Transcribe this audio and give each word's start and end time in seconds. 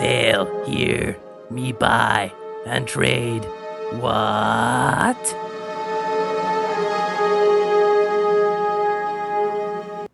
Sail 0.00 0.64
here, 0.64 1.14
me 1.50 1.72
buy 1.72 2.32
and 2.64 2.88
trade. 2.88 3.44
What? 4.00 5.36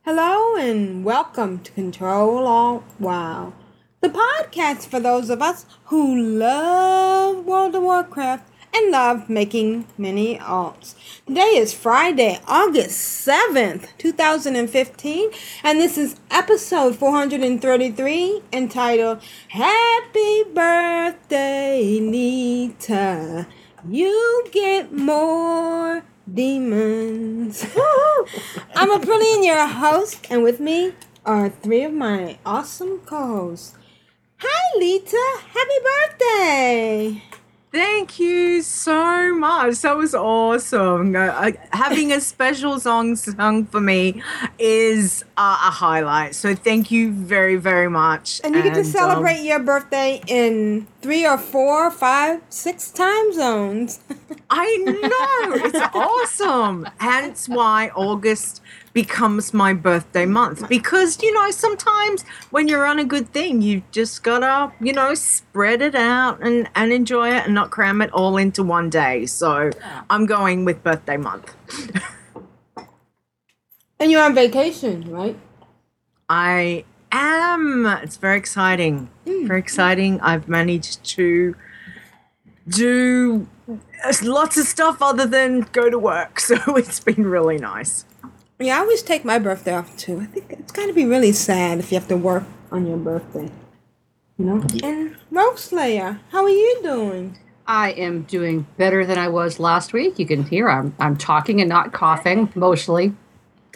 Hello 0.05 0.57
and 0.57 1.05
welcome 1.05 1.61
to 1.61 1.71
Control 1.71 2.49
Alt 2.49 2.83
Wow, 2.99 3.53
the 4.01 4.09
podcast 4.09 4.89
for 4.89 4.99
those 4.99 5.31
of 5.31 5.41
us 5.41 5.67
who 5.85 6.21
love 6.21 7.45
World 7.45 7.77
of 7.77 7.85
Warcraft 7.85 8.51
and 8.77 8.93
love 8.93 9.31
making 9.31 9.87
mini 9.97 10.37
alts. 10.37 10.95
Today 11.27 11.57
is 11.57 11.73
Friday, 11.73 12.39
August 12.47 13.27
7th, 13.27 13.89
2015, 13.97 15.31
and 15.65 15.81
this 15.81 15.97
is 15.97 16.21
episode 16.31 16.97
433 16.97 18.43
entitled 18.53 19.23
Happy 19.49 20.43
Birthday, 20.55 22.01
Leeta. 22.03 23.47
You 23.89 24.45
get 24.53 24.93
more 24.93 26.05
demons. 26.33 27.63
I'm 28.75 28.91
Aprillian, 28.91 29.43
your 29.43 29.67
host, 29.67 30.27
and 30.29 30.43
with 30.43 30.61
me 30.61 30.93
are 31.25 31.49
three 31.49 31.85
of 31.85 31.95
my 31.95 32.39
awesome 32.45 32.99
co-hosts. 33.07 33.75
Hi, 34.39 34.79
Leeta. 34.79 35.41
Happy 35.55 35.79
birthday. 35.89 37.36
Thank 37.77 38.19
you 38.19 38.63
so 38.63 39.35
much. 39.35 39.83
That 39.83 39.99
was 39.99 40.15
awesome. 40.15 41.15
Uh, 41.15 41.27
uh, 41.27 41.53
having 41.73 42.11
a 42.11 42.23
special 42.23 42.81
song 42.81 43.17
sung 43.17 43.67
for 43.67 43.83
me 43.83 44.23
is 44.59 45.27
uh, 45.37 45.59
a 45.63 45.71
highlight. 45.71 46.35
So 46.35 46.55
thank 46.55 46.91
you 46.91 47.13
very, 47.13 47.57
very 47.57 47.91
much. 47.91 48.41
And 48.43 48.55
you 48.55 48.63
get 48.63 48.73
to 48.73 48.81
um, 48.81 48.87
celebrate 48.87 49.43
your 49.43 49.59
birthday 49.59 50.23
in 50.27 50.87
three 51.03 51.27
or 51.27 51.37
four, 51.37 51.91
five, 51.91 52.41
six 52.49 52.91
time 52.91 53.35
zones. 53.35 54.01
I 54.49 54.77
know. 54.79 55.67
It's 55.67 55.95
awesome. 55.95 56.89
Hence 56.97 57.47
why 57.47 57.91
August 57.95 58.63
becomes 58.97 59.53
my 59.53 59.75
birthday 59.75 60.25
mm. 60.25 60.31
month. 60.31 60.67
Because 60.71 61.23
you 61.23 61.31
know 61.35 61.51
sometimes 61.51 62.23
when 62.51 62.67
you're 62.67 62.87
on 62.87 62.99
a 62.99 63.05
good 63.05 63.29
thing 63.31 63.61
you 63.61 63.83
just 63.93 64.23
gotta 64.23 64.73
you 64.81 64.95
know 64.95 65.13
spread 65.13 65.83
it 65.83 65.95
out 65.95 66.41
and 66.41 66.67
and 66.75 66.93
enjoy 66.93 67.29
it 67.29 67.45
and 67.45 67.55
not 67.55 67.71
cram 67.71 68.01
it 68.01 68.11
all 68.15 68.39
into 68.39 68.63
one 68.65 68.89
day. 68.89 69.27
So 69.27 69.71
i'm 70.09 70.25
going 70.25 70.65
with 70.65 70.83
birthday 70.83 71.19
month. 71.19 71.55
And 73.99 74.11
you're 74.11 74.23
on 74.23 74.35
vacation, 74.35 75.11
right? 75.11 75.37
i 76.29 76.85
am. 77.11 77.87
It's 78.05 78.19
very 78.19 78.37
exciting. 78.37 79.09
Hmm. 79.27 79.47
Very 79.47 79.61
exciting. 79.61 80.21
I've 80.21 80.49
managed 80.49 81.03
to 81.17 81.57
do 82.69 83.49
lots 84.23 84.59
of 84.59 84.67
stuff 84.67 85.01
other 85.01 85.27
than 85.27 85.63
go 85.73 85.89
to 85.89 85.99
work. 85.99 86.41
So 86.49 86.57
it's 86.77 87.01
been 87.01 87.27
really 87.27 87.57
nice 87.57 88.05
Yeah, 88.59 88.77
I 88.77 88.81
always 88.81 89.03
take 89.03 89.25
my 89.25 89.39
birthday 89.39 89.75
off 89.75 89.97
too. 89.97 90.21
I 90.21 90.27
think 90.27 90.47
it's 90.51 90.73
gotta 90.73 90.93
be 90.93 91.05
really 91.05 91.33
sad 91.33 91.79
if 91.79 91.93
you 91.93 91.99
have 91.99 92.09
to 92.09 92.17
work 92.17 92.45
on 92.73 92.87
your 92.87 92.97
birthday. 92.97 93.51
You 94.39 94.45
know? 94.45 94.65
And 94.83 95.17
Rogueslayer, 95.33 96.21
how 96.31 96.45
are 96.45 96.49
you 96.49 96.81
doing? 96.83 97.39
I 97.67 97.91
am 97.93 98.23
doing 98.23 98.67
better 98.77 99.05
than 99.05 99.19
I 99.19 99.29
was 99.29 99.59
last 99.59 99.93
week. 99.93 100.19
You 100.19 100.27
can 100.27 100.45
hear 100.45 100.69
I'm 100.69 100.95
I'm 100.99 101.17
talking 101.17 101.61
and 101.61 101.69
not 101.69 101.93
coughing 101.93 102.51
mostly. 102.55 103.15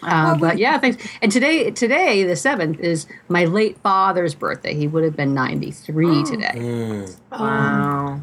Uh, 0.02 0.34
but 0.38 0.56
yeah, 0.56 0.78
thanks. 0.78 1.06
And 1.20 1.30
today, 1.30 1.70
today 1.72 2.22
the 2.24 2.36
seventh 2.36 2.80
is 2.80 3.06
my 3.28 3.44
late 3.44 3.76
father's 3.82 4.34
birthday. 4.34 4.74
He 4.74 4.88
would 4.88 5.04
have 5.04 5.16
been 5.16 5.34
ninety 5.34 5.72
three 5.72 6.22
today. 6.24 7.06
wow 7.30 8.22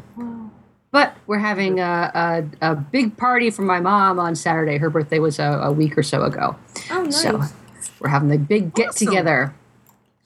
But 0.90 1.16
we're 1.26 1.38
having 1.38 1.80
a, 1.80 2.10
a, 2.62 2.70
a 2.72 2.74
big 2.74 3.16
party 3.16 3.50
for 3.50 3.62
my 3.62 3.78
mom 3.80 4.18
on 4.18 4.34
Saturday. 4.34 4.78
Her 4.78 4.88
birthday 4.88 5.18
was 5.18 5.38
a, 5.38 5.44
a 5.64 5.72
week 5.72 5.98
or 5.98 6.02
so 6.02 6.22
ago. 6.22 6.56
Oh, 6.90 7.02
nice. 7.02 7.22
So 7.22 7.42
we're 8.00 8.08
having 8.08 8.32
a 8.32 8.38
big 8.38 8.74
get 8.74 8.92
together. 8.92 9.54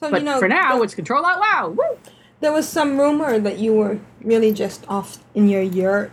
So, 0.01 0.11
But 0.11 0.21
you 0.21 0.27
know, 0.27 0.39
for 0.39 0.49
now, 0.49 0.75
there, 0.75 0.85
it's 0.85 0.95
Control 0.95 1.25
Alt 1.25 1.41
Wow. 1.41 1.75
Woo! 1.77 1.99
there 2.41 2.53
was 2.53 2.69
some 2.69 2.99
rumor 2.99 3.39
that 3.39 3.59
you 3.59 3.73
were 3.73 3.99
really 4.23 4.53
just 4.53 4.85
off 4.89 5.19
in 5.35 5.49
your 5.49 5.63
yurt. 5.63 6.11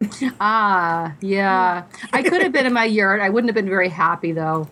Ah, 0.40 1.14
yeah. 1.20 1.84
I 2.12 2.22
could 2.22 2.42
have 2.42 2.52
been 2.52 2.66
in 2.66 2.72
my 2.72 2.84
yurt. 2.84 3.20
I 3.20 3.28
wouldn't 3.28 3.48
have 3.48 3.54
been 3.54 3.68
very 3.68 3.88
happy 3.88 4.32
though. 4.32 4.68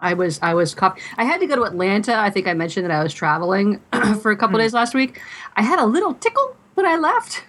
I 0.00 0.14
was 0.14 0.38
I 0.42 0.54
was 0.54 0.74
cough- 0.74 1.00
I 1.16 1.24
had 1.24 1.40
to 1.40 1.46
go 1.46 1.56
to 1.56 1.62
Atlanta. 1.62 2.14
I 2.16 2.30
think 2.30 2.46
I 2.46 2.54
mentioned 2.54 2.84
that 2.84 2.92
I 2.92 3.02
was 3.02 3.12
traveling 3.14 3.80
for 4.22 4.30
a 4.30 4.36
couple 4.36 4.58
days 4.58 4.74
last 4.74 4.94
week. 4.94 5.20
I 5.56 5.62
had 5.62 5.78
a 5.78 5.86
little 5.86 6.14
tickle 6.14 6.56
when 6.74 6.86
I 6.86 6.96
left. 6.96 7.44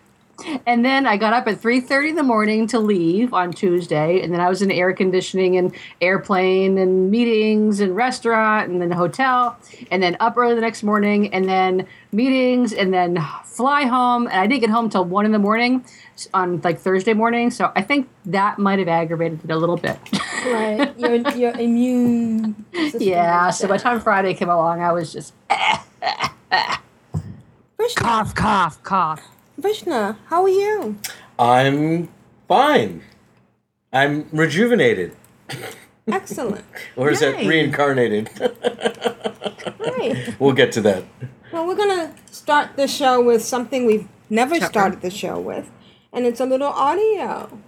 And 0.66 0.84
then 0.84 1.06
I 1.06 1.18
got 1.18 1.34
up 1.34 1.48
at 1.48 1.62
3:30 1.62 2.10
in 2.10 2.16
the 2.16 2.24
morning 2.24 2.68
to 2.68 2.80
leave 2.80 3.34
on 3.34 3.52
Tuesday, 3.52 4.22
and 4.22 4.34
then 4.34 4.40
I 4.40 4.50
was 4.50 4.62
in 4.62 4.72
air 4.72 4.94
conditioning 4.94 5.58
and 5.58 5.74
airplane 6.02 6.78
and 6.78 7.12
meetings 7.12 7.80
and 7.80 7.96
restaurant 7.96 8.70
and 8.70 8.82
then 8.82 8.92
hotel, 8.92 9.58
and 9.92 10.02
then 10.02 10.18
up 10.20 10.38
early 10.38 10.56
the 10.56 10.62
next 10.62 10.84
morning, 10.84 11.34
and 11.34 11.48
then 11.48 11.88
meetings, 12.12 12.74
and 12.74 12.94
then 12.94 13.24
fly 13.46 13.84
home. 13.84 14.28
And 14.28 14.40
I 14.40 14.48
didn't 14.48 14.62
get 14.62 14.70
home 14.70 14.90
till 14.90 15.06
one 15.06 15.26
in 15.26 15.32
the 15.32 15.40
morning 15.40 15.84
on 16.34 16.62
like 16.64 16.80
Thursday 16.80 17.14
morning, 17.14 17.52
so 17.52 17.72
I 17.76 17.82
think 17.82 18.08
that 18.26 18.60
might 18.60 18.80
have 18.80 18.88
aggravated 18.88 19.42
it 19.44 19.52
a 19.52 19.58
little 19.58 19.78
bit. 19.78 19.98
Right. 20.46 20.98
your 21.00 21.16
your 21.32 21.52
immune 21.60 22.66
yeah. 23.00 23.50
So 23.50 23.68
by 23.68 23.78
the 23.78 23.84
time 23.84 24.00
Friday 24.00 24.34
came 24.34 24.50
along, 24.50 24.82
I 24.82 24.92
was 24.92 25.12
just 25.12 25.34
eh, 25.50 25.78
eh, 26.02 26.28
eh. 26.52 26.76
Krishna, 27.78 28.02
Cough, 28.02 28.36
cough, 28.36 28.84
cough. 28.84 29.22
Krishna, 29.62 30.18
how 30.28 30.44
are 30.44 30.50
you? 30.50 30.98
I'm 31.38 32.10
fine. 32.48 33.02
I'm 33.92 34.28
rejuvenated. 34.32 35.16
Excellent. 36.08 36.66
Or 36.96 37.10
is 37.10 37.20
that 37.20 37.46
reincarnated? 37.46 38.30
Right. 39.80 40.36
we'll 40.40 40.54
get 40.54 40.72
to 40.74 40.82
that. 40.82 41.04
Well, 41.52 41.68
we're 41.68 41.76
gonna 41.76 42.14
start 42.26 42.76
the 42.76 42.88
show 42.88 43.22
with 43.22 43.44
something 43.44 43.86
we've 43.86 44.08
never 44.30 44.56
started 44.60 45.02
the 45.02 45.10
show 45.10 45.40
with, 45.40 45.70
and 46.14 46.26
it's 46.26 46.40
a 46.40 46.46
little 46.46 46.68
audio 46.68 47.60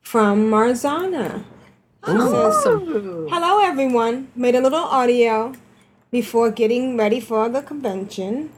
from 0.00 0.50
Marzana. 0.50 1.44
She 2.06 2.12
says, 2.12 2.56
Hello, 2.64 3.60
everyone. 3.62 4.28
Made 4.34 4.54
a 4.54 4.60
little 4.60 4.78
audio 4.84 5.52
before 6.10 6.50
getting 6.50 6.96
ready 6.96 7.20
for 7.20 7.48
the 7.48 7.60
convention. 7.62 8.50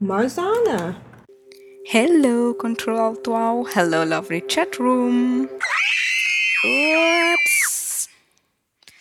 Marzana. 0.03 0.97
Hello, 1.87 2.55
Control 2.55 2.99
Alt 2.99 3.29
Wow. 3.29 3.67
Hello, 3.71 4.03
lovely 4.05 4.41
chat 4.41 4.79
room. 4.79 5.49
Oops. 6.65 8.09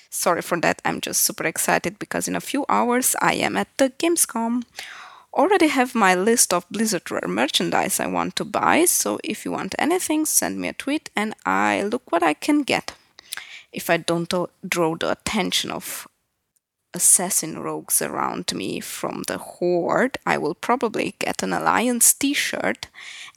Sorry 0.10 0.42
for 0.42 0.60
that. 0.60 0.82
I'm 0.84 1.00
just 1.02 1.22
super 1.22 1.46
excited 1.46 2.00
because 2.00 2.28
in 2.28 2.36
a 2.36 2.42
few 2.42 2.66
hours 2.68 3.16
I 3.22 3.36
am 3.36 3.56
at 3.58 3.68
the 3.78 3.92
Gamescom. 3.92 4.64
Already 5.36 5.68
have 5.68 5.94
my 5.94 6.16
list 6.16 6.54
of 6.54 6.66
Blizzard 6.70 7.12
Rare 7.12 7.28
merchandise 7.28 8.00
I 8.00 8.08
want 8.08 8.38
to 8.38 8.46
buy, 8.46 8.86
so 8.86 9.20
if 9.22 9.44
you 9.44 9.52
want 9.52 9.76
anything, 9.78 10.26
send 10.26 10.62
me 10.62 10.70
a 10.70 10.74
tweet 10.74 11.10
and 11.14 11.36
I 11.46 11.82
look 11.82 12.10
what 12.10 12.24
I 12.24 12.34
can 12.34 12.64
get. 12.64 12.94
If 13.74 13.90
I 13.90 13.98
don't 13.98 14.34
uh, 14.34 14.48
draw 14.66 14.96
the 14.96 15.12
attention 15.12 15.72
of 15.72 16.08
assassin 16.94 17.60
rogues 17.60 18.02
around 18.02 18.54
me 18.54 18.80
from 18.80 19.24
the 19.28 19.38
horde, 19.38 20.18
I 20.26 20.38
will 20.38 20.56
probably 20.56 21.16
get 21.20 21.44
an 21.44 21.52
alliance 21.52 22.14
t-shirt 22.14 22.88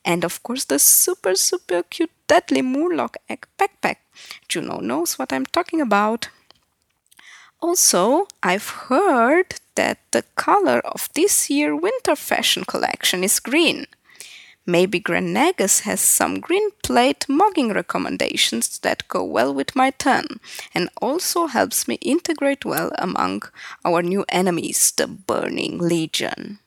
and 0.04 0.24
of 0.24 0.40
course 0.44 0.66
the 0.66 0.78
super 0.78 1.34
super 1.34 1.82
cute 1.82 2.12
deadly 2.28 2.62
murloc 2.62 3.16
egg 3.28 3.48
backpack. 3.58 3.96
Juno 4.46 4.78
knows 4.78 5.18
what 5.18 5.32
I'm 5.32 5.46
talking 5.46 5.80
about. 5.80 6.28
Also, 7.60 8.28
I've 8.40 8.68
heard 8.88 9.56
that 9.78 9.98
the 10.10 10.24
color 10.34 10.80
of 10.80 11.08
this 11.14 11.48
year 11.48 11.74
winter 11.74 12.16
fashion 12.16 12.64
collection 12.64 13.22
is 13.22 13.38
green. 13.38 13.86
Maybe 14.66 14.98
Grand 14.98 15.34
Nagus 15.34 15.82
has 15.82 16.00
some 16.00 16.40
green 16.40 16.70
plate 16.82 17.26
mogging 17.28 17.72
recommendations 17.72 18.80
that 18.80 19.06
go 19.08 19.22
well 19.22 19.54
with 19.54 19.76
my 19.76 19.90
turn 19.90 20.40
and 20.74 20.90
also 21.00 21.46
helps 21.46 21.86
me 21.86 21.94
integrate 22.02 22.64
well 22.64 22.90
among 22.98 23.44
our 23.84 24.02
new 24.02 24.24
enemies, 24.28 24.92
the 24.96 25.06
Burning 25.06 25.78
Legion. 25.78 26.58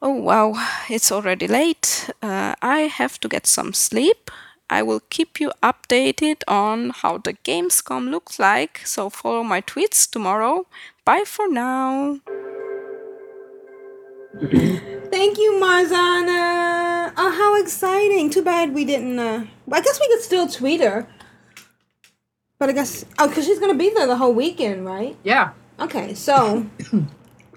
Oh 0.00 0.14
wow, 0.14 0.54
it's 0.88 1.10
already 1.12 1.48
late. 1.48 2.08
Uh, 2.22 2.54
I 2.62 2.82
have 3.00 3.18
to 3.20 3.28
get 3.28 3.46
some 3.46 3.72
sleep. 3.72 4.30
I 4.72 4.80
will 4.80 5.02
keep 5.10 5.38
you 5.38 5.52
updated 5.62 6.40
on 6.48 6.96
how 6.96 7.18
the 7.18 7.34
Gamescom 7.34 8.10
looks 8.10 8.38
like, 8.38 8.80
so 8.86 9.10
follow 9.10 9.42
my 9.42 9.60
tweets 9.60 10.10
tomorrow. 10.10 10.64
Bye 11.04 11.24
for 11.26 11.46
now. 11.46 12.20
Thank 14.40 15.36
you, 15.36 15.60
Marzana. 15.62 17.12
Oh, 17.18 17.30
how 17.38 17.60
exciting. 17.60 18.30
Too 18.30 18.40
bad 18.40 18.72
we 18.72 18.86
didn't, 18.86 19.18
uh, 19.18 19.44
I 19.70 19.82
guess 19.82 20.00
we 20.00 20.08
could 20.08 20.22
still 20.22 20.48
tweet 20.48 20.80
her. 20.80 21.06
But 22.58 22.70
I 22.70 22.72
guess, 22.72 23.04
oh, 23.18 23.28
because 23.28 23.44
she's 23.44 23.58
going 23.58 23.72
to 23.72 23.78
be 23.78 23.90
there 23.90 24.06
the 24.06 24.16
whole 24.16 24.32
weekend, 24.32 24.86
right? 24.86 25.18
Yeah. 25.22 25.50
Okay, 25.80 26.14
so 26.14 26.64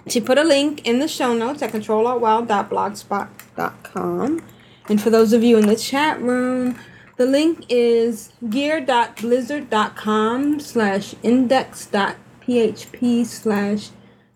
she 0.09 0.19
put 0.19 0.38
a 0.38 0.44
link 0.44 0.85
in 0.85 1.00
the 1.00 1.07
show 1.07 1.33
notes 1.33 1.62
at 1.62 1.71
ctrlaltwow.blogspot.com. 1.71 4.41
And 4.89 5.01
for 5.01 5.09
those 5.09 5.31
of 5.31 5.44
you 5.44 5.57
in 5.57 5.67
the 5.67 5.77
chat 5.77 6.21
room, 6.21 6.77
the 7.17 7.25
link 7.25 7.65
is 7.69 8.31
gear.blizzard.com 8.50 10.59
slash 10.59 11.15
index.php 11.23 13.25
slash 13.25 13.89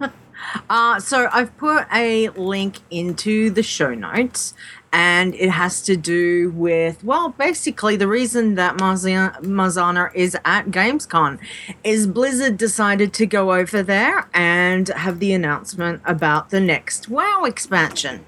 uh, 0.70 1.00
so 1.00 1.28
I've 1.32 1.56
put 1.56 1.86
a 1.92 2.28
link 2.30 2.78
into 2.90 3.50
the 3.50 3.62
show 3.62 3.94
notes, 3.94 4.54
and 4.92 5.34
it 5.34 5.50
has 5.50 5.82
to 5.82 5.96
do 5.96 6.50
with, 6.50 7.02
well, 7.04 7.30
basically, 7.30 7.96
the 7.96 8.08
reason 8.08 8.54
that 8.54 8.76
Marzana 8.76 10.14
is 10.14 10.36
at 10.44 10.66
Gamescom 10.66 11.38
is 11.84 12.06
Blizzard 12.06 12.56
decided 12.56 13.12
to 13.14 13.26
go 13.26 13.52
over 13.52 13.82
there 13.82 14.28
and 14.32 14.88
have 14.88 15.18
the 15.18 15.32
announcement 15.32 16.00
about 16.04 16.50
the 16.50 16.60
next 16.60 17.08
WoW 17.08 17.44
expansion. 17.44 18.24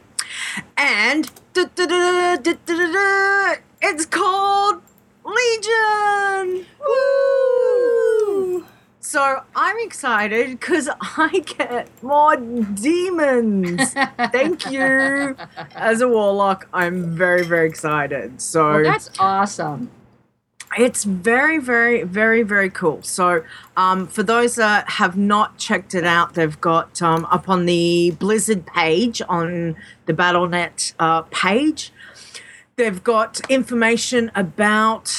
And 0.77 1.31
it's 3.81 4.07
called 4.07 4.83
Legion! 5.25 6.67
Woo! 6.81 7.78
So 9.09 9.43
I'm 9.57 9.79
excited 9.79 10.61
because 10.61 10.87
I 11.01 11.39
get 11.39 11.89
more 12.03 12.37
demons. 12.37 13.95
Thank 13.95 14.71
you. 14.71 15.35
As 15.75 16.03
a 16.03 16.09
warlock, 16.09 16.69
I'm 16.75 17.17
very, 17.17 17.43
very 17.43 17.67
excited. 17.67 18.43
So 18.43 18.71
Well, 18.71 18.85
that's 18.85 19.09
awesome. 19.19 19.91
it's 20.77 21.05
very, 21.05 21.57
very, 21.57 22.03
very, 22.03 22.43
very 22.43 22.69
cool. 22.69 23.03
So, 23.03 23.45
um, 23.79 24.07
for 24.07 24.23
those 24.23 24.57
that 24.57 24.91
have 24.91 25.17
not 25.17 25.57
checked 25.57 25.95
it 25.95 26.05
out, 26.05 26.35
they've 26.35 26.61
got 26.61 27.01
um, 27.01 27.25
up 27.31 27.49
on 27.49 27.65
the 27.65 28.11
Blizzard 28.19 28.67
page 28.67 29.23
on 29.27 29.75
the 30.05 30.13
Battle.net 30.13 30.93
uh, 30.99 31.23
page. 31.31 31.95
They've 32.79 33.03
got 33.03 33.41
information 33.51 34.31
about 34.37 35.13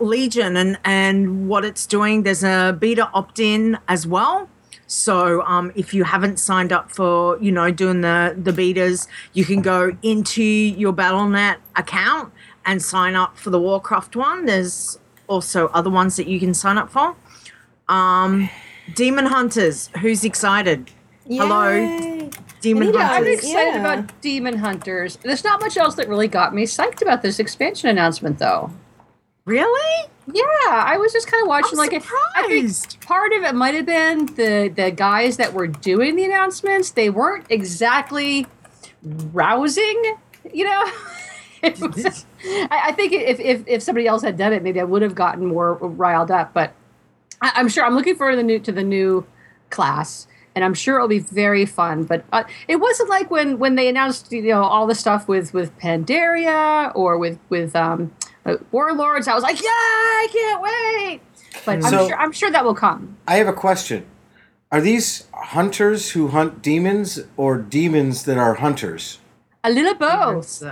Legion 0.00 0.56
and, 0.56 0.80
and 0.84 1.48
what 1.48 1.64
it's 1.64 1.86
doing. 1.86 2.24
There's 2.24 2.42
a 2.42 2.76
beta 2.76 3.08
opt 3.14 3.38
in 3.38 3.78
as 3.86 4.04
well. 4.04 4.48
So 4.88 5.42
um, 5.42 5.70
if 5.76 5.94
you 5.94 6.02
haven't 6.02 6.40
signed 6.40 6.72
up 6.72 6.90
for, 6.90 7.38
you 7.40 7.52
know, 7.52 7.70
doing 7.70 8.00
the, 8.00 8.34
the 8.36 8.50
betas, 8.50 9.06
you 9.32 9.44
can 9.44 9.62
go 9.62 9.96
into 10.02 10.42
your 10.42 10.92
Battle.net 10.92 11.58
account 11.76 12.32
and 12.66 12.82
sign 12.82 13.14
up 13.14 13.38
for 13.38 13.50
the 13.50 13.60
Warcraft 13.60 14.16
one. 14.16 14.46
There's 14.46 14.98
also 15.28 15.68
other 15.68 15.90
ones 15.90 16.16
that 16.16 16.26
you 16.26 16.40
can 16.40 16.52
sign 16.52 16.78
up 16.78 16.90
for. 16.90 17.14
Um, 17.88 18.50
Demon 18.92 19.26
Hunters, 19.26 19.88
who's 20.00 20.24
excited? 20.24 20.90
Hello, 21.28 22.28
Demon 22.64 22.88
Anita, 22.88 22.98
I'm 22.98 23.26
excited 23.26 23.74
Yeah. 23.74 23.80
about 23.94 24.20
Demon 24.20 24.56
Hunters. 24.58 25.16
There's 25.22 25.44
not 25.44 25.60
much 25.60 25.76
else 25.76 25.94
that 25.96 26.08
really 26.08 26.28
got 26.28 26.54
me 26.54 26.64
psyched 26.64 27.02
about 27.02 27.22
this 27.22 27.38
expansion 27.38 27.88
announcement, 27.90 28.38
though. 28.38 28.70
Really? 29.44 30.08
Yeah, 30.32 30.42
I 30.70 30.96
was 30.96 31.12
just 31.12 31.26
kind 31.30 31.42
of 31.42 31.48
watching. 31.48 31.72
I'm 31.72 31.76
like, 31.78 31.92
I 31.92 32.46
think 32.48 33.00
part 33.06 33.32
of 33.34 33.42
it 33.42 33.54
might 33.54 33.74
have 33.74 33.84
been 33.84 34.26
the 34.26 34.72
the 34.74 34.90
guys 34.90 35.36
that 35.36 35.52
were 35.52 35.66
doing 35.66 36.16
the 36.16 36.24
announcements. 36.24 36.90
They 36.92 37.10
weren't 37.10 37.44
exactly 37.50 38.46
rousing, 39.02 40.16
you 40.52 40.64
know. 40.64 40.90
Was- 41.80 42.24
I, 42.46 42.80
I 42.88 42.92
think 42.92 43.12
if, 43.12 43.38
if 43.40 43.64
if 43.66 43.82
somebody 43.82 44.06
else 44.06 44.22
had 44.22 44.36
done 44.38 44.52
it, 44.54 44.62
maybe 44.62 44.80
I 44.80 44.84
would 44.84 45.02
have 45.02 45.14
gotten 45.14 45.46
more 45.46 45.74
riled 45.74 46.30
up. 46.30 46.54
But 46.54 46.72
I, 47.42 47.52
I'm 47.56 47.68
sure 47.68 47.84
I'm 47.84 47.94
looking 47.94 48.16
forward 48.16 48.32
to 48.32 48.36
the 48.38 48.42
new 48.42 48.58
to 48.60 48.72
the 48.72 48.82
new 48.82 49.26
class, 49.70 50.26
and 50.54 50.64
I'm 50.64 50.74
sure 50.74 50.96
it'll 50.96 51.08
be 51.08 51.18
very 51.18 51.66
fun. 51.66 52.04
But 52.04 52.24
uh, 52.32 52.44
it 52.68 52.76
wasn't 52.76 53.08
like 53.08 53.30
when 53.30 53.58
when 53.58 53.74
they 53.74 53.88
announced 53.88 54.32
you 54.32 54.42
know 54.42 54.62
all 54.62 54.86
the 54.86 54.94
stuff 54.94 55.28
with 55.28 55.52
with 55.52 55.76
Pandaria 55.78 56.94
or 56.94 57.18
with 57.18 57.38
with 57.48 57.74
um, 57.76 58.12
uh, 58.46 58.56
Warlords. 58.72 59.28
I 59.28 59.34
was 59.34 59.42
like, 59.42 59.60
yeah, 59.60 59.68
I 59.68 60.28
can't 60.30 60.62
wait. 60.62 61.20
But 61.64 61.84
I'm 61.84 62.06
sure 62.08 62.16
I'm 62.18 62.32
sure 62.32 62.50
that 62.50 62.64
will 62.64 62.74
come. 62.74 63.16
I 63.26 63.36
have 63.36 63.48
a 63.48 63.52
question. 63.52 64.06
Are 64.70 64.80
these 64.80 65.28
hunters 65.32 66.10
who 66.10 66.28
hunt 66.28 66.60
demons 66.60 67.20
or 67.36 67.58
demons 67.58 68.24
that 68.24 68.38
are 68.38 68.54
hunters? 68.54 69.18
A 69.62 69.70
little 69.70 69.94
both. 69.94 70.64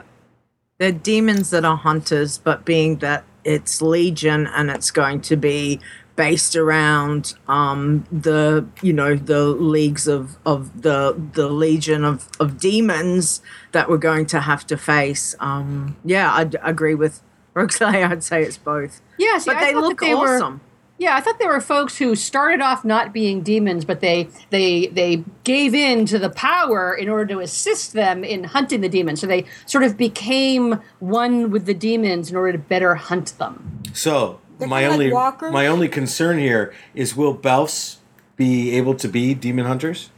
They're 0.79 0.91
demons 0.91 1.51
that 1.51 1.65
are 1.65 1.77
hunters, 1.77 2.39
but 2.39 2.65
being 2.65 2.97
that 2.97 3.25
it's 3.45 3.81
Legion 3.81 4.49
and 4.49 4.71
it's 4.71 4.91
going 4.91 5.21
to 5.23 5.37
be 5.37 5.79
based 6.17 6.55
around 6.57 7.35
um, 7.49 8.05
the 8.13 8.67
you 8.83 8.93
know 8.93 9.15
the 9.15 9.45
leagues 9.47 10.07
of 10.07 10.37
of 10.45 10.83
the 10.83 11.21
the 11.35 11.49
legion 11.49 12.05
of 12.05 12.29
of 12.41 12.59
demons 12.59 13.41
that 13.73 13.89
we're 13.89 13.97
going 13.99 14.27
to 14.27 14.41
have 14.41 14.67
to 14.67 14.77
face. 14.77 15.35
Um, 15.41 15.97
yeah, 16.05 16.33
I'd 16.35 16.57
agree 16.63 16.95
with 16.95 17.23
Roxley. 17.55 18.03
I'd 18.03 18.23
say 18.25 18.43
it's 18.43 18.57
both, 18.59 19.01
Yeah, 19.19 19.39
see, 19.39 19.51
but 19.51 19.57
I 19.59 19.65
they 19.67 19.75
look 19.75 20.01
that 20.01 20.07
they 20.07 20.15
were- 20.15 20.37
awesome. 20.37 20.61
Yeah, 20.99 21.17
I 21.17 21.21
thought 21.21 21.41
there 21.41 21.49
were 21.49 21.61
folks 21.61 21.97
who 21.99 22.15
started 22.15 22.61
off 22.61 22.85
not 22.85 23.13
being 23.13 23.43
demons, 23.43 23.85
but 23.85 23.99
they 24.01 24.29
they 24.51 24.87
they 24.87 25.25
gave 25.43 25.75
in 25.75 26.07
to 26.07 26.17
the 26.17 26.31
power 26.31 26.95
in 26.95 27.09
order 27.09 27.35
to 27.35 27.41
assist 27.41 27.93
them 27.93 28.23
in 28.23 28.45
hunting 28.45 28.83
the 28.83 28.89
demons. 28.89 29.21
So 29.21 29.27
they 29.27 29.45
sort 29.67 29.83
of 29.83 29.97
became 29.97 30.81
one 31.01 31.51
with 31.51 31.67
the 31.67 31.75
demons 31.75 32.31
in 32.31 32.37
order 32.37 32.53
to 32.53 32.59
better 32.59 32.95
hunt 32.95 33.37
them. 33.39 33.83
So 33.93 34.39
They're 34.63 34.69
my 34.69 34.81
kinda 34.83 34.91
like 34.91 35.01
only 35.01 35.13
walkers? 35.13 35.53
my 35.53 35.67
only 35.67 35.89
concern 35.89 36.39
here 36.39 36.73
is 36.95 37.17
will 37.17 37.35
Belfs 37.35 37.99
be 38.37 38.77
able 38.77 38.95
to 38.97 39.09
be 39.09 39.35
demon 39.35 39.67
hunters? 39.67 40.11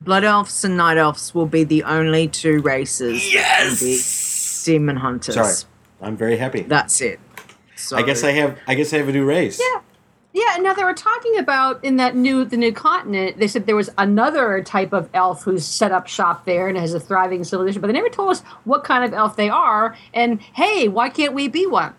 Blood 0.00 0.24
elves 0.24 0.64
and 0.64 0.76
night 0.76 0.96
elves 0.96 1.34
will 1.34 1.46
be 1.46 1.64
the 1.64 1.84
only 1.84 2.26
two 2.26 2.60
races. 2.60 3.32
Yes, 3.32 4.64
demon 4.64 4.96
hunters. 4.96 5.34
Sorry, 5.34 5.54
I'm 6.00 6.16
very 6.16 6.36
happy. 6.36 6.62
That's 6.62 7.00
it. 7.00 7.20
So, 7.76 7.96
I 7.96 8.02
guess 8.02 8.24
I 8.24 8.32
have 8.32 8.58
I 8.66 8.74
guess 8.74 8.92
I 8.92 8.98
have 8.98 9.08
a 9.08 9.12
new 9.12 9.24
race. 9.24 9.60
Yeah. 9.60 9.80
Yeah, 10.34 10.56
now 10.60 10.72
they 10.72 10.82
were 10.82 10.94
talking 10.94 11.36
about 11.36 11.84
in 11.84 11.96
that 11.96 12.16
new 12.16 12.44
the 12.44 12.56
new 12.56 12.72
continent. 12.72 13.38
They 13.38 13.46
said 13.46 13.66
there 13.66 13.76
was 13.76 13.90
another 13.98 14.62
type 14.62 14.92
of 14.94 15.10
elf 15.12 15.44
who's 15.44 15.64
set 15.64 15.92
up 15.92 16.06
shop 16.06 16.46
there 16.46 16.68
and 16.68 16.78
has 16.78 16.94
a 16.94 17.00
thriving 17.00 17.44
civilization, 17.44 17.82
but 17.82 17.88
they 17.88 17.92
never 17.92 18.08
told 18.08 18.30
us 18.30 18.40
what 18.64 18.82
kind 18.82 19.04
of 19.04 19.12
elf 19.12 19.36
they 19.36 19.50
are. 19.50 19.94
And 20.14 20.40
hey, 20.40 20.88
why 20.88 21.10
can't 21.10 21.34
we 21.34 21.48
be 21.48 21.66
one? 21.66 21.94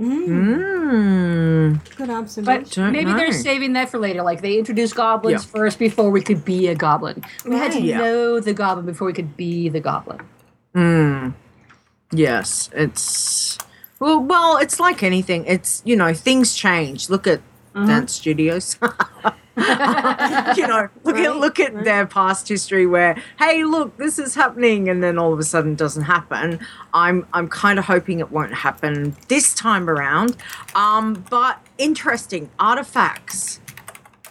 Mm, 0.00 1.78
Good 1.96 2.08
But 2.08 2.10
observation. 2.10 2.82
Don't 2.84 2.92
maybe 2.92 3.12
they're 3.12 3.26
know. 3.28 3.32
saving 3.32 3.72
that 3.74 3.90
for 3.90 3.98
later. 3.98 4.22
Like 4.22 4.40
they 4.42 4.58
introduced 4.58 4.94
goblins 4.96 5.44
Yeah. 5.44 5.50
first 5.50 5.78
before 5.78 6.10
we 6.10 6.20
could 6.22 6.44
be 6.44 6.68
a 6.68 6.74
goblin. 6.74 7.22
We 7.44 7.56
had 7.56 7.72
to 7.72 7.78
Right. 7.78 7.84
Yeah. 7.84 7.98
know 7.98 8.40
the 8.40 8.54
goblin 8.54 8.86
before 8.86 9.06
we 9.06 9.12
could 9.12 9.36
be 9.36 9.68
the 9.68 9.80
goblin. 9.80 10.20
mm. 10.74 11.34
Yes, 12.12 12.70
it's 12.74 13.58
Well, 14.00 14.20
well, 14.20 14.56
it's 14.56 14.80
like 14.80 15.02
anything. 15.02 15.44
It's 15.46 15.82
you 15.84 15.94
know 15.96 16.12
things 16.14 16.54
change. 16.54 17.08
Look 17.10 17.26
at 17.26 17.40
dance 17.74 18.12
studios. 18.14 18.76
you 20.56 20.66
know, 20.66 20.88
look 21.04 21.16
at 21.16 21.36
look 21.36 21.60
at 21.60 21.84
their 21.84 22.06
past 22.06 22.48
history 22.48 22.86
where, 22.86 23.20
hey, 23.38 23.64
look, 23.64 23.96
this 23.96 24.18
is 24.18 24.34
happening, 24.34 24.88
and 24.88 25.02
then 25.02 25.18
all 25.18 25.32
of 25.32 25.38
a 25.38 25.42
sudden 25.44 25.72
it 25.72 25.78
doesn't 25.78 26.04
happen. 26.04 26.58
I'm 26.94 27.26
I'm 27.32 27.48
kind 27.48 27.78
of 27.78 27.84
hoping 27.84 28.20
it 28.20 28.30
won't 28.30 28.54
happen 28.54 29.16
this 29.28 29.54
time 29.54 29.88
around. 29.88 30.36
Um, 30.74 31.24
but 31.30 31.58
interesting 31.78 32.50
artifacts. 32.58 33.60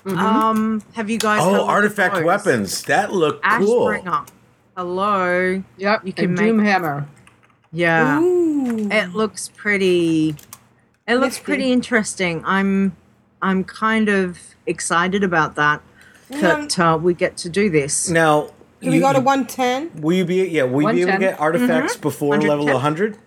Um, 0.05 0.81
have 0.93 1.09
you 1.09 1.19
guys? 1.19 1.41
Oh, 1.43 1.51
look 1.51 1.62
at 1.62 1.67
artifact 1.69 2.15
those? 2.15 2.24
weapons. 2.24 2.83
That 2.83 3.12
looked 3.13 3.43
cool. 3.43 3.86
Ashbringer. 3.88 4.27
Hello. 4.75 5.63
Yep. 5.77 6.05
You 6.05 6.13
can 6.13 6.25
and 6.25 6.36
make- 6.36 6.53
Doomhammer. 6.53 7.07
Yeah. 7.71 8.19
Ooh. 8.19 8.89
It 8.89 9.13
looks 9.13 9.50
pretty. 9.55 10.36
It 11.07 11.15
looks 11.15 11.36
Nifty. 11.36 11.43
pretty 11.43 11.71
interesting. 11.71 12.43
I'm, 12.45 12.95
I'm 13.41 13.63
kind 13.63 14.10
of 14.10 14.39
excited 14.65 15.24
about 15.24 15.55
that. 15.55 15.81
That 16.29 16.77
uh, 16.77 16.98
we 17.01 17.13
get 17.13 17.38
to 17.38 17.50
do 17.50 17.69
this. 17.69 18.10
Now, 18.10 18.50
Can 18.81 18.89
we 18.91 18.96
you- 18.98 19.01
go 19.01 19.13
to 19.13 19.19
110? 19.19 20.01
Will 20.01 20.13
you 20.17 20.25
be? 20.25 20.48
Yeah, 20.48 20.63
will 20.63 20.81
you 20.93 21.05
be 21.05 21.10
able 21.10 21.13
to 21.13 21.17
get 21.19 21.39
artifacts 21.39 21.93
Mm-hmm. 21.93 22.01
before 22.01 22.38
level 22.38 22.65
110. 22.65 22.74
100? 22.75 23.17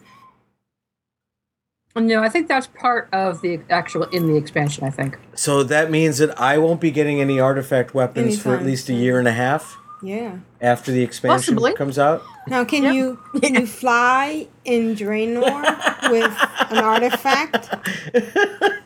No, 1.95 2.23
I 2.23 2.28
think 2.31 2.49
that's 2.49 2.69
part 2.69 3.09
of 3.12 3.42
the 3.42 3.61
actual 3.69 4.04
in 4.04 4.26
the 4.26 4.37
expansion. 4.37 4.85
I 4.85 4.90
think. 4.90 5.19
So 5.35 5.62
that 5.64 5.90
means 5.90 6.19
that 6.19 6.38
I 6.40 6.57
won't 6.59 6.81
be 6.81 6.90
getting 6.90 7.21
any 7.21 7.38
artifact 7.38 7.92
weapons 7.95 8.40
for 8.40 8.54
at 8.57 8.64
least 8.64 8.88
a 8.88 8.95
year 8.95 9.19
and 9.19 9.28
a 9.28 9.33
half 9.33 9.76
Yeah. 10.02 10.38
after 10.61 10.90
the 10.90 11.02
expansion 11.02 11.54
Possibly. 11.54 11.75
comes 11.75 11.99
out. 11.99 12.23
Now, 12.49 12.64
can 12.64 12.95
you 12.95 13.19
can 13.40 13.54
you 13.54 13.66
fly 13.83 14.47
in 14.64 14.95
Draenor 14.97 16.11
with 16.11 16.33
an 16.71 16.78
artifact? 16.78 17.69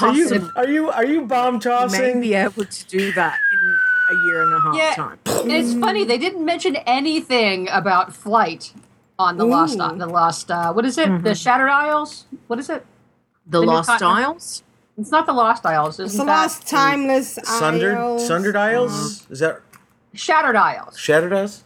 Are 0.00 0.14
you 0.14 0.50
are 0.56 0.68
you 0.68 0.90
are 0.90 1.04
you 1.04 1.22
bomb 1.26 1.54
May 1.54 1.60
tossing? 1.60 2.20
be 2.20 2.34
able 2.34 2.64
to 2.64 2.86
do 2.86 3.12
that 3.12 3.38
in 3.52 3.78
a 4.10 4.26
year 4.26 4.42
and 4.42 4.54
a 4.54 4.60
half 4.60 4.74
Yeah. 4.76 4.94
time. 4.94 5.18
And 5.42 5.52
it's 5.52 5.74
funny 5.74 6.04
they 6.04 6.18
didn't 6.18 6.44
mention 6.44 6.76
anything 6.76 7.68
about 7.70 8.14
flight 8.14 8.72
on 9.18 9.36
the 9.36 9.44
lost 9.44 9.74
Ooh. 9.78 9.96
the 9.98 10.06
lost 10.06 10.50
uh, 10.50 10.72
what 10.72 10.84
is 10.86 10.96
it 10.98 11.22
the 11.22 11.34
Shattered 11.34 11.68
Isles? 11.68 12.24
What 12.46 12.58
is 12.58 12.70
it? 12.70 12.84
The 13.46 13.60
The 13.60 13.66
Lost 13.66 13.88
continent. 13.88 14.18
Isles. 14.18 14.62
It's 14.98 15.10
not 15.10 15.26
the 15.26 15.32
Lost 15.32 15.64
Isles. 15.66 15.98
It's 16.00 16.16
the 16.16 16.24
lost 16.24 16.66
timeless 16.66 17.38
Sundered 17.44 17.96
Isles, 17.96 18.26
Sundered 18.26 18.56
Isles? 18.56 19.26
Is 19.30 19.38
that 19.40 19.60
Shattered 20.14 20.56
Isles 20.56 20.98
Shattered 20.98 21.32
Isles? 21.32 21.64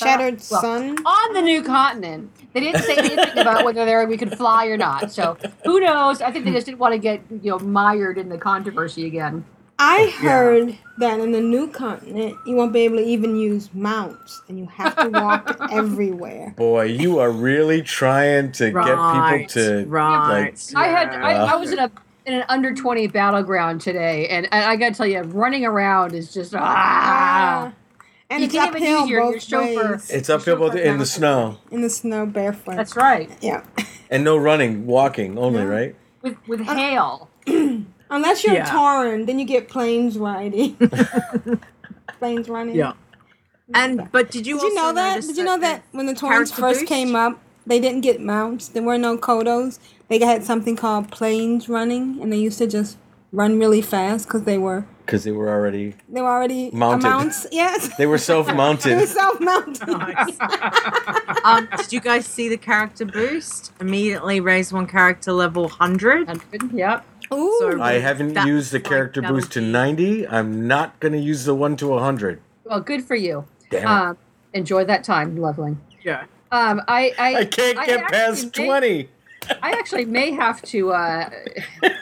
Shattered 0.00 0.42
Well, 0.50 0.60
Sun. 0.60 0.98
on 1.06 1.34
the 1.34 1.42
new 1.42 1.62
continent. 1.62 2.30
They 2.52 2.60
didn't 2.60 2.82
say 2.82 2.96
anything 2.96 3.38
about 3.38 3.64
whether 3.66 3.84
there 3.84 4.06
we 4.06 4.16
could 4.16 4.36
fly 4.36 4.66
or 4.66 4.76
not. 4.76 5.12
So 5.12 5.36
who 5.64 5.80
knows? 5.80 6.20
I 6.20 6.30
think 6.30 6.44
they 6.44 6.52
just 6.52 6.66
didn't 6.66 6.78
want 6.78 6.92
to 6.94 6.98
get 6.98 7.20
you 7.30 7.50
know 7.50 7.58
mired 7.60 8.18
in 8.18 8.28
the 8.28 8.38
controversy 8.38 9.06
again. 9.06 9.44
I 9.82 10.12
heard 10.18 10.76
that 10.98 11.20
in 11.20 11.32
the 11.32 11.40
new 11.40 11.66
continent, 11.68 12.36
you 12.46 12.54
won't 12.54 12.70
be 12.72 12.80
able 12.80 12.98
to 12.98 13.02
even 13.04 13.34
use 13.36 13.72
mounts, 13.72 14.42
and 14.48 14.58
you 14.58 14.66
have 14.66 14.94
to 14.96 15.08
walk 15.08 15.56
everywhere. 15.72 16.52
Boy, 16.54 16.84
you 16.84 17.18
are 17.18 17.30
really 17.30 17.80
trying 17.80 18.52
to 18.52 18.72
Right. 18.72 18.84
get 18.86 19.56
people 19.56 19.62
to 19.64 19.88
right. 19.88 20.28
like 20.28 20.58
I 20.76 20.86
had 20.88 21.14
I, 21.14 21.52
I 21.52 21.56
was 21.56 21.72
in 21.72 21.78
a 21.78 21.90
in 22.26 22.34
an 22.34 22.44
under 22.50 22.74
twenty 22.74 23.06
battleground 23.06 23.80
today, 23.80 24.28
and, 24.28 24.46
and 24.52 24.64
I 24.64 24.76
got 24.76 24.90
to 24.90 24.94
tell 24.94 25.06
you, 25.06 25.20
running 25.20 25.64
around 25.64 26.14
is 26.14 26.32
just 26.34 26.54
ah. 26.54 27.72
And 28.30 28.40
You 28.40 28.44
it's 28.46 28.54
can't 28.54 28.76
even 28.76 28.82
use 28.88 29.08
your- 29.10 29.20
your 29.22 29.32
both 29.32 29.42
chauffeur. 29.42 29.92
ways. 29.92 30.10
it's 30.10 30.30
uphill 30.30 30.56
both 30.56 30.76
in 30.76 30.98
the 30.98 31.06
snow 31.06 31.58
In 31.72 31.82
the 31.82 31.90
snow, 31.90 32.26
barefoot. 32.26 32.76
That's 32.76 32.94
right. 32.96 33.28
Yeah. 33.40 33.62
and 34.10 34.22
no 34.24 34.36
running, 34.36 34.86
walking 34.86 35.36
only, 35.36 35.64
right? 35.64 35.96
With 36.22 36.36
with 36.46 36.60
hail. 36.60 37.28
Unless 38.12 38.44
you're 38.44 38.54
Yeah. 38.54 38.66
Tauren, 38.66 39.26
then 39.26 39.38
you 39.38 39.44
get 39.44 39.68
plains 39.68 40.16
riding. 40.18 40.76
plains 42.18 42.48
running. 42.48 42.74
Yeah. 42.76 42.92
And 43.74 44.08
but 44.10 44.30
did 44.30 44.46
you 44.46 44.58
Did 44.60 44.64
you 44.68 44.74
know 44.74 44.92
that? 44.92 45.22
Did 45.22 45.36
you 45.36 45.44
know 45.44 45.58
that 45.58 45.82
when 45.92 46.06
the 46.06 46.14
Taurens 46.14 46.50
character 46.50 46.60
first 46.60 46.80
boost? 46.80 46.88
came 46.88 47.14
up, 47.14 47.40
they 47.66 47.78
didn't 47.80 48.00
get 48.00 48.20
mounts. 48.20 48.68
There 48.68 48.82
were 48.82 48.98
no 48.98 49.16
Kodos. 49.16 49.78
They 50.08 50.18
had 50.18 50.42
something 50.44 50.74
called 50.76 51.10
plains 51.12 51.68
running, 51.68 52.18
and 52.20 52.32
they 52.32 52.36
used 52.38 52.58
to 52.58 52.66
just 52.66 52.96
run 53.32 53.58
really 53.60 53.80
fast 53.80 54.26
because 54.26 54.42
they 54.42 54.58
were 54.58 54.86
Because 55.10 55.24
they 55.24 55.32
were 55.32 55.48
already 55.48 55.94
they 56.08 56.22
were 56.22 56.28
already 56.28 56.70
Mounted. 56.70 57.02
mounts. 57.02 57.44
Yes, 57.50 57.82
they 57.82 57.88
were 57.88 57.94
they 57.98 58.06
were 58.06 58.18
self-mounted. 58.18 59.08
self-mounted. 59.08 59.88
um, 61.44 61.68
did 61.76 61.92
you 61.92 62.00
guys 62.00 62.26
see 62.26 62.48
the 62.48 62.56
character 62.56 63.04
boost? 63.04 63.72
Immediately 63.80 64.38
raise 64.38 64.72
one 64.72 64.86
character 64.86 65.32
level 65.32 65.68
hundred. 65.68 66.28
Hundred. 66.28 66.72
Yep. 66.72 67.04
Ooh, 67.32 67.56
So- 67.60 67.82
I 67.82 67.94
haven't 67.94 68.36
used 68.46 68.70
the 68.70 68.78
character 68.78 69.20
that'll 69.20 69.36
boost 69.36 69.52
to 69.52 69.60
90. 69.60 70.28
I'm 70.28 70.66
not 70.68 70.98
going 71.00 71.12
to 71.12 71.18
use 71.18 71.44
the 71.44 71.54
1 71.54 71.76
to 71.76 71.88
100. 71.88 72.40
Well, 72.64 72.80
good 72.80 73.04
for 73.04 73.14
you. 73.14 73.44
Damn 73.70 73.82
it. 73.82 73.86
Um, 73.86 74.18
enjoy 74.52 74.84
that 74.84 75.02
time 75.04 75.36
leveling. 75.36 75.80
Yeah. 76.04 76.24
Um, 76.52 76.82
I 76.88 77.12
I, 77.18 77.34
I 77.36 77.44
can't 77.44 77.78
get 77.86 78.00
actually 78.00 78.16
past 78.18 78.58
may- 78.58 78.66
20. 78.66 79.08
I 79.62 79.70
actually 79.72 80.04
may 80.04 80.30
have 80.32 80.62
to 80.62 80.92
uh, 80.92 81.30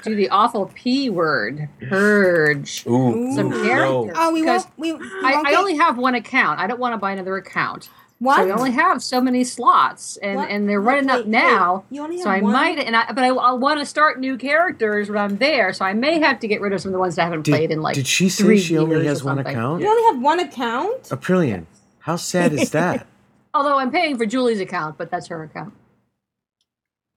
do 0.03 0.15
the 0.15 0.29
awful 0.29 0.71
P 0.75 1.09
word, 1.09 1.69
purge. 1.89 2.85
Ooh, 2.87 3.33
Some 3.35 3.53
ooh, 3.53 3.63
characters. 3.63 4.17
oh, 4.19 4.33
we 4.33 4.43
won't. 4.45 4.67
We, 4.77 4.93
we 4.93 5.07
I, 5.25 5.33
won't 5.35 5.47
I 5.47 5.51
get- 5.51 5.59
only 5.59 5.77
have 5.77 5.97
one 5.99 6.15
account. 6.15 6.61
I 6.61 6.67
don't 6.67 6.81
want 6.81 6.95
to 6.95 6.99
buy 6.99 7.13
another 7.13 7.37
account. 7.37 7.89
what? 8.19 8.37
So 8.39 8.49
I 8.49 8.51
only 8.51 8.73
have 8.73 9.03
so 9.03 9.21
many 9.21 9.45
slots, 9.45 10.17
and, 10.19 10.37
What? 10.37 10.51
and 10.51 10.69
they're 10.69 10.81
Wait, 10.83 10.95
running 10.95 11.09
wait, 11.11 11.21
up 11.21 11.27
now. 11.27 11.75
wait. 11.91 11.97
You 11.97 12.03
only 12.03 12.21
So 12.21 12.29
I 12.29 12.41
one? 12.41 12.53
might, 12.53 12.79
and 12.81 12.97
I, 12.97 13.13
but 13.13 13.23
I, 13.25 13.29
I 13.29 13.53
want 13.53 13.79
to 13.81 13.87
start 13.87 14.19
new 14.21 14.37
characters 14.37 15.09
when 15.09 15.19
I'm 15.19 15.37
there. 15.39 15.73
So 15.73 15.85
I 15.85 15.95
may 15.95 16.19
have 16.21 16.41
to 16.41 16.49
get 16.49 16.61
rid 16.61 16.73
of 16.73 16.81
some 16.81 16.91
of 16.91 16.93
the 16.95 16.99
ones 16.99 17.15
that 17.17 17.23
I 17.23 17.25
haven't 17.27 17.45
played 17.45 17.71
in 17.71 17.81
like. 17.83 17.95
did 17.95 18.07
she 18.07 18.29
say 18.29 18.43
three 18.45 18.59
she 18.61 18.77
only 18.77 18.97
years 18.97 19.07
or 19.07 19.09
has 19.09 19.25
one 19.25 19.37
something. 19.37 19.55
account? 19.57 19.81
You 19.83 19.89
only 19.89 20.03
have 20.13 20.23
one 20.23 20.41
account. 20.41 21.03
Aprillian, 21.05 21.67
how 22.01 22.17
sad 22.17 22.53
is 22.53 22.71
that? 22.73 23.07
Although 23.55 23.79
I'm 23.79 23.91
paying 23.91 24.19
for 24.19 24.27
Julie's 24.27 24.61
account, 24.61 24.99
but 24.99 25.11
that's 25.11 25.29
her 25.29 25.43
account, 25.43 25.73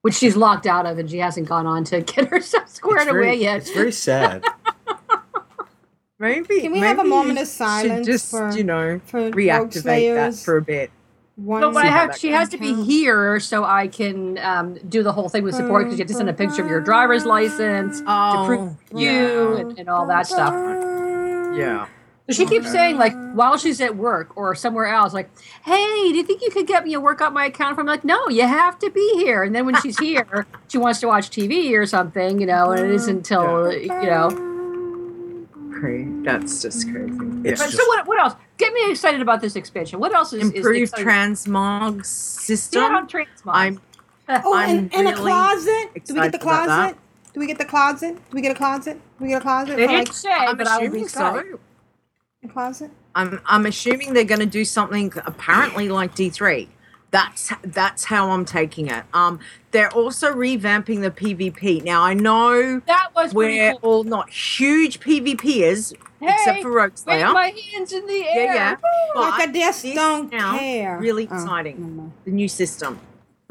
which 0.02 0.16
she's 0.16 0.36
locked 0.36 0.66
out 0.66 0.86
of, 0.86 0.98
and 0.98 1.10
she 1.10 1.18
hasn't 1.20 1.48
gone 1.48 1.66
on 1.68 1.84
to 1.86 2.02
get 2.14 2.28
herself 2.30 2.70
squared 2.70 3.06
very, 3.06 3.26
away 3.28 3.36
yet. 3.36 3.58
It's 3.58 3.72
very 3.72 3.92
sad. 3.92 4.44
Maybe. 6.20 6.62
Can 6.62 6.72
we 6.72 6.80
have 6.80 7.00
a 7.00 7.04
moment 7.04 7.40
of 7.40 7.48
silence 7.48 8.06
Just 8.06 8.30
for- 8.30 8.52
you 8.52 8.64
know 8.64 9.00
for 9.06 9.32
reactivate 9.32 10.14
that 10.14 10.36
for 10.36 10.58
a 10.58 10.62
bit. 10.62 10.92
One. 11.36 11.62
No, 11.62 11.72
but 11.72 11.86
I 11.86 11.88
have. 11.88 12.16
She 12.18 12.30
has 12.30 12.50
to 12.50 12.58
be 12.58 12.84
here 12.84 13.40
so 13.40 13.64
I 13.64 13.88
can 13.88 14.38
um, 14.40 14.76
do 14.90 15.02
the 15.02 15.12
whole 15.14 15.30
thing 15.30 15.44
with 15.44 15.56
support 15.56 15.86
because 15.86 15.98
you 15.98 16.04
have 16.04 16.10
to 16.10 16.14
send 16.14 16.30
a 16.30 16.34
picture 16.34 16.62
of 16.62 16.70
your 16.70 16.82
driver's 16.82 17.26
license 17.26 18.00
to 18.02 18.06
Oh, 18.08 18.44
prove 18.46 18.76
you 19.02 19.56
and, 19.56 19.80
and 19.80 19.90
all 19.90 20.06
that 20.08 20.28
stuff. 20.28 20.54
Yeah. 21.58 21.88
So 22.30 22.36
she 22.36 22.46
keeps 22.46 22.72
saying 22.72 22.98
like 22.98 23.14
while 23.34 23.58
she's 23.58 23.82
at 23.82 23.98
work 23.98 24.38
or 24.38 24.56
somewhere 24.56 24.86
else, 24.86 25.14
like, 25.14 25.30
"Hey, 25.66 26.12
do 26.12 26.16
you 26.16 26.24
think 26.24 26.42
you 26.42 26.50
could 26.52 26.68
get 26.68 26.86
me 26.86 26.94
a 26.94 27.00
work 27.00 27.20
out 27.20 27.34
my 27.34 27.46
account?" 27.46 27.76
From 27.76 27.88
like, 27.88 28.04
"No, 28.04 28.30
you 28.30 28.44
have 28.44 28.78
to 28.80 28.90
be 28.90 29.14
here." 29.16 29.44
And 29.44 29.56
then 29.56 29.66
when 29.66 29.76
she's 29.82 29.98
here, 30.00 30.46
she 30.68 30.78
wants 30.78 31.00
to 31.02 31.08
watch 31.08 31.30
TV 31.30 31.74
or 31.76 31.86
something, 31.86 32.40
you 32.40 32.46
know, 32.46 32.72
and 32.72 32.86
it 32.86 32.92
isn't 32.92 33.18
until 33.18 33.74
you 33.74 33.88
know. 33.88 34.30
Crazy. 35.74 36.12
That's 36.24 36.62
just 36.62 36.90
crazy. 36.92 37.12
It's 37.44 37.60
But 37.60 37.72
just, 37.72 37.78
so 37.78 37.86
what? 37.88 38.08
What 38.08 38.20
else? 38.20 38.36
Get 38.58 38.72
me 38.74 38.92
excited 38.92 39.22
about 39.22 39.42
this 39.42 39.56
expansion. 39.56 40.00
What 40.00 40.14
else 40.14 40.32
is 40.32 40.44
is 40.44 40.54
Improved 40.54 40.78
exciting? 40.78 41.08
transmog 41.08 42.06
system. 42.06 42.84
Yeah, 42.84 42.98
on 42.98 43.08
transmog. 43.08 43.28
I'm 43.46 43.82
Oh, 44.30 44.56
I'm 44.56 44.70
and, 44.78 44.94
and 44.94 45.08
a 45.10 45.16
closet. 45.16 45.90
Do 46.06 46.14
we 46.14 46.22
get 46.22 46.32
the 46.32 46.38
excited 46.38 46.44
about 46.44 46.68
that. 46.68 46.68
closet? 46.68 46.98
Do 47.34 47.40
we 47.40 47.48
get 47.48 47.58
the 47.58 47.66
closet? 47.66 48.16
Do 48.16 48.22
we 48.36 48.42
get 48.42 48.52
a 48.52 48.56
closet? 48.56 48.94
Do 48.94 49.24
we 49.24 49.30
get 49.30 49.38
a 49.40 49.42
closet? 49.42 49.76
They 49.76 49.88
didn't 49.88 49.96
like, 50.06 50.14
say, 50.14 50.30
I'm 50.32 50.58
but 50.58 50.68
I 50.68 50.80
would 50.80 50.92
be 50.92 51.04
assuming 51.04 51.50
so. 51.52 51.60
Excited. 52.44 52.50
a 52.50 52.54
closet? 52.54 52.92
I'm 53.16 53.42
I'm 53.46 53.66
assuming 53.66 54.14
they're 54.14 54.24
going 54.24 54.40
to 54.40 54.46
do 54.46 54.66
something 54.66 55.12
apparently 55.26 55.90
like 55.90 56.16
D3. 56.16 56.68
That's 57.12 57.52
that's 57.64 58.06
how 58.06 58.30
I'm 58.32 58.46
taking 58.46 58.88
it. 58.88 59.04
Um, 59.14 59.40
they're 59.72 59.92
also 59.92 60.34
revamping 60.34 61.02
the 61.02 61.12
PvP. 61.12 61.84
Now 61.84 62.02
I 62.04 62.14
know 62.14 62.80
That 62.88 63.10
was 63.16 63.34
we're 63.34 63.74
cool. 63.74 63.80
all 63.98 64.04
not 64.06 64.30
huge 64.30 65.02
PvPers, 65.02 65.94
except 66.22 66.62
for 66.62 66.72
Rogue 66.72 66.92
Wave 66.92 67.00
Slayer. 67.00 67.34
my 67.34 67.54
hands 67.74 67.92
in 67.92 68.06
the 68.08 68.14
Yeah, 68.20 68.26
air. 68.34 68.54
yeah. 68.56 68.76
Like 69.16 69.34
I 69.34 69.46
But 69.48 69.54
just 69.56 69.84
don't 69.84 70.32
sounds 70.32 70.60
care. 70.60 70.98
Really 71.00 71.28
Oh, 71.30 71.36
exciting. 71.36 71.82
never 71.82 71.92
mind. 71.94 72.12
The 72.24 72.32
new 72.32 72.48
system 72.48 72.98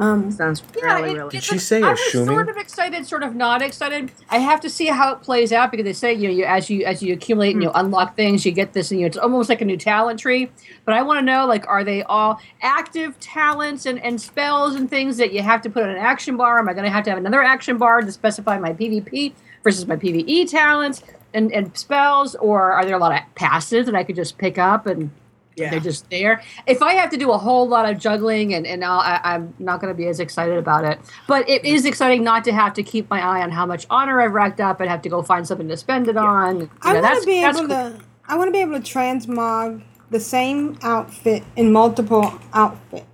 Um, 0.00 0.30
sounds 0.30 0.62
Yeah, 0.76 0.96
really 0.96 1.10
it- 1.10 1.14
really. 1.18 1.36
it's 1.36 1.46
she 1.46 1.52
like- 1.56 1.60
say 1.60 1.82
I 1.82 1.88
a 1.88 1.90
was 1.90 2.00
Shumi? 2.12 2.26
sort 2.26 2.48
of 2.48 2.56
excited, 2.56 3.06
sort 3.06 3.22
of 3.22 3.34
not 3.34 3.62
excited. 3.62 4.10
I 4.30 4.38
have 4.38 4.60
to 4.62 4.70
see 4.70 4.86
how 4.86 5.12
it 5.12 5.20
plays 5.22 5.52
out 5.52 5.70
because 5.70 5.84
they 5.84 5.92
say 5.92 6.12
you 6.14 6.28
know 6.28 6.34
you 6.34 6.44
as 6.44 6.70
you 6.70 6.84
as 6.84 7.02
you 7.02 7.12
accumulate 7.12 7.54
and 7.54 7.62
you 7.62 7.70
unlock 7.74 8.16
things, 8.16 8.44
you 8.46 8.52
get 8.52 8.72
this 8.72 8.90
and 8.90 9.00
you 9.00 9.04
know, 9.04 9.08
it's 9.08 9.16
almost 9.18 9.48
like 9.48 9.60
a 9.60 9.64
new 9.64 9.76
talent 9.76 10.18
tree. 10.20 10.50
But 10.84 10.94
I 10.94 11.02
want 11.02 11.18
to 11.18 11.24
know 11.24 11.46
like 11.46 11.66
are 11.68 11.84
they 11.84 12.02
all 12.04 12.40
active 12.62 13.18
talents 13.20 13.86
and, 13.86 14.02
and 14.02 14.20
spells 14.20 14.74
and 14.74 14.88
things 14.88 15.16
that 15.18 15.32
you 15.32 15.42
have 15.42 15.60
to 15.62 15.70
put 15.70 15.82
on 15.82 15.90
an 15.90 15.96
action 15.98 16.36
bar? 16.36 16.58
Am 16.58 16.68
I 16.68 16.72
going 16.72 16.84
to 16.84 16.90
have 16.90 17.04
to 17.04 17.10
have 17.10 17.18
another 17.18 17.42
action 17.42 17.76
bar 17.78 18.00
to 18.00 18.10
specify 18.12 18.58
my 18.58 18.72
PvP 18.72 19.32
versus 19.62 19.86
my 19.86 19.96
PvE 19.96 20.48
talents 20.50 21.02
and, 21.34 21.52
and 21.52 21.76
spells, 21.76 22.34
or 22.36 22.72
are 22.72 22.84
there 22.84 22.96
a 22.96 22.98
lot 22.98 23.12
of 23.12 23.20
passives 23.36 23.84
that 23.86 23.94
I 23.94 24.02
could 24.02 24.16
just 24.16 24.36
pick 24.38 24.58
up 24.58 24.86
and 24.86 25.10
Yeah. 25.56 25.70
They're 25.70 25.80
just 25.80 26.08
there. 26.10 26.42
If 26.66 26.80
I 26.80 26.94
have 26.94 27.10
to 27.10 27.16
do 27.16 27.32
a 27.32 27.38
whole 27.38 27.68
lot 27.68 27.88
of 27.90 27.98
juggling, 27.98 28.54
and, 28.54 28.66
and 28.66 28.84
I'll, 28.84 29.00
I, 29.00 29.20
I'm 29.22 29.52
not 29.58 29.80
going 29.80 29.92
to 29.92 29.96
be 29.96 30.06
as 30.06 30.20
excited 30.20 30.56
about 30.56 30.84
it. 30.84 30.98
But 31.26 31.48
it 31.48 31.64
is 31.64 31.84
exciting 31.84 32.24
not 32.24 32.44
to 32.44 32.52
have 32.52 32.72
to 32.74 32.82
keep 32.82 33.10
my 33.10 33.20
eye 33.20 33.42
on 33.42 33.50
how 33.50 33.66
much 33.66 33.86
honor 33.90 34.20
I've 34.20 34.32
racked 34.32 34.60
up 34.60 34.80
and 34.80 34.88
have 34.88 35.02
to 35.02 35.08
go 35.08 35.22
find 35.22 35.46
something 35.46 35.68
to 35.68 35.76
spend 35.76 36.08
it 36.08 36.16
on. 36.16 36.60
You 36.60 36.70
I 36.82 37.00
want 37.00 37.20
to 37.20 37.26
be 37.26 37.44
able 37.44 37.58
cool. 37.58 37.68
to. 37.68 38.00
I 38.26 38.36
want 38.36 38.48
to 38.48 38.52
be 38.52 38.60
able 38.60 38.80
to 38.80 38.80
transmog 38.80 39.82
the 40.10 40.20
same 40.20 40.78
outfit 40.82 41.42
in 41.56 41.72
multiple 41.72 42.38
outfits. 42.52 43.06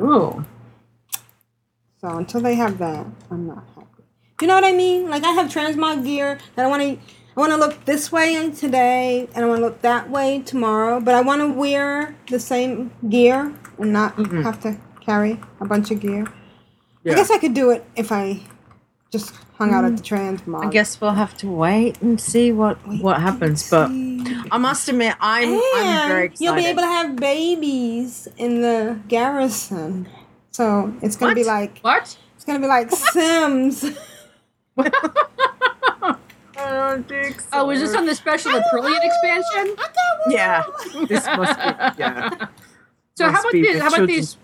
Ooh. 0.00 0.44
So 2.00 2.08
until 2.08 2.40
they 2.40 2.54
have 2.54 2.78
that, 2.78 3.06
I'm 3.30 3.46
not 3.46 3.64
happy. 3.74 4.04
You 4.40 4.46
know 4.46 4.54
what 4.54 4.64
I 4.64 4.72
mean? 4.72 5.10
Like 5.10 5.24
I 5.24 5.32
have 5.32 5.50
transmog 5.50 6.04
gear 6.04 6.38
that 6.54 6.64
I 6.64 6.68
want 6.68 6.82
to. 6.82 6.98
I 7.38 7.40
want 7.40 7.52
to 7.52 7.56
look 7.56 7.84
this 7.84 8.10
way 8.10 8.50
today, 8.50 9.28
and 9.32 9.44
I 9.44 9.48
want 9.48 9.60
to 9.60 9.64
look 9.64 9.80
that 9.82 10.10
way 10.10 10.42
tomorrow. 10.44 10.98
But 10.98 11.14
I 11.14 11.20
want 11.20 11.40
to 11.40 11.46
wear 11.46 12.16
the 12.28 12.40
same 12.40 12.90
gear 13.08 13.54
and 13.78 13.92
not 13.92 14.16
have 14.16 14.60
to 14.62 14.76
carry 15.00 15.38
a 15.60 15.64
bunch 15.64 15.92
of 15.92 16.00
gear. 16.00 16.26
I 17.06 17.10
guess 17.10 17.30
I 17.30 17.38
could 17.38 17.54
do 17.54 17.70
it 17.70 17.84
if 17.94 18.10
I 18.10 18.40
just 19.12 19.36
hung 19.54 19.72
out 19.72 19.84
at 19.84 19.96
the 19.96 20.02
mm. 20.02 20.40
transmog. 20.40 20.66
I 20.66 20.70
guess 20.70 21.00
we'll 21.00 21.12
have 21.12 21.36
to 21.36 21.48
wait 21.48 22.02
and 22.02 22.20
see 22.20 22.50
what 22.50 22.76
what 23.00 23.20
happens. 23.20 23.70
But 23.70 23.88
I 24.50 24.58
must 24.58 24.88
admit, 24.88 25.14
I'm 25.20 25.54
I'm 25.76 26.08
very 26.08 26.26
excited. 26.26 26.44
you'll 26.44 26.56
be 26.56 26.66
able 26.66 26.82
to 26.82 26.88
have 26.88 27.14
babies 27.14 28.26
in 28.36 28.62
the 28.62 28.98
garrison. 29.06 30.08
So 30.50 30.92
it's 31.02 31.14
gonna 31.14 31.36
be 31.36 31.44
like 31.44 31.78
What? 31.82 32.18
it's 32.34 32.44
gonna 32.44 32.58
be 32.58 32.66
like 32.66 32.90
Sims. 32.90 33.84
Oh, 36.70 36.98
Dix. 36.98 37.46
Oh, 37.52 37.70
is 37.70 37.80
this 37.80 37.94
on 37.94 38.04
the 38.06 38.14
special 38.14 38.52
Aprillian 38.52 39.00
expansion? 39.02 39.76
Yeah, 40.28 40.62
this 41.08 41.24
must 41.26 41.58
be. 41.58 42.00
Yeah. 42.02 42.46
So 43.16 43.28
how 43.28 43.40
about 43.40 43.50
be 43.52 43.62
these? 43.62 43.80
How 43.80 43.88
about 43.88 44.06
these? 44.06 44.36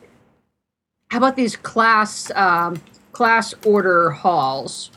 How 1.12 1.18
about 1.18 1.36
these 1.36 1.54
class 1.54 2.32
um, 2.34 2.82
class 3.12 3.54
order 3.64 4.10
halls? 4.10 4.90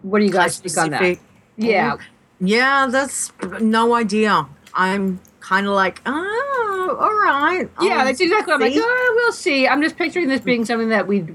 What 0.00 0.20
do 0.20 0.24
you 0.24 0.30
guys 0.32 0.58
think 0.58 0.78
on 0.78 0.90
that? 0.92 1.18
Yeah, 1.58 1.96
Yeah, 2.40 2.86
that's 2.90 3.30
no 3.60 3.94
idea. 3.94 4.46
I'm 4.72 5.20
kind 5.40 5.66
of 5.66 5.74
like, 5.74 6.00
oh, 6.06 6.96
all 6.98 7.10
right. 7.10 7.68
yeah, 7.82 7.98
I'll 7.98 8.04
that's 8.06 8.18
exactly. 8.20 8.52
What 8.54 8.62
I'm 8.62 8.70
like, 8.72 8.80
oh, 8.82 9.12
we'll 9.16 9.32
see. 9.32 9.68
I'm 9.68 9.82
just 9.82 9.98
picturing 9.98 10.28
this 10.28 10.40
being 10.40 10.64
something 10.64 10.88
that 10.88 11.06
we, 11.06 11.26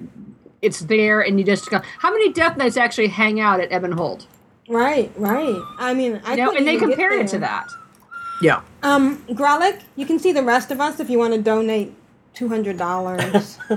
it's 0.63 0.79
there, 0.79 1.21
and 1.21 1.37
you 1.39 1.45
just 1.45 1.69
go. 1.69 1.79
How 1.99 2.09
many 2.11 2.33
Death 2.33 2.57
Knights 2.57 2.75
actually 2.75 3.09
hang 3.09 3.39
out 3.39 3.59
at 3.59 3.71
Ebon 3.71 3.91
Hold? 3.91 4.25
Right, 4.67 5.11
right. 5.15 5.61
I 5.77 5.93
mean, 5.93 6.21
I 6.25 6.31
You 6.31 6.45
know, 6.45 6.51
and 6.51 6.67
they 6.67 6.75
even 6.75 6.89
compare 6.89 7.13
it 7.19 7.27
to 7.29 7.39
that. 7.39 7.67
Yeah. 8.41 8.61
Um, 8.81 9.23
Grelic, 9.29 9.81
you 9.95 10.05
can 10.05 10.19
see 10.19 10.31
the 10.31 10.43
rest 10.43 10.71
of 10.71 10.81
us 10.81 10.99
if 10.99 11.09
you 11.09 11.17
want 11.17 11.33
to 11.33 11.41
donate 11.41 11.93
two 12.33 12.47
hundred 12.49 12.77
dollars. 12.77 13.57
the, 13.69 13.75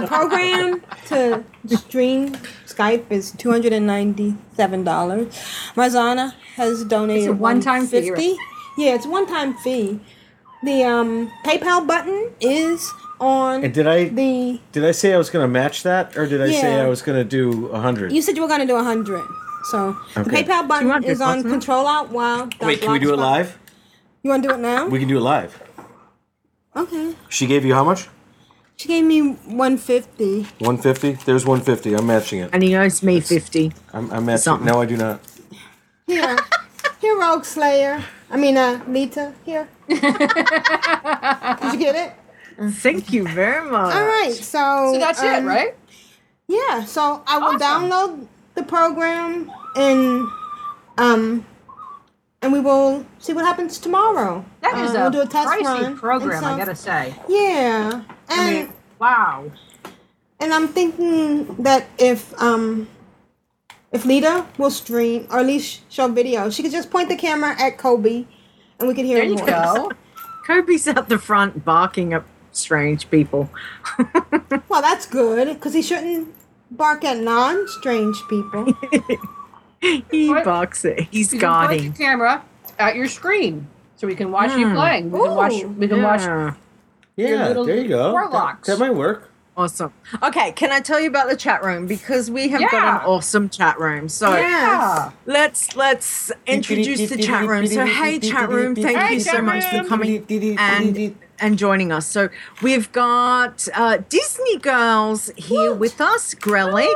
the 0.00 0.06
program 0.06 0.82
to 1.06 1.44
stream 1.76 2.34
Skype 2.66 3.10
is 3.10 3.30
two 3.32 3.50
hundred 3.50 3.72
and 3.72 3.86
ninety-seven 3.86 4.84
dollars. 4.84 5.28
Marzana 5.74 6.34
has 6.56 6.84
donated 6.84 7.22
It's 7.24 7.30
a 7.30 7.34
one-time 7.34 7.86
fee, 7.86 8.10
150. 8.10 8.36
Yeah, 8.78 8.94
it's 8.94 9.06
one-time 9.06 9.54
fee. 9.58 10.00
The 10.62 10.84
um, 10.84 11.30
PayPal 11.44 11.86
button 11.86 12.32
is 12.40 12.92
on 13.20 13.64
And 13.64 13.72
did 13.74 13.86
I 13.86 14.08
the. 14.08 14.60
did 14.72 14.84
I 14.84 14.90
say 14.92 15.14
I 15.14 15.18
was 15.18 15.30
going 15.30 15.42
to 15.44 15.48
match 15.48 15.82
that, 15.84 16.16
or 16.16 16.26
did 16.26 16.40
I 16.42 16.50
say 16.50 16.76
Yeah. 16.76 16.84
I 16.84 16.88
was 16.88 17.02
going 17.02 17.18
to 17.18 17.24
do 17.24 17.66
a 17.68 17.80
hundred? 17.80 18.12
You 18.12 18.20
said 18.22 18.36
you 18.36 18.42
were 18.42 18.48
going 18.48 18.60
to 18.60 18.66
do 18.66 18.76
a 18.76 18.82
hundred. 18.84 19.24
So 19.70 19.96
the 20.14 20.20
PayPal 20.22 20.68
button 20.68 21.02
is 21.04 21.20
on? 21.20 21.42
Control 21.42 21.86
Alt 21.86 22.10
Wow. 22.10 22.48
Wait, 22.60 22.80
can 22.80 22.92
we 22.92 22.98
do 22.98 23.12
it 23.12 23.16
live? 23.18 23.58
You 24.22 24.30
want 24.30 24.42
to 24.42 24.48
do 24.50 24.54
it 24.54 24.58
now? 24.60 24.86
We 24.88 24.98
can 24.98 25.08
do 25.08 25.16
it 25.18 25.20
live. 25.22 25.60
okay. 26.76 27.14
She 27.28 27.46
gave 27.46 27.64
you 27.64 27.74
how 27.74 27.84
much? 27.84 28.08
She 28.76 28.88
gave 28.88 29.04
me 29.04 29.20
150. 29.22 30.42
One 30.58 30.76
fifty. 30.76 31.12
There's 31.12 31.46
one 31.46 31.62
fifty. 31.62 31.94
I'm 31.94 32.06
matching 32.06 32.40
it. 32.40 32.50
And 32.52 32.62
he 32.62 32.76
owes 32.76 33.02
me 33.02 33.20
fifty. 33.20 33.72
I'm, 33.92 34.10
I'm 34.12 34.26
matching. 34.26 34.42
Something. 34.42 34.66
No, 34.66 34.82
I 34.82 34.86
do 34.86 34.96
not. 34.98 35.20
Here. 36.06 36.36
Here, 37.00 37.16
Rogueslayer. 37.16 38.02
I 38.30 38.36
mean, 38.36 38.56
uh, 38.58 38.82
Leeta. 38.86 39.32
Here. 39.44 39.68
Did 39.88 40.02
you 41.72 41.78
get 41.78 41.94
it? 41.94 42.12
Thank 42.58 43.12
you 43.12 43.24
very 43.28 43.68
much. 43.70 43.94
All 43.94 44.06
right. 44.06 44.32
So. 44.32 44.92
So 44.94 44.98
that's 44.98 45.22
it, 45.22 45.34
um, 45.34 45.44
right? 45.46 45.74
Yeah. 46.48 46.84
So 46.84 47.22
I 47.26 47.38
will 47.38 47.56
Awesome. 47.56 47.60
download 47.60 48.26
the 48.54 48.62
program 48.62 49.50
and 49.74 50.26
um, 50.98 51.44
and 52.42 52.52
we 52.52 52.60
will 52.60 53.04
see 53.18 53.32
what 53.34 53.44
happens 53.44 53.78
tomorrow. 53.78 54.44
That 54.62 54.78
is 54.78 54.92
Uh, 54.94 54.98
a 54.98 55.00
we'll 55.02 55.10
do 55.10 55.20
a 55.22 55.26
test 55.26 55.48
pricey 55.48 55.64
run. 55.64 55.96
program, 55.98 56.36
and 56.44 56.46
I 56.46 56.56
gotta 56.58 56.74
say. 56.74 57.14
Yeah. 57.28 58.02
And 58.28 58.40
I 58.40 58.50
mean, 58.52 58.72
wow. 58.98 59.50
and 60.40 60.54
I'm 60.54 60.68
thinking 60.68 61.46
that 61.62 61.86
if 61.98 62.32
um 62.40 62.88
if 63.92 64.04
Leeta 64.04 64.46
will 64.58 64.70
stream 64.70 65.26
or 65.30 65.40
at 65.40 65.46
least 65.46 65.80
show 65.92 66.08
video, 66.08 66.48
she 66.50 66.62
could 66.62 66.72
just 66.72 66.90
point 66.90 67.08
the 67.08 67.16
camera 67.16 67.54
at 67.60 67.76
Kobe 67.78 68.24
and 68.78 68.88
we 68.88 68.94
could 68.94 69.04
hear 69.04 69.18
There 69.18 69.24
his 69.30 69.40
you 69.40 69.46
voice. 69.46 69.50
go. 69.50 69.90
Kobe's 70.46 70.86
out 70.88 71.08
the 71.08 71.18
front 71.18 71.64
barking 71.64 72.12
at 72.14 72.22
strange 72.56 73.08
people. 73.10 73.50
Well, 74.68 74.82
that's 74.82 75.06
good 75.06 75.48
because 75.54 75.74
he 75.74 75.82
shouldn't 75.82 76.34
bark 76.70 77.04
at 77.04 77.18
non-strange 77.18 78.16
people. 78.28 78.72
he 79.80 80.28
What? 80.28 80.44
barks 80.44 80.84
it. 80.84 81.00
He's 81.10 81.32
You 81.32 81.40
can 81.40 81.48
point 81.48 81.68
guarding. 81.70 81.92
the 81.92 81.98
camera 81.98 82.42
at 82.78 82.96
your 82.96 83.08
screen 83.08 83.66
so 83.96 84.06
we 84.06 84.14
can 84.14 84.30
watch 84.30 84.56
you 84.56 84.72
playing. 84.72 85.10
We 85.10 85.20
can 85.20 85.34
watch. 85.34 85.52
Ooh, 85.54 85.68
We 85.68 85.88
can 85.88 86.02
watch. 86.02 86.20
Yeah. 86.20 86.54
Yeah, 87.16 87.48
little 87.48 87.64
there 87.64 87.76
you 87.78 87.88
go. 87.88 88.02
That, 88.04 88.12
warlocks. 88.12 88.66
that 88.68 88.78
might 88.78 88.94
work. 88.94 89.30
Awesome. 89.56 89.90
Okay, 90.22 90.52
can 90.52 90.70
I 90.70 90.80
tell 90.80 91.00
you 91.00 91.08
about 91.08 91.30
the 91.30 91.36
chat 91.36 91.64
room 91.64 91.86
because 91.86 92.30
we 92.30 92.48
have 92.48 92.60
got 92.60 92.74
an 93.02 93.06
awesome 93.08 93.48
chat 93.48 93.80
room. 93.80 94.10
So 94.10 94.36
Yeah. 94.36 95.12
let's 95.24 95.74
let's 95.74 96.30
introduce 96.46 97.08
the 97.08 97.16
chat 97.16 97.46
room. 97.48 97.66
So 97.66 97.86
hey 97.86 98.18
chat 98.18 98.50
room, 98.50 98.74
thank 98.74 98.98
Hey, 98.98 99.14
you 99.14 99.20
so 99.20 99.30
chat 99.30 99.44
much 99.44 99.64
for 99.64 99.84
coming 99.84 100.26
and 100.58 101.16
and 101.38 101.58
joining 101.58 101.92
us. 101.92 102.06
So 102.06 102.28
we've 102.62 102.90
got 102.92 103.68
uh, 103.74 103.98
Disney 104.08 104.58
girls 104.58 105.30
here 105.36 105.74
with 105.74 106.00
us: 106.00 106.34
Grelic, 106.34 106.94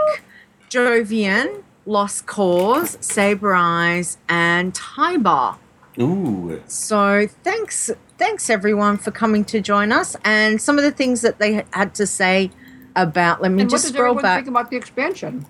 Jovian, 0.69 1.63
Lost 1.87 2.27
Cause, 2.27 2.97
Saber 3.01 3.55
Eyes, 3.55 4.19
and 4.29 4.75
Tybar. 4.75 5.57
Ooh. 5.99 6.63
So 6.67 7.27
thanks, 7.43 7.91
thanks 8.17 8.49
everyone 8.49 8.97
for 8.97 9.11
coming 9.11 9.45
to 9.47 9.61
join 9.61 9.93
us. 9.93 10.17
And 10.25 10.61
some 10.61 10.79
of 10.79 10.85
the 10.85 10.93
things 10.93 11.21
that 11.23 11.39
they 11.39 11.65
had 11.73 11.95
to 11.97 12.07
say 12.07 12.51
about. 12.97 13.43
Let 13.43 13.51
me 13.51 13.63
And 13.63 13.71
what 13.71 13.77
just 13.77 13.85
does 13.85 13.93
scroll 13.93 14.07
everyone 14.13 14.23
back. 14.23 14.39
think 14.45 14.49
about 14.49 14.71
the 14.71 14.77
expansion? 14.77 15.47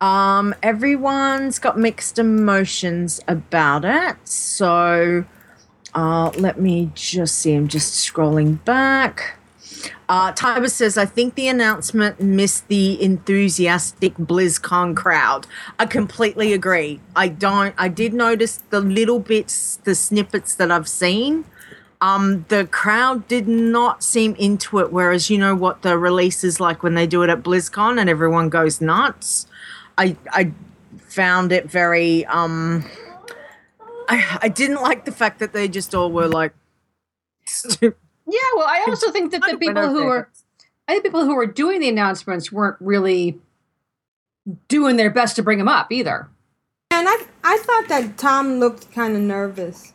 Um, 0.00 0.54
everyone's 0.62 1.58
got 1.58 1.78
mixed 1.78 2.18
emotions 2.18 3.20
about 3.26 3.84
it. 3.84 4.16
So, 4.28 5.24
uh, 5.94 6.30
let 6.36 6.60
me 6.60 6.90
just 6.94 7.38
see. 7.38 7.54
I'm 7.54 7.68
just 7.68 7.94
scrolling 7.94 8.64
back. 8.64 9.34
Uh, 10.08 10.32
Tiber 10.32 10.68
says, 10.68 10.96
I 10.96 11.04
think 11.04 11.34
the 11.34 11.48
announcement 11.48 12.20
missed 12.20 12.68
the 12.68 13.00
enthusiastic 13.02 14.14
BlizzCon 14.14 14.96
crowd. 14.96 15.46
I 15.78 15.86
completely 15.86 16.52
agree. 16.52 17.00
I 17.14 17.28
don't, 17.28 17.74
I 17.76 17.88
did 17.88 18.14
notice 18.14 18.62
the 18.70 18.80
little 18.80 19.20
bits, 19.20 19.76
the 19.84 19.94
snippets 19.94 20.54
that 20.54 20.70
I've 20.70 20.88
seen. 20.88 21.44
Um, 22.00 22.46
the 22.48 22.66
crowd 22.66 23.28
did 23.28 23.48
not 23.48 24.02
seem 24.02 24.34
into 24.36 24.78
it, 24.78 24.92
whereas 24.92 25.30
you 25.30 25.36
know 25.36 25.54
what 25.54 25.82
the 25.82 25.98
release 25.98 26.44
is 26.44 26.60
like 26.60 26.82
when 26.82 26.94
they 26.94 27.06
do 27.06 27.22
it 27.22 27.28
at 27.30 27.42
BlizzCon 27.42 28.00
and 28.00 28.08
everyone 28.08 28.48
goes 28.48 28.80
nuts. 28.80 29.46
I 29.96 30.16
I 30.30 30.52
found 31.08 31.50
it 31.50 31.68
very 31.68 32.24
um 32.26 32.84
I 34.08 34.38
I 34.42 34.48
didn't 34.48 34.80
like 34.82 35.04
the 35.04 35.12
fact 35.12 35.38
that 35.40 35.52
they 35.52 35.68
just 35.68 35.94
all 35.94 36.10
were 36.10 36.28
like 36.28 36.52
stupid. 37.44 37.98
Yeah, 38.26 38.38
well, 38.56 38.66
I 38.66 38.84
also 38.88 39.10
think 39.10 39.32
that 39.32 39.42
the 39.48 39.56
people 39.56 39.88
who 39.88 40.04
were, 40.04 40.28
I 40.86 40.92
think 40.92 41.04
people 41.04 41.24
who 41.24 41.34
were 41.34 41.46
doing 41.46 41.80
the 41.80 41.88
announcements 41.88 42.52
weren't 42.52 42.76
really 42.80 43.38
doing 44.68 44.96
their 44.96 45.10
best 45.10 45.36
to 45.36 45.42
bring 45.42 45.58
them 45.58 45.68
up 45.68 45.90
either. 45.92 46.28
and 46.90 47.08
I 47.08 47.24
I 47.44 47.58
thought 47.58 47.88
that 47.88 48.16
Tom 48.18 48.58
looked 48.60 48.92
kind 48.92 49.14
of 49.16 49.22
nervous. 49.22 49.92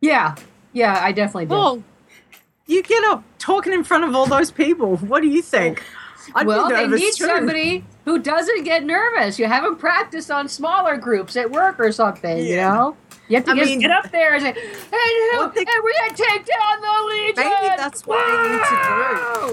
Yeah, 0.00 0.36
yeah, 0.72 0.98
I 1.02 1.12
definitely 1.12 1.46
did. 1.46 1.50
Well, 1.50 1.82
you 2.66 2.82
get 2.82 3.02
up 3.04 3.22
talking 3.38 3.72
in 3.72 3.84
front 3.84 4.04
of 4.04 4.14
all 4.14 4.26
those 4.26 4.50
people. 4.50 4.96
What 4.98 5.22
do 5.22 5.28
you 5.28 5.42
think? 5.42 5.82
I'd 6.34 6.42
be 6.44 6.48
well, 6.48 6.68
they 6.68 6.86
nervous 6.86 7.00
need 7.00 7.14
too. 7.14 7.24
somebody 7.24 7.84
who 8.04 8.18
doesn't 8.18 8.64
get 8.64 8.84
nervous. 8.84 9.38
You 9.38 9.46
haven't 9.46 9.76
practiced 9.76 10.30
on 10.30 10.48
smaller 10.48 10.96
groups 10.98 11.36
at 11.36 11.50
work 11.50 11.80
or 11.80 11.90
something, 11.92 12.44
you 12.44 12.56
know? 12.56 12.96
You 13.28 13.36
have 13.36 13.44
to 13.44 13.52
I 13.52 13.56
just 13.56 13.66
mean- 13.70 13.80
get 13.80 13.90
up 13.90 14.10
there 14.10 14.34
and 14.34 14.42
say, 14.42 14.48
and, 14.50 14.56
who, 14.58 15.38
Well, 15.38 15.48
they- 15.54 15.60
and 15.60 15.84
we're 15.84 15.92
going 15.98 16.14
to 16.14 16.22
take 16.22 16.46
down 16.46 16.80
the 16.80 17.06
Legion! 17.08 17.34
Maybe 17.44 17.76
that's 17.76 18.06
what 18.06 18.26
they 18.26 18.48
need 18.48 18.64
to 18.64 18.78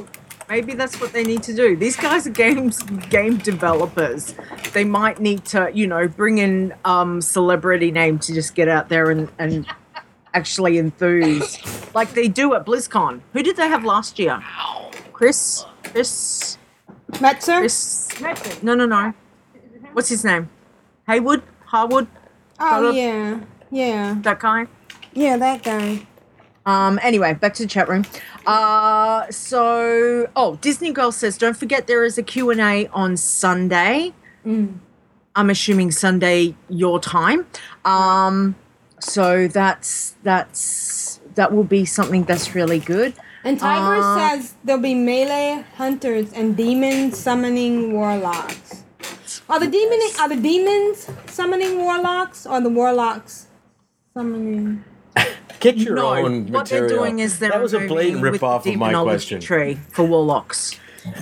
do. 0.05 0.07
Maybe 0.47 0.73
that's 0.75 1.01
what 1.01 1.11
they 1.11 1.23
need 1.23 1.43
to 1.43 1.53
do. 1.55 1.75
These 1.75 1.95
guys 1.95 2.27
are 2.27 2.29
games 2.29 2.83
game 3.09 3.37
developers. 3.37 4.35
They 4.73 4.83
might 4.83 5.19
need 5.19 5.43
to, 5.45 5.71
you 5.73 5.87
know, 5.87 6.07
bring 6.07 6.37
in 6.37 6.73
um 6.85 7.19
celebrity 7.19 7.89
name 7.91 8.19
to 8.19 8.33
just 8.33 8.53
get 8.53 8.67
out 8.67 8.87
there 8.89 9.09
and 9.09 9.27
and 9.39 9.65
actually 10.35 10.77
enthuse. 10.77 11.57
like 11.95 12.13
they 12.13 12.27
do 12.27 12.53
at 12.53 12.63
BlizzCon. 12.63 13.21
Who 13.33 13.41
did 13.41 13.55
they 13.55 13.67
have 13.67 13.83
last 13.83 14.19
year? 14.19 14.39
Chris, 15.13 15.65
Chris, 15.83 16.59
Metzen? 17.13 17.57
Chris. 17.59 18.61
No, 18.61 18.75
no, 18.75 18.85
no. 18.85 19.13
What's 19.93 20.09
his 20.09 20.23
name? 20.23 20.49
Haywood, 21.07 21.41
Harwood, 21.65 22.07
Oh, 22.59 22.91
yeah. 22.91 23.39
Yeah. 23.71 24.17
that 24.21 24.39
guy. 24.39 24.67
Yeah, 25.13 25.37
that 25.37 25.63
guy. 25.63 26.05
Um. 26.65 26.99
Anyway, 27.03 27.33
back 27.33 27.53
to 27.55 27.63
the 27.63 27.69
chat 27.69 27.87
room. 27.87 28.05
Uh. 28.45 29.29
So, 29.29 30.27
oh, 30.35 30.55
Disney 30.57 30.91
Girl 30.91 31.11
says, 31.11 31.37
don't 31.37 31.55
forget 31.57 31.87
there 31.87 32.03
is 32.03 32.17
a 32.17 32.23
Q 32.23 32.49
and 32.49 32.59
A 32.61 32.87
on 32.87 33.17
Sunday. 33.17 34.13
I'm 35.37 35.49
assuming 35.49 35.91
Sunday 35.91 36.55
your 36.69 36.99
time. 36.99 37.45
Um. 37.83 38.55
So 38.99 39.47
that's 39.47 40.15
that's 40.23 41.19
that 41.35 41.53
will 41.53 41.63
be 41.63 41.85
something 41.85 42.23
that's 42.23 42.55
really 42.55 42.79
good. 42.79 43.13
And 43.43 43.59
Tiger 43.59 44.01
Uh, 44.01 44.17
says 44.17 44.55
there'll 44.63 44.81
be 44.81 44.95
melee 44.95 45.63
hunters 45.77 46.33
and 46.33 46.57
demons 46.57 47.17
summoning 47.19 47.93
warlocks. 47.93 48.83
Are 49.47 49.59
the 49.59 49.67
demon 49.67 49.99
are 50.19 50.29
the 50.29 50.41
demons 50.41 51.07
summoning 51.27 51.77
warlocks 51.77 52.47
or 52.47 52.59
the 52.61 52.69
warlocks 52.69 53.44
summoning? 54.15 54.83
Get 55.59 55.77
your 55.77 55.95
no, 55.95 56.15
own 56.15 56.51
what 56.51 56.67
they're 56.67 56.83
material. 56.83 57.03
doing 57.03 57.19
is 57.19 57.39
they're 57.39 57.49
that 57.49 57.61
was 57.61 57.73
a 57.73 57.79
blatant 57.79 57.97
removing 57.97 58.21
with 58.21 58.31
rip 58.33 58.43
off 58.43 58.65
of 58.65 58.75
my 58.75 58.93
question. 58.93 59.41
tree 59.41 59.75
for 59.89 60.05
warlocks. 60.05 60.79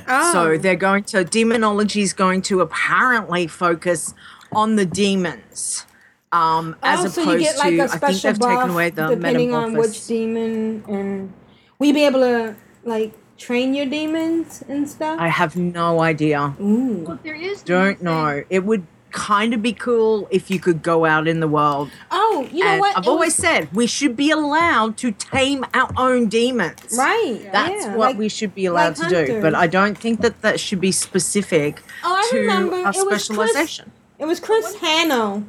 Oh. 0.08 0.32
So 0.32 0.58
they're 0.58 0.76
going 0.76 1.04
to 1.06 1.24
demonology 1.24 2.02
is 2.02 2.14
going 2.14 2.42
to 2.44 2.62
apparently 2.62 3.48
focus 3.48 4.14
on 4.52 4.76
the 4.76 4.86
demons. 4.86 5.86
Um, 6.32 6.76
as 6.82 7.00
oh, 7.00 7.02
opposed 7.02 7.16
so 7.16 7.32
you 7.34 7.40
get 7.40 7.58
like 7.58 7.76
to, 7.76 7.82
a 7.82 7.86
I 7.86 7.98
think 7.98 8.22
they've 8.22 8.40
buff 8.40 8.60
taken 8.60 8.70
away 8.72 8.90
the 8.90 9.08
depending 9.08 9.54
on 9.54 9.74
which 9.74 10.06
demon, 10.08 10.84
and 10.88 11.34
will 11.80 11.88
you 11.88 11.94
be 11.94 12.06
able 12.06 12.22
to 12.22 12.56
like 12.84 13.14
train 13.38 13.74
your 13.74 13.86
demons 13.86 14.64
and 14.68 14.90
stuff? 14.90 15.20
I 15.20 15.28
have 15.28 15.56
no 15.56 16.02
idea. 16.02 16.54
Ooh. 16.60 17.20
There 17.24 17.36
is 17.36 17.62
Don't 17.64 18.02
know. 18.02 18.44
It 18.50 18.64
would 18.64 18.86
kind 19.14 19.54
of 19.54 19.62
be 19.62 19.72
cool 19.72 20.28
if 20.32 20.52
you 20.52 20.60
could 20.60 20.82
go 20.84 21.06
out 21.06 21.28
in 21.28 21.40
the 21.40 21.48
world. 21.48 21.90
Oh, 22.12 22.48
you 22.52 22.64
know 22.66 22.72
and 22.72 22.80
what? 22.82 22.98
I've 22.98 23.06
It 23.06 23.10
always 23.10 23.28
was- 23.38 23.48
said 23.48 23.70
we 23.74 23.88
should 23.88 24.16
be 24.18 24.30
allowed 24.32 24.98
to 24.98 25.12
tame 25.12 25.66
our 25.74 25.90
own 25.96 26.28
demons. 26.28 26.96
right. 26.98 27.40
That's 27.54 27.86
yeah, 27.86 27.96
what 27.96 28.10
like- 28.10 28.18
we 28.18 28.28
should 28.28 28.54
be 28.54 28.66
allowed 28.66 28.98
like 29.00 29.10
to 29.10 29.26
do. 29.26 29.42
But. 29.42 29.56
I 29.56 29.68
don't 29.68 29.98
think 29.98 30.20
that 30.22 30.42
that 30.42 30.60
should 30.60 30.82
be 30.82 30.92
specific 30.92 31.82
Oh, 32.04 32.14
I 32.14 32.28
to 32.32 32.38
remember. 32.40 32.76
a 32.76 32.80
It 32.80 32.86
was 32.96 33.04
Chris- 33.08 33.26
specialization. 33.26 33.92
It 34.20 34.26
was 34.26 34.40
Chris 34.40 34.76
Hanno 34.76 35.44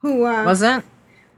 who 0.00 0.24
uh, 0.26 0.44
Was 0.44 0.62
it? 0.62 0.82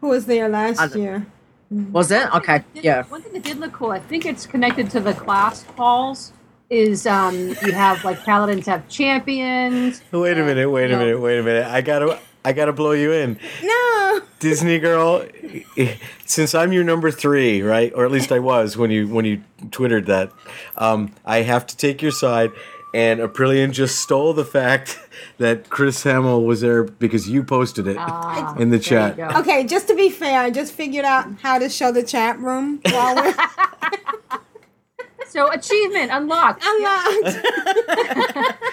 who 0.00 0.08
was 0.08 0.26
there 0.26 0.48
last 0.48 0.94
year. 0.96 1.26
Was 1.70 2.10
it? 2.10 2.32
Okay. 2.34 2.64
Yeah. 2.74 3.04
One 3.04 3.22
thing 3.22 3.32
that 3.32 3.42
did 3.44 3.58
look 3.58 3.72
cool, 3.72 3.90
I 3.92 3.98
think 4.00 4.26
it's 4.26 4.46
connected 4.46 4.90
to 4.90 5.00
the 5.00 5.14
class 5.14 5.64
halls, 5.76 6.32
is 6.72 7.06
um, 7.06 7.36
you 7.62 7.72
have 7.72 8.02
like 8.04 8.24
paladins 8.24 8.66
have 8.66 8.88
champions. 8.88 10.02
Wait 10.12 10.38
a 10.38 10.42
minute, 10.44 10.70
wait 10.70 10.86
a 10.90 10.94
No. 10.94 10.98
minute, 10.98 11.20
wait 11.20 11.38
a 11.38 11.42
minute. 11.42 11.66
I 11.66 11.82
gotta 11.82 12.18
I 12.44 12.52
gotta 12.52 12.72
blow 12.72 12.92
you 12.92 13.12
in. 13.12 13.38
No. 13.62 14.20
Disney 14.40 14.78
girl, 14.80 15.24
since 16.26 16.54
I'm 16.54 16.72
your 16.72 16.82
number 16.82 17.10
three, 17.12 17.62
right? 17.62 17.92
Or 17.94 18.04
at 18.04 18.10
least 18.10 18.32
I 18.32 18.38
was 18.40 18.76
when 18.76 18.90
you 18.90 19.06
when 19.06 19.24
you 19.24 19.42
twittered 19.70 20.06
that. 20.06 20.32
Um, 20.76 21.12
I 21.24 21.42
have 21.42 21.66
to 21.68 21.76
take 21.76 22.02
your 22.02 22.10
side, 22.10 22.50
and 22.94 23.20
Aprillian 23.20 23.70
just 23.72 24.00
stole 24.00 24.32
the 24.32 24.44
fact 24.44 24.98
that 25.38 25.68
Chris 25.70 26.02
Hamill 26.02 26.42
was 26.44 26.62
there 26.62 26.82
because 26.84 27.28
you 27.28 27.44
posted 27.44 27.86
it 27.86 27.96
Ah, 28.00 28.56
in 28.56 28.70
the 28.70 28.78
chat. 28.80 29.18
Okay, 29.20 29.64
just 29.64 29.86
to 29.88 29.94
be 29.94 30.10
fair, 30.10 30.40
I 30.40 30.50
just 30.50 30.72
figured 30.72 31.04
out 31.04 31.28
how 31.42 31.58
to 31.58 31.68
show 31.68 31.92
the 31.92 32.02
chat 32.02 32.38
room 32.40 32.80
while 32.90 33.14
we're 33.14 33.34
So 35.32 35.50
achievement 35.50 36.10
unlocked. 36.12 36.62
unlocked. 36.66 37.36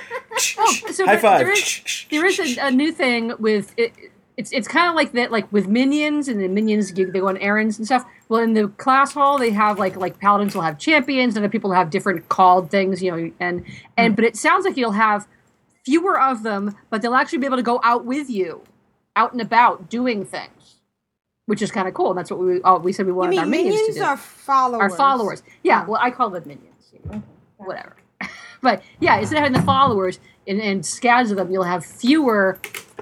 Oh, 0.58 0.74
so 0.92 1.06
High 1.06 1.14
there- 1.16 1.20
five. 1.20 1.40
There 1.40 1.52
is, 1.52 2.06
there 2.10 2.26
is 2.26 2.40
a, 2.40 2.68
a 2.68 2.72
new 2.72 2.92
thing 2.94 3.34
with 3.40 3.74
it. 3.78 3.92
It's 4.38 4.52
it's 4.54 4.68
kind 4.70 4.88
of 4.90 4.96
like 4.96 5.12
that, 5.14 5.32
like 5.32 5.52
with 5.52 5.68
minions, 5.68 6.30
and 6.30 6.40
the 6.42 6.48
minions 6.48 6.98
you- 6.98 7.12
they 7.12 7.20
go 7.20 7.28
on 7.28 7.38
errands 7.38 7.78
and 7.78 7.86
stuff. 7.86 8.06
Well, 8.30 8.42
in 8.42 8.54
the 8.54 8.70
class 8.70 9.12
hall, 9.14 9.38
they 9.38 9.50
have 9.52 9.80
like 9.80 9.96
like 9.98 10.20
paladins 10.20 10.56
will 10.56 10.62
have 10.62 10.78
champions, 10.78 11.36
and 11.36 11.44
other 11.44 11.52
people 11.52 11.72
have 11.74 11.90
different 11.90 12.30
called 12.30 12.72
things, 12.72 13.02
you 13.04 13.12
know. 13.12 13.32
And 13.42 13.66
and 13.98 14.16
but 14.16 14.24
it 14.24 14.38
sounds 14.38 14.64
like 14.66 14.78
you'll 14.78 14.92
have 14.92 15.28
fewer 15.86 16.18
of 16.20 16.44
them, 16.44 16.76
but 16.90 17.02
they'll 17.02 17.16
actually 17.16 17.40
be 17.40 17.46
able 17.48 17.58
to 17.58 17.64
go 17.64 17.82
out 17.84 18.06
with 18.06 18.30
you, 18.30 18.62
out 19.18 19.34
and 19.34 19.42
about 19.42 19.90
doing 19.90 20.24
things, 20.26 20.59
which 21.50 21.64
is 21.64 21.72
kind 21.72 21.88
of 21.88 21.96
cool. 21.96 22.10
And 22.12 22.18
that's 22.20 22.30
what 22.30 22.40
we 22.40 22.62
oh, 22.64 22.78
we 22.78 22.94
said 22.94 23.08
we 23.08 23.12
You 23.12 23.16
wanted 23.16 23.40
our 23.40 23.46
mean 23.46 23.64
minions, 23.66 23.76
minions 23.76 23.96
to 23.96 24.02
do 24.02 24.06
are 24.06 24.18
followers? 24.18 24.82
our 24.82 24.90
followers. 24.92 25.44
Yeah, 25.64 25.84
well, 25.86 26.00
I 26.02 26.12
call 26.12 26.30
them 26.30 26.44
minions. 26.46 26.92
You 26.94 27.00
know? 27.12 27.24
Whatever. 27.58 27.96
but 28.62 28.84
yeah, 29.00 29.18
instead 29.20 29.38
of 29.38 29.44
having 29.44 29.60
the 29.60 29.66
followers 29.66 30.20
and, 30.48 30.62
and 30.62 30.86
scads 30.86 31.32
of 31.32 31.38
them, 31.38 31.52
you'll 31.52 31.64
have 31.64 31.84
fewer 31.84 32.60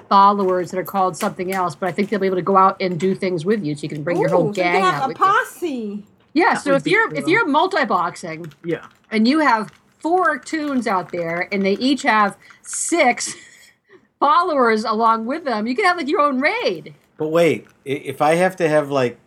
followers 0.08 0.70
that 0.70 0.78
are 0.80 0.84
called 0.84 1.14
something 1.16 1.52
else. 1.52 1.76
But 1.76 1.90
I 1.90 1.92
think 1.92 2.08
they'll 2.08 2.18
be 2.20 2.26
able 2.26 2.36
to 2.36 2.42
go 2.42 2.56
out 2.56 2.80
and 2.80 2.98
do 2.98 3.14
things 3.14 3.44
with 3.44 3.62
you, 3.62 3.74
so 3.74 3.82
you 3.82 3.90
can 3.90 4.02
bring 4.02 4.18
your 4.18 4.30
whole 4.30 4.44
so 4.44 4.48
you 4.48 4.54
gang 4.54 4.80
can 4.80 4.84
out 4.84 4.94
have 4.94 5.04
a 5.04 5.08
with 5.08 5.18
you. 5.18 5.24
posse. 5.24 6.04
Yeah, 6.32 6.54
That 6.54 6.62
so 6.64 6.74
if 6.74 6.86
you're 6.86 7.12
if 7.14 7.26
you're 7.28 7.46
multi-boxing 7.46 8.52
Yeah. 8.64 8.86
and 9.10 9.28
you 9.28 9.40
have 9.40 9.70
four 9.98 10.38
toons 10.38 10.86
out 10.86 11.10
there 11.12 11.48
and 11.52 11.64
they 11.64 11.72
each 11.72 12.02
have 12.02 12.36
six 12.62 13.34
followers 14.20 14.84
along 14.84 15.26
with 15.26 15.44
them, 15.44 15.66
you 15.66 15.74
can 15.76 15.84
have 15.84 15.96
like 15.98 16.08
your 16.08 16.20
own 16.20 16.40
raid. 16.40 16.94
But 17.18 17.28
wait, 17.28 17.66
if 17.84 18.22
I 18.22 18.36
have 18.36 18.56
to 18.56 18.68
have 18.68 18.90
like 18.90 19.18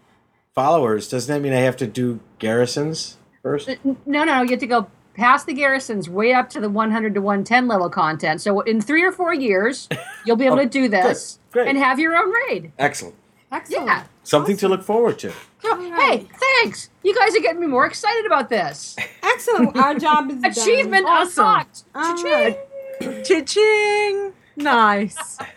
followers, 0.55 1.07
doesn't 1.09 1.33
that 1.33 1.41
mean 1.41 1.53
I 1.53 1.57
have 1.61 1.77
to 1.77 1.87
do 1.87 2.19
garrisons 2.39 3.17
first? 3.43 3.69
No, 4.05 4.23
no, 4.23 4.41
you 4.41 4.49
have 4.51 4.59
to 4.59 4.67
go 4.67 4.87
past 5.13 5.45
the 5.45 5.53
garrisons 5.53 6.09
way 6.09 6.33
up 6.33 6.49
to 6.49 6.59
the 6.61 6.69
100 6.69 7.13
to 7.13 7.21
110 7.21 7.67
level 7.67 7.89
content. 7.89 8.39
So 8.41 8.61
in 8.61 8.79
three 8.81 9.03
or 9.03 9.11
four 9.11 9.33
years, 9.33 9.87
you'll 10.25 10.37
be 10.37 10.45
able 10.45 10.57
Oh, 10.59 10.63
to 10.63 10.69
do 10.69 10.87
this 10.87 11.37
good, 11.51 11.53
great. 11.65 11.67
and 11.69 11.77
have 11.77 11.99
your 11.99 12.15
own 12.15 12.31
raid. 12.31 12.71
Excellent. 12.79 13.15
Excellent. 13.51 13.85
Yeah. 13.87 14.03
Something 14.23 14.55
to 14.57 14.69
look 14.69 14.81
forward 14.83 15.19
to. 15.19 15.33
So, 15.61 15.77
hey, 15.97 16.25
thanks. 16.39 16.89
You 17.03 17.13
guys 17.13 17.35
are 17.35 17.41
getting 17.41 17.59
me 17.59 17.67
more 17.67 17.85
excited 17.85 18.25
about 18.25 18.47
this. 18.47 18.95
Excellent. 19.21 19.75
Our 19.75 19.95
job 19.99 20.29
is 20.31 20.37
done. 20.41 20.51
Achievement 20.51 21.05
Awesome. 21.07 21.43
unlocked. 21.45 21.83
All 21.93 22.15
Cha-ching. 22.17 23.23
Cha-ching! 23.25 24.33
Nice. 24.55 25.37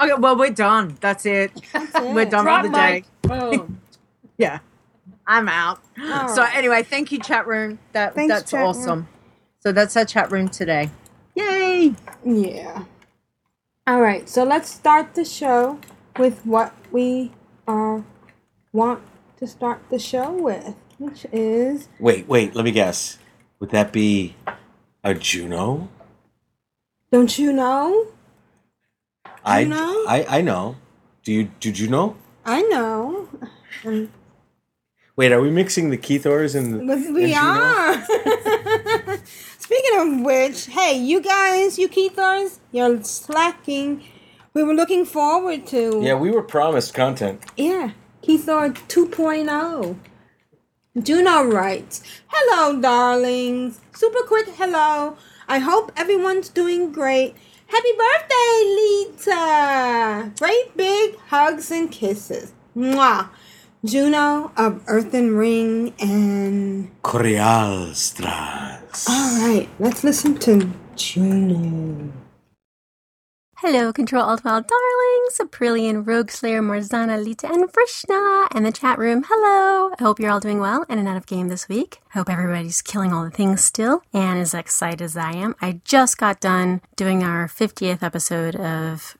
okay, 0.00 0.14
well, 0.18 0.36
we're 0.38 0.50
done. 0.50 0.98
That's 1.00 1.26
it. 1.26 1.52
We're 2.08 2.26
done 2.26 2.46
Drop 2.46 2.56
for 2.56 2.60
the 2.60 2.70
day. 2.70 3.04
Boom. 3.22 3.78
Yeah. 4.38 4.60
I'm 5.26 5.48
out. 5.48 5.80
All 6.10 6.28
So 6.28 6.42
right. 6.42 6.52
anyway, 6.54 6.82
thank 6.84 7.12
you, 7.12 7.20
chat 7.20 7.46
room. 7.46 7.78
That 7.92 8.14
Thanks, 8.14 8.26
that's 8.28 8.52
chat 8.52 8.72
room. 8.74 8.98
awesome. 8.98 9.08
So 9.60 9.72
that's 9.72 9.96
our 9.96 10.04
chat 10.06 10.32
room 10.32 10.48
today. 10.48 10.90
Yay! 11.36 11.94
Yeah. 12.24 12.84
All 13.86 14.00
right. 14.02 14.28
So 14.28 14.44
let's 14.44 14.70
start 14.70 15.14
the 15.14 15.24
show 15.24 15.80
with 16.16 16.44
what 16.46 16.74
we 16.92 17.32
uh, 17.68 18.02
want 18.72 19.02
to 19.38 19.46
start 19.46 19.82
the 19.90 19.98
show 20.00 20.32
with, 20.32 20.76
which 20.98 21.26
is 21.32 21.88
Wait, 21.98 22.28
wait, 22.28 22.54
let 22.56 22.64
me 22.64 22.72
guess. 22.72 23.18
Would 23.60 23.70
that 23.70 23.92
be 23.92 24.36
a 25.04 25.14
Juno? 25.14 25.88
don't 27.12 27.38
you 27.38 27.52
know? 27.52 28.08
I, 29.44 29.64
Juno? 29.64 29.76
I 29.76 30.26
I 30.28 30.40
know. 30.40 30.76
Do 31.22 31.32
you 31.32 31.50
did 31.60 31.78
you 31.78 31.88
know? 31.88 32.16
I 32.44 32.62
know. 32.62 33.28
Um, 33.84 34.10
Wait, 35.16 35.30
are 35.30 35.40
we 35.40 35.50
mixing 35.50 35.90
the 35.90 35.96
Keithors 35.98 36.56
and, 36.56 36.86
But 36.88 36.98
and 36.98 37.14
we 37.14 37.26
Juno? 37.26 37.38
are. 37.38 38.04
Speaking 39.58 39.98
of 40.00 40.20
which, 40.24 40.66
hey, 40.66 40.98
you 40.98 41.20
guys, 41.20 41.78
you 41.78 41.88
Keithers, 41.88 42.58
you're 42.72 43.02
slacking. 43.04 44.02
We 44.54 44.62
were 44.62 44.74
looking 44.74 45.04
forward 45.04 45.66
to. 45.68 46.00
Yeah, 46.02 46.14
we 46.14 46.30
were 46.30 46.42
promised 46.42 46.94
content. 46.94 47.44
Yeah, 47.56 47.92
Keithor 48.22 48.74
2.0. 48.88 49.96
Juno 51.02 51.42
writes, 51.44 52.02
Hello, 52.28 52.80
darlings. 52.80 53.80
Super 53.94 54.22
quick 54.26 54.48
hello. 54.56 55.16
I 55.48 55.58
hope 55.58 55.92
everyone's 55.96 56.48
doing 56.48 56.92
great. 56.92 57.34
Happy 57.66 57.92
birthday, 57.92 58.64
Leeta! 58.76 60.32
Great 60.38 60.76
big 60.76 61.18
hugs 61.28 61.70
and 61.70 61.90
kisses. 61.90 62.52
Mwah! 62.76 63.28
Juno 63.84 64.52
of 64.56 64.82
Earthen 64.86 65.36
Ring 65.36 65.92
and. 65.98 66.90
Korialstrasz. 67.02 69.08
Alright, 69.08 69.68
let's 69.78 70.04
listen 70.04 70.38
to 70.38 70.70
Juno. 70.96 72.12
Hello, 73.58 73.92
Control 73.92 74.22
Alt 74.24 74.44
Wow 74.44 74.60
Darlings, 74.60 75.38
Aprillian, 75.38 76.04
Rogue 76.04 76.30
Slayer, 76.30 76.60
Marzana, 76.60 77.24
Leeta, 77.24 77.46
and 77.46 77.72
Vrishna, 77.72 78.48
and 78.50 78.66
the 78.66 78.72
chat 78.72 78.98
room. 78.98 79.24
Hello! 79.28 79.94
I 79.98 80.02
hope 80.02 80.18
you're 80.18 80.30
all 80.30 80.40
doing 80.40 80.58
well 80.58 80.84
and 80.88 81.06
out 81.06 81.16
of 81.16 81.26
game 81.26 81.48
this 81.48 81.68
week. 81.68 82.00
I 82.12 82.18
hope 82.18 82.28
everybody's 82.28 82.82
killing 82.82 83.12
all 83.12 83.24
the 83.24 83.30
things 83.30 83.62
still 83.62 84.02
and 84.12 84.40
as 84.40 84.54
excited 84.54 85.00
as 85.00 85.16
I 85.16 85.32
am. 85.34 85.54
I 85.62 85.80
just 85.84 86.18
got 86.18 86.40
done 86.40 86.80
doing 86.96 87.22
our 87.22 87.46
50th 87.46 88.02
episode 88.02 88.56
of 88.56 89.16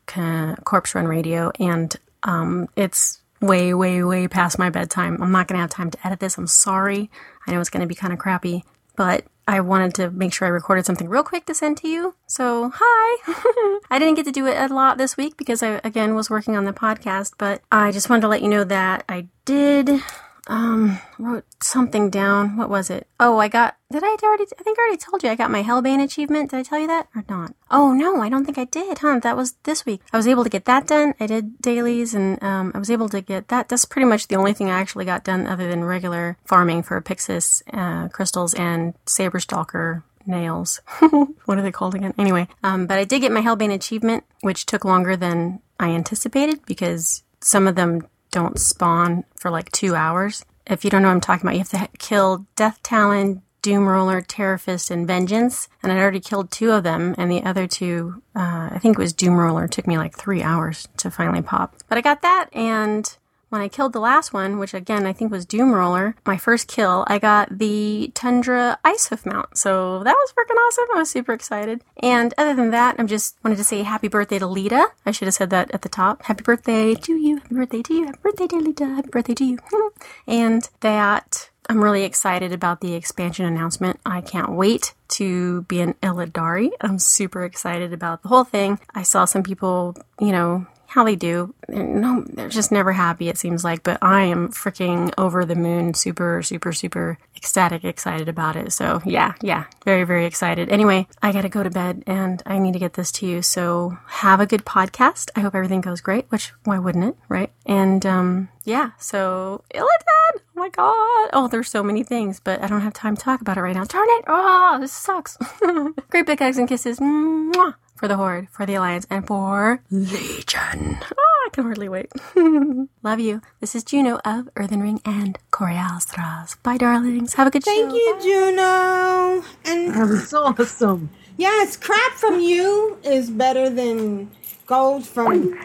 Corpse 0.64 0.96
Run 0.96 1.06
Radio, 1.06 1.52
and 1.60 1.94
um, 2.24 2.68
it's 2.74 3.20
way, 3.40 3.72
way, 3.72 4.02
way 4.02 4.26
past 4.26 4.58
my 4.58 4.68
bedtime. 4.68 5.22
I'm 5.22 5.30
not 5.32 5.46
going 5.46 5.58
to 5.58 5.62
have 5.62 5.70
time 5.70 5.92
to 5.92 6.06
edit 6.06 6.18
this. 6.18 6.36
I'm 6.36 6.48
sorry. 6.48 7.08
I 7.46 7.52
know 7.52 7.60
it's 7.60 7.70
going 7.70 7.82
to 7.82 7.86
be 7.86 7.94
kind 7.94 8.12
of 8.12 8.18
crappy, 8.18 8.64
but 8.96 9.24
I 9.46 9.60
wanted 9.60 9.94
to 9.96 10.10
make 10.10 10.32
sure 10.32 10.46
I 10.46 10.50
recorded 10.50 10.86
something 10.86 11.08
real 11.08 11.22
quick 11.22 11.44
to 11.46 11.54
send 11.54 11.76
to 11.78 11.88
you. 11.88 12.14
So, 12.26 12.72
hi. 12.74 13.78
I 13.90 13.98
didn't 13.98 14.14
get 14.14 14.24
to 14.24 14.32
do 14.32 14.46
it 14.46 14.56
a 14.58 14.72
lot 14.72 14.96
this 14.96 15.16
week 15.16 15.36
because 15.36 15.62
I, 15.62 15.80
again, 15.84 16.14
was 16.14 16.30
working 16.30 16.56
on 16.56 16.64
the 16.64 16.72
podcast, 16.72 17.32
but 17.36 17.60
I 17.70 17.92
just 17.92 18.08
wanted 18.08 18.22
to 18.22 18.28
let 18.28 18.42
you 18.42 18.48
know 18.48 18.64
that 18.64 19.04
I 19.08 19.26
did 19.44 20.00
um 20.46 20.98
wrote 21.18 21.44
something 21.62 22.10
down. 22.10 22.56
What 22.56 22.68
was 22.68 22.90
it? 22.90 23.06
Oh, 23.18 23.38
I 23.38 23.48
got 23.48 23.76
did 23.90 24.02
I 24.04 24.16
already 24.22 24.44
I 24.58 24.62
think 24.62 24.78
I 24.78 24.82
already 24.82 24.98
told 24.98 25.22
you 25.22 25.30
I 25.30 25.34
got 25.34 25.50
my 25.50 25.62
Hellbane 25.62 26.02
achievement. 26.02 26.50
Did 26.50 26.58
I 26.58 26.62
tell 26.62 26.78
you 26.78 26.86
that 26.86 27.08
or 27.14 27.24
not? 27.28 27.54
Oh 27.70 27.92
no, 27.92 28.20
I 28.20 28.28
don't 28.28 28.44
think 28.44 28.58
I 28.58 28.64
did, 28.64 28.98
huh? 28.98 29.20
That 29.20 29.36
was 29.36 29.52
this 29.64 29.86
week. 29.86 30.00
I 30.12 30.16
was 30.16 30.28
able 30.28 30.44
to 30.44 30.50
get 30.50 30.66
that 30.66 30.86
done. 30.86 31.14
I 31.18 31.26
did 31.26 31.60
dailies 31.60 32.14
and 32.14 32.42
um 32.42 32.72
I 32.74 32.78
was 32.78 32.90
able 32.90 33.08
to 33.10 33.20
get 33.20 33.48
that 33.48 33.68
that's 33.68 33.84
pretty 33.84 34.06
much 34.06 34.28
the 34.28 34.36
only 34.36 34.52
thing 34.52 34.70
I 34.70 34.80
actually 34.80 35.04
got 35.04 35.24
done 35.24 35.46
other 35.46 35.68
than 35.68 35.84
regular 35.84 36.36
farming 36.44 36.82
for 36.82 37.00
Pixis 37.00 37.62
uh, 37.72 38.08
crystals 38.08 38.54
and 38.54 38.94
Saber 39.06 39.40
Stalker 39.40 40.02
nails. 40.26 40.80
what 41.44 41.58
are 41.58 41.62
they 41.62 41.72
called 41.72 41.94
again? 41.94 42.14
Anyway, 42.18 42.48
um, 42.62 42.86
but 42.86 42.98
I 42.98 43.04
did 43.04 43.20
get 43.20 43.32
my 43.32 43.42
Hellbane 43.42 43.72
achievement, 43.72 44.24
which 44.40 44.66
took 44.66 44.84
longer 44.84 45.16
than 45.16 45.60
I 45.78 45.90
anticipated 45.90 46.64
because 46.66 47.22
some 47.40 47.66
of 47.66 47.74
them 47.74 48.06
don't 48.34 48.58
spawn 48.58 49.24
for 49.36 49.48
like 49.50 49.70
two 49.70 49.94
hours. 49.94 50.44
If 50.66 50.84
you 50.84 50.90
don't 50.90 51.02
know 51.02 51.08
what 51.08 51.14
I'm 51.14 51.20
talking 51.20 51.46
about, 51.46 51.54
you 51.54 51.60
have 51.60 51.68
to 51.70 51.88
kill 51.98 52.46
Deathtalon, 52.56 53.42
Doom 53.62 53.86
Roller, 53.86 54.20
Terrorfist, 54.20 54.90
and 54.90 55.06
Vengeance. 55.06 55.68
And 55.82 55.92
I'd 55.92 55.98
already 55.98 56.20
killed 56.20 56.50
two 56.50 56.72
of 56.72 56.82
them, 56.82 57.14
and 57.16 57.30
the 57.30 57.44
other 57.44 57.68
two, 57.68 58.22
uh, 58.34 58.70
I 58.72 58.78
think 58.80 58.98
it 58.98 59.00
was 59.00 59.14
Doomroller, 59.14 59.70
took 59.70 59.86
me 59.86 59.98
like 59.98 60.16
three 60.16 60.42
hours 60.42 60.88
to 60.96 61.10
finally 61.10 61.42
pop. 61.42 61.76
But 61.88 61.96
I 61.96 62.00
got 62.00 62.22
that, 62.22 62.48
and 62.52 63.16
when 63.48 63.60
I 63.60 63.68
killed 63.68 63.92
the 63.92 64.00
last 64.00 64.32
one, 64.32 64.58
which 64.58 64.74
again 64.74 65.06
I 65.06 65.12
think 65.12 65.30
was 65.30 65.46
Doomroller, 65.46 66.14
my 66.26 66.36
first 66.36 66.68
kill, 66.68 67.04
I 67.06 67.18
got 67.18 67.58
the 67.58 68.10
Tundra 68.14 68.78
Icehoof 68.84 69.26
mount. 69.26 69.56
So 69.56 70.02
that 70.02 70.14
was 70.14 70.32
freaking 70.32 70.56
awesome. 70.66 70.84
I 70.94 70.98
was 70.98 71.10
super 71.10 71.32
excited. 71.32 71.82
And 72.02 72.34
other 72.36 72.54
than 72.54 72.70
that, 72.70 72.96
I'm 72.98 73.06
just 73.06 73.36
wanted 73.44 73.56
to 73.56 73.64
say 73.64 73.82
happy 73.82 74.08
birthday 74.08 74.38
to 74.38 74.46
Leeta. 74.46 74.86
I 75.06 75.10
should 75.10 75.26
have 75.26 75.34
said 75.34 75.50
that 75.50 75.70
at 75.72 75.82
the 75.82 75.88
top. 75.88 76.22
Happy 76.24 76.42
birthday 76.42 76.94
to 76.94 77.14
you. 77.14 77.36
Happy 77.38 77.54
birthday 77.54 77.82
to 77.82 77.94
you. 77.94 78.06
Happy 78.06 78.18
birthday 78.22 78.46
to 78.46 78.56
Leeta. 78.56 78.86
Happy 78.96 79.08
birthday 79.10 79.34
to 79.34 79.44
you. 79.44 79.58
and 80.26 80.68
that 80.80 81.50
I'm 81.68 81.82
really 81.82 82.04
excited 82.04 82.52
about 82.52 82.80
the 82.80 82.94
expansion 82.94 83.46
announcement. 83.46 83.98
I 84.04 84.20
can't 84.20 84.52
wait 84.52 84.94
to 85.08 85.62
be 85.62 85.80
an 85.80 85.94
Illidari. 86.02 86.70
I'm 86.80 86.98
super 86.98 87.44
excited 87.44 87.92
about 87.92 88.22
the 88.22 88.28
whole 88.28 88.44
thing. 88.44 88.80
I 88.94 89.02
saw 89.02 89.24
some 89.24 89.42
people, 89.42 89.96
you 90.20 90.32
know, 90.32 90.66
how 90.94 91.02
they 91.02 91.16
do. 91.16 91.52
No, 91.68 92.24
they're 92.28 92.48
just 92.48 92.70
never 92.70 92.92
happy, 92.92 93.28
it 93.28 93.36
seems 93.36 93.64
like. 93.64 93.82
But 93.82 93.98
I 94.00 94.22
am 94.22 94.50
freaking 94.50 95.12
over 95.18 95.44
the 95.44 95.56
moon, 95.56 95.92
super, 95.94 96.40
super, 96.40 96.72
super 96.72 97.18
ecstatic, 97.34 97.84
excited 97.84 98.28
about 98.28 98.54
it. 98.54 98.72
So, 98.72 99.02
yeah, 99.04 99.32
yeah, 99.42 99.64
very, 99.84 100.04
very 100.04 100.24
excited. 100.24 100.68
Anyway, 100.68 101.08
I 101.20 101.32
gotta 101.32 101.48
go 101.48 101.64
to 101.64 101.70
bed 101.70 102.04
and 102.06 102.40
I 102.46 102.60
need 102.60 102.74
to 102.74 102.78
get 102.78 102.92
this 102.94 103.10
to 103.12 103.26
you. 103.26 103.42
So, 103.42 103.98
have 104.06 104.38
a 104.38 104.46
good 104.46 104.64
podcast. 104.64 105.30
I 105.34 105.40
hope 105.40 105.56
everything 105.56 105.80
goes 105.80 106.00
great, 106.00 106.26
which, 106.28 106.52
why 106.62 106.78
wouldn't 106.78 107.04
it, 107.04 107.16
right? 107.28 107.50
And, 107.66 108.06
um, 108.06 108.48
yeah, 108.62 108.90
so, 108.98 109.64
Illidan! 109.74 110.34
Oh 110.36 110.60
my 110.60 110.68
god! 110.68 111.30
Oh, 111.32 111.48
there's 111.50 111.68
so 111.68 111.82
many 111.82 112.04
things, 112.04 112.38
but 112.38 112.62
I 112.62 112.68
don't 112.68 112.82
have 112.82 112.94
time 112.94 113.16
to 113.16 113.22
talk 113.22 113.40
about 113.40 113.58
it 113.58 113.62
right 113.62 113.74
now. 113.74 113.82
Darn 113.82 114.06
it! 114.08 114.24
Oh, 114.28 114.78
this 114.80 114.92
sucks. 114.92 115.36
great 116.10 116.24
big 116.24 116.38
hugs 116.38 116.56
and 116.56 116.68
kisses. 116.68 117.00
Mwah! 117.00 117.74
For 117.94 118.08
the 118.08 118.16
Horde, 118.16 118.48
for 118.50 118.66
the 118.66 118.74
Alliance, 118.74 119.06
and 119.08 119.26
for 119.26 119.80
Legion. 119.90 120.98
Oh, 121.16 121.46
I 121.46 121.48
can 121.52 121.64
hardly 121.64 121.88
wait. 121.88 122.10
Love 123.04 123.20
you. 123.20 123.40
This 123.60 123.74
is 123.76 123.84
Juno 123.84 124.18
of 124.24 124.48
Earthen 124.56 124.82
Ring 124.82 125.00
and 125.04 125.38
Korialstrasz. 125.52 126.60
Bye, 126.62 126.76
darlings. 126.78 127.34
Have 127.34 127.46
a 127.46 127.50
good 127.50 127.62
Thank 127.64 127.90
show. 127.92 127.96
Thank 127.96 128.24
you, 128.24 128.50
Juno. 128.50 129.44
And 129.64 129.94
That 129.94 130.08
was 130.08 130.34
awesome. 130.34 131.10
yes, 131.36 131.76
crap 131.76 132.12
from 132.14 132.40
you 132.40 132.98
is 133.04 133.30
better 133.30 133.70
than 133.70 134.30
gold 134.66 135.06
from 135.06 135.56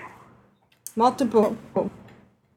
multiple. 0.95 1.57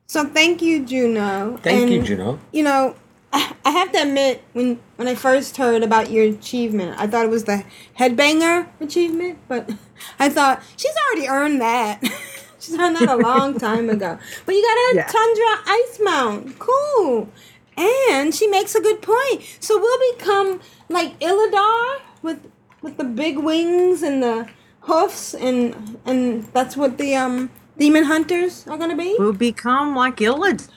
So 0.06 0.26
thank 0.26 0.60
you, 0.60 0.84
Juno. 0.84 1.56
Thank 1.62 1.90
you, 1.90 2.02
Juno. 2.02 2.38
You 2.52 2.64
know, 2.64 2.94
I 3.32 3.54
I 3.64 3.70
have 3.70 3.92
to 3.92 4.02
admit, 4.02 4.42
when 4.52 4.78
when 4.96 5.08
I 5.08 5.14
first 5.14 5.56
heard 5.56 5.82
about 5.82 6.10
your 6.10 6.24
achievement, 6.24 6.98
I 6.98 7.06
thought 7.06 7.24
it 7.24 7.30
was 7.30 7.44
the 7.44 7.64
headbanger 7.98 8.66
achievement, 8.80 9.38
but 9.48 9.70
I 10.18 10.28
thought 10.28 10.62
she's 10.76 10.94
already 11.08 11.28
earned 11.28 11.60
that. 11.60 12.02
she's 12.60 12.76
earned 12.78 12.96
that 12.96 13.08
a 13.08 13.16
long 13.16 13.58
time 13.68 13.88
ago. 13.90 14.18
But 14.46 14.54
you 14.54 14.62
got 14.62 14.76
a 14.76 14.96
Yeah. 14.96 15.06
tundra 15.06 15.52
ice 15.66 16.00
mount, 16.02 16.58
cool. 16.58 17.28
And 17.76 18.34
she 18.34 18.46
makes 18.48 18.74
a 18.74 18.80
good 18.82 19.00
point. 19.00 19.42
So 19.60 19.78
we'll 19.78 20.16
become 20.16 20.60
like 20.88 21.18
Illidar 21.20 22.00
with 22.22 22.46
with 22.82 22.96
the 22.98 23.04
big 23.04 23.38
wings 23.38 24.02
and 24.02 24.22
the 24.22 24.48
hoofs, 24.80 25.34
and 25.34 25.98
and 26.04 26.44
that's 26.52 26.76
what 26.76 26.98
the 26.98 27.14
um 27.16 27.48
demon 27.78 28.04
hunters 28.04 28.66
are 28.68 28.76
gonna 28.76 28.96
be. 28.96 29.16
We'll 29.18 29.32
become 29.32 29.96
like 29.96 30.16
Illidan. 30.16 30.68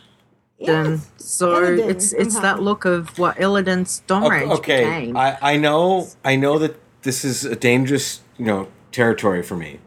Yes. 0.57 1.11
So 1.17 1.61
Illidan, 1.61 1.89
it's 1.89 2.13
it's 2.13 2.35
I'm 2.37 2.41
that 2.43 2.61
look 2.61 2.85
of 2.85 3.17
what 3.19 3.35
Illidan's 3.37 3.91
Storm 3.91 4.23
Okay, 4.25 4.39
Rage 4.41 4.49
okay. 4.51 4.83
became. 4.83 5.17
I, 5.17 5.37
I 5.41 5.57
know 5.57 6.07
I 6.23 6.35
know 6.35 6.57
that 6.59 6.79
this 7.01 7.25
is 7.25 7.43
a 7.43 7.55
dangerous 7.55 8.21
you 8.37 8.45
know 8.45 8.67
territory 8.91 9.43
for 9.43 9.55
me 9.57 9.79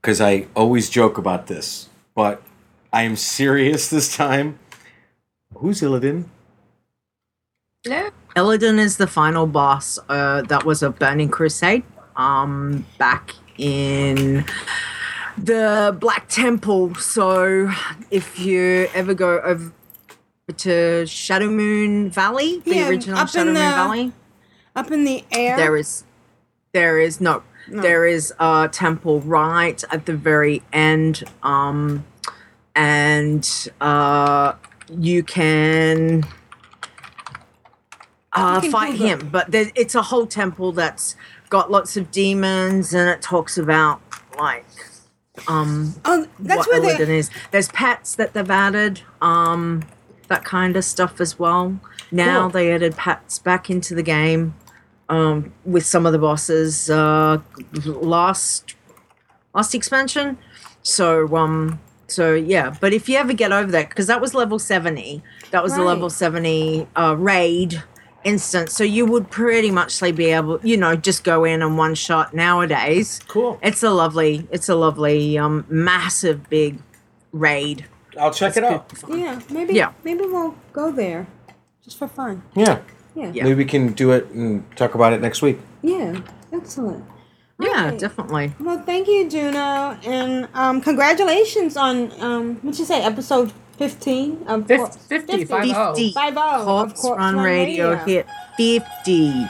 because 0.00 0.20
I 0.20 0.46
always 0.54 0.88
joke 0.88 1.18
about 1.18 1.48
this, 1.48 1.88
but 2.14 2.42
I 2.92 3.02
am 3.02 3.16
serious 3.16 3.88
this 3.90 4.16
time. 4.16 4.58
Who's 5.54 5.80
Illidan? 5.80 6.26
Illidan 8.36 8.78
is 8.78 8.96
the 8.96 9.06
final 9.06 9.46
boss. 9.46 9.98
Uh, 10.08 10.42
that 10.42 10.64
was 10.64 10.82
a 10.82 10.90
Burning 10.90 11.28
Crusade. 11.30 11.82
Um, 12.16 12.86
back 12.98 13.34
in 13.58 14.44
the 15.36 15.96
Black 15.98 16.28
Temple. 16.28 16.94
So 16.96 17.70
if 18.10 18.38
you 18.38 18.88
ever 18.94 19.14
go 19.14 19.40
over 19.40 19.72
to 20.52 21.04
Shadowmoon 21.06 22.10
Valley, 22.10 22.60
the 22.64 22.76
Yeah, 22.76 22.88
original 22.88 23.18
Shadowmoon 23.24 23.46
the- 23.46 23.52
Valley, 23.54 24.12
Up 24.76 24.90
in 24.90 25.04
the 25.04 25.24
air. 25.32 25.56
there 25.56 25.76
is 25.76 26.04
there 26.72 26.98
is 27.00 27.20
no, 27.20 27.42
No. 27.68 27.82
there 27.82 28.06
is 28.06 28.32
a 28.38 28.68
temple 28.72 29.20
right 29.22 29.82
at 29.90 30.06
the 30.06 30.14
very 30.14 30.62
end. 30.72 31.24
Um, 31.42 32.04
and 32.76 33.68
uh, 33.80 34.52
you 34.96 35.22
can 35.24 36.22
uh, 38.32 38.60
can 38.60 38.70
fight 38.70 38.94
him. 38.94 39.28
But 39.32 39.50
there, 39.50 39.70
it's 39.74 39.94
a 39.96 40.02
whole 40.02 40.26
temple 40.26 40.72
that's 40.72 41.16
got 41.48 41.70
lots 41.70 41.96
of 41.96 42.10
demons, 42.12 42.94
and 42.94 43.08
it 43.10 43.20
talks 43.22 43.58
about 43.58 44.00
like 44.38 44.64
um 45.48 45.94
Oh, 46.04 46.26
that's 46.38 46.66
what 46.68 46.82
where 46.82 46.96
they. 46.96 47.18
is. 47.18 47.30
There's 47.50 47.68
pets 47.68 48.14
that 48.14 48.32
they've 48.34 48.50
added, 48.50 49.00
um, 49.20 49.82
that 50.30 50.44
kind 50.44 50.76
of 50.76 50.84
stuff 50.84 51.20
as 51.20 51.38
well. 51.38 51.78
Now 52.10 52.42
Cool. 52.42 52.50
they 52.50 52.72
added 52.72 52.96
pets 52.96 53.38
back 53.38 53.68
into 53.68 53.94
the 53.94 54.02
game, 54.02 54.54
um, 55.10 55.52
with 55.64 55.84
some 55.84 56.06
of 56.06 56.12
the 56.12 56.18
bosses 56.18 56.88
uh, 56.88 57.38
last 57.84 58.74
last 59.54 59.74
expansion. 59.74 60.38
So 60.82 61.36
um, 61.36 61.78
so 62.06 62.34
yeah. 62.34 62.74
But 62.80 62.92
if 62.94 63.08
you 63.08 63.16
ever 63.18 63.34
get 63.34 63.52
over 63.52 63.70
that, 63.72 63.90
because 63.90 64.06
that 64.06 64.20
was 64.20 64.32
level 64.34 64.58
seventy, 64.58 65.22
that 65.50 65.62
was 65.62 65.72
the 65.74 65.80
Right. 65.80 65.86
level 65.88 66.08
seventy 66.10 66.86
uh, 66.96 67.14
raid 67.18 67.82
instance. 68.24 68.74
So 68.74 68.84
you 68.84 69.06
would 69.06 69.30
pretty 69.30 69.70
much 69.70 70.00
be 70.14 70.26
able, 70.26 70.60
you 70.62 70.76
know, 70.76 70.94
just 70.94 71.24
go 71.24 71.44
in 71.44 71.62
and 71.62 71.78
one 71.78 71.94
shot 71.94 72.34
nowadays. 72.34 73.20
Cool. 73.28 73.58
It's 73.62 73.82
a 73.82 73.90
lovely, 73.90 74.46
it's 74.50 74.68
a 74.68 74.74
lovely, 74.74 75.38
um, 75.38 75.64
massive, 75.68 76.48
big 76.50 76.78
raid. 77.32 77.86
I'll 78.18 78.32
check 78.32 78.56
it 78.56 78.64
out. 78.64 78.90
Yeah, 79.08 79.40
maybe. 79.50 79.74
Yeah. 79.74 79.92
Maybe 80.04 80.22
we'll 80.22 80.54
go 80.72 80.90
there, 80.90 81.26
just 81.84 81.98
for 81.98 82.08
fun. 82.08 82.42
Yeah. 82.54 82.80
Yeah. 83.14 83.30
Yeah. 83.32 83.44
Maybe 83.44 83.56
we 83.56 83.64
can 83.64 83.92
do 83.92 84.12
it 84.12 84.26
and 84.30 84.64
talk 84.76 84.94
about 84.94 85.12
it 85.12 85.20
next 85.20 85.42
week. 85.42 85.58
Yeah. 85.82 86.20
Excellent. 86.52 87.04
Yeah, 87.60 87.68
Alright. 87.84 87.98
definitely. 87.98 88.54
Well, 88.58 88.82
thank 88.84 89.06
you, 89.06 89.28
Juno, 89.28 89.98
and 90.04 90.48
um, 90.54 90.80
congratulations 90.80 91.76
on 91.76 92.10
um, 92.20 92.56
what 92.62 92.78
you 92.78 92.84
say, 92.86 93.02
episode 93.02 93.52
fifteen 93.76 94.42
of 94.46 94.66
Fif- 94.66 94.78
Corpse- 94.80 94.96
50, 94.96 95.44
50. 95.44 95.72
50. 95.74 96.12
Five 96.12 96.34
oh 96.38 96.40
of 96.58 96.64
Corpse 96.64 97.00
Corpse 97.02 97.18
Run 97.18 97.36
Radio, 97.38 97.96
hit 97.96 98.26
50. 98.56 99.46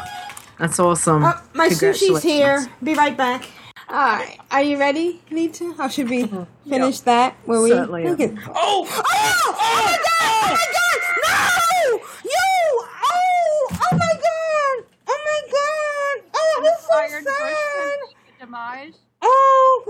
That's 0.58 0.78
awesome. 0.80 1.24
Oh, 1.24 1.40
my 1.54 1.68
sushi's 1.68 2.00
Congratulations. 2.00 2.22
here. 2.24 2.66
Be 2.82 2.94
right 2.94 3.16
back. 3.16 3.48
All 3.90 3.96
right, 3.96 4.38
are 4.52 4.62
you 4.62 4.78
ready, 4.78 5.20
Leeta? 5.32 5.74
How 5.76 5.88
should 5.88 6.08
we 6.08 6.22
mm-hmm. 6.22 6.44
finish 6.70 7.00
that? 7.00 7.34
Where 7.44 7.60
we 7.60 7.70
Certainly 7.70 8.04
look 8.04 8.20
am. 8.20 8.38
at- 8.38 8.44
Oh! 8.54 8.86
Oh! 8.88 9.02
Oh, 9.04 9.56
oh 9.58 9.82
my 9.84 9.98
god! 9.98 10.46
Oh 10.46 10.54
my 10.54 10.68
god! 10.78 11.00
No! 11.26 12.06
You! 12.24 12.84
Oh! 13.02 13.68
Oh 13.72 13.96
my 13.98 14.12
god! 14.14 14.84
Oh 15.08 15.20
my 15.26 15.40
god! 15.50 16.30
Oh, 16.32 16.62
that 16.62 16.62
was 16.62 16.78
so 16.86 17.30
sad. 17.30 17.98
Demise. 18.38 18.94
Oh! 19.22 19.84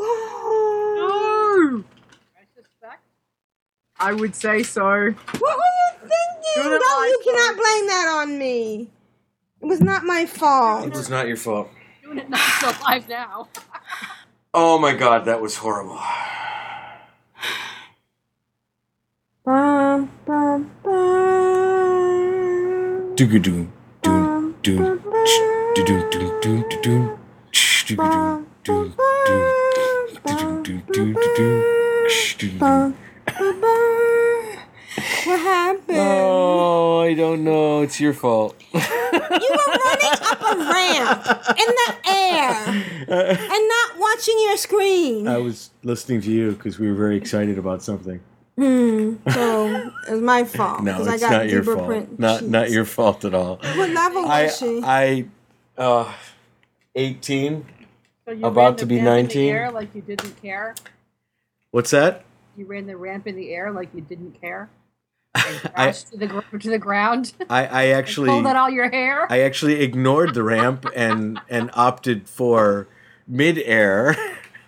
No! 0.96 1.84
I 2.38 2.44
suspect. 2.56 3.02
I 3.98 4.14
would 4.14 4.34
say 4.34 4.62
so. 4.62 4.82
What 4.82 5.12
were 5.42 5.48
you 5.58 5.90
thinking? 5.98 6.54
Do 6.56 6.62
No, 6.62 6.70
you 6.70 6.80
my 6.80 7.22
cannot 7.24 7.56
blame 7.56 7.86
that 7.88 8.08
on 8.22 8.38
me. 8.38 8.90
It 9.60 9.66
was 9.66 9.82
not 9.82 10.04
my 10.04 10.24
fault. 10.24 10.86
It 10.86 10.94
was 10.94 11.10
not 11.10 11.28
your 11.28 11.36
fault. 11.36 11.68
Doing 12.02 12.16
it 12.18 12.30
not 12.30 12.40
so 12.60 12.72
live 12.88 13.06
now. 13.10 13.48
Oh 14.52 14.78
my 14.80 14.94
god, 14.94 15.26
that 15.26 15.40
was 15.40 15.54
horrible. 15.56 16.00
Bum, 19.44 20.10
bum, 20.26 20.70
bum. 20.82 20.96
Doo 23.14 23.26
doo 23.26 23.38
doo 23.38 23.68
doo 24.02 24.54
doo 24.62 24.98
doo 25.74 25.76
doo 25.76 26.10
doo 26.10 26.34
doo 26.42 26.66
doo 26.82 27.06
doo 27.84 28.04
doo 28.64 28.92
doo 29.24 30.52
doo 30.64 30.82
doo 30.92 31.14
doo 31.36 31.62
Bum, 32.58 32.94
bum, 33.26 33.38
bum. 33.38 33.59
What 33.59 33.59
happened? 35.38 35.96
Oh, 35.98 37.00
I 37.00 37.14
don't 37.14 37.44
know. 37.44 37.82
It's 37.82 38.00
your 38.00 38.12
fault. 38.14 38.56
You 39.12 39.48
were 39.50 39.72
running 39.72 40.18
up 40.22 40.40
a 40.42 40.56
ramp 40.56 41.26
in 41.50 41.66
the 41.66 41.94
air 42.08 42.52
and 43.08 43.68
not 43.68 43.98
watching 43.98 44.34
your 44.40 44.56
screen. 44.56 45.26
I 45.28 45.38
was 45.38 45.70
listening 45.82 46.20
to 46.22 46.30
you 46.30 46.52
because 46.52 46.78
we 46.78 46.88
were 46.88 46.94
very 46.96 47.16
excited 47.16 47.58
about 47.58 47.82
something. 47.82 48.20
Hmm. 48.56 49.14
So 49.30 49.92
it 50.08 50.12
was 50.12 50.20
my 50.20 50.44
fault. 50.44 50.82
No, 50.82 50.96
'cause 50.96 51.08
I 51.08 51.18
got 51.18 51.30
not 51.32 51.48
your 51.48 51.62
fault. 51.64 51.86
print 51.86 52.18
Not 52.18 52.42
not 52.44 52.70
your 52.70 52.84
fault 52.84 53.24
at 53.24 53.34
all. 53.34 53.56
What 53.76 53.90
level 53.90 54.24
I 54.26 54.44
was 54.44 54.58
she? 54.58 54.80
I 54.84 55.26
uh, 55.78 56.12
eighteen. 56.94 57.64
So 58.26 58.32
About 58.46 58.78
to 58.78 58.86
be 58.86 59.00
19? 59.00 59.50
Air 59.52 59.70
like 59.72 59.94
you 59.94 60.02
didn't 60.02 60.40
care. 60.42 60.74
What's 61.72 61.90
that? 61.90 62.24
You 62.56 62.66
ran 62.66 62.86
the 62.86 62.96
ramp 62.96 63.26
in 63.26 63.34
the 63.36 63.52
air 63.54 63.70
like 63.72 63.88
you 63.94 64.02
didn't 64.02 64.40
care. 64.40 64.68
I 65.76 65.92
to 65.92 66.16
the 66.16 66.44
to 66.58 66.70
the 66.70 66.78
ground. 66.78 67.32
I, 67.50 67.66
I 67.66 67.86
actually 67.88 68.28
pulled 68.30 68.46
out 68.46 68.56
all 68.56 68.70
your 68.70 68.90
hair. 68.90 69.26
I 69.30 69.40
actually 69.40 69.80
ignored 69.80 70.34
the 70.34 70.42
ramp 70.42 70.86
and 70.94 71.40
and 71.48 71.70
opted 71.74 72.28
for 72.28 72.88
midair. 73.26 74.16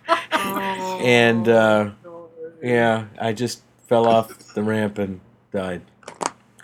and 0.31 1.47
uh, 1.47 1.91
yeah, 2.61 3.05
I 3.19 3.33
just 3.33 3.61
fell 3.87 4.07
off 4.07 4.53
the 4.53 4.63
ramp 4.63 4.97
and 4.97 5.19
died. 5.51 5.81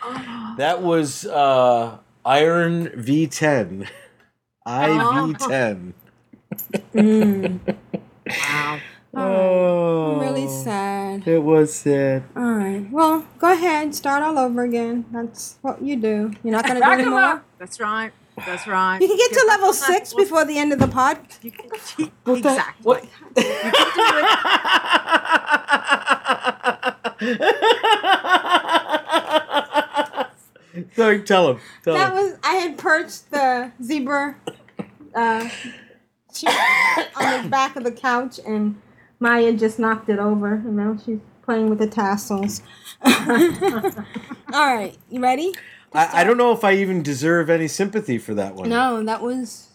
That 0.57 0.81
was 0.81 1.25
uh, 1.25 1.99
Iron 2.25 2.87
V10. 2.87 3.87
IV10. 4.67 5.93
wow. 8.27 8.79
Oh, 9.15 10.13
I'm 10.13 10.19
really 10.19 10.47
sad. 10.47 11.27
It 11.27 11.39
was 11.43 11.73
sad. 11.73 12.23
All 12.35 12.43
right. 12.43 12.85
Well, 12.91 13.25
go 13.39 13.51
ahead. 13.51 13.95
Start 13.95 14.21
all 14.23 14.37
over 14.37 14.63
again. 14.63 15.05
That's 15.11 15.57
what 15.61 15.81
you 15.81 15.95
do. 15.95 16.31
You're 16.43 16.51
not 16.53 16.63
going 16.63 16.75
to 16.75 16.81
do 16.81 16.81
Back 16.81 16.93
any 16.99 17.03
'em 17.03 17.09
more. 17.11 17.21
up. 17.21 17.45
That's 17.57 17.79
right. 17.79 18.11
That's 18.45 18.67
right. 18.67 19.01
You 19.01 19.07
can 19.07 19.17
get 19.17 19.33
to 19.33 19.45
level 19.47 19.73
six 19.73 20.13
one. 20.13 20.23
before 20.23 20.45
the 20.45 20.57
end 20.57 20.71
of 20.71 20.79
the 20.79 20.87
pod. 20.87 21.19
You 21.41 21.51
can, 21.51 22.11
exactly. 22.37 23.09
Sorry, 30.95 31.21
tell 31.23 31.49
him. 31.51 31.59
Tell 31.83 31.95
That 31.95 32.11
him. 32.11 32.15
was 32.23 32.37
I 32.43 32.53
had 32.55 32.77
perched 32.77 33.31
the 33.31 33.71
zebra 33.83 34.35
uh, 35.15 35.49
sheet 36.33 36.49
on 37.15 37.43
the 37.43 37.49
back 37.49 37.75
of 37.75 37.83
the 37.83 37.91
couch, 37.91 38.39
and 38.45 38.79
Maya 39.19 39.53
just 39.53 39.79
knocked 39.79 40.09
it 40.09 40.19
over, 40.19 40.53
and 40.53 40.75
now 40.75 40.97
she's 41.03 41.19
playing 41.43 41.69
with 41.69 41.79
the 41.79 41.87
tassels. 41.87 42.61
All 44.53 44.75
right, 44.75 44.95
you 45.09 45.19
ready? 45.21 45.53
I, 45.93 46.21
I 46.21 46.23
don't 46.23 46.37
know 46.37 46.51
if 46.51 46.63
I 46.63 46.73
even 46.75 47.01
deserve 47.03 47.49
any 47.49 47.67
sympathy 47.67 48.17
for 48.17 48.33
that 48.35 48.55
one. 48.55 48.69
No, 48.69 49.03
that 49.03 49.21
was 49.21 49.69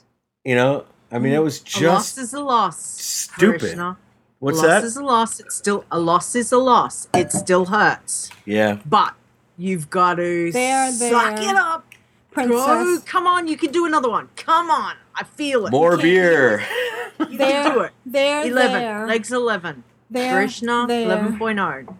You 0.44 0.54
know, 0.54 0.86
I 1.10 1.18
mean, 1.18 1.32
it 1.32 1.42
was 1.42 1.58
a 1.60 1.86
loss 1.86 2.14
just 2.14 2.18
is 2.18 2.34
a 2.34 2.40
loss. 2.40 2.78
stupid. 2.80 3.60
Krishna. 3.60 3.98
What's 4.38 4.58
loss 4.58 4.66
that? 4.66 4.84
is 4.84 4.96
a 4.96 5.02
loss. 5.04 5.40
It's 5.40 5.54
still 5.54 5.84
a 5.90 5.98
loss 5.98 6.34
is 6.34 6.52
a 6.52 6.58
loss. 6.58 7.08
It 7.14 7.32
still 7.32 7.66
hurts, 7.66 8.30
yeah. 8.44 8.78
but 8.86 9.14
you've 9.56 9.90
got 9.90 10.14
to 10.16 10.52
There, 10.52 10.90
suck 10.92 11.40
it 11.40 11.56
up. 11.56 11.86
Go, 12.34 12.48
princess. 12.48 13.04
come 13.04 13.26
on, 13.26 13.46
you 13.46 13.56
can 13.56 13.70
do 13.72 13.86
another 13.86 14.10
one. 14.10 14.28
Come 14.36 14.70
on, 14.70 14.96
I 15.14 15.24
feel 15.24 15.66
it. 15.66 15.70
More 15.70 15.96
beer. 15.96 16.64
You 17.18 17.38
There, 17.38 17.62
can 17.62 17.72
do 17.74 17.80
it. 17.80 17.92
there, 18.06 18.46
Eleven. 18.46 18.72
there, 18.72 19.06
Legs 19.06 19.32
eleven. 19.32 19.84
there, 20.10 20.34
Krishna 20.34 20.86
there, 20.88 21.02
eleven 21.04 21.38
oh. 21.40 21.96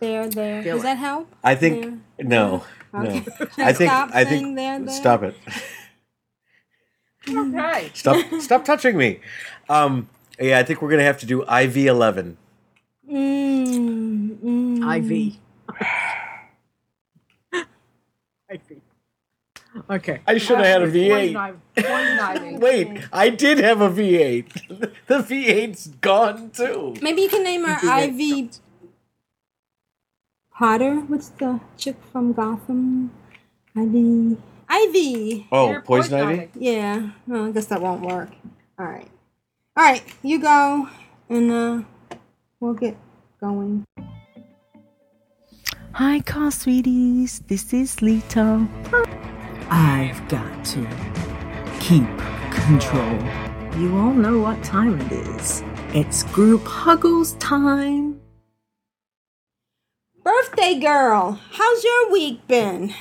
there, 0.00 0.28
there. 0.28 0.62
Feel 0.62 0.74
Does 0.76 0.82
it. 0.82 0.84
that 0.84 0.98
help? 0.98 1.28
I 1.42 1.54
think 1.54 2.00
no, 2.18 2.64
Okay. 2.94 3.20
no. 3.20 3.64
I 3.64 3.72
think 3.78 3.90
Stop 3.90 4.10
I 4.14 4.24
saying 4.24 4.42
think 4.44 4.56
there, 4.56 4.78
there. 4.80 4.94
stop 4.94 5.22
it. 5.22 5.34
Okay. 7.28 7.90
Stop 7.94 8.16
stop 8.40 8.64
touching 8.64 8.96
me. 8.96 9.20
Um 9.68 10.08
yeah, 10.40 10.58
I 10.58 10.62
think 10.62 10.80
we're 10.82 10.90
gonna 10.90 11.02
have 11.04 11.18
to 11.20 11.26
do 11.26 11.42
IV 11.42 11.76
eleven. 11.76 12.36
Mm, 13.10 14.38
mm. 14.38 14.96
IV. 14.96 15.10
IV. 15.10 15.38
Okay. 19.90 20.20
I 20.26 20.36
should 20.38 20.58
have 20.58 20.66
had 20.66 20.82
a 20.82 20.86
Point 20.86 20.94
V8. 20.94 21.32
knife- 21.32 21.54
point 21.76 22.16
knifing. 22.16 22.60
Wait, 22.60 23.08
I 23.12 23.30
did 23.30 23.58
have 23.58 23.80
a 23.80 23.88
V8. 23.88 24.90
The 25.06 25.18
V8's 25.18 25.88
gone 26.02 26.50
too. 26.50 26.94
Maybe 27.00 27.22
you 27.22 27.28
can 27.30 27.42
name 27.42 27.64
her 27.64 27.78
Ivy 27.88 28.50
Potter. 30.52 30.96
What's 31.06 31.28
the 31.30 31.60
chick 31.76 31.96
from 32.12 32.32
Gotham? 32.32 33.10
Ivy. 33.76 34.36
Ivy. 34.68 35.46
Oh, 35.50 35.70
You're 35.70 35.80
poison 35.82 36.18
point 36.26 36.40
ivy. 36.54 36.64
Yeah. 36.66 37.10
Well, 37.26 37.46
I 37.46 37.50
guess 37.52 37.66
that 37.66 37.80
won't 37.80 38.02
work. 38.02 38.30
All 38.78 38.84
right. 38.86 39.08
All 39.76 39.84
right. 39.84 40.02
You 40.22 40.38
go, 40.40 40.88
and 41.30 41.50
uh, 41.50 41.82
we'll 42.60 42.74
get 42.74 42.96
going. 43.40 43.86
Hi, 45.92 46.20
car 46.20 46.50
sweeties. 46.50 47.40
This 47.48 47.72
is 47.72 47.96
Leeta. 48.02 48.68
I've 49.70 50.26
got 50.28 50.64
to 50.66 50.86
keep 51.80 52.06
control. 52.50 53.18
You 53.78 53.96
all 53.98 54.14
know 54.14 54.38
what 54.38 54.62
time 54.64 55.00
it 55.00 55.12
is. 55.12 55.62
It's 55.94 56.22
group 56.24 56.64
huggles 56.66 57.32
time. 57.34 58.20
Birthday 60.24 60.78
girl, 60.78 61.38
how's 61.52 61.84
your 61.84 62.10
week 62.10 62.46
been? 62.48 62.94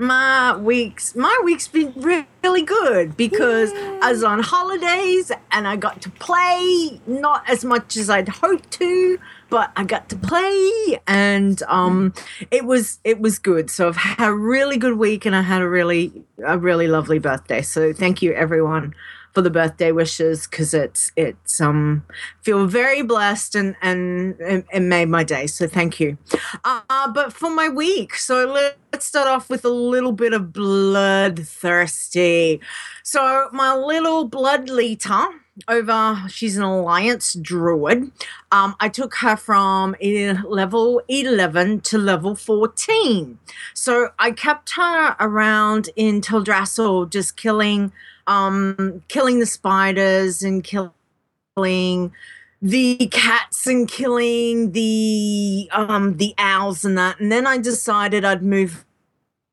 My 0.00 0.56
weeks 0.56 1.16
my 1.16 1.40
week's 1.42 1.66
been 1.66 1.92
really 1.96 2.62
good 2.62 3.16
because 3.16 3.72
I 3.74 4.12
was 4.12 4.22
on 4.22 4.38
holidays 4.40 5.32
and 5.50 5.66
I 5.66 5.74
got 5.74 6.00
to 6.02 6.10
play 6.10 7.00
not 7.08 7.42
as 7.50 7.64
much 7.64 7.96
as 7.96 8.08
I'd 8.08 8.28
hoped 8.28 8.70
to 8.72 9.18
but 9.50 9.72
I 9.76 9.82
got 9.82 10.08
to 10.10 10.16
play 10.16 11.00
and 11.08 11.60
um 11.64 12.14
it 12.52 12.64
was 12.64 13.00
it 13.02 13.18
was 13.18 13.40
good. 13.40 13.70
So 13.70 13.88
I've 13.88 13.96
had 13.96 14.28
a 14.28 14.32
really 14.32 14.76
good 14.76 14.98
week 14.98 15.26
and 15.26 15.34
I 15.34 15.42
had 15.42 15.62
a 15.62 15.68
really 15.68 16.12
a 16.46 16.56
really 16.56 16.86
lovely 16.86 17.18
birthday. 17.18 17.62
So 17.62 17.92
thank 17.92 18.22
you 18.22 18.32
everyone 18.34 18.94
for 19.32 19.42
the 19.42 19.50
birthday 19.50 19.92
wishes 19.92 20.46
because 20.46 20.74
it's 20.74 21.12
it's 21.16 21.60
um 21.60 22.04
feel 22.42 22.66
very 22.66 23.02
blessed 23.02 23.54
and 23.54 23.76
and 23.82 24.34
it, 24.40 24.80
made 24.80 25.08
my 25.08 25.22
day 25.22 25.46
so 25.46 25.66
thank 25.66 26.00
you. 26.00 26.16
Uh, 26.64 27.12
but 27.12 27.32
for 27.32 27.50
my 27.50 27.68
week 27.68 28.14
so 28.14 28.46
let's 28.46 29.06
start 29.06 29.28
off 29.28 29.50
with 29.50 29.64
a 29.64 29.70
little 29.70 30.12
bit 30.12 30.32
of 30.32 30.52
bloodthirsty. 30.52 32.60
So 33.02 33.48
my 33.52 33.74
little 33.74 34.24
blood 34.24 34.68
leader 34.68 35.26
over 35.66 36.22
she's 36.28 36.56
an 36.56 36.62
alliance 36.62 37.34
druid. 37.34 38.10
Um 38.52 38.76
i 38.80 38.88
took 38.88 39.16
her 39.16 39.36
from 39.36 39.96
level 40.00 41.02
11 41.08 41.80
to 41.82 41.98
level 41.98 42.34
14 42.34 43.38
so 43.74 44.10
i 44.18 44.30
kept 44.30 44.70
her 44.70 45.16
around 45.20 45.90
in 45.96 46.20
teldrassil 46.20 47.10
just 47.10 47.36
killing 47.36 47.92
um 48.28 49.02
killing 49.08 49.40
the 49.40 49.46
spiders 49.46 50.42
and 50.42 50.62
killing 50.62 52.12
the 52.60 53.08
cats 53.10 53.66
and 53.66 53.88
killing 53.88 54.72
the 54.72 55.68
um 55.72 56.16
the 56.18 56.34
owls 56.38 56.84
and 56.84 56.96
that. 56.98 57.18
And 57.18 57.32
then 57.32 57.46
i 57.46 57.58
decided 57.58 58.24
i'd 58.24 58.42
move 58.42 58.84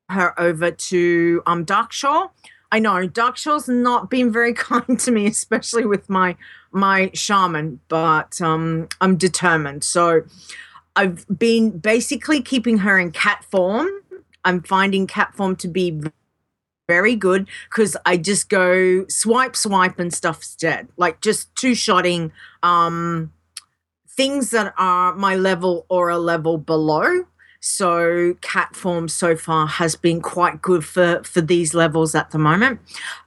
her 0.10 0.40
over 0.40 0.70
to 0.70 1.42
um 1.48 1.66
darkshore. 1.66 2.30
I 2.72 2.80
know 2.80 3.08
darkshore's 3.08 3.70
not 3.70 4.10
been 4.10 4.32
very 4.32 4.54
kind 4.70 5.00
to 5.00 5.12
me 5.12 5.26
especially 5.26 5.86
with 5.86 6.10
my 6.10 6.36
my 6.72 7.10
shaman 7.14 7.80
but 7.88 8.40
um 8.42 8.88
i'm 9.02 9.16
determined. 9.16 9.84
So 9.84 10.24
i've 10.96 11.26
been 11.40 11.78
basically 11.80 12.42
keeping 12.42 12.80
her 12.80 13.00
in 13.00 13.12
cat 13.12 13.46
form. 13.50 13.88
I'm 14.44 14.62
finding 14.62 15.08
cat 15.08 15.34
form 15.34 15.56
to 15.58 15.68
be 15.68 16.02
very 16.88 17.16
good 17.16 17.48
because 17.70 17.98
I 18.06 18.18
just 18.18 18.50
go 18.50 19.06
swipe, 19.08 19.56
swipe, 19.56 20.00
and 20.00 20.14
stuff's 20.14 20.56
dead. 20.56 20.88
Like 20.98 21.22
just 21.22 21.54
two 21.56 21.76
shotting 21.76 22.32
um 22.64 23.32
things 24.08 24.52
that 24.52 24.74
are 24.78 25.14
my 25.16 25.36
level 25.36 25.86
or 25.90 26.10
a 26.10 26.18
level 26.18 26.58
below. 26.58 27.26
So 27.60 28.36
cat 28.42 28.76
form 28.76 29.08
so 29.08 29.36
far 29.36 29.66
has 29.66 29.96
been 29.96 30.22
quite 30.22 30.62
good 30.62 30.86
for 30.86 31.24
for 31.24 31.42
these 31.42 31.74
levels 31.74 32.14
at 32.14 32.30
the 32.30 32.38
moment. 32.38 32.80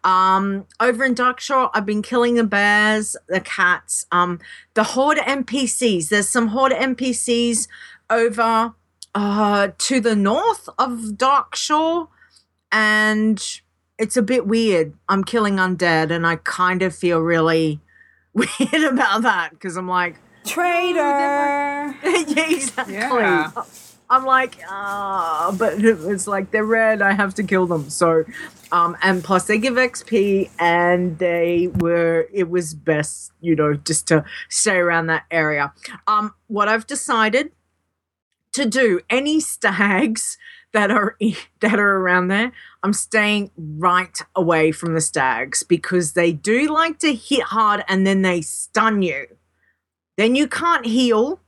Um, 0.04 0.66
over 0.78 1.04
in 1.04 1.16
Darkshore, 1.16 1.70
I've 1.74 1.86
been 1.86 2.02
killing 2.02 2.36
the 2.36 2.44
bears, 2.44 3.16
the 3.28 3.40
cats, 3.40 4.06
um, 4.12 4.38
the 4.74 4.84
horde 4.84 5.18
NPCs. 5.18 6.08
There's 6.08 6.28
some 6.28 6.48
horde 6.48 6.72
NPCs 6.72 7.66
over 8.08 8.74
uh, 9.12 9.68
to 9.76 10.00
the 10.00 10.14
north 10.14 10.68
of 10.78 11.16
Darkshore, 11.16 12.06
and 12.72 13.60
it's 13.98 14.16
a 14.16 14.22
bit 14.22 14.46
weird. 14.46 14.94
I'm 15.08 15.24
killing 15.24 15.56
undead, 15.56 16.10
and 16.10 16.26
I 16.26 16.36
kind 16.36 16.82
of 16.82 16.94
feel 16.94 17.20
really 17.20 17.80
weird 18.34 18.84
about 18.84 19.22
that 19.22 19.50
because 19.50 19.76
I'm 19.76 19.88
like 19.88 20.16
traitor. 20.44 20.98
yeah, 22.02 22.50
exactly. 22.50 22.94
Yeah. 22.94 23.50
I'm 24.10 24.24
like, 24.24 24.58
ah, 24.68 25.54
but 25.58 25.74
it's 25.84 26.26
like 26.26 26.50
they're 26.50 26.64
red. 26.64 27.02
I 27.02 27.12
have 27.12 27.34
to 27.34 27.42
kill 27.42 27.66
them. 27.66 27.90
So, 27.90 28.24
um, 28.72 28.96
and 29.02 29.22
plus 29.22 29.46
they 29.46 29.58
give 29.58 29.74
XP, 29.74 30.50
and 30.58 31.18
they 31.18 31.68
were. 31.78 32.28
It 32.32 32.48
was 32.48 32.74
best, 32.74 33.32
you 33.40 33.54
know, 33.54 33.74
just 33.74 34.08
to 34.08 34.24
stay 34.48 34.76
around 34.76 35.06
that 35.08 35.24
area. 35.30 35.72
Um, 36.06 36.34
what 36.46 36.68
I've 36.68 36.86
decided 36.86 37.52
to 38.52 38.66
do, 38.66 39.00
any 39.10 39.40
stags 39.40 40.38
that 40.72 40.90
are 40.90 41.16
that 41.60 41.78
are 41.78 41.96
around 41.96 42.28
there, 42.28 42.52
I'm 42.82 42.92
staying 42.92 43.50
right 43.56 44.16
away 44.34 44.72
from 44.72 44.94
the 44.94 45.00
stags 45.00 45.62
because 45.62 46.12
they 46.12 46.32
do 46.32 46.68
like 46.72 46.98
to 47.00 47.14
hit 47.14 47.42
hard 47.42 47.84
and 47.88 48.06
then 48.06 48.22
they 48.22 48.40
stun 48.42 49.02
you. 49.02 49.26
Then 50.16 50.34
you 50.34 50.48
can't 50.48 50.86
heal 50.86 51.40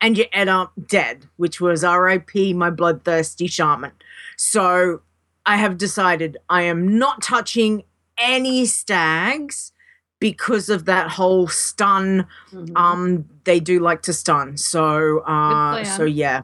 and 0.00 0.16
you 0.18 0.24
end 0.32 0.50
up 0.50 0.72
dead, 0.86 1.26
which 1.36 1.60
was 1.60 1.84
RIP, 1.84 2.34
my 2.54 2.70
bloodthirsty 2.70 3.46
shaman. 3.46 3.92
So 4.36 5.02
I 5.46 5.56
have 5.56 5.78
decided 5.78 6.36
I 6.48 6.62
am 6.62 6.98
not 6.98 7.22
touching 7.22 7.84
any 8.18 8.66
stags 8.66 9.72
because 10.18 10.68
of 10.68 10.84
that 10.84 11.10
whole 11.12 11.48
stun. 11.48 12.26
Mhm. 12.52 12.76
Um, 12.76 13.24
they 13.44 13.58
do 13.60 13.80
like 13.80 14.02
to 14.02 14.12
stun. 14.12 14.56
So 14.56 15.20
uh 15.20 15.84
so 15.84 16.04
yeah. 16.04 16.42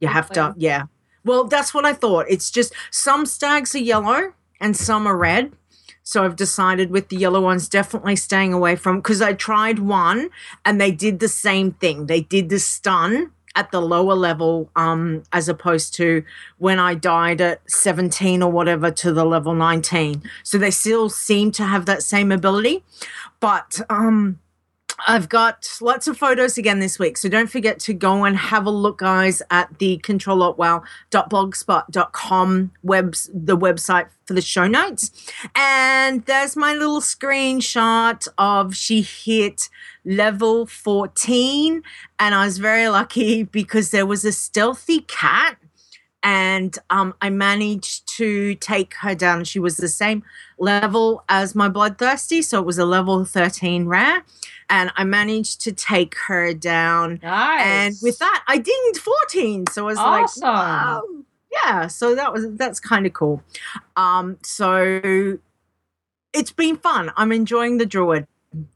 You 0.00 0.08
Good 0.08 0.12
have 0.14 0.30
plan. 0.30 0.54
to 0.54 0.60
yeah. 0.60 0.82
Well, 1.26 1.44
that's 1.44 1.74
what 1.74 1.84
I 1.84 1.92
thought. 1.92 2.26
It's 2.28 2.52
just 2.52 2.72
some 2.92 3.26
stags 3.26 3.74
are 3.74 3.78
yellow 3.78 4.32
and 4.60 4.76
some 4.76 5.08
are 5.08 5.16
red. 5.16 5.52
So 6.04 6.24
I've 6.24 6.36
decided 6.36 6.90
with 6.92 7.08
the 7.08 7.16
yellow 7.16 7.40
ones 7.40 7.68
definitely 7.68 8.14
staying 8.14 8.52
away 8.52 8.76
from 8.76 8.98
because 8.98 9.20
I 9.20 9.32
tried 9.32 9.80
one 9.80 10.30
and 10.64 10.80
they 10.80 10.92
did 10.92 11.18
the 11.18 11.28
same 11.28 11.72
thing. 11.72 12.06
They 12.06 12.20
did 12.20 12.48
the 12.48 12.60
stun 12.60 13.32
at 13.56 13.72
the 13.72 13.80
lower 13.80 14.14
level 14.14 14.70
um 14.76 15.24
as 15.32 15.48
opposed 15.48 15.94
to 15.94 16.22
when 16.58 16.78
I 16.78 16.94
died 16.94 17.40
at 17.40 17.68
17 17.68 18.42
or 18.42 18.52
whatever 18.52 18.92
to 18.92 19.12
the 19.12 19.24
level 19.24 19.54
19. 19.54 20.22
So 20.44 20.58
they 20.58 20.70
still 20.70 21.08
seem 21.08 21.50
to 21.52 21.64
have 21.64 21.86
that 21.86 22.04
same 22.04 22.30
ability. 22.30 22.84
But 23.40 23.80
um 23.90 24.38
I've 25.06 25.28
got 25.28 25.68
lots 25.80 26.08
of 26.08 26.16
photos 26.16 26.56
again 26.58 26.80
this 26.80 26.98
week. 26.98 27.16
So 27.16 27.28
don't 27.28 27.48
forget 27.50 27.78
to 27.80 27.92
go 27.92 28.24
and 28.24 28.36
have 28.36 28.66
a 28.66 28.70
look, 28.70 28.98
guys, 28.98 29.42
at 29.50 29.78
the 29.78 29.98
ctrlaltwow.blogspot.com 29.98 32.72
webs 32.82 33.30
the 33.32 33.56
website 33.56 34.08
for 34.24 34.34
the 34.34 34.42
show 34.42 34.66
notes. 34.66 35.12
And 35.54 36.26
there's 36.26 36.56
my 36.56 36.74
little 36.74 37.00
screenshot 37.00 38.26
of 38.38 38.74
she 38.74 39.02
hit 39.02 39.68
level 40.04 40.66
14. 40.66 41.84
And 42.18 42.34
I 42.34 42.44
was 42.44 42.58
very 42.58 42.88
lucky 42.88 43.44
because 43.44 43.90
there 43.90 44.06
was 44.06 44.24
a 44.24 44.32
stealthy 44.32 45.02
cat 45.02 45.58
and 46.26 46.76
um, 46.90 47.14
I 47.22 47.30
managed 47.30 48.08
to 48.16 48.56
take 48.56 48.94
her 48.94 49.14
down. 49.14 49.44
She 49.44 49.60
was 49.60 49.76
the 49.76 49.86
same 49.86 50.24
level 50.58 51.22
as 51.28 51.54
my 51.54 51.68
bloodthirsty, 51.68 52.42
so 52.42 52.58
it 52.58 52.66
was 52.66 52.78
a 52.78 52.84
level 52.84 53.24
13 53.24 53.86
rare. 53.86 54.24
And 54.68 54.90
I 54.96 55.04
managed 55.04 55.60
to 55.62 55.72
take 55.72 56.16
her 56.26 56.52
down. 56.52 57.20
Nice. 57.22 57.62
And 57.64 57.94
with 58.02 58.18
that, 58.18 58.44
I 58.48 58.58
dinged 58.58 58.98
14. 58.98 59.66
So 59.68 59.82
I 59.82 59.86
was 59.86 59.98
Awesome. 59.98 60.42
like, 60.42 60.52
wow. 60.54 61.02
Yeah, 61.64 61.86
so 61.86 62.14
that 62.14 62.32
was 62.32 62.46
that's 62.54 62.80
kind 62.80 63.06
of 63.06 63.12
cool. 63.14 63.42
Um, 63.96 64.38
so 64.42 65.38
it's 66.32 66.50
been 66.52 66.76
fun. 66.76 67.12
I'm 67.16 67.32
enjoying 67.32 67.78
the 67.78 67.86
druid. 67.86 68.26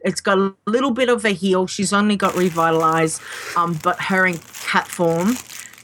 It's 0.01 0.21
got 0.21 0.39
a 0.39 0.55
little 0.67 0.91
bit 0.91 1.09
of 1.09 1.25
a 1.25 1.31
heal. 1.31 1.67
She's 1.67 1.93
only 1.93 2.17
got 2.17 2.35
revitalized, 2.37 3.21
um, 3.57 3.79
but 3.83 4.01
her 4.03 4.27
in 4.27 4.39
cat 4.39 4.87
form, 4.89 5.35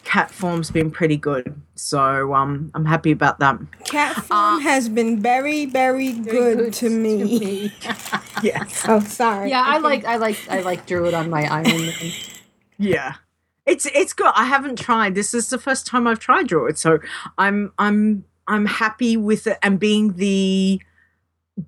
cat 0.06 0.30
form's 0.30 0.70
been 0.70 0.88
pretty 0.88 1.16
good. 1.16 1.60
So 1.74 2.32
um, 2.32 2.70
I'm 2.74 2.84
happy 2.84 3.10
about 3.10 3.40
that. 3.40 3.58
Cat 3.84 4.14
form 4.24 4.60
has 4.60 4.88
been 4.88 5.20
very, 5.20 5.66
very 5.66 6.12
good, 6.12 6.58
good 6.58 6.72
to 6.74 6.90
me. 6.90 7.72
Yes. 8.42 8.84
oh, 8.86 9.00
sorry. 9.00 9.48
Yeah, 9.48 9.62
I 9.62 9.78
like 9.78 10.04
I 10.04 10.16
like 10.16 10.36
I 10.50 10.60
like 10.60 10.86
Druid 10.86 11.14
on 11.14 11.30
my 11.30 11.46
Iron 11.52 11.86
Man. 11.86 12.12
Yeah. 12.78 13.14
It's 13.64 13.86
it's 13.86 14.12
good. 14.12 14.30
I 14.36 14.44
haven't 14.44 14.78
tried. 14.78 15.14
This 15.14 15.34
is 15.34 15.48
the 15.48 15.58
first 15.58 15.86
time 15.86 16.06
I've 16.06 16.20
tried 16.20 16.46
Druid, 16.46 16.78
so 16.78 16.98
I'm 17.38 17.72
I'm 17.78 18.24
I'm 18.46 18.66
happy 18.66 19.16
with 19.16 19.46
it 19.46 19.58
and 19.62 19.80
being 19.80 20.12
the 20.12 20.80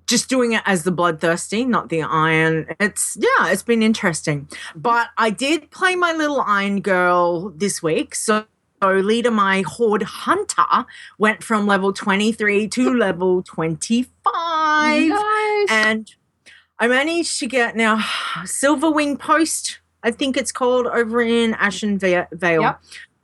just 0.05 0.29
doing 0.29 0.51
it 0.53 0.61
as 0.65 0.83
the 0.83 0.91
bloodthirsty, 0.91 1.65
not 1.65 1.89
the 1.89 2.01
iron. 2.03 2.67
It's 2.79 3.17
yeah, 3.19 3.51
it's 3.51 3.63
been 3.63 3.83
interesting. 3.83 4.45
Mm-hmm. 4.45 4.79
But 4.81 5.07
I 5.17 5.29
did 5.29 5.71
play 5.71 5.95
my 5.95 6.13
little 6.13 6.41
iron 6.41 6.81
girl 6.81 7.49
this 7.49 7.81
week, 7.81 8.15
so 8.15 8.45
so 8.81 9.01
Leeta 9.01 9.31
my 9.31 9.61
horde 9.67 10.03
hunter 10.03 10.85
went 11.17 11.43
from 11.43 11.67
level 11.67 11.91
23 11.91 12.67
to 12.69 12.93
level 12.97 13.43
25 13.43 14.07
Nice. 14.25 15.67
and 15.69 16.15
I 16.79 16.87
managed 16.87 17.39
to 17.39 17.47
get 17.47 17.75
now 17.75 17.97
Silverwing 18.43 19.19
Post, 19.19 19.79
I 20.01 20.11
think 20.11 20.37
it's 20.37 20.53
called, 20.53 20.87
over 20.87 21.21
in 21.21 21.51
mm-hmm. 21.51 21.61
Ashenvale. 21.61 22.61
Yep. 22.61 22.81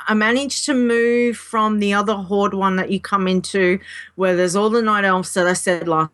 I 0.08 0.14
managed 0.14 0.66
to 0.66 0.74
move 0.74 1.38
from 1.38 1.80
the 1.80 1.94
other 1.94 2.16
horde 2.16 2.54
one 2.54 2.76
that 2.76 2.92
you 2.92 3.00
come 3.00 3.28
into, 3.28 3.80
where 4.16 4.36
there's 4.36 4.56
all 4.56 4.70
the 4.70 4.82
night 4.82 5.06
elves 5.06 5.34
that 5.36 5.48
I 5.48 5.54
said 5.54 5.88
last 5.88 6.12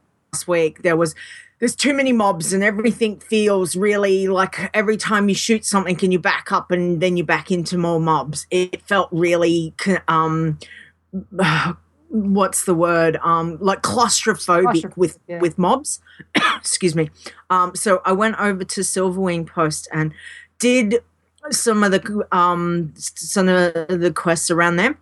week. 0.48 0.82
There 0.82 0.96
was 0.96 1.14
there's 1.60 1.76
too 1.76 1.94
many 1.94 2.12
mobs 2.12 2.54
and 2.54 2.64
everything 2.64 3.20
feels 3.20 3.76
really 3.76 4.28
like 4.28 4.72
every 4.74 4.98
time 4.98 5.30
you 5.30 5.36
shoot 5.36 5.64
something 5.64 5.96
can 5.96 6.12
you 6.12 6.20
back 6.20 6.52
up 6.52 6.72
and 6.72 7.02
then 7.02 7.18
you 7.18 7.24
back 7.24 7.52
into 7.52 7.78
more 7.78 8.00
mobs? 8.00 8.48
It 8.50 8.82
felt 8.88 9.10
really 9.12 9.74
um 10.08 10.58
what's 12.10 12.66
the 12.66 12.74
word? 12.74 13.18
Um 13.24 13.58
like 13.60 13.82
claustrophobic 13.82 14.82
Claustrophobic, 14.82 14.98
with 14.98 15.20
yeah. 15.28 15.40
with 15.40 15.58
mobs. 15.58 16.00
Excuse 16.56 16.96
me. 16.96 17.10
Um 17.50 17.76
so 17.76 18.02
i 18.06 18.12
went 18.12 18.40
over 18.40 18.64
to 18.64 18.82
silverwing 18.82 19.46
post 19.46 19.88
and 19.92 20.14
did 20.60 21.04
some 21.52 21.84
of 21.84 21.92
the 21.92 22.28
um 22.32 22.94
some 22.96 23.50
of 23.50 23.74
the 23.74 24.14
quests 24.16 24.50
around 24.50 24.78
there. 24.78 24.98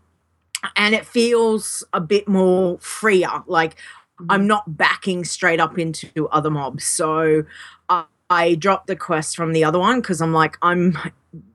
And 0.76 0.94
it 0.94 1.06
feels 1.06 1.86
a 1.94 2.02
bit 2.02 2.28
more 2.28 2.78
freer. 2.80 3.44
Like 3.48 3.78
i'm 4.30 4.46
not 4.48 4.78
backing 4.78 5.24
straight 5.24 5.60
up 5.60 5.78
into 5.78 6.28
other 6.30 6.50
mobs. 6.50 6.86
So 6.86 7.44
uh, 7.90 8.04
i 8.30 8.56
dropped 8.56 8.88
the 8.88 8.96
quest 8.96 9.36
from 9.36 9.54
the 9.54 9.64
other 9.64 9.80
one 9.80 10.02
because 10.02 10.22
i'm 10.22 10.34
like 10.34 10.58
i'm 10.62 10.98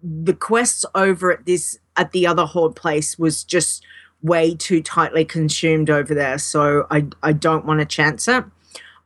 the 0.03 0.35
quests 0.35 0.85
over 0.95 1.33
at 1.33 1.47
this 1.47 1.79
at 1.97 2.12
the 2.12 2.27
other 2.27 2.45
horde 2.45 2.77
place 2.77 3.19
was 3.19 3.45
just 3.45 3.85
way 4.23 4.55
too 4.55 4.83
tightly 4.83 5.25
consumed 5.25 5.91
over 5.91 6.15
there. 6.15 6.39
So 6.39 6.87
i 6.91 7.07
i 7.23 7.33
don't 7.33 7.67
want 7.67 7.81
to 7.81 7.87
chance 7.87 8.29
it. 8.29 8.45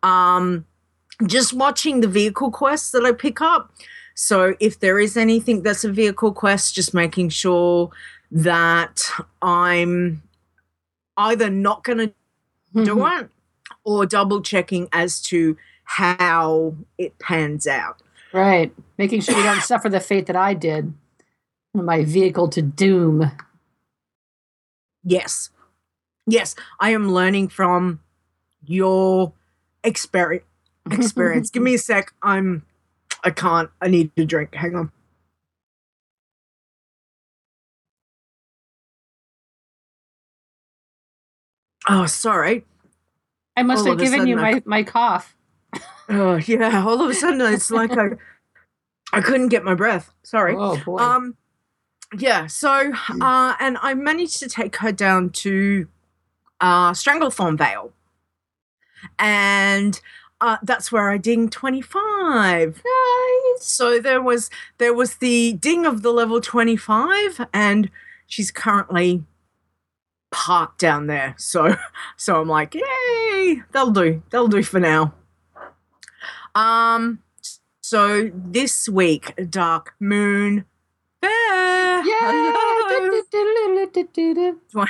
Um 0.03 0.65
just 1.27 1.53
watching 1.53 2.01
the 2.01 2.09
vehicle 2.09 2.53
quests 2.53 2.93
that 2.93 3.05
i 3.05 3.13
pick 3.13 3.41
up. 3.41 3.73
So 4.15 4.55
if 4.61 4.81
there 4.81 4.99
is 4.99 5.17
anything 5.17 5.63
that's 5.63 5.85
a 5.85 5.93
vehicle 5.93 6.33
quest 6.33 6.75
just 6.75 6.93
making 6.95 7.31
sure 7.31 7.91
that 8.31 9.01
i'm 9.41 10.23
either 11.17 11.51
not 11.51 11.83
going 11.85 11.99
to 11.99 12.85
do 12.85 13.07
it 13.07 13.31
or 13.89 14.05
double 14.07 14.43
checking 14.43 14.89
as 14.93 15.20
to 15.22 15.57
how 15.84 16.74
it 16.99 17.18
pans 17.18 17.66
out 17.66 18.03
Right. 18.32 18.74
Making 18.99 19.20
sure 19.20 19.36
you 19.36 19.43
don't 19.43 19.62
suffer 19.62 19.89
the 19.89 20.01
fate 20.01 20.26
that 20.26 20.36
I 20.36 20.55
did. 20.55 20.93
My 21.74 22.05
vehicle 22.05 22.49
to 22.49 22.62
doom. 22.62 23.30
Yes. 25.05 25.51
Yes, 26.26 26.55
I 26.80 26.91
am 26.91 27.11
learning 27.11 27.49
from 27.49 28.01
your 28.64 29.32
experience. 29.82 30.45
Experience. 30.91 31.51
Give 31.51 31.62
me 31.62 31.74
a 31.74 31.78
sec. 31.78 32.14
I'm. 32.22 32.64
I 33.22 33.30
can't. 33.30 33.68
I 33.82 33.89
need 33.89 34.14
to 34.16 34.24
drink. 34.24 34.55
Hang 34.55 34.74
on. 34.74 34.93
Oh, 41.89 42.07
sorry. 42.07 42.64
I 43.59 43.63
must 43.63 43.85
All 43.85 43.91
have 43.91 43.99
given 43.99 44.29
you 44.29 44.39
I 44.39 44.53
my, 44.53 44.63
my 44.65 44.83
cough. 44.85 45.37
Oh, 46.09 46.37
yeah. 46.37 46.85
All 46.87 47.03
of 47.03 47.11
a 47.11 47.15
sudden, 47.15 47.41
it's 47.53 47.71
like 47.81 47.91
I. 47.99 48.11
I 49.13 49.21
couldn't 49.21 49.49
get 49.49 49.65
my 49.65 49.75
breath. 49.75 50.13
Sorry. 50.23 50.55
Oh 50.57 50.77
boy. 50.85 50.99
Um, 50.99 51.37
yeah. 52.19 52.47
So, 52.47 52.93
uh, 53.21 53.55
and 53.59 53.79
I 53.81 53.95
managed 53.95 54.39
to 54.41 54.49
take 54.49 54.77
her 54.77 54.93
down 54.93 55.31
to 55.31 55.89
uh, 56.61 56.93
Stranglethorn 56.93 57.57
Vale, 57.57 57.91
and 59.19 59.99
uh, 60.43 60.59
that's 60.63 60.93
where 60.93 61.11
I 61.11 61.17
ding 61.17 61.49
twenty 61.49 61.81
five. 61.81 62.83
Nice. 62.85 63.65
So 63.65 63.99
there 63.99 64.21
was 64.21 64.51
there 64.77 64.93
was 64.93 65.17
the 65.17 65.55
ding 65.55 65.87
of 65.87 66.03
the 66.03 66.13
level 66.13 66.43
twenty 66.43 66.77
five, 66.77 67.47
and 67.55 67.91
she's 68.27 68.51
currently 68.51 69.25
parked 70.31 70.79
down 70.79 71.07
there. 71.07 71.35
So, 71.39 71.77
so 72.17 72.41
I'm 72.41 72.49
like, 72.49 72.75
yay, 72.75 72.83
they'll 73.72 73.90
do. 73.90 74.22
They'll 74.30 74.49
do 74.49 74.62
for 74.62 74.80
now. 74.80 75.14
Um. 76.55 77.20
So 77.80 78.30
this 78.34 78.88
week, 78.88 79.34
Dark 79.51 79.94
Moon 79.99 80.64
Fair. 81.20 82.03
Hello. 82.05 83.20
Do 84.72 84.80
I, 84.80 84.86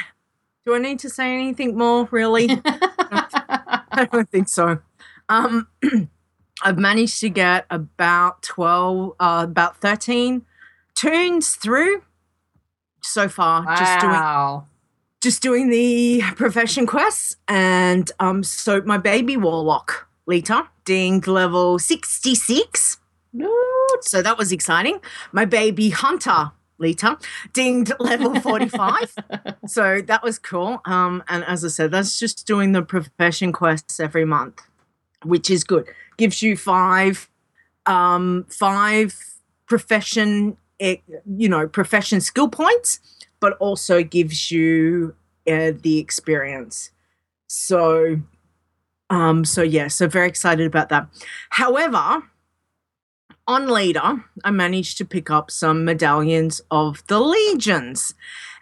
do 0.64 0.74
I 0.74 0.78
need 0.78 0.98
to 1.00 1.10
say 1.10 1.32
anything 1.34 1.76
more, 1.76 2.08
really? 2.10 2.48
I 2.64 4.08
don't 4.12 4.28
think 4.28 4.48
so. 4.48 4.78
Um, 5.28 5.68
I've 6.62 6.78
managed 6.78 7.20
to 7.20 7.28
get 7.30 7.66
about 7.70 8.42
12, 8.42 9.14
uh, 9.18 9.46
about 9.48 9.80
13 9.80 10.44
toons 10.94 11.54
through 11.54 12.02
so 13.02 13.28
far. 13.28 13.64
Just 13.76 14.00
doing 14.00 14.12
Wow. 14.12 14.66
Just 15.20 15.42
doing 15.42 15.68
the 15.68 16.22
profession 16.36 16.86
quests 16.86 17.36
and 17.48 18.10
um 18.20 18.44
so 18.44 18.80
my 18.82 18.98
baby 18.98 19.36
warlock 19.36 20.06
Leeta 20.28 20.68
dinged 20.84 21.26
level 21.26 21.78
66 21.78 22.98
so 24.00 24.22
that 24.22 24.38
was 24.38 24.52
exciting. 24.52 25.00
My 25.32 25.44
baby 25.44 25.90
hunter 25.90 26.52
Leeta 26.80 27.20
dinged 27.52 27.92
level 27.98 28.40
45 28.40 29.14
so 29.66 30.00
that 30.02 30.22
was 30.22 30.38
cool. 30.38 30.80
Um 30.84 31.24
and 31.28 31.42
as 31.44 31.64
I 31.64 31.68
said 31.68 31.90
that's 31.90 32.18
just 32.20 32.46
doing 32.46 32.70
the 32.72 32.82
profession 32.82 33.52
quests 33.52 33.98
every 33.98 34.24
month 34.24 34.62
which 35.24 35.50
is 35.50 35.64
good. 35.64 35.88
Gives 36.16 36.42
you 36.42 36.56
five 36.56 37.28
um 37.86 38.46
five 38.48 39.16
profession 39.66 40.56
eh, 40.78 40.96
you 41.26 41.48
know 41.48 41.66
profession 41.66 42.20
skill 42.20 42.48
points 42.48 43.00
but 43.40 43.56
also 43.58 44.02
gives 44.02 44.50
you 44.50 45.14
uh, 45.50 45.72
the 45.82 45.98
experience. 45.98 46.90
So, 47.46 48.20
um, 49.10 49.44
so 49.44 49.62
yeah, 49.62 49.88
so 49.88 50.06
very 50.06 50.28
excited 50.28 50.66
about 50.66 50.88
that. 50.90 51.08
However, 51.50 52.22
on 53.46 53.66
Leeta, 53.66 54.22
I 54.44 54.50
managed 54.50 54.98
to 54.98 55.04
pick 55.04 55.30
up 55.30 55.50
some 55.50 55.84
medallions 55.84 56.60
of 56.70 57.02
the 57.06 57.18
legions. 57.18 58.14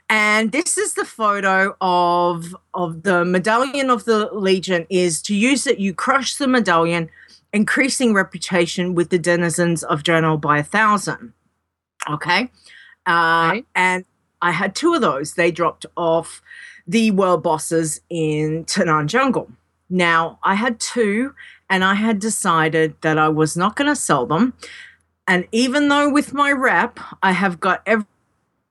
And 0.09 0.53
this 0.53 0.79
is 0.79 0.95
the 0.95 1.05
photo 1.05 1.77
of 1.81 2.55
of 2.73 3.03
the 3.03 3.25
medallion 3.25 3.91
of 3.91 4.05
the 4.05 4.33
legion 4.33 4.87
is 4.89 5.21
to 5.23 5.35
use 5.35 5.67
it 5.67 5.81
you 5.81 5.93
crush 5.93 6.37
the 6.37 6.47
medallion 6.47 7.11
increasing 7.53 8.15
reputation 8.15 8.95
with 8.95 9.11
the 9.11 9.19
denizens 9.19 9.83
of 9.83 10.05
Draenor 10.05 10.41
by 10.41 10.59
a 10.59 10.63
thousand. 10.63 11.33
Okay. 12.09 12.51
Uh, 13.05 13.63
and 13.75 14.05
I 14.47 14.53
had 14.53 14.77
two 14.77 14.95
of 14.95 15.01
those. 15.01 15.35
They 15.35 15.51
dropped 15.51 15.87
off 15.97 16.41
the 16.87 17.11
world 17.11 17.43
bosses 17.43 18.01
in 18.09 18.65
Tanaan 18.65 19.07
Jungle. 19.07 19.51
Now, 19.91 20.39
I 20.45 20.55
had 20.55 20.79
two, 20.79 21.35
and 21.69 21.83
I 21.83 21.95
had 21.95 22.21
decided 22.21 22.95
that 23.01 23.19
I 23.19 23.29
was 23.29 23.57
not 23.57 23.75
going 23.75 23.91
to 23.91 23.97
sell 23.97 24.25
them. 24.25 24.55
And 25.27 25.49
even 25.51 25.89
though 25.89 26.09
with 26.09 26.33
my 26.33 26.53
rep, 26.53 27.01
I 27.25 27.33
have 27.33 27.59
got 27.59 27.83
every, 27.87 28.07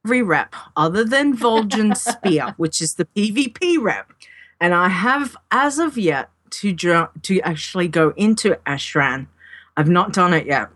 every 0.05 0.21
rep 0.21 0.55
other 0.77 1.03
than 1.03 1.35
Vol'jin 1.35 1.97
Spear, 2.09 2.53
which 2.55 2.79
is 2.79 2.93
the 2.93 3.05
PvP 3.05 3.81
rep, 3.81 4.13
and 4.61 4.73
I 4.73 4.87
have 4.87 5.35
as 5.51 5.77
of 5.77 5.97
yet 5.97 6.29
to 6.51 6.71
dr- 6.71 7.09
to 7.23 7.41
actually 7.41 7.89
go 7.89 8.13
into 8.15 8.55
Ashran. 8.65 9.27
I've 9.75 9.89
not 9.89 10.13
done 10.13 10.33
it 10.33 10.45
yet. 10.45 10.69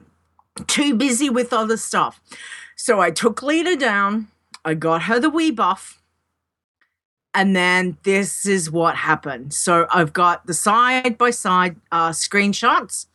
Too 0.68 0.94
busy 0.94 1.30
with 1.30 1.54
other 1.54 1.78
stuff. 1.78 2.20
So 2.76 3.00
I 3.00 3.12
took 3.12 3.42
Leeta 3.42 3.80
down. 3.80 4.28
I 4.70 4.76
got 4.76 5.04
her 5.04 5.20
the 5.20 5.30
wee 5.30 5.52
buff. 5.52 6.02
And 7.34 7.56
then 7.56 7.98
this 8.04 8.46
is 8.46 8.72
what 8.72 8.96
happened. 8.96 9.54
So 9.54 9.88
I've 9.92 10.14
got 10.14 10.48
the 10.48 10.54
side 10.54 11.18
by 11.18 11.32
side 11.32 11.76
uh, 11.92 12.10
screenshots. 12.10 13.06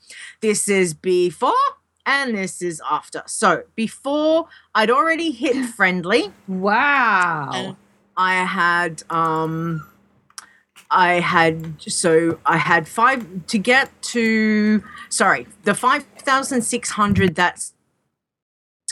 This 0.41 0.69
is 0.69 0.95
before 0.95 1.53
and 2.07 2.37
this 2.37 2.63
is 2.63 2.81
after. 2.89 3.23
So 3.27 3.65
before 3.75 4.49
I'd 4.75 4.91
already 4.91 5.31
hit 5.31 5.67
friendly. 5.77 6.33
Wow. 6.47 7.77
I 8.17 8.35
had 8.45 9.03
um 9.11 9.87
I 10.91 11.15
had 11.15 11.81
so 11.81 12.39
I 12.47 12.57
had 12.57 12.87
five 12.87 13.47
to 13.49 13.59
get 13.59 13.91
to 14.15 14.83
sorry, 15.09 15.47
the 15.65 15.75
5600 15.75 17.35
that's 17.35 17.74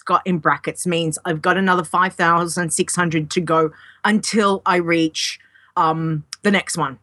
got 0.04 0.26
in 0.26 0.38
brackets 0.38 0.86
means 0.86 1.18
I've 1.24 1.42
got 1.42 1.56
another 1.56 1.84
5600 1.84 3.30
to 3.30 3.40
go 3.40 3.72
until 4.04 4.62
I 4.66 4.76
reach 4.76 5.38
um 5.76 6.24
the 6.42 6.50
next 6.50 6.76
one. 6.76 6.98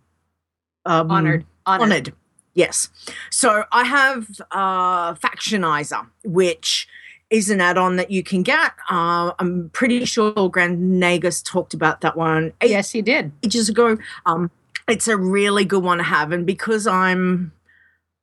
Um, 0.85 1.11
Honored. 1.11 1.45
Honored. 1.65 1.91
Honored. 1.91 2.13
Yes. 2.53 2.89
So 3.29 3.63
I 3.71 3.83
have 3.85 4.27
uh 4.51 5.13
Factionizer, 5.15 6.07
which 6.23 6.87
is 7.29 7.49
an 7.49 7.61
add-on 7.61 7.95
that 7.97 8.09
you 8.09 8.23
can 8.23 8.41
get. 8.41 8.71
Uh, 8.89 9.31
I'm 9.39 9.69
pretty 9.69 10.03
sure 10.05 10.49
Grand 10.49 11.01
Nagus 11.01 11.45
talked 11.45 11.73
about 11.73 12.01
that 12.01 12.17
one. 12.17 12.53
Yes, 12.63 12.91
he 12.91 13.01
did. 13.01 13.31
Ages 13.43 13.69
ago. 13.69 13.97
Um, 14.25 14.49
it's 14.87 15.07
a 15.07 15.15
really 15.15 15.65
good 15.65 15.83
one 15.83 15.99
to 15.99 16.03
have, 16.03 16.31
and 16.31 16.45
because 16.45 16.87
I'm 16.87 17.51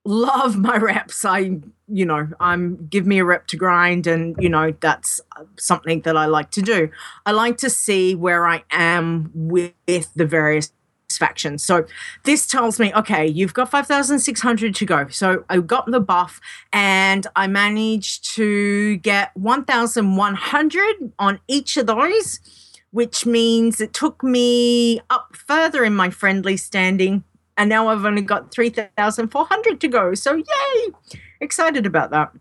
love 0.07 0.57
my 0.57 0.77
reps, 0.77 1.25
I 1.25 1.59
you 1.89 2.05
know 2.05 2.29
I'm 2.41 2.87
give 2.89 3.07
me 3.07 3.19
a 3.19 3.25
rep 3.25 3.47
to 3.49 3.57
grind, 3.57 4.07
and 4.07 4.37
you 4.39 4.49
know 4.49 4.73
that's 4.81 5.21
something 5.59 6.01
that 6.03 6.17
I 6.17 6.27
like 6.27 6.51
to 6.53 6.63
do. 6.63 6.89
I 7.27 7.33
like 7.33 7.59
to 7.59 7.71
see 7.71 8.15
where 8.15 8.47
I 8.47 8.65
am 8.71 9.31
with 9.35 9.75
the 10.15 10.25
various 10.27 10.73
factions. 11.13 11.63
So 11.63 11.87
this 12.25 12.47
tells 12.47 12.81
me, 12.81 12.93
okay, 12.95 13.27
you've 13.27 13.55
got 13.55 13.71
5,600 13.71 14.75
to 14.75 14.85
go. 14.85 15.09
So 15.09 15.45
I 15.49 15.59
got 15.59 15.91
the 15.91 16.01
buff 16.01 16.41
and 16.73 17.27
I 17.37 17.47
managed 17.47 18.35
to 18.35 18.97
get 18.99 19.31
1,100 19.37 21.13
on 21.19 21.41
each 21.47 21.77
of 21.77 21.87
those, 21.87 22.41
which 22.91 23.25
means 23.25 23.81
it 23.81 23.93
took 23.93 24.23
me 24.25 25.01
up 25.09 25.37
further 25.37 25.85
in 25.85 25.95
my 25.95 26.11
friendly 26.11 26.57
standing. 26.57 27.23
And 27.57 27.69
now 27.69 27.89
I've 27.89 28.05
only 28.05 28.23
got 28.23 28.53
3,400 28.53 29.81
to 29.81 29.89
go. 29.89 30.15
So 30.15 30.37
yay! 30.37 31.19
Excited 31.41 31.87
about 31.87 32.11
that. 32.11 32.33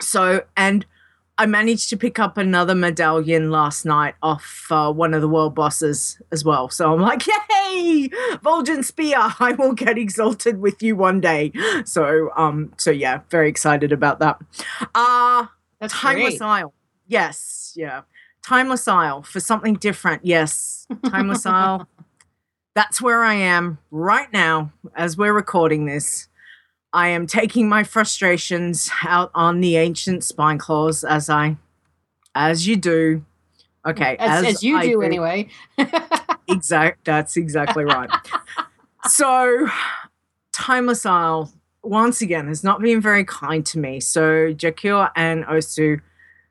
So, 0.00 0.42
and 0.56 0.84
I 1.38 1.46
managed 1.46 1.88
to 1.90 1.96
pick 1.96 2.18
up 2.18 2.36
another 2.36 2.74
medallion 2.74 3.50
last 3.50 3.84
night 3.84 4.14
off 4.22 4.66
uh, 4.70 4.92
one 4.92 5.14
of 5.14 5.20
the 5.20 5.28
world 5.28 5.54
bosses 5.54 6.20
as 6.30 6.44
well. 6.44 6.68
So 6.68 6.92
I'm 6.92 7.00
like, 7.00 7.26
yay, 7.26 8.08
Vol'jin 8.42 8.84
Spear! 8.84 9.34
I 9.40 9.52
will 9.58 9.72
get 9.72 9.98
exalted 9.98 10.60
with 10.60 10.82
you 10.82 10.94
one 10.94 11.20
day. 11.20 11.52
So, 11.84 12.30
um, 12.36 12.72
so 12.76 12.90
yeah, 12.90 13.20
very 13.30 13.48
excited 13.48 13.92
about 13.92 14.20
that. 14.20 14.38
Uh 14.94 15.46
Timeless 15.88 16.38
great. 16.38 16.42
Isle. 16.42 16.74
Yes, 17.06 17.72
yeah, 17.76 18.02
Timeless 18.42 18.88
Isle 18.88 19.22
for 19.22 19.40
something 19.40 19.74
different. 19.74 20.24
Yes, 20.24 20.86
Timeless 21.06 21.44
Isle. 21.46 21.88
That's 22.74 23.00
where 23.00 23.22
I 23.22 23.34
am 23.34 23.78
right 23.90 24.32
now 24.32 24.72
as 24.96 25.16
we're 25.16 25.32
recording 25.32 25.86
this. 25.86 26.28
I 26.92 27.08
am 27.08 27.26
taking 27.26 27.68
my 27.68 27.84
frustrations 27.84 28.90
out 29.02 29.30
on 29.34 29.60
the 29.60 29.76
ancient 29.76 30.24
spine 30.24 30.58
claws 30.58 31.04
as 31.04 31.28
I, 31.30 31.56
as 32.34 32.66
you 32.66 32.76
do. 32.76 33.24
Okay, 33.86 34.16
As, 34.18 34.44
as 34.44 34.62
you 34.62 34.78
I 34.78 34.86
do, 34.86 35.02
anyway. 35.02 35.48
Exact. 36.48 37.04
That's 37.04 37.36
exactly 37.36 37.84
right. 37.84 38.10
so, 39.08 39.68
Timeless 40.52 41.06
Isle 41.06 41.52
once 41.82 42.20
again 42.20 42.48
has 42.48 42.62
not 42.62 42.80
been 42.80 43.00
very 43.00 43.24
kind 43.24 43.64
to 43.66 43.78
me. 43.78 44.00
So 44.00 44.52
Jakur 44.52 45.10
and 45.16 45.44
Osu 45.44 46.00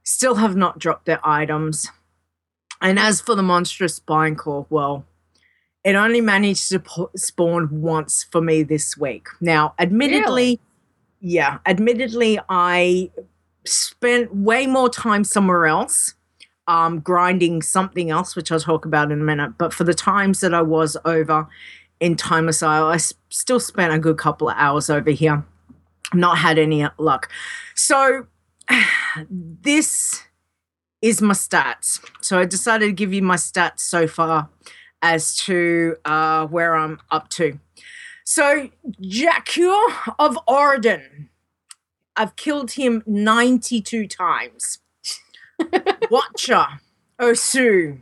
still 0.04 0.36
have 0.36 0.56
not 0.56 0.80
dropped 0.80 1.06
their 1.06 1.20
items. 1.24 1.90
And 2.82 3.00
as 3.00 3.22
for 3.22 3.36
the 3.36 3.44
monstrous 3.44 3.96
spine 3.96 4.36
claw, 4.36 4.66
well, 4.70 5.06
it 5.84 5.96
only 5.96 6.22
managed 6.22 6.70
to 6.70 6.80
po- 6.80 7.12
spawn 7.16 7.82
once 7.82 8.24
for 8.32 8.42
me 8.42 8.64
this 8.64 8.98
week. 8.98 9.28
Now, 9.42 9.74
admittedly, 9.80 10.60
yeah, 11.20 11.60
admittedly, 11.66 12.40
I 12.50 13.12
spent 13.66 14.34
way 14.36 14.68
more 14.68 14.90
time 14.90 15.24
somewhere 15.24 15.66
else, 15.68 16.14
um, 16.68 17.00
grinding 17.00 17.62
something 17.62 18.10
else, 18.10 18.36
which 18.36 18.52
I'll 18.52 18.60
talk 18.60 18.86
about 18.86 19.12
in 19.12 19.22
a 19.22 19.24
minute. 19.24 19.58
But 19.58 19.74
for 19.74 19.84
the 19.84 19.94
times 19.94 20.40
that 20.42 20.54
I 20.54 20.62
was 20.62 20.96
over 21.06 21.48
in 22.00 22.16
Timeless 22.16 22.62
Isle, 22.64 22.86
I 22.86 22.96
s- 22.96 23.14
still 23.30 23.60
spent 23.60 23.94
a 23.94 24.00
good 24.00 24.18
couple 24.18 24.50
of 24.50 24.56
hours 24.58 24.90
over 24.90 25.12
here. 25.12 25.46
Not 26.14 26.38
had 26.38 26.58
any 26.60 26.86
luck. 26.98 27.30
So 27.76 28.28
this 29.30 30.24
is 31.02 31.22
my 31.22 31.34
stats. 31.34 32.00
So 32.22 32.40
I 32.40 32.46
decided 32.46 32.86
to 32.88 32.92
give 32.94 33.14
you 33.14 33.22
my 33.22 33.36
stats 33.36 33.80
so 33.80 34.08
far 34.08 34.50
as 35.04 35.36
to 35.36 35.98
uh, 36.06 36.48
where 36.48 36.76
I'm 36.76 37.00
up 37.12 37.30
to. 37.32 37.60
So 38.24 38.70
Jakur 39.02 39.92
of 40.18 40.40
Ordon, 40.48 41.30
I've 42.16 42.38
killed 42.38 42.72
him 42.72 43.04
92 43.06 44.08
times. 44.08 44.80
Watcher 46.10 46.66
Osu, 47.20 48.00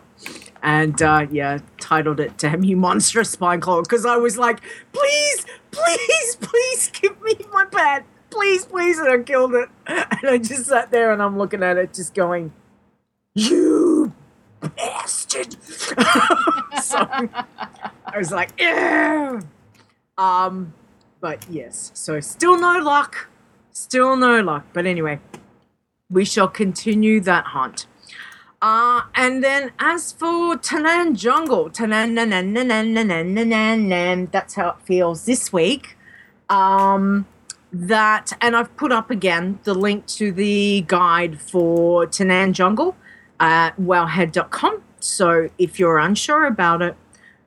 and 0.62 1.02
uh, 1.02 1.28
yeah, 1.30 1.60
titled 1.80 2.20
it 2.20 2.38
Damn 2.38 2.64
You 2.64 2.78
Monstrous 2.78 3.32
Spine 3.32 3.60
Claw 3.60 3.82
because 3.82 4.06
I 4.06 4.16
was 4.16 4.38
like, 4.38 4.62
please, 4.94 5.46
please, 5.72 6.36
please 6.42 6.90
give 6.90 7.22
me 7.22 7.36
my 7.52 7.66
pet. 7.66 8.06
Please, 8.30 8.66
please. 8.66 8.98
And 8.98 9.10
I 9.10 9.20
killed 9.20 9.54
it. 9.56 9.70
And 9.88 10.30
I 10.30 10.38
just 10.38 10.68
sat 10.68 10.90
there 10.90 11.12
and 11.12 11.22
I'm 11.22 11.38
looking 11.38 11.62
at 11.62 11.78
it, 11.78 11.94
just 11.94 12.14
going, 12.14 12.54
you 13.36 14.14
bastard. 14.76 15.58
so 16.82 17.28
I 18.14 18.18
was 18.20 18.32
like, 18.32 18.52
Ew! 18.60 19.42
um, 20.18 20.74
but 21.20 21.46
yes. 21.50 21.92
So 21.96 22.20
still 22.20 22.60
no 22.60 22.78
luck. 22.80 23.30
Still 23.72 24.16
no 24.16 24.42
luck. 24.42 24.66
But 24.72 24.86
anyway, 24.86 25.20
we 26.10 26.24
shall 26.24 26.48
continue 26.48 27.20
that 27.22 27.46
hunt. 27.46 27.88
Uh, 28.62 29.02
and 29.16 29.44
then 29.44 29.72
as 29.80 30.12
for 30.14 30.56
Tanaan 30.56 31.16
Jungle, 31.18 31.70
Tanaan 31.70 32.14
that's 34.32 34.54
how 34.54 34.70
it 34.70 34.76
feels 34.86 35.26
this 35.26 35.52
week. 35.52 35.98
Um, 36.50 37.26
that, 37.74 38.32
and 38.40 38.56
I've 38.56 38.76
put 38.78 38.92
up 38.92 39.10
again 39.10 39.60
the 39.64 39.74
link 39.74 40.06
to 40.08 40.32
the 40.32 40.86
guide 40.88 41.42
for 41.42 42.06
Tanaan 42.06 42.54
Jungle 42.54 42.96
at 43.40 43.76
wowhead.com. 43.78 44.84
So 45.00 45.50
if 45.58 45.80
you're 45.80 45.98
unsure 45.98 46.46
about 46.46 46.82
it, 46.82 46.96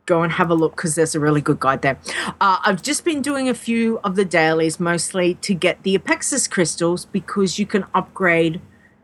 go 0.07 0.23
and 0.23 0.33
have 0.33 0.51
a 0.51 0.55
look 0.55 0.77
because 0.77 0.95
there's 0.95 1.15
a 1.15 1.21
really 1.21 1.41
good 1.41 1.61
guide 1.61 1.83
there. 1.83 1.99
Uh, 2.41 2.59
I've 2.65 2.81
just 2.81 3.05
been 3.05 3.21
doing 3.21 3.49
a 3.49 3.55
few 3.55 3.99
of 4.05 4.17
the 4.17 4.25
dailies 4.25 4.81
mostly 4.81 5.35
to 5.35 5.53
get 5.53 5.83
the 5.83 5.99
Apexis 5.99 6.49
crystals 6.49 7.05
because 7.05 7.59
you 7.59 7.67
can 7.67 7.85
upgrade 7.95 8.61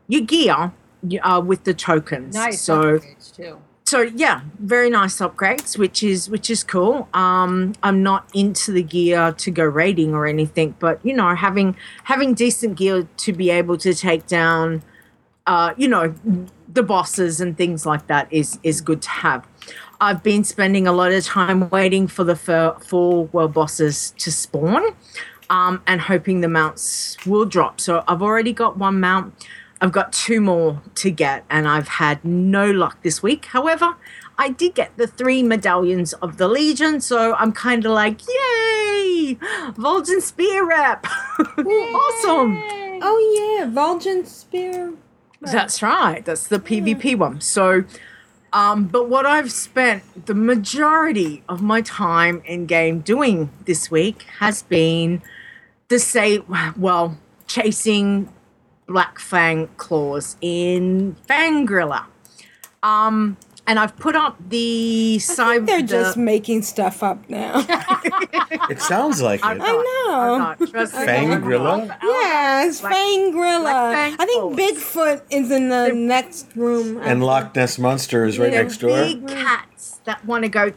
your 0.07 0.21
gear 0.21 0.71
uh, 1.21 1.41
with 1.45 1.65
the 1.65 1.73
tokens. 1.73 2.35
Nice. 2.35 2.61
So 2.61 2.99
upgrades, 2.99 3.35
too. 3.35 3.57
so 3.85 4.01
yeah, 4.01 4.41
very 4.59 4.89
nice 4.89 5.17
upgrades, 5.17 5.77
which 5.77 6.03
is 6.03 6.29
which 6.29 6.49
is 6.49 6.63
cool. 6.63 7.07
Um, 7.13 7.73
I'm 7.83 8.01
not 8.01 8.29
into 8.33 8.71
the 8.71 8.83
gear 8.83 9.33
to 9.33 9.51
go 9.51 9.65
raiding 9.65 10.13
or 10.13 10.25
anything, 10.25 10.75
but 10.79 11.05
you 11.05 11.13
know, 11.13 11.35
having 11.35 11.75
having 12.05 12.33
decent 12.33 12.77
gear 12.77 13.07
to 13.17 13.33
be 13.33 13.49
able 13.49 13.77
to 13.77 13.93
take 13.93 14.25
down, 14.27 14.83
uh, 15.47 15.73
you 15.77 15.87
know, 15.87 16.15
the 16.71 16.83
bosses 16.83 17.41
and 17.41 17.57
things 17.57 17.85
like 17.85 18.07
that 18.07 18.31
is 18.31 18.59
is 18.63 18.81
good 18.81 19.01
to 19.01 19.09
have. 19.09 19.47
I've 20.03 20.21
been 20.21 20.43
spending 20.43 20.85
a 20.85 20.91
lot 20.91 21.13
of 21.13 21.23
time 21.23 21.69
waiting 21.69 22.07
for 22.07 22.25
the 22.25 22.35
fir- 22.35 22.75
four 22.85 23.25
world 23.27 23.53
bosses 23.53 24.13
to 24.17 24.33
spawn, 24.33 24.83
um, 25.49 25.81
and 25.87 26.01
hoping 26.01 26.41
the 26.41 26.49
mounts 26.49 27.15
will 27.25 27.45
drop. 27.45 27.79
So 27.79 28.03
I've 28.05 28.21
already 28.21 28.51
got 28.51 28.77
one 28.77 28.99
mount. 28.99 29.33
I've 29.79 29.93
got 29.93 30.11
two 30.11 30.41
more 30.41 30.81
to 30.95 31.09
get, 31.09 31.45
and 31.49 31.69
I've 31.69 31.87
had 31.87 32.23
no 32.25 32.69
luck 32.69 33.01
this 33.01 33.23
week. 33.23 33.45
However, 33.45 33.95
I 34.37 34.49
did 34.49 34.75
get 34.75 34.91
the 34.97 35.07
three 35.07 35.41
medallions 35.41 36.11
of 36.13 36.35
the 36.35 36.49
Legion, 36.49 36.99
so 36.99 37.35
I'm 37.35 37.53
kind 37.53 37.85
of 37.85 37.93
like, 37.93 38.21
yay! 38.27 39.37
Vol'jin 39.77 40.21
Spear 40.21 40.65
rep! 40.67 41.05
awesome! 41.39 42.61
Oh 43.01 43.57
yeah, 43.57 43.67
Vol'jin 43.67 44.27
Spear. 44.27 44.95
That's 45.39 45.81
right. 45.81 46.25
That's 46.25 46.47
the 46.47 46.59
PvP 46.59 47.17
one. 47.17 47.39
So, 47.39 47.83
um, 48.53 48.85
but 48.85 49.09
what 49.09 49.25
I've 49.25 49.51
spent 49.51 50.27
the 50.27 50.35
majority 50.35 51.43
of 51.49 51.61
my 51.61 51.81
time 51.81 52.43
in 52.45 52.67
game 52.67 52.99
doing 52.99 53.49
this 53.65 53.89
week 53.89 54.23
has 54.39 54.61
been 54.61 55.21
the 55.87 55.97
say, 55.97 56.39
well, 56.77 57.17
chasing 57.47 58.31
Black 58.87 59.19
Fang 59.19 59.67
claws 59.77 60.37
in 60.39 61.15
Fang'rila. 61.27 62.05
Um, 62.83 63.37
and 63.65 63.79
I've 63.79 63.95
put 63.97 64.15
up 64.15 64.37
the 64.49 65.19
side. 65.19 65.65
They're 65.67 65.81
the- 65.81 65.87
just 65.87 66.17
making 66.17 66.63
stuff 66.63 67.01
up 67.03 67.29
now. 67.29 67.65
It 68.69 68.79
sounds 68.81 69.21
like 69.21 69.41
I'm 69.43 69.57
it. 69.57 69.59
not, 69.59 69.69
I 69.69 69.73
know. 69.73 70.33
I'm 70.33 70.39
not. 70.39 70.57
Trust 70.69 70.93
me. 70.93 70.99
Fang'rila? 71.05 71.87
yeah, 72.03 72.65
it's 72.65 72.79
Black- 72.81 72.93
Fang'rila. 72.93 73.61
Black 73.61 73.93
Fang 74.11 74.15
I 74.19 74.25
think 74.25 74.57
Bigfoot 74.59 75.21
is 75.31 75.51
in 75.51 75.69
the 75.69 75.91
next 75.93 76.47
room. 76.55 76.99
And 77.03 77.23
Loch 77.23 77.53
Ness 77.55 77.77
Monster 77.79 78.25
is 78.25 78.37
right 78.39 78.51
They're 78.51 78.63
next 78.63 78.77
door. 78.77 78.89
Big 79.03 79.27
cats 79.27 79.99
that 80.05 80.23
want 80.25 80.43
to 80.43 80.49
go 80.49 80.71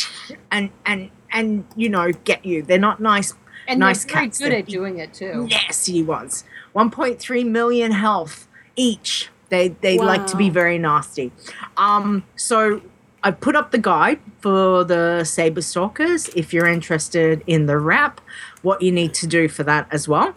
and 0.52 0.70
and 0.86 1.10
and 1.32 1.64
you 1.74 1.88
know 1.88 2.12
get 2.24 2.44
you. 2.44 2.62
They're 2.62 2.78
not 2.78 3.00
nice. 3.00 3.34
And 3.66 3.80
nice 3.80 4.04
they're 4.04 4.14
very 4.14 4.26
cats. 4.26 4.38
good 4.38 4.52
They're 4.52 4.58
at 4.58 4.66
doing 4.66 4.98
it 4.98 5.14
too. 5.14 5.48
nasty 5.48 6.02
ones. 6.02 6.44
1.3 6.76 7.46
million 7.48 7.92
health 7.92 8.46
each. 8.76 9.30
They 9.52 9.68
they 9.68 9.98
like 9.98 10.26
to 10.28 10.36
be 10.38 10.48
very 10.48 10.78
nasty. 10.78 11.30
Um, 11.76 12.24
so 12.36 12.80
I 13.22 13.32
put 13.32 13.54
up 13.54 13.70
the 13.70 13.76
guide 13.76 14.18
for 14.40 14.82
the 14.82 15.24
saber 15.24 15.60
stalkers 15.60 16.28
if 16.28 16.54
you're 16.54 16.66
interested 16.66 17.44
in 17.46 17.66
the 17.66 17.76
wrap, 17.76 18.22
what 18.62 18.80
you 18.80 18.90
need 18.90 19.12
to 19.12 19.26
do 19.26 19.48
for 19.48 19.62
that 19.64 19.88
as 19.90 20.08
well. 20.08 20.32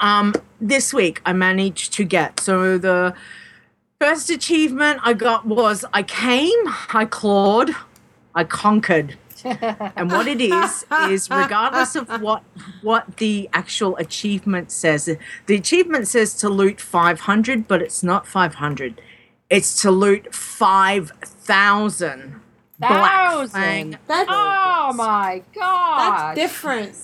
Um, 0.00 0.34
this 0.60 0.92
week 0.92 1.22
I 1.24 1.32
managed 1.32 1.92
to 1.92 2.02
get 2.02 2.40
so 2.40 2.76
the 2.76 3.14
first 4.00 4.28
achievement 4.30 4.98
I 5.04 5.12
got 5.12 5.46
was 5.46 5.84
I 5.92 6.02
came, 6.02 6.62
I 6.92 7.04
clawed, 7.04 7.70
I 8.34 8.42
conquered 8.42 9.16
and 9.44 10.10
what 10.10 10.26
it 10.26 10.40
is 10.40 10.86
is 11.08 11.30
regardless 11.30 11.96
of 11.96 12.08
what 12.20 12.42
what 12.82 13.18
the 13.18 13.48
actual 13.52 13.96
achievement 13.96 14.70
says, 14.70 15.04
the 15.46 15.54
achievement 15.54 16.08
says 16.08 16.34
to 16.34 16.48
loot 16.48 16.80
500, 16.80 17.68
but 17.68 17.82
it's 17.82 18.02
not 18.02 18.26
500. 18.26 19.00
It's 19.50 19.80
to 19.82 19.90
loot 19.90 20.34
5,000 20.34 22.40
Black 22.78 22.90
Thousand. 22.90 23.50
Fang. 23.50 23.98
oh 24.10 24.92
my 24.94 25.42
god. 25.54 26.36
That's 26.36 26.38
different. 26.38 26.94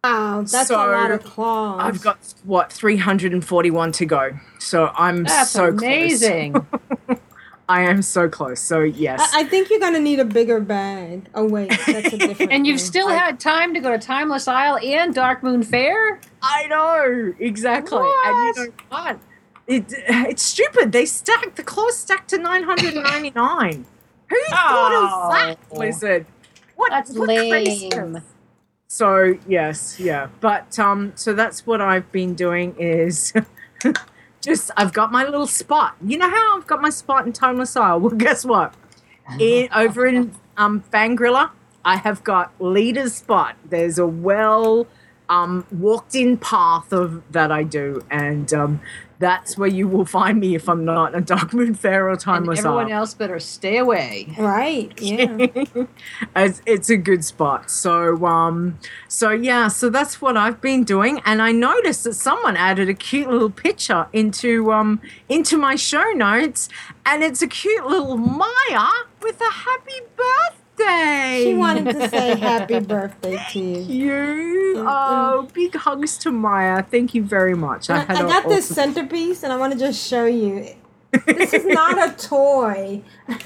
Wow, 0.05 0.43
that's 0.43 0.71
a 0.71 0.75
lot 0.77 1.11
of 1.11 1.25
claws. 1.25 1.81
I've 1.83 2.01
got 2.01 2.19
what 2.45 2.73
341 2.73 3.93
to 3.93 4.07
go. 4.07 4.31
So 4.61 4.93
I'm 4.97 5.25
That's 5.25 5.51
so 5.51 5.67
amazing. 5.69 6.53
close. 6.53 7.19
I 7.69 7.83
am 7.83 8.01
so 8.01 8.29
close. 8.29 8.61
So 8.61 8.81
yes. 8.81 9.21
I, 9.35 9.41
I 9.41 9.45
think 9.45 9.69
you're 9.71 9.81
gonna 9.81 10.01
need 10.01 10.21
a 10.21 10.25
bigger 10.25 10.61
bag. 10.61 11.27
Oh 11.35 11.45
wait, 11.47 11.69
that's 11.87 12.13
a 12.13 12.17
different. 12.19 12.53
and 12.53 12.67
you've 12.67 12.79
thing. 12.79 12.87
still 12.87 13.09
had 13.09 13.39
time 13.41 13.75
to 13.75 13.81
go 13.81 13.91
to 13.91 13.99
Timeless 13.99 14.47
Isle 14.49 14.79
and 14.83 15.13
Dark 15.15 15.43
Moon 15.43 15.63
Fair? 15.63 16.21
I 16.43 16.67
know 16.69 17.35
exactly. 17.39 17.99
And 17.99 18.57
you 18.57 18.65
know 18.67 18.73
what? 18.91 19.19
It, 19.67 19.85
it's 20.09 20.43
stupid. 20.43 20.93
They 20.93 21.05
stacked 21.05 21.57
the 21.57 21.63
claws 21.63 21.99
stacked 21.99 22.31
to 22.31 22.39
999. 22.39 23.85
Who 24.31 24.37
thought 24.49 24.93
of 24.95 25.33
that, 25.33 25.59
Oh. 25.71 25.75
Blizzard? 25.77 26.25
What? 26.77 26.91
That's 26.91 27.11
what 27.13 27.27
craziness. 27.27 28.23
So 28.89 29.39
yes, 29.47 30.01
yeah. 30.01 30.29
But 30.41 30.79
um, 30.79 31.13
so 31.15 31.35
that's 31.35 31.67
what 31.67 31.83
I've 31.83 32.11
been 32.11 32.35
doing 32.35 32.75
is 32.79 33.35
just 34.41 34.71
I've 34.79 34.95
got 34.95 35.13
my 35.13 35.25
little 35.25 35.47
spot. 35.47 35.97
You 36.03 36.17
know 36.17 36.29
how 36.31 36.57
I've 36.57 36.67
got 36.67 36.81
my 36.81 36.89
spot 36.89 37.27
in 37.27 37.35
Timeless 37.35 37.77
Isle? 37.77 38.01
Well, 38.01 38.11
guess 38.17 38.47
what? 38.47 38.75
In 39.39 39.69
over 39.75 40.07
in 40.07 40.33
um 40.57 40.83
Fang'rila, 40.91 41.51
I 41.85 41.97
have 41.97 42.25
got 42.25 42.59
Leeta's 42.59 43.15
spot. 43.15 43.57
There's 43.63 43.99
a 43.99 44.07
well 44.07 44.87
um 45.29 45.67
walked 45.71 46.15
in 46.15 46.39
path 46.39 46.91
of 46.91 47.23
that 47.31 47.53
I 47.53 47.65
do, 47.65 48.03
and 48.11 48.51
um 48.55 48.81
that's 49.21 49.59
where 49.59 49.69
you 49.69 49.89
will 49.89 50.05
find 50.05 50.39
me 50.39 50.55
if 50.55 50.69
I'm 50.69 50.85
not 50.85 51.15
a 51.17 51.21
Dark 51.21 51.53
Moon 51.53 51.75
Fair 51.75 52.07
or 52.07 52.11
And 52.13 52.21
Timeless 52.21 52.61
everyone 52.61 52.87
Isle. 52.93 52.99
else 53.01 53.15
better 53.15 53.41
stay 53.41 53.79
away. 53.79 54.29
Right. 54.39 54.93
Yeah. 55.01 55.47
it's, 56.37 56.63
it's 56.67 56.91
a 56.91 56.97
good 56.97 57.25
spot. 57.25 57.71
So 57.71 58.25
um 58.27 58.79
so 59.09 59.31
yeah, 59.31 59.69
so 59.69 59.91
that's 59.91 60.21
what 60.21 60.37
I've 60.37 60.61
been 60.61 60.85
doing 60.85 61.21
and 61.25 61.41
I 61.43 61.53
noticed 61.53 62.05
that 62.05 62.15
someone 62.15 62.57
added 62.57 62.89
a 62.89 62.95
cute 62.95 63.29
little 63.29 63.51
picture 63.51 64.07
into 64.13 64.73
um 64.73 65.01
into 65.29 65.57
my 65.57 65.75
show 65.77 66.11
notes 66.15 66.69
and 67.07 67.23
it's 67.25 67.43
a 67.43 67.49
cute 67.49 67.87
little 67.87 68.17
Maya 68.17 68.89
with 69.23 69.41
a 69.41 69.51
happy 69.51 70.01
birthday. 70.17 70.58
She 70.79 71.55
wanted 71.55 71.85
to 71.95 72.09
say 72.09 72.39
happy 72.39 72.79
birthday 72.95 73.39
to 73.53 73.59
you. 73.61 73.85
you. 73.87 74.75
Oh, 74.87 75.49
big 75.53 75.75
hugs 75.75 76.19
to 76.19 76.31
Maya. 76.31 76.83
Thank 76.83 77.15
you 77.15 77.23
very 77.23 77.55
much. 77.55 77.91
I, 77.91 77.99
had 78.01 78.17
I 78.17 78.21
a 78.25 78.27
got 78.29 78.49
this 78.49 78.71
awesome- 78.71 78.95
centerpiece, 78.95 79.43
and 79.43 79.53
I 79.53 79.57
want 79.57 79.73
to 79.73 79.79
just 79.79 80.07
show 80.07 80.25
you. 80.27 80.69
This 81.27 81.55
is 81.55 81.65
not 81.81 81.97
a 81.97 82.15
toy. 82.17 83.03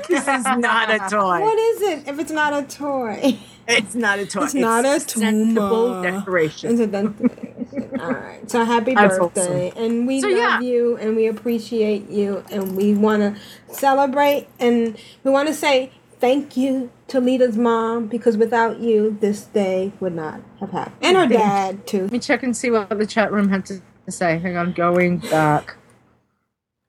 This 0.09 0.27
is 0.27 0.45
not 0.45 0.91
a 0.91 0.99
toy. 1.09 1.41
What 1.41 1.59
is 1.59 1.83
it 1.83 2.09
if 2.09 2.19
it's 2.19 2.33
not 2.33 2.53
a 2.53 2.67
toy? 2.67 3.39
It's 3.69 3.95
not 3.95 4.19
a 4.19 4.27
toy. 4.27 4.43
It's 4.43 4.55
not 4.55 4.85
a 4.85 4.99
tumor. 4.99 6.03
decoration. 6.03 6.73
It's 6.73 6.81
a 6.81 6.87
decoration. 6.89 7.91
All 8.01 8.11
right. 8.13 8.51
So 8.51 8.65
happy 8.65 8.95
That's 8.95 9.17
birthday, 9.17 9.73
and 9.77 10.09
we 10.09 10.21
So, 10.21 10.27
love 10.29 10.37
yeah. 10.37 10.61
you, 10.61 10.97
and 10.97 11.15
we 11.15 11.29
appreciate 11.29 12.11
you, 12.11 12.43
and 12.51 12.77
we 12.77 12.95
want 12.95 13.23
to 13.23 13.41
celebrate, 13.73 14.49
and 14.59 14.97
we 15.23 15.31
want 15.31 15.47
to 15.47 15.55
say 15.55 15.93
thank 16.19 16.57
you 16.57 16.91
to 17.13 17.21
Leeta's 17.21 17.57
mom 17.57 18.07
because 18.09 18.37
without 18.37 18.81
you, 18.81 19.17
this 19.21 19.45
day 19.45 19.93
would 20.01 20.15
not 20.15 20.41
have 20.61 20.71
happened, 20.71 20.97
and 21.03 21.17
her 21.17 21.27
dad 21.27 21.87
too. 21.87 22.03
Let 22.05 22.13
me 22.13 22.19
check 22.19 22.43
and 22.43 22.57
see 22.57 22.71
what 22.71 22.91
the 22.91 23.07
chat 23.07 23.33
room 23.33 23.49
had 23.51 23.67
to 23.67 23.81
say. 24.09 24.39
Hang 24.39 24.57
on, 24.57 24.73
going 24.73 25.19
back. 25.19 25.77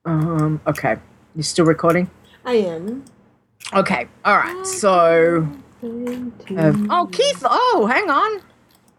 Um, 0.04 0.60
okay. 0.66 0.96
You 1.36 1.42
still 1.42 1.64
recording? 1.66 2.10
I 2.44 2.54
am. 2.54 3.04
Okay. 3.74 4.08
All 4.24 4.36
right. 4.36 4.66
So, 4.66 5.48
uh, 5.82 6.72
oh, 6.90 7.08
Keith. 7.12 7.42
Oh, 7.44 7.86
hang 7.90 8.10
on. 8.10 8.40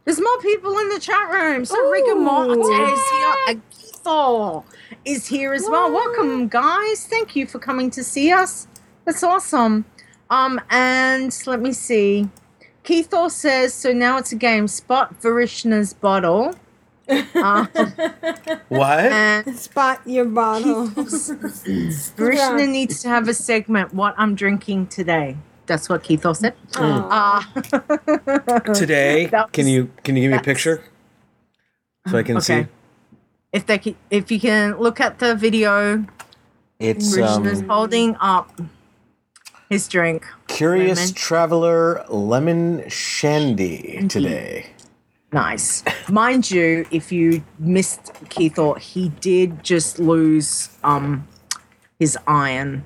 There's 0.06 0.22
more 0.22 0.38
people 0.42 0.78
in 0.80 0.90
the 0.90 1.00
chat 1.00 1.30
room. 1.32 1.66
So, 1.66 1.78
Rigor 1.90 2.14
is 2.62 3.10
here. 3.10 3.36
And 3.48 3.62
Keith 3.72 4.08
is 5.06 5.28
here 5.28 5.54
as 5.54 5.64
well. 5.70 5.92
Welcome, 5.92 6.48
guys. 6.48 7.08
Thank 7.08 7.36
you 7.36 7.48
for 7.48 7.60
coming 7.60 7.90
to 7.92 8.04
see 8.04 8.32
us. 8.32 8.68
That's 9.06 9.24
awesome. 9.24 9.86
Um, 10.30 10.60
and 10.70 11.38
let 11.46 11.62
me 11.62 11.72
see. 11.74 12.30
Keithor 12.84 13.32
says, 13.32 13.74
so 13.74 13.94
now 13.94 14.18
it's 14.18 14.32
a 14.32 14.36
game. 14.36 14.68
Spot 14.68 15.14
Varishna's 15.22 15.94
bottle. 15.94 16.56
Uh, 17.10 17.66
What? 18.70 19.48
Spot 19.56 20.02
your 20.06 20.26
bottle. 20.26 20.88
Varishna 22.18 22.68
needs 22.70 23.02
to 23.02 23.08
have 23.08 23.28
a 23.28 23.34
segment. 23.34 23.94
What 23.94 24.16
I'm 24.18 24.36
drinking 24.36 24.88
today. 24.88 25.38
That's 25.68 25.90
what 25.90 26.04
Keithor 26.04 26.36
said. 26.36 26.54
Uh, 26.76 27.44
Today, 28.74 29.28
That 29.28 29.52
can 29.52 29.68
you 29.68 29.92
can 30.04 30.16
you 30.16 30.22
give 30.24 30.32
me 30.32 30.38
a 30.38 30.42
picture 30.42 30.84
so 32.08 32.18
I 32.18 32.24
can 32.24 32.38
Okay. 32.38 32.64
see? 32.64 32.68
if 33.52 33.66
they 33.66 33.78
can, 33.78 33.96
if 34.12 34.30
you 34.32 34.40
can 34.40 34.78
look 34.78 35.00
at 35.00 35.18
the 35.20 35.34
video, 35.36 36.06
It's 36.80 37.16
Varishna's 37.16 37.62
um, 37.62 37.70
holding 37.70 38.16
up 38.20 38.52
his 39.70 39.88
drink. 39.88 40.26
Curious 40.48 41.00
Lemon. 41.00 41.14
Traveler 41.14 42.06
Lemon 42.10 42.90
Shandy 42.90 44.06
today. 44.08 44.68
Nice. 45.32 45.84
Mind 46.10 46.50
you, 46.50 46.86
if 46.92 47.12
you 47.12 47.44
missed 47.60 48.14
Keithor, 48.30 48.80
he 48.80 49.10
did 49.10 49.64
just 49.64 50.00
lose 50.00 50.70
um 50.84 51.28
his 52.00 52.18
iron. 52.28 52.84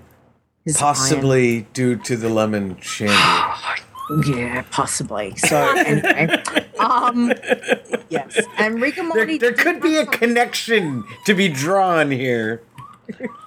His 0.66 0.78
Possibly 0.78 1.68
due 1.74 1.96
to 1.98 2.16
the 2.18 2.30
lemon 2.30 2.80
shandy. 2.82 3.14
Yeah, 4.28 4.64
possibly. 4.72 5.36
So 5.36 5.56
anyway. 5.78 6.44
um 6.80 7.32
yes. 8.10 8.40
And 8.58 8.82
Rick 8.82 8.98
and 8.98 9.12
There, 9.12 9.18
Morty 9.18 9.38
there 9.38 9.54
could 9.54 9.84
be 9.84 9.98
a 9.98 10.06
connection 10.08 11.04
to 11.28 11.36
be 11.36 11.48
drawn 11.48 12.10
here. 12.10 12.64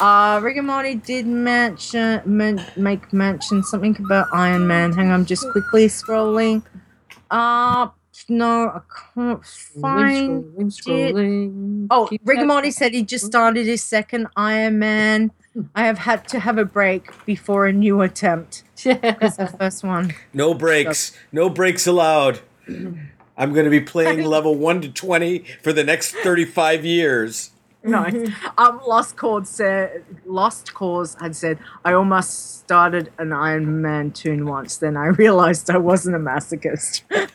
Uh, 0.00 0.40
Rick 0.42 0.56
and 0.56 0.66
Morty 0.66 0.96
did 0.96 1.26
mention 1.26 2.20
men, 2.24 2.64
make 2.76 3.12
mention 3.12 3.62
something 3.62 3.96
about 4.04 4.28
Iron 4.32 4.66
Man. 4.66 4.92
Hang 4.92 5.08
on, 5.08 5.12
I'm 5.12 5.24
just 5.24 5.48
quickly 5.50 5.86
scrolling. 5.86 6.62
Uh, 7.30 7.88
no, 8.28 8.68
I 8.68 8.80
can't 9.14 9.44
find 9.44 10.44
Scrolling, 10.44 10.82
scrolling. 10.82 11.84
it. 11.84 11.88
Oh, 11.90 12.06
Keep 12.08 12.22
Rick 12.24 12.38
and 12.38 12.48
Morty 12.48 12.70
said 12.70 12.92
he 12.94 13.02
just 13.02 13.26
started 13.26 13.66
his 13.66 13.82
second 13.82 14.28
Iron 14.36 14.78
Man. 14.78 15.30
I 15.74 15.84
have 15.86 15.98
had 15.98 16.26
to 16.28 16.40
have 16.40 16.58
a 16.58 16.64
break 16.64 17.10
before 17.26 17.66
a 17.66 17.72
new 17.72 18.02
attempt. 18.02 18.62
Because 18.84 19.36
the 19.36 19.46
first 19.46 19.82
one. 19.84 20.14
No 20.34 20.52
breaks. 20.52 21.16
No 21.32 21.48
breaks 21.48 21.86
allowed. 21.86 22.40
I'm 22.68 23.52
going 23.52 23.64
to 23.64 23.70
be 23.70 23.80
playing 23.80 24.24
level 24.26 24.54
1 24.56 24.82
to 24.82 24.88
20 24.90 25.44
for 25.62 25.72
the 25.72 25.84
next 25.84 26.12
35 26.16 26.84
years. 26.84 27.50
Nice. 27.84 28.30
Um, 28.58 28.80
Lost 28.86 29.16
Cause 29.16 29.48
said, 29.48 30.04
Lost 30.24 30.74
Cause 30.74 31.16
had 31.20 31.34
said, 31.34 31.58
I 31.84 31.92
almost 31.92 32.60
started 32.60 33.10
an 33.18 33.32
Iron 33.32 33.82
Man 33.82 34.12
toon 34.12 34.46
once, 34.46 34.76
then 34.76 34.96
I 34.96 35.06
realized 35.06 35.70
I 35.70 35.78
wasn't 35.78 36.16
a 36.16 36.18
masochist. 36.18 37.02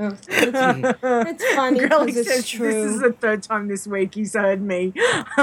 Oh, 0.00 0.16
it's, 0.28 0.28
it's 0.28 1.54
funny 1.56 1.80
Grelly 1.80 2.06
because 2.06 2.26
says 2.28 2.38
it's 2.38 2.48
true. 2.48 2.72
this 2.72 2.94
is 2.94 3.00
the 3.00 3.12
third 3.12 3.42
time 3.42 3.66
this 3.66 3.84
week 3.84 4.14
he's 4.14 4.34
heard 4.34 4.62
me. 4.62 4.92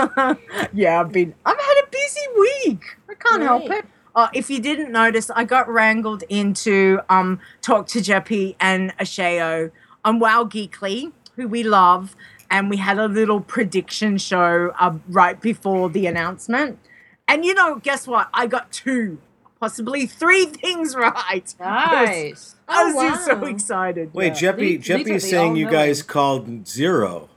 yeah, 0.73 1.01
I've 1.01 1.11
been. 1.11 1.35
I've 1.45 1.59
had 1.59 1.83
a 1.83 1.87
busy 1.91 2.21
week. 2.39 2.83
I 3.09 3.15
can't 3.15 3.41
help 3.41 3.69
it. 3.69 3.85
Uh, 4.15 4.29
if 4.33 4.49
you 4.49 4.61
didn't 4.61 4.93
notice, 4.93 5.29
I 5.29 5.43
got 5.43 5.67
wrangled 5.67 6.23
into 6.29 7.01
um 7.09 7.41
talk 7.61 7.87
to 7.87 7.99
Jeppy 7.99 8.55
and 8.61 8.97
Asheo 8.97 9.71
on 10.05 10.19
Wow 10.19 10.45
Geekly, 10.45 11.11
who 11.35 11.47
we 11.47 11.63
love, 11.63 12.15
and 12.49 12.69
we 12.69 12.77
had 12.77 12.97
a 12.97 13.07
little 13.07 13.41
prediction 13.41 14.17
show 14.17 14.73
uh, 14.79 14.97
right 15.07 15.39
before 15.41 15.89
the 15.89 16.05
announcement. 16.07 16.79
And 17.27 17.43
you 17.45 17.53
know, 17.53 17.75
guess 17.77 18.07
what? 18.07 18.29
I 18.33 18.47
got 18.47 18.71
two, 18.71 19.19
possibly 19.59 20.05
three 20.05 20.45
things 20.45 20.95
right. 20.95 21.53
Nice. 21.59 22.55
I 22.67 22.83
was 22.85 22.95
Oh, 22.95 23.09
just 23.09 23.25
so 23.25 23.45
excited. 23.45 24.13
Wait, 24.13 24.41
yeah. 24.41 24.51
Jeppy, 24.53 24.57
These- 24.57 24.87
these 24.87 24.87
Jeppy 25.07 25.11
are 25.11 25.13
is 25.15 25.29
saying 25.29 25.55
you 25.55 25.69
guys 25.69 26.01
called 26.03 26.67
zero. 26.67 27.29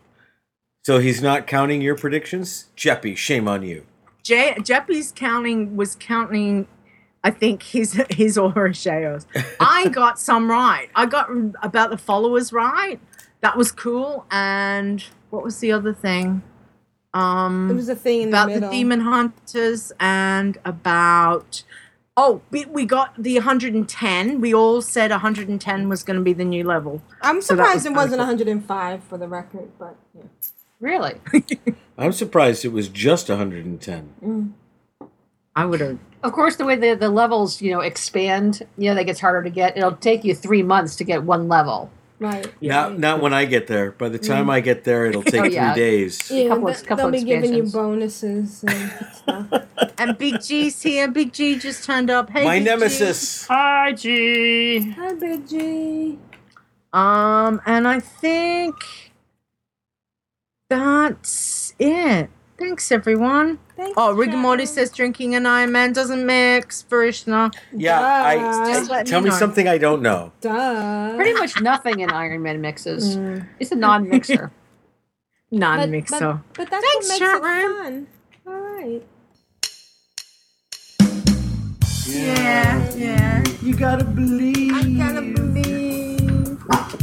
So 0.84 0.98
he's 1.00 1.20
not 1.20 1.46
counting 1.46 1.82
your 1.82 1.96
predictions? 1.96 2.66
Jeppy, 2.76 3.14
shame 3.16 3.46
on 3.46 3.62
you. 3.62 3.84
Je- 4.22 4.54
Jeppy's 4.58 5.12
counting 5.14 5.76
was 5.76 5.96
counting, 5.96 6.66
I 7.24 7.30
think 7.30 7.62
his 7.62 7.92
his 8.10 8.38
or 8.38 8.52
Asheo's. 8.52 9.26
I 9.60 9.88
got 9.88 10.18
some 10.18 10.50
right. 10.50 10.88
I 10.94 11.04
got 11.06 11.28
about 11.62 11.90
the 11.90 11.98
followers 11.98 12.52
right. 12.52 12.98
That 13.40 13.56
was 13.56 13.72
cool. 13.72 14.26
And 14.30 15.04
what 15.30 15.42
was 15.44 15.58
the 15.60 15.72
other 15.72 15.92
thing? 15.94 16.42
Um, 17.14 17.70
It 17.70 17.74
was 17.74 17.88
a 17.88 17.94
thing 17.96 18.22
in 18.22 18.28
about 18.28 18.48
the 18.52 18.60
the, 18.60 18.68
demon 18.70 19.00
hunters 19.00 19.92
and 19.98 20.58
about. 20.64 21.62
Oh, 22.16 22.42
we, 22.50 22.64
we 22.64 22.84
got 22.84 23.14
the 23.22 23.34
110. 23.34 24.40
We 24.40 24.52
all 24.52 24.82
said 24.82 25.12
110 25.12 25.88
was 25.88 26.02
going 26.02 26.18
to 26.18 26.22
be 26.22 26.32
the 26.32 26.44
new 26.44 26.64
level. 26.64 27.00
I'm 27.22 27.40
So 27.40 27.54
surprised 27.54 27.76
was 27.76 27.86
it 27.86 27.92
wasn't 27.92 28.18
cool. 28.18 28.26
105 28.26 29.04
for 29.04 29.18
the 29.18 29.28
record, 29.28 29.70
but 29.78 29.96
yeah. 30.16 30.22
Really? 30.80 31.14
I'm 31.98 32.12
surprised 32.12 32.64
it 32.64 32.72
was 32.72 32.88
just 32.88 33.28
110. 33.28 34.54
I 35.54 35.64
would 35.64 35.80
have. 35.80 35.98
Of 36.22 36.32
course, 36.32 36.56
the 36.56 36.64
way 36.64 36.74
the, 36.76 36.94
the 36.94 37.08
levels, 37.08 37.62
you 37.62 37.72
know, 37.72 37.80
expand, 37.80 38.62
you 38.76 38.90
know, 38.90 38.94
that 38.96 39.04
gets 39.04 39.20
harder 39.20 39.42
to 39.42 39.50
get. 39.50 39.76
It'll 39.76 39.92
take 39.96 40.24
you 40.24 40.34
three 40.34 40.62
months 40.62 40.96
to 40.96 41.04
get 41.04 41.22
one 41.22 41.48
level. 41.48 41.90
Right. 42.20 42.52
Not, 42.60 42.98
not 42.98 43.20
when 43.22 43.32
I 43.32 43.44
get 43.44 43.68
there. 43.68 43.92
By 43.92 44.08
the 44.08 44.18
time 44.18 44.50
I 44.50 44.58
get 44.60 44.82
there, 44.84 45.06
it'll 45.06 45.22
take 45.34 45.40
Oh, 45.40 45.44
yeah. 45.44 45.72
three 45.72 45.80
days. 45.82 46.30
Yeah, 46.30 46.48
couple- 46.48 46.66
th- 46.66 46.84
couple 46.84 47.10
they'll 47.12 47.20
be 47.20 47.24
giving 47.26 47.54
you 47.54 47.62
bonuses 47.64 48.64
and 48.64 48.92
stuff. 49.14 49.62
And 49.98 50.18
Big 50.18 50.42
G's 50.42 50.82
here. 50.82 51.08
Big 51.08 51.32
G 51.32 51.56
just 51.58 51.84
turned 51.84 52.10
up. 52.10 52.28
Hey, 52.30 52.44
My 52.44 52.58
Big 52.58 52.64
G. 52.64 52.70
nemesis. 52.70 53.46
Hi, 53.46 53.92
G. 53.92 54.90
Hi, 54.90 55.14
Big 55.14 55.48
G. 55.48 56.18
Um, 56.92 57.60
and 57.66 57.86
I 57.86 58.00
think 58.00 58.74
that's 60.68 61.74
it. 61.78 62.30
Thanks, 62.58 62.90
everyone. 62.90 63.58
Thanks, 63.76 63.94
Oh, 63.96 64.12
Rick 64.12 64.30
and 64.30 64.40
Morty 64.42 64.66
says 64.66 64.90
drinking 64.90 65.36
an 65.36 65.46
Iron 65.46 65.70
Man 65.70 65.92
doesn't 65.92 66.26
mix. 66.26 66.82
Varishna. 66.90 67.52
Yeah, 67.72 68.00
I, 68.00 68.36
Just 68.72 68.90
let 68.90 69.06
tell 69.06 69.20
me 69.20 69.26
me 69.26 69.30
know. 69.30 69.36
something 69.36 69.68
I 69.68 69.78
don't 69.78 70.02
know. 70.02 70.32
Duh. 70.40 71.14
Pretty 71.14 71.34
much 71.34 71.60
nothing 71.60 72.00
in 72.00 72.10
Iron 72.10 72.42
Man 72.42 72.60
mixes. 72.60 73.16
Mm. 73.28 73.46
It's 73.60 73.70
a 73.72 73.76
non-mixer. 73.76 74.50
Non 75.52 75.78
But, 75.80 75.88
mixer. 75.90 76.18
but, 76.18 76.40
but 76.54 76.70
that's 76.70 76.84
Thanks, 76.84 77.08
what 77.20 77.20
makes 77.42 77.64
it 77.64 77.82
fun. 77.84 78.06
All 78.46 78.60
right. 78.60 79.02
Yeah, 82.08 82.94
yeah. 82.94 83.44
You 83.62 83.74
gotta 83.74 84.04
believe. 84.04 84.72
I 84.74 84.82
gotta 85.06 85.20
believe. 85.22 85.47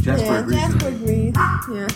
Jasper 0.06 0.24
yeah, 0.24 0.38
agrees 0.38 0.60
Jasper 0.60 0.88
agrees. 0.88 1.34
Yeah. 1.34 1.86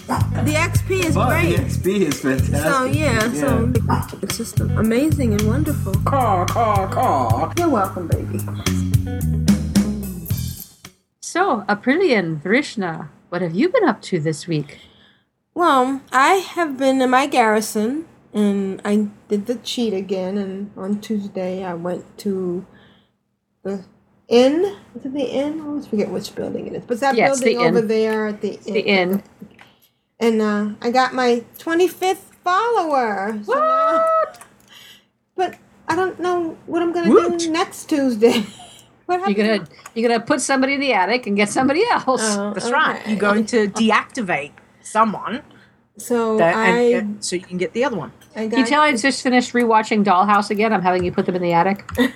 The 0.42 0.54
XP 0.54 1.04
is 1.04 1.14
But 1.14 1.28
great. 1.28 1.56
the 1.56 1.62
XP 1.62 1.86
is 2.00 2.20
fantastic. 2.20 2.56
So 2.56 2.84
yeah, 2.86 3.32
so 3.34 3.72
it's 4.20 4.36
just 4.36 4.58
amazing 4.58 5.34
and 5.34 5.42
wonderful. 5.42 5.94
Caw, 6.04 6.44
caw, 6.46 6.88
caw. 6.88 7.52
You're 7.56 7.68
welcome, 7.68 8.08
baby. 8.08 8.40
So, 11.20 11.62
Aprillian, 11.68 12.42
Varishna, 12.42 13.10
what 13.28 13.42
have 13.42 13.54
you 13.54 13.68
been 13.68 13.84
up 13.84 14.02
to 14.02 14.18
this 14.18 14.48
week? 14.48 14.80
Well, 15.54 16.00
I 16.10 16.34
have 16.34 16.76
been 16.78 17.00
in 17.00 17.10
my 17.10 17.28
garrison, 17.28 18.06
and 18.34 18.82
I 18.84 19.06
did 19.28 19.46
the 19.46 19.54
cheat 19.54 19.94
again. 19.94 20.36
And 20.36 20.72
on 20.76 21.00
Tuesday, 21.00 21.62
I 21.64 21.74
went 21.74 22.18
to 22.18 22.66
the 23.62 23.84
inn. 24.30 24.76
Is 24.94 25.04
it 25.04 25.12
the 25.12 25.24
inn? 25.24 25.60
I 25.60 25.64
always 25.66 25.86
forget 25.86 26.08
which 26.08 26.34
building 26.34 26.66
it 26.68 26.72
is. 26.74 26.84
But 26.86 27.00
that 27.00 27.14
Yeah, 27.16 27.28
it's 27.28 27.40
the 27.40 27.52
building 27.54 27.68
over 27.68 27.78
inn. 27.80 27.88
there 27.88 28.26
at 28.28 28.40
the 28.40 28.54
inn. 28.64 28.74
The 28.74 28.80
inn. 28.80 29.22
And 30.18 30.40
uh, 30.42 30.70
I 30.80 30.90
got 30.90 31.12
my 31.14 31.44
25th 31.58 32.16
follower. 32.44 33.38
So 33.44 33.52
now- 33.54 34.04
but 35.36 35.56
I 35.88 35.96
don't 35.96 36.18
know 36.20 36.56
what 36.66 36.82
I'm 36.82 36.92
gonna 36.92 37.10
Woot. 37.10 37.38
do 37.38 37.50
next 37.50 37.88
Tuesday. 37.88 38.44
what 39.06 39.26
You're 39.28 39.34
gonna 39.46 39.66
you're 39.94 40.08
gonna 40.08 40.24
put 40.24 40.40
somebody 40.40 40.74
in 40.74 40.80
the 40.80 40.92
attic 40.92 41.26
and 41.26 41.36
get 41.36 41.48
somebody 41.48 41.82
else. 41.90 42.20
Oh, 42.22 42.52
That's 42.54 42.70
right. 42.70 43.00
You're 43.08 43.18
going 43.18 43.46
to 43.46 43.68
deactivate 43.68 44.52
someone 44.82 45.42
So 45.96 46.36
that, 46.38 46.54
I, 46.54 46.68
and, 46.92 47.14
yeah, 47.14 47.20
so 47.20 47.36
you 47.36 47.42
can 47.42 47.58
get 47.58 47.72
the 47.72 47.84
other 47.84 47.96
one. 47.96 48.12
I 48.36 48.46
got 48.46 48.58
you 48.58 48.66
tell 48.66 48.82
I 48.82 48.94
just 48.96 49.22
finished 49.22 49.52
rewatching 49.52 50.04
Dollhouse 50.04 50.50
again? 50.50 50.72
I'm 50.72 50.82
having 50.82 51.04
you 51.04 51.10
put 51.10 51.26
them 51.26 51.34
in 51.36 51.42
the 51.42 51.52
attic. 51.52 51.84
Oh, 51.98 52.12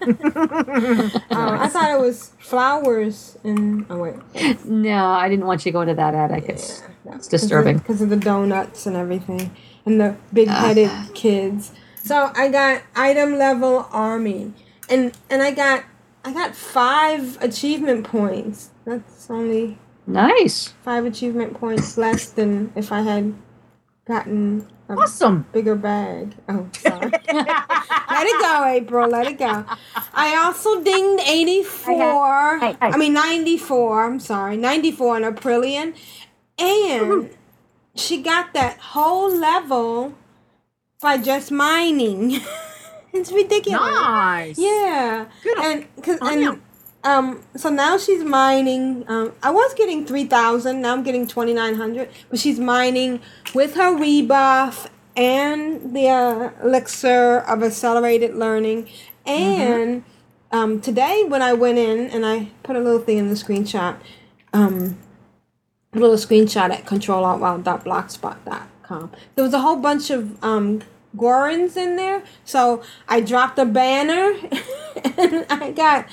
I 1.30 1.68
thought 1.68 1.90
it 1.90 2.00
was 2.00 2.32
flowers 2.38 3.36
and 3.44 3.84
oh 3.90 3.98
wait, 3.98 4.64
No, 4.64 5.06
I 5.06 5.28
didn't 5.28 5.46
want 5.46 5.64
you 5.66 5.70
to 5.70 5.74
go 5.74 5.80
into 5.82 5.94
that 5.94 6.14
attic. 6.14 6.48
It's 6.48 6.82
it's 7.06 7.28
disturbing. 7.28 7.78
because 7.78 8.00
of, 8.02 8.08
the 8.10 8.16
donuts 8.16 8.86
and 8.86 8.96
everything 8.96 9.54
and 9.84 10.00
the 10.00 10.16
big-headed 10.32 10.90
kids. 11.14 11.72
So 12.02 12.30
I 12.34 12.48
got 12.48 12.82
item 12.96 13.36
level 13.38 13.86
army, 13.92 14.52
and 14.88 15.16
and 15.28 15.42
I 15.42 15.50
got 15.52 15.84
I 16.24 16.32
got 16.32 16.54
five 16.54 17.36
achievement 17.42 18.04
points. 18.04 18.70
That's 18.84 19.30
only 19.30 19.78
Nice. 20.06 20.68
five 20.82 21.04
achievement 21.04 21.54
points 21.54 21.98
less 21.98 22.30
than 22.30 22.72
if 22.74 22.90
I 22.92 23.02
had 23.02 23.34
gotten 24.06 24.66
a 24.77 24.77
Awesome. 24.88 25.46
bigger 25.52 25.74
bag. 25.74 26.34
Oh, 26.48 26.68
sorry. 26.72 27.10
let 27.10 28.26
it 28.26 28.40
go, 28.40 28.64
April. 28.66 29.08
Let 29.08 29.26
it 29.26 29.38
go. 29.38 29.64
I 30.14 30.36
also 30.42 30.82
dinged 30.82 31.22
84. 31.26 31.94
I 32.80 32.96
mean, 32.96 33.12
94. 33.12 34.04
I'm 34.04 34.20
sorry. 34.20 34.56
94 34.56 35.16
on 35.16 35.22
Aprillian. 35.22 35.94
And 36.58 37.10
mm-hmm. 37.10 37.34
she 37.94 38.22
got 38.22 38.54
that 38.54 38.78
whole 38.78 39.30
level 39.34 40.14
by 41.00 41.18
just 41.18 41.52
mining. 41.52 42.40
it's 43.12 43.30
ridiculous. 43.30 43.80
Nice. 43.80 44.58
Yeah. 44.58 45.26
Good 45.42 45.58
And, 45.58 46.02
cause, 46.02 46.18
on 46.20 46.32
and 46.32 46.42
you. 46.42 46.62
Um, 47.04 47.44
so 47.56 47.70
now 47.70 47.96
she's 47.96 48.24
mining. 48.24 49.04
Um, 49.08 49.32
I 49.42 49.50
was 49.50 49.72
getting 49.74 50.04
three 50.04 50.24
thousand. 50.24 50.82
Now 50.82 50.92
I'm 50.92 51.02
getting 51.02 51.26
twenty 51.26 51.54
nine 51.54 51.76
hundred. 51.76 52.10
But 52.28 52.38
she's 52.38 52.58
mining 52.58 53.20
with 53.54 53.74
her 53.76 53.96
rebuff 53.96 54.90
and 55.16 55.94
the 55.94 56.08
uh, 56.08 56.50
elixir 56.62 57.38
of 57.40 57.62
accelerated 57.62 58.34
learning. 58.34 58.88
And 59.26 60.04
um, 60.50 60.80
today 60.80 61.24
when 61.26 61.42
I 61.42 61.52
went 61.52 61.76
in 61.78 62.06
and 62.06 62.24
I 62.24 62.48
put 62.62 62.76
a 62.76 62.80
little 62.80 63.00
thing 63.00 63.18
in 63.18 63.28
the 63.28 63.34
screenshot, 63.34 63.96
um, 64.52 64.96
a 65.92 65.98
little 65.98 66.16
screenshot 66.16 66.70
at 66.70 66.84
ctrlaltwow.blogspot.com. 66.84 69.10
There 69.34 69.44
was 69.44 69.54
a 69.54 69.60
whole 69.60 69.76
bunch 69.76 70.10
of 70.10 70.42
um, 70.42 70.80
in 71.76 71.96
there. 71.96 72.22
So 72.44 72.82
I 73.08 73.20
dropped 73.20 73.58
a 73.58 73.64
banner 73.64 74.34
and 75.16 75.46
I 75.50 75.72
got 75.72 76.06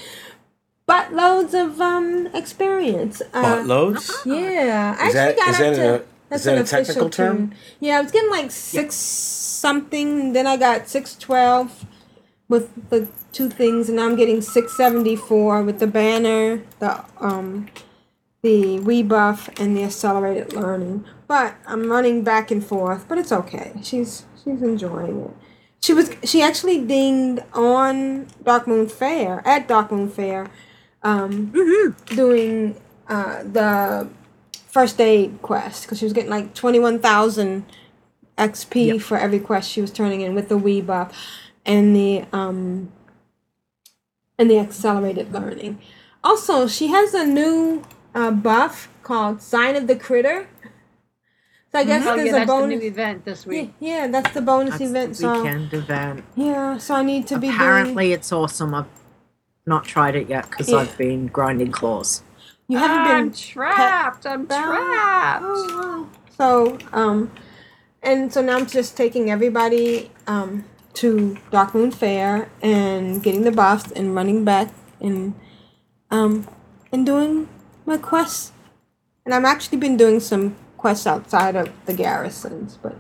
buttloads 0.88 1.54
of 1.54 1.80
um 1.82 2.28
experience. 2.34 3.22
Uh, 3.34 3.44
Buttloads? 3.44 4.26
Yeah. 4.26 4.96
I 5.00 5.08
Is 5.08 5.16
actually 5.16 5.36
that, 5.36 5.38
got 5.38 5.50
is 5.50 5.56
up 5.56 5.60
that 5.62 5.76
to 5.76 5.96
a, 5.96 6.02
That's 6.30 6.44
that 6.44 6.58
an 6.58 6.64
a 6.64 6.66
technical 6.66 7.08
official 7.08 7.10
term? 7.10 7.38
tune. 7.50 7.56
Yeah, 7.80 7.98
I 7.98 8.02
was 8.02 8.12
getting 8.12 8.30
like 8.32 8.52
six 8.52 8.96
something. 8.96 10.34
Then 10.34 10.48
I 10.48 10.58
got 10.58 10.88
six 10.88 11.16
twelve 11.16 11.86
with 12.48 12.90
the 12.90 13.08
two 13.32 13.50
things, 13.50 13.90
and 13.90 13.98
now 13.98 14.06
I'm 14.06 14.16
getting 14.16 14.42
six 14.42 14.76
seventy 14.78 15.16
four 15.16 15.64
with 15.64 15.80
the 15.80 15.88
banner, 15.88 16.62
the 16.80 17.04
um, 17.20 17.68
the 18.44 18.80
rebuff, 18.80 19.50
and 19.60 19.76
the 19.76 19.84
accelerated 19.84 20.54
learning. 20.54 21.06
But 21.28 21.56
I'm 21.66 21.90
running 21.90 22.24
back 22.24 22.52
and 22.52 22.64
forth, 22.64 23.08
but 23.08 23.18
it's 23.18 23.32
okay. 23.32 23.74
She's 23.82 24.26
she's 24.44 24.62
enjoying 24.62 25.22
it. 25.22 25.32
She 25.82 25.94
was 25.94 26.12
she 26.24 26.42
actually 26.44 26.86
dinged 26.86 27.44
on 27.54 28.28
Dark 28.44 28.68
Moon 28.68 28.88
Fair 28.88 29.42
at 29.48 29.68
Dark 29.68 29.92
Moon 29.92 30.10
Fair, 30.10 30.50
um, 31.06 31.54
doing 32.08 32.76
uh, 33.08 33.44
the 33.44 34.10
first 34.68 35.00
aid 35.00 35.40
quest 35.42 35.84
because 35.84 36.00
she 36.00 36.06
was 36.06 36.14
getting 36.14 36.30
like 36.30 36.54
twenty 36.54 36.80
one 36.80 37.00
thousand 37.00 37.66
XP 38.38 39.02
for 39.02 39.18
every 39.18 39.40
quest 39.40 39.70
she 39.72 39.80
was 39.80 39.92
turning 39.92 40.20
in 40.22 40.36
with 40.36 40.50
the 40.50 40.60
Wii 40.60 40.86
buff 40.86 41.16
and 41.66 41.96
the 41.96 42.26
um 42.34 42.92
and 44.38 44.50
the 44.52 44.60
accelerated 44.60 45.32
learning. 45.32 45.80
Also, 46.24 46.68
she 46.68 46.88
has 46.88 47.14
a 47.14 47.26
new 47.26 47.84
uh, 48.14 48.32
buff 48.32 48.90
called 49.04 49.42
Sign 49.42 49.76
of 49.78 49.88
the 49.88 49.96
Critter. 49.96 50.48
So 51.72 51.80
I 51.80 51.84
guess 51.86 52.06
Oh, 52.08 52.16
there's 52.16 52.28
yeah, 52.28 52.38
a 52.38 52.40
the 52.42 52.46
bonus. 52.48 52.80
new 52.82 52.88
event 52.88 53.26
this 53.26 53.46
Yeah, 53.46 53.52
week. 53.62 53.74
yeah, 53.80 54.08
that's 54.08 54.34
the 54.34 54.42
bonus 54.42 54.78
That's 54.80 54.92
the 54.92 55.00
event. 55.00 55.16
So 55.18 55.34
weekend 55.44 55.74
event. 55.74 56.26
yeah, 56.36 56.78
so 56.78 56.96
I 56.96 57.04
need 57.04 57.28
to 57.28 57.36
be 57.38 57.48
doing. 57.48 57.56
Apparently, 57.56 58.12
it's 58.14 58.32
awesome. 58.34 58.74
I've 58.74 58.88
not 59.66 59.86
tried 59.86 60.16
it 60.16 60.30
yet 60.30 60.50
because 60.50 60.70
Yeah. 60.70 60.78
I've 60.78 60.98
been 60.98 61.28
grinding 61.28 61.72
claws. 61.72 62.24
You 62.68 62.78
haven't 62.78 62.98
I'm 62.98 63.26
been 63.30 63.34
trapped. 63.34 64.26
I'm 64.26 64.48
trapped. 64.48 65.44
Oh, 65.46 66.08
wow. 66.08 66.20
So, 66.38 66.78
um, 66.94 67.32
and 68.02 68.32
so 68.34 68.42
now 68.42 68.58
I'm 68.58 68.66
just 68.66 68.98
taking 68.98 69.30
everybody 69.30 70.12
um, 70.28 70.66
to 70.96 71.38
Dark 71.52 71.74
Moon 71.76 71.92
Fair 71.92 72.50
and 72.62 73.22
getting 73.22 73.44
the 73.44 73.52
buffs 73.52 73.92
and 73.92 74.16
running 74.16 74.44
back 74.44 74.74
and 75.00 75.34
um, 76.12 76.48
and 76.92 77.06
doing 77.06 77.48
my 77.86 77.98
quests. 77.98 78.52
And 79.26 79.34
I've 79.34 79.46
actually 79.46 79.78
been 79.80 79.98
doing 79.98 80.20
some 80.20 80.56
quests 80.78 81.08
outside 81.08 81.56
of 81.56 81.70
the 81.86 81.94
garrisons, 81.94 82.78
but 82.82 82.96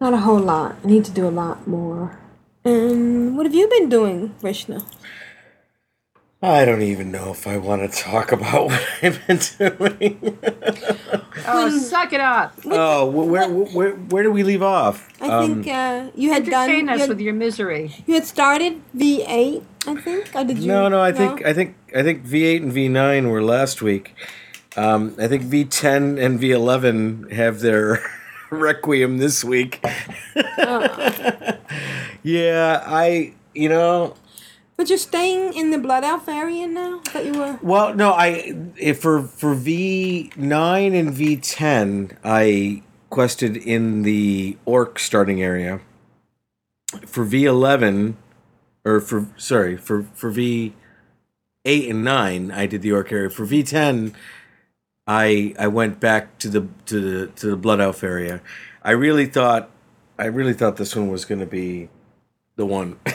not 0.00 0.12
a 0.14 0.18
whole 0.18 0.38
lot. 0.38 0.76
I 0.82 0.86
need 0.86 1.04
to 1.06 1.10
do 1.12 1.26
a 1.26 1.30
lot 1.30 1.66
more. 1.66 2.18
And 2.64 3.36
what 3.36 3.46
have 3.46 3.54
you 3.54 3.68
been 3.68 3.88
doing, 3.88 4.34
Vrishna? 4.40 4.84
I 6.48 6.64
don't 6.64 6.82
even 6.82 7.10
know 7.10 7.30
if 7.32 7.46
I 7.46 7.56
want 7.56 7.90
to 7.90 7.98
talk 8.02 8.30
about 8.32 8.66
what 8.70 8.86
I've 9.02 9.26
been 9.26 9.38
doing. 9.58 10.38
Oh, 11.46 11.68
suck 11.78 12.12
it 12.12 12.20
up. 12.20 12.54
oh, 12.66 13.10
wh- 13.10 13.28
where, 13.28 13.48
where 13.48 13.90
where 13.94 14.22
do 14.22 14.30
we 14.30 14.42
leave 14.42 14.62
off? 14.62 15.08
I 15.20 15.28
Um, 15.28 15.62
think 15.62 15.74
uh, 15.74 16.10
you 16.14 16.32
had 16.32 16.44
done. 16.46 16.68
Entertain 16.70 16.86
You 16.88 16.92
us 16.94 17.00
had, 17.00 17.08
with 17.08 17.20
your 17.20 17.34
misery. 17.34 17.94
you 18.06 18.14
had 18.14 18.24
started 18.24 18.80
V 18.94 19.22
eight, 19.26 19.62
I 19.86 19.94
think. 19.96 20.30
Or 20.34 20.44
did 20.44 20.58
you? 20.58 20.68
No, 20.68 20.88
no. 20.88 21.00
I 21.00 21.12
think 21.12 21.44
I 21.44 21.52
think 21.52 21.74
I 21.94 22.02
think 22.02 22.24
V8 22.26 22.62
and 22.62 22.72
V9 22.72 23.30
were 23.30 23.42
last 23.42 23.82
week. 23.82 24.14
Um, 24.76 25.14
I 25.18 25.26
think 25.28 25.42
V10 25.44 26.18
and 26.22 26.38
V11 26.38 27.32
have 27.32 27.60
their 27.60 28.02
requiem 28.50 29.18
this 29.18 29.42
week. 29.44 29.82
yeah, 32.22 32.82
I 32.86 33.32
you 33.54 33.68
know 33.68 34.14
But 34.76 34.90
you're 34.90 34.98
staying 34.98 35.54
in 35.54 35.70
the 35.70 35.78
Blood 35.78 36.04
Elf 36.04 36.28
area 36.28 36.66
now. 36.66 37.00
I 37.06 37.10
thought 37.10 37.24
you 37.24 37.32
were. 37.32 37.58
Well, 37.62 37.94
no, 37.94 38.12
I 38.12 38.54
if 38.76 39.00
for 39.00 39.22
for 39.22 39.54
V 39.54 40.30
nine 40.36 40.94
and 40.94 41.14
V 41.14 41.36
ten, 41.38 42.16
I 42.22 42.82
quested 43.08 43.56
in 43.56 44.02
the 44.02 44.58
orc 44.66 44.98
starting 44.98 45.42
area. 45.42 45.80
For 47.06 47.24
V 47.24 47.46
eleven, 47.46 48.18
or 48.84 49.00
for 49.00 49.28
sorry 49.36 49.78
for 49.78 50.02
for 50.14 50.30
V 50.30 50.74
eight 51.64 51.88
and 51.88 52.04
nine, 52.04 52.50
I 52.50 52.66
did 52.66 52.82
the 52.82 52.92
orc 52.92 53.10
area. 53.10 53.30
For 53.30 53.46
V 53.46 53.62
ten, 53.62 54.14
I 55.06 55.54
I 55.58 55.68
went 55.68 56.00
back 56.00 56.38
to 56.40 56.50
the 56.50 56.68
to 56.84 57.00
the 57.00 57.26
to 57.28 57.50
the 57.50 57.56
blood 57.56 57.80
elf 57.80 58.04
area. 58.04 58.42
I 58.82 58.90
really 58.90 59.26
thought 59.26 59.70
I 60.18 60.26
really 60.26 60.52
thought 60.52 60.76
this 60.76 60.94
one 60.94 61.08
was 61.08 61.24
going 61.24 61.40
to 61.40 61.46
be 61.46 61.88
the 62.56 62.66
one. 62.66 62.98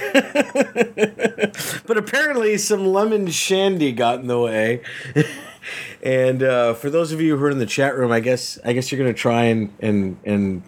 but 1.86 1.98
apparently 1.98 2.58
some 2.58 2.86
lemon 2.86 3.28
shandy 3.28 3.92
got 3.92 4.20
in 4.20 4.28
the 4.28 4.40
way. 4.40 4.82
and 6.04 6.44
uh, 6.44 6.74
for 6.74 6.90
those 6.90 7.12
of 7.12 7.22
you 7.22 7.38
who 7.38 7.46
are 7.46 7.50
in 7.50 7.60
the 7.60 7.66
chat 7.66 7.96
room, 7.96 8.12
I 8.12 8.20
guess 8.20 8.60
I 8.64 8.74
guess 8.74 8.92
you're 8.92 9.00
gonna 9.00 9.14
try 9.14 9.44
and 9.46 9.74
and 9.80 10.18
and 10.24 10.64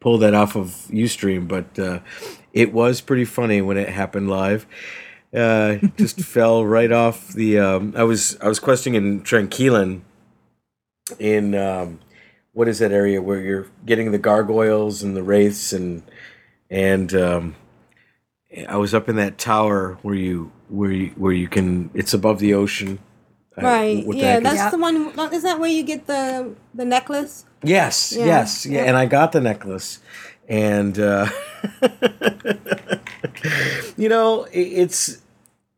pull 0.00 0.18
that 0.18 0.34
off 0.34 0.56
of 0.56 0.68
UStream, 0.90 1.46
but 1.46 1.78
uh, 1.78 2.00
it 2.52 2.72
was 2.72 3.00
pretty 3.00 3.24
funny 3.24 3.60
when 3.60 3.76
it 3.76 3.88
happened 3.88 4.28
live. 4.28 4.66
Uh, 5.34 5.76
just 5.96 6.20
fell 6.20 6.64
right 6.64 6.90
off 6.90 7.28
the. 7.28 7.58
Um, 7.58 7.94
I 7.96 8.02
was 8.04 8.38
I 8.40 8.48
was 8.48 8.58
questing 8.58 8.94
in 8.94 9.22
Tranquillien, 9.22 10.00
in 11.18 11.54
um, 11.54 12.00
what 12.52 12.68
is 12.68 12.78
that 12.80 12.92
area 12.92 13.22
where 13.22 13.40
you're 13.40 13.66
getting 13.86 14.10
the 14.10 14.18
gargoyles 14.18 15.02
and 15.02 15.16
the 15.16 15.22
wraiths 15.22 15.72
and 15.72 16.02
and 16.68 17.14
um, 17.14 17.56
I 18.68 18.76
was 18.76 18.94
up 18.94 19.08
in 19.08 19.16
that 19.16 19.38
tower 19.38 19.98
where 20.02 20.14
you 20.14 20.50
where 20.68 20.90
you 20.90 21.08
where 21.16 21.32
you 21.32 21.48
can 21.48 21.90
it's 21.94 22.14
above 22.14 22.38
the 22.40 22.54
ocean. 22.54 22.98
Uh, 23.58 23.62
Right. 23.62 24.06
what 24.06 24.14
the 24.16 24.22
yeah, 24.22 24.32
heck 24.34 24.44
is- 24.44 24.52
that's 24.52 24.70
the 24.72 24.78
one. 24.78 25.32
Is 25.32 25.42
that 25.42 25.58
where 25.60 25.70
you 25.70 25.82
get 25.82 26.06
the 26.06 26.54
the 26.74 26.84
necklace? 26.84 27.44
Yes, 27.62 28.12
Yeah, 28.16 28.24
yes, 28.24 28.64
yeah, 28.66 28.78
yeah. 28.82 28.84
and 28.88 28.96
I 28.96 29.06
got 29.06 29.32
the 29.32 29.40
necklace, 29.40 29.98
and 30.48 30.98
uh, 30.98 31.26
you 33.96 34.08
know, 34.08 34.44
i- 34.46 34.48
it's 34.52 35.18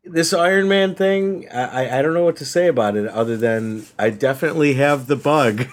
this 0.04 0.32
Iron 0.32 0.68
Man 0.68 0.94
thing. 0.94 1.46
I, 1.52 1.84
I 1.86 1.98
I 1.98 2.02
don't 2.02 2.14
know 2.14 2.24
what 2.24 2.36
to 2.36 2.44
say 2.44 2.68
about 2.68 2.96
it 2.96 3.06
other 3.08 3.36
than 3.36 3.86
I 3.98 4.10
definitely 4.10 4.74
have 4.74 5.06
the 5.06 5.16
bug. 5.16 5.66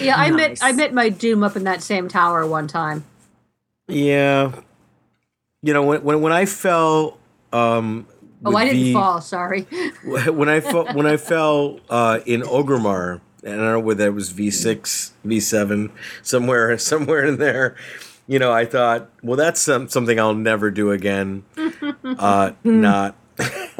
Yeah, 0.00 0.16
I 0.16 0.30
met 0.30 0.58
I 0.62 0.72
met 0.72 0.92
my 0.94 1.08
doom 1.08 1.42
up 1.42 1.56
in 1.56 1.64
that 1.64 1.82
same 1.82 2.08
tower 2.08 2.46
one 2.46 2.68
time. 2.68 3.04
yeah, 3.88 4.52
you 5.62 5.72
know 5.74 5.82
when 5.84 6.02
when 6.02 6.20
when 6.20 6.32
I 6.32 6.44
fell. 6.46 7.18
Um, 7.52 8.06
Oh, 8.42 8.56
I 8.56 8.64
didn't 8.64 8.84
the- 8.84 8.92
fall. 8.94 9.20
Sorry. 9.20 9.62
when 10.04 10.48
I 10.48 10.60
fell, 10.60 10.86
when 10.94 11.04
I 11.06 11.18
fell 11.18 11.78
uh, 11.90 12.20
in 12.24 12.40
Orgrimmar, 12.40 13.20
and 13.44 13.52
I 13.52 13.56
don't 13.56 13.72
know 13.72 13.80
whether 13.80 14.04
that 14.04 14.12
was 14.14 14.30
V 14.30 14.50
six, 14.50 15.12
V 15.24 15.40
seven, 15.40 15.92
somewhere 16.22 16.78
somewhere 16.90 17.22
in 17.26 17.36
there. 17.36 17.76
You 18.26 18.38
know, 18.38 18.50
I 18.50 18.64
thought, 18.64 19.10
well, 19.22 19.36
that's 19.36 19.60
some, 19.60 19.88
something 19.90 20.18
I'll 20.18 20.32
never 20.34 20.70
do 20.70 20.90
again. 20.90 21.44
Uh, 22.02 22.52
not. 22.64 23.14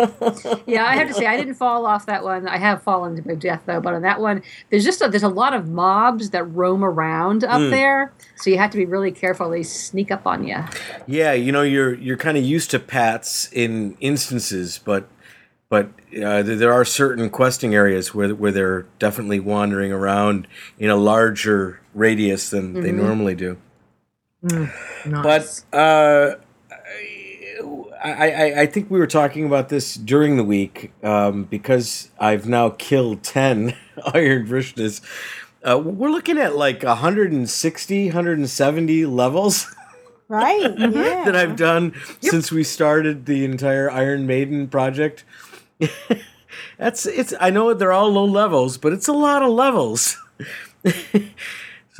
yeah, 0.66 0.84
I 0.84 0.96
have 0.96 1.08
to 1.08 1.14
say 1.14 1.26
I 1.26 1.36
didn't 1.36 1.54
fall 1.54 1.86
off 1.86 2.06
that 2.06 2.22
one. 2.24 2.46
I 2.48 2.56
have 2.58 2.82
fallen 2.82 3.16
to 3.16 3.26
my 3.26 3.34
death 3.34 3.62
though, 3.66 3.80
but 3.80 3.94
on 3.94 4.02
that 4.02 4.20
one, 4.20 4.42
there's 4.70 4.84
just 4.84 5.00
a, 5.02 5.08
there's 5.08 5.22
a 5.22 5.28
lot 5.28 5.54
of 5.54 5.68
mobs 5.68 6.30
that 6.30 6.44
roam 6.44 6.82
around 6.84 7.44
up 7.44 7.60
Mm. 7.60 7.70
there, 7.70 8.12
so 8.36 8.50
you 8.50 8.58
have 8.58 8.70
to 8.70 8.76
be 8.78 8.86
really 8.86 9.12
careful. 9.12 9.50
They 9.50 9.62
sneak 9.62 10.10
up 10.10 10.26
on 10.26 10.46
you. 10.46 10.58
Yeah, 11.06 11.32
you 11.32 11.52
know, 11.52 11.62
you're 11.62 11.94
you're 11.94 12.16
kind 12.16 12.36
of 12.38 12.44
used 12.44 12.70
to 12.72 12.78
pats 12.78 13.50
in 13.52 13.96
instances, 14.00 14.78
but 14.84 15.08
but 15.68 15.88
uh, 16.20 16.42
there 16.42 16.72
are 16.72 16.84
certain 16.84 17.30
questing 17.30 17.74
areas 17.74 18.14
where 18.14 18.34
where 18.34 18.50
they're 18.52 18.86
definitely 18.98 19.38
wandering 19.40 19.92
around 19.92 20.48
in 20.78 20.90
a 20.90 20.96
larger 20.96 21.80
radius 21.94 22.50
than 22.50 22.74
they 22.74 22.90
Mhm. 22.90 22.94
normally 22.94 23.34
do. 23.34 23.56
Mm, 24.44 24.70
But 25.22 25.62
uh, 25.76 26.36
I, 28.02 28.30
I, 28.30 28.60
I 28.62 28.66
think 28.66 28.90
we 28.90 28.98
were 28.98 29.06
talking 29.06 29.44
about 29.44 29.68
this 29.68 29.94
during 29.94 30.36
the 30.36 30.44
week 30.44 30.92
um, 31.02 31.44
because 31.44 32.10
I've 32.18 32.48
now 32.48 32.70
killed 32.70 33.22
10 33.22 33.76
Iron 34.14 34.46
Vrishnas. 34.46 35.00
Uh, 35.62 35.78
we're 35.78 36.10
looking 36.10 36.38
at 36.38 36.56
like 36.56 36.82
160, 36.82 38.06
170 38.06 39.06
levels 39.06 39.74
Right. 40.30 40.78
Yeah. 40.78 40.88
that 41.24 41.34
I've 41.34 41.56
done 41.56 41.92
since 42.20 42.52
we 42.52 42.62
started 42.62 43.26
the 43.26 43.44
entire 43.44 43.90
Iron 43.90 44.28
Maiden 44.28 44.68
project. 44.68 45.24
That's 46.78 47.04
it's. 47.04 47.34
I 47.40 47.50
know 47.50 47.74
they're 47.74 47.90
all 47.90 48.12
low 48.12 48.26
levels, 48.26 48.78
but 48.78 48.92
it's 48.92 49.08
a 49.08 49.12
lot 49.12 49.42
of 49.42 49.50
levels. 49.50 50.16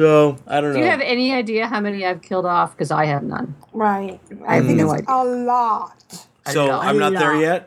So 0.01 0.36
I 0.46 0.61
don't 0.61 0.70
know. 0.70 0.78
Do 0.78 0.84
you 0.84 0.90
have 0.90 1.01
any 1.01 1.32
idea 1.32 1.66
how 1.66 1.80
many 1.80 2.05
I've 2.07 2.22
killed 2.22 2.46
off? 2.46 2.72
Because 2.74 2.90
I 2.90 3.05
have 3.07 3.22
none. 3.22 3.55
Right. 3.72 4.18
I 4.46 4.57
have 4.57 4.64
Mm. 4.64 4.76
no 4.76 4.92
It's 4.92 5.03
idea. 5.03 5.14
a 5.14 5.20
lot. 5.24 6.05
so 6.46 6.66
lot. 6.66 6.84
I'm 6.86 6.98
not 6.98 7.12
there 7.12 7.36
yet. 7.36 7.66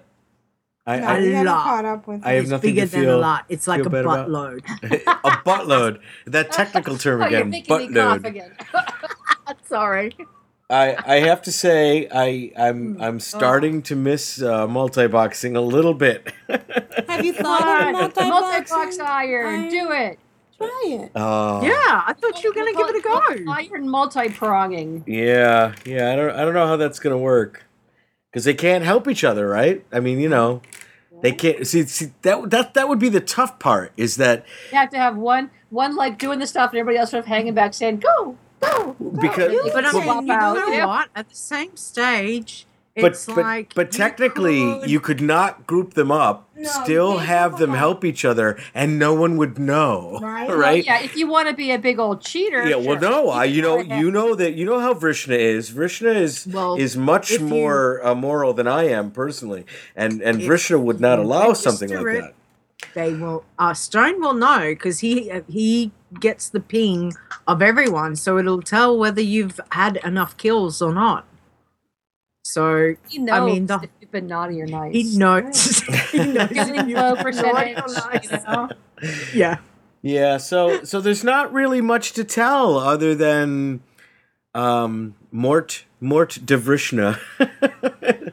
I, 0.86 1.00
No, 1.00 1.08
I, 1.08 1.18
you 1.20 1.32
haven't 1.32 1.46
lot. 1.54 1.64
caught 1.64 1.86
up 1.86 2.08
with 2.08 2.22
I 2.26 2.32
have 2.34 2.46
it. 2.46 2.50
nothing 2.50 2.76
bigger 2.76 2.86
to 2.88 2.92
than 2.92 3.02
feel. 3.06 3.16
a 3.16 3.22
lot. 3.30 3.46
It's 3.48 3.68
like 3.68 3.86
a 3.86 3.90
bad 3.90 4.04
about. 4.06 4.28
buttload. 4.28 4.60
a 5.24 5.32
buttload. 5.48 6.00
That 6.26 6.52
technical 6.52 6.98
term 6.98 7.22
Oh, 7.24 7.26
again. 7.28 7.50
making 7.50 7.78
me 7.78 7.88
Buttload. 7.88 8.26
again. 8.26 8.52
Sorry. 9.68 10.12
I 10.70 10.96
I 11.06 11.16
have 11.30 11.42
to 11.44 11.52
say 11.52 12.08
I 12.12 12.52
Hmm. 12.56 12.62
I'm 12.66 13.02
I'm 13.06 13.20
starting 13.20 13.82
to 13.84 13.96
miss 13.96 14.42
uh, 14.42 14.68
multi 14.68 15.08
boxing 15.08 15.56
a 15.56 15.62
little 15.62 15.94
bit. 15.94 16.34
Have 17.08 17.24
you 17.24 17.34
thought 17.34 17.68
on, 17.68 17.88
of 17.88 17.92
multi 17.94 18.26
multi-box 18.30 18.98
iron. 19.00 19.70
Do 19.70 19.92
it. 19.92 20.20
Try 20.58 20.84
it. 20.86 21.12
Uh, 21.16 21.62
yeah, 21.64 22.04
I 22.06 22.14
thought 22.14 22.44
you 22.44 22.50
were 22.50 22.56
gonna 22.56 22.74
give 22.74 22.88
it 22.90 22.96
a 22.98 23.02
go. 23.02 23.52
Iron 23.52 23.90
multi-pronging. 23.90 25.04
Yeah, 25.08 25.74
yeah. 25.86 26.12
I 26.12 26.16
don't. 26.16 26.32
I 26.36 26.46
don't 26.46 26.54
know 26.54 26.68
how 26.68 26.78
that's 26.78 27.00
gonna 27.00 27.18
work 27.18 27.66
because 28.32 28.46
they 28.46 28.54
can't 28.54 28.84
help 28.84 29.08
each 29.08 29.24
other, 29.24 29.48
right? 29.48 29.84
I 29.92 30.00
mean, 30.00 30.20
you 30.20 30.30
know, 30.30 30.62
they 31.22 31.32
can't. 31.32 31.66
See, 31.66 31.84
see 31.84 32.12
that 32.22 32.50
that 32.50 32.74
that 32.74 32.88
would 32.90 33.00
be 33.00 33.10
the 33.10 33.22
tough 33.22 33.60
part. 33.60 33.92
Is 33.98 34.18
that 34.18 34.46
You 34.72 34.78
have 34.78 34.90
to 34.92 34.98
have 34.98 35.16
one 35.18 35.50
one 35.70 35.96
like 35.96 36.18
doing 36.18 36.40
the 36.40 36.48
stuff 36.48 36.72
and 36.72 36.80
everybody 36.80 36.98
else 37.00 37.12
sort 37.12 37.22
of 37.22 37.28
hanging 37.28 37.54
back 37.54 37.74
saying, 37.74 37.98
"Go, 38.00 38.38
go." 38.60 38.96
go. 39.00 39.10
because 39.22 39.54
But 39.74 39.86
I 39.86 39.94
well, 39.94 40.22
mean, 40.22 40.28
you 40.28 40.38
know 40.80 40.88
what? 40.88 41.10
At 41.16 41.30
the 41.30 41.36
same 41.36 41.76
stage, 41.78 42.66
but 42.96 43.14
it's 43.14 43.26
but, 43.26 43.38
like 43.38 43.74
but 43.74 43.92
technically 43.92 44.86
you 44.88 45.00
could 45.00 45.22
not 45.22 45.66
group 45.66 45.94
them 45.94 46.12
up 46.12 46.50
still 46.64 47.18
have 47.18 47.58
them 47.58 47.72
help 47.72 48.06
each 48.06 48.24
other 48.24 48.58
and 48.74 49.00
no 49.00 49.14
one 49.14 49.36
would 49.38 49.58
know 49.58 50.20
right, 50.22 50.48
Well, 50.48 50.78
yeah, 50.78 51.02
if 51.02 51.16
you 51.16 51.28
want 51.28 51.50
to 51.50 51.56
be 51.56 51.72
a 51.72 51.80
big 51.80 52.00
old 52.00 52.22
cheater. 52.22 52.68
Yeah, 52.68 52.76
well, 52.76 53.00
sure. 53.00 53.00
no, 53.00 53.30
I, 53.30 53.46
you 53.46 53.62
know, 53.62 53.80
you 53.80 54.12
know 54.12 54.36
that 54.36 54.54
you 54.54 54.66
know 54.66 54.80
how 54.80 54.94
Vrishna 54.94 55.38
is. 55.38 55.72
Vrishna 55.72 56.16
is 56.16 56.48
Well, 56.48 56.76
is 56.76 56.96
much 56.96 57.32
if 57.32 57.42
you- 57.42 57.48
more 57.48 58.06
uh, 58.06 58.16
moral 58.16 58.54
than 58.54 58.68
I 58.68 58.84
am 58.84 59.12
personally, 59.12 59.66
and 59.96 60.22
and 60.22 60.42
If 60.42 60.48
Vrishna 60.48 60.80
would 60.80 61.00
not 61.00 61.20
allow 61.20 61.54
something 61.54 61.90
like 61.90 62.06
register 62.06 62.34
that. 62.82 62.94
They 62.94 63.14
will. 63.14 63.46
Uh, 63.58 63.74
Stone 63.74 64.22
will 64.22 64.34
know 64.34 64.60
because 64.70 65.00
he 65.00 65.32
he 65.50 65.92
gets 66.20 66.50
the 66.50 66.60
ping 66.60 67.14
of 67.48 67.62
everyone, 67.62 68.16
so 68.16 68.38
it'll 68.38 68.62
tell 68.62 68.98
whether 68.98 69.22
you've 69.22 69.60
had 69.72 69.98
enough 70.04 70.38
kills 70.38 70.82
or 70.82 70.94
not. 70.94 71.26
So 72.54 72.94
He 73.10 73.18
knows 73.18 73.40
I 73.40 73.46
mean, 73.46 73.66
the, 73.66 73.80
if 73.82 73.90
you've 74.00 74.12
been 74.12 74.28
naughty 74.28 74.62
or 74.62 74.68
nice. 74.68 74.94
he 74.94 75.18
knows. 75.18 75.82
he 76.12 76.20
knows 76.20 76.52
you've 76.52 76.88
low 76.90 77.16
percentage. 77.16 77.78
nice. 77.78 78.32
You 78.32 78.38
know? 78.48 78.70
Yeah. 79.34 79.58
Yeah, 80.04 80.38
so 80.38 80.84
so 80.84 81.00
there's 81.02 81.24
not 81.24 81.52
really 81.54 81.82
much 81.82 82.12
to 82.14 82.24
tell 82.24 82.78
other 82.78 83.16
than 83.16 83.80
um, 84.54 85.16
Mort 85.32 85.86
Mort 86.02 86.40
de 86.46 86.58
Vrishna. 86.58 87.18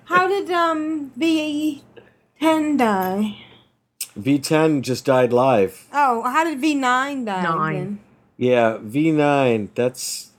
How 0.05 0.27
did 0.29 0.51
um 0.51 1.13
V 1.17 1.83
ten 2.41 2.77
die? 2.77 3.37
V10 4.19 4.83
just 4.83 5.05
died 5.07 5.33
live. 5.33 5.87
Oh, 5.93 6.23
how 6.23 6.43
did 6.45 6.59
V 6.61 6.75
nine 6.75 7.25
die? 7.25 7.43
Nine. 7.43 7.75
then? 7.75 8.01
Yeah, 8.37 8.79
V9. 8.83 9.69
That's 9.77 10.30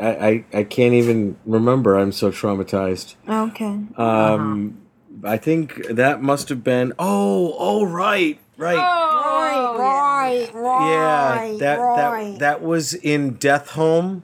I, 0.00 0.28
I 0.28 0.44
I 0.52 0.62
can't 0.64 0.94
even 0.94 1.36
remember. 1.46 1.96
I'm 1.96 2.12
so 2.12 2.30
traumatized. 2.30 3.14
Okay. 3.28 3.78
Um, 3.96 4.86
I 5.24 5.36
think 5.36 5.86
that 5.88 6.22
must 6.22 6.48
have 6.48 6.62
been. 6.62 6.92
Oh, 6.98 7.54
oh, 7.58 7.84
right, 7.84 8.38
right. 8.56 8.76
right, 8.76 9.76
right, 9.78 10.54
right. 10.54 10.90
yeah, 10.90 11.58
that 11.58 11.78
right. 11.78 12.32
that 12.32 12.38
that 12.38 12.62
was 12.62 12.94
in 12.94 13.36
Deatholme. 13.36 14.22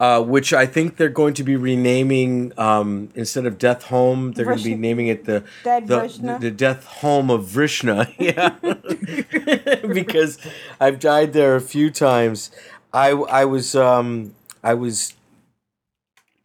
Uh, 0.00 0.20
which 0.20 0.52
I 0.52 0.66
think 0.66 0.96
they're 0.96 1.08
going 1.08 1.34
to 1.34 1.44
be 1.44 1.54
renaming 1.54 2.52
um, 2.58 3.10
instead 3.14 3.46
of 3.46 3.58
Deatholme, 3.58 4.34
they're 4.34 4.44
going 4.44 4.58
to 4.58 4.64
be 4.64 4.74
naming 4.74 5.06
it 5.06 5.24
the 5.24 5.44
Dead 5.62 5.86
the, 5.86 6.00
Vrishna. 6.00 6.40
the 6.40 6.50
Deatholme 6.50 7.32
of 7.32 7.46
Vrishna. 7.46 8.12
Yeah, 8.18 8.56
because 9.94 10.38
I've 10.80 10.98
died 10.98 11.32
there 11.32 11.54
a 11.54 11.60
few 11.60 11.92
times. 11.92 12.50
I 12.94 13.10
I 13.10 13.44
was 13.44 13.74
um 13.74 14.34
I 14.62 14.72
was 14.74 15.14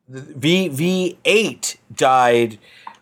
V 0.09 0.67
V 0.67 1.17
eight 1.23 1.77
died 1.95 2.57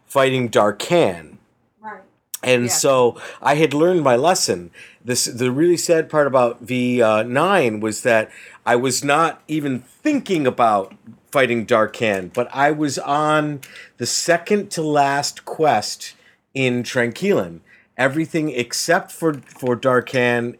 fighting 0.06 0.50
Dar'Khan. 0.50 1.38
Right. 1.82 2.02
And 2.44 2.70
so 2.70 3.20
I 3.42 3.56
had 3.56 3.74
learned 3.74 4.04
my 4.04 4.18
lesson. 4.18 4.72
This 5.04 5.26
the 5.26 5.52
really 5.52 5.78
sad 5.78 6.10
part 6.10 6.28
about 6.28 6.60
V 6.60 7.02
uh, 7.02 7.24
nine 7.24 7.80
was 7.80 8.02
that 8.02 8.30
I 8.66 8.76
was 8.76 9.04
not 9.04 9.42
even 9.48 9.80
thinking 9.80 10.46
about 10.46 10.94
fighting 11.32 11.66
Dar'Khan, 11.66 12.34
but 12.34 12.50
I 12.54 12.72
was 12.72 13.00
on 13.00 13.62
the 13.98 14.06
second 14.06 14.70
to 14.72 14.82
last 14.82 15.46
quest 15.46 16.16
in 16.54 16.84
Tranquillien. 16.84 17.62
Everything 17.98 18.50
except 18.50 19.14
for 19.14 19.36
for 19.36 19.78
Dar'Khan 19.78 20.58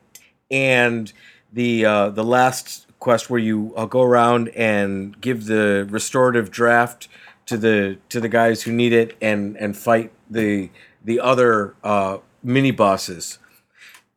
and 0.50 1.12
the 1.52 1.86
uh, 1.86 2.10
the 2.10 2.24
last 2.24 2.88
quest 3.00 3.30
where 3.30 3.40
you 3.40 3.74
uh, 3.76 3.86
go 3.86 4.02
around 4.02 4.50
and 4.50 5.20
give 5.22 5.46
the 5.46 5.88
restorative 5.90 6.52
draft 6.52 7.08
to 7.46 7.58
the 7.58 7.98
to 8.10 8.20
the 8.20 8.30
guys 8.30 8.64
who 8.64 8.72
need 8.72 8.94
it 8.94 9.16
and 9.22 9.56
and 9.58 9.78
fight 9.78 10.12
the 10.30 10.70
the 11.04 11.20
other 11.20 11.76
uh, 11.84 12.18
mini 12.44 12.72
bosses. 12.72 13.40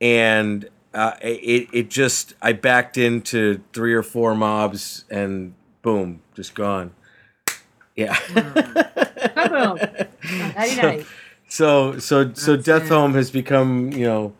And 0.00 0.68
uh, 0.94 1.12
it 1.20 1.68
it 1.72 1.90
just 1.90 2.34
I 2.40 2.52
backed 2.52 2.96
into 2.96 3.62
three 3.72 3.94
or 3.94 4.02
four 4.02 4.34
mobs 4.34 5.04
and 5.10 5.54
boom 5.82 6.22
just 6.34 6.54
gone. 6.54 6.92
Yeah. 7.96 8.16
Nighty 10.24 11.04
so 11.50 11.98
so 11.98 12.32
so 12.32 12.56
Deatholme 12.56 13.14
has 13.14 13.30
become 13.30 13.92
you 13.92 14.06
know 14.06 14.32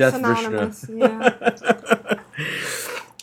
death 0.00 0.14
Synonymous, 0.14 0.84
Vrishna. 0.86 2.20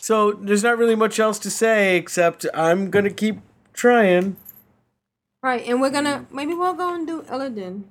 so 0.00 0.32
there's 0.32 0.62
not 0.62 0.78
really 0.78 0.94
much 0.94 1.18
else 1.18 1.38
to 1.40 1.50
say 1.50 1.96
except 1.96 2.46
I'm 2.54 2.90
gonna 2.90 3.10
keep 3.10 3.40
trying. 3.72 4.36
Right, 5.42 5.66
and 5.66 5.80
we're 5.80 5.90
gonna 5.90 6.26
maybe 6.30 6.54
we'll 6.54 6.74
go 6.74 6.94
and 6.94 7.04
do 7.06 7.22
Illidan. 7.22 7.82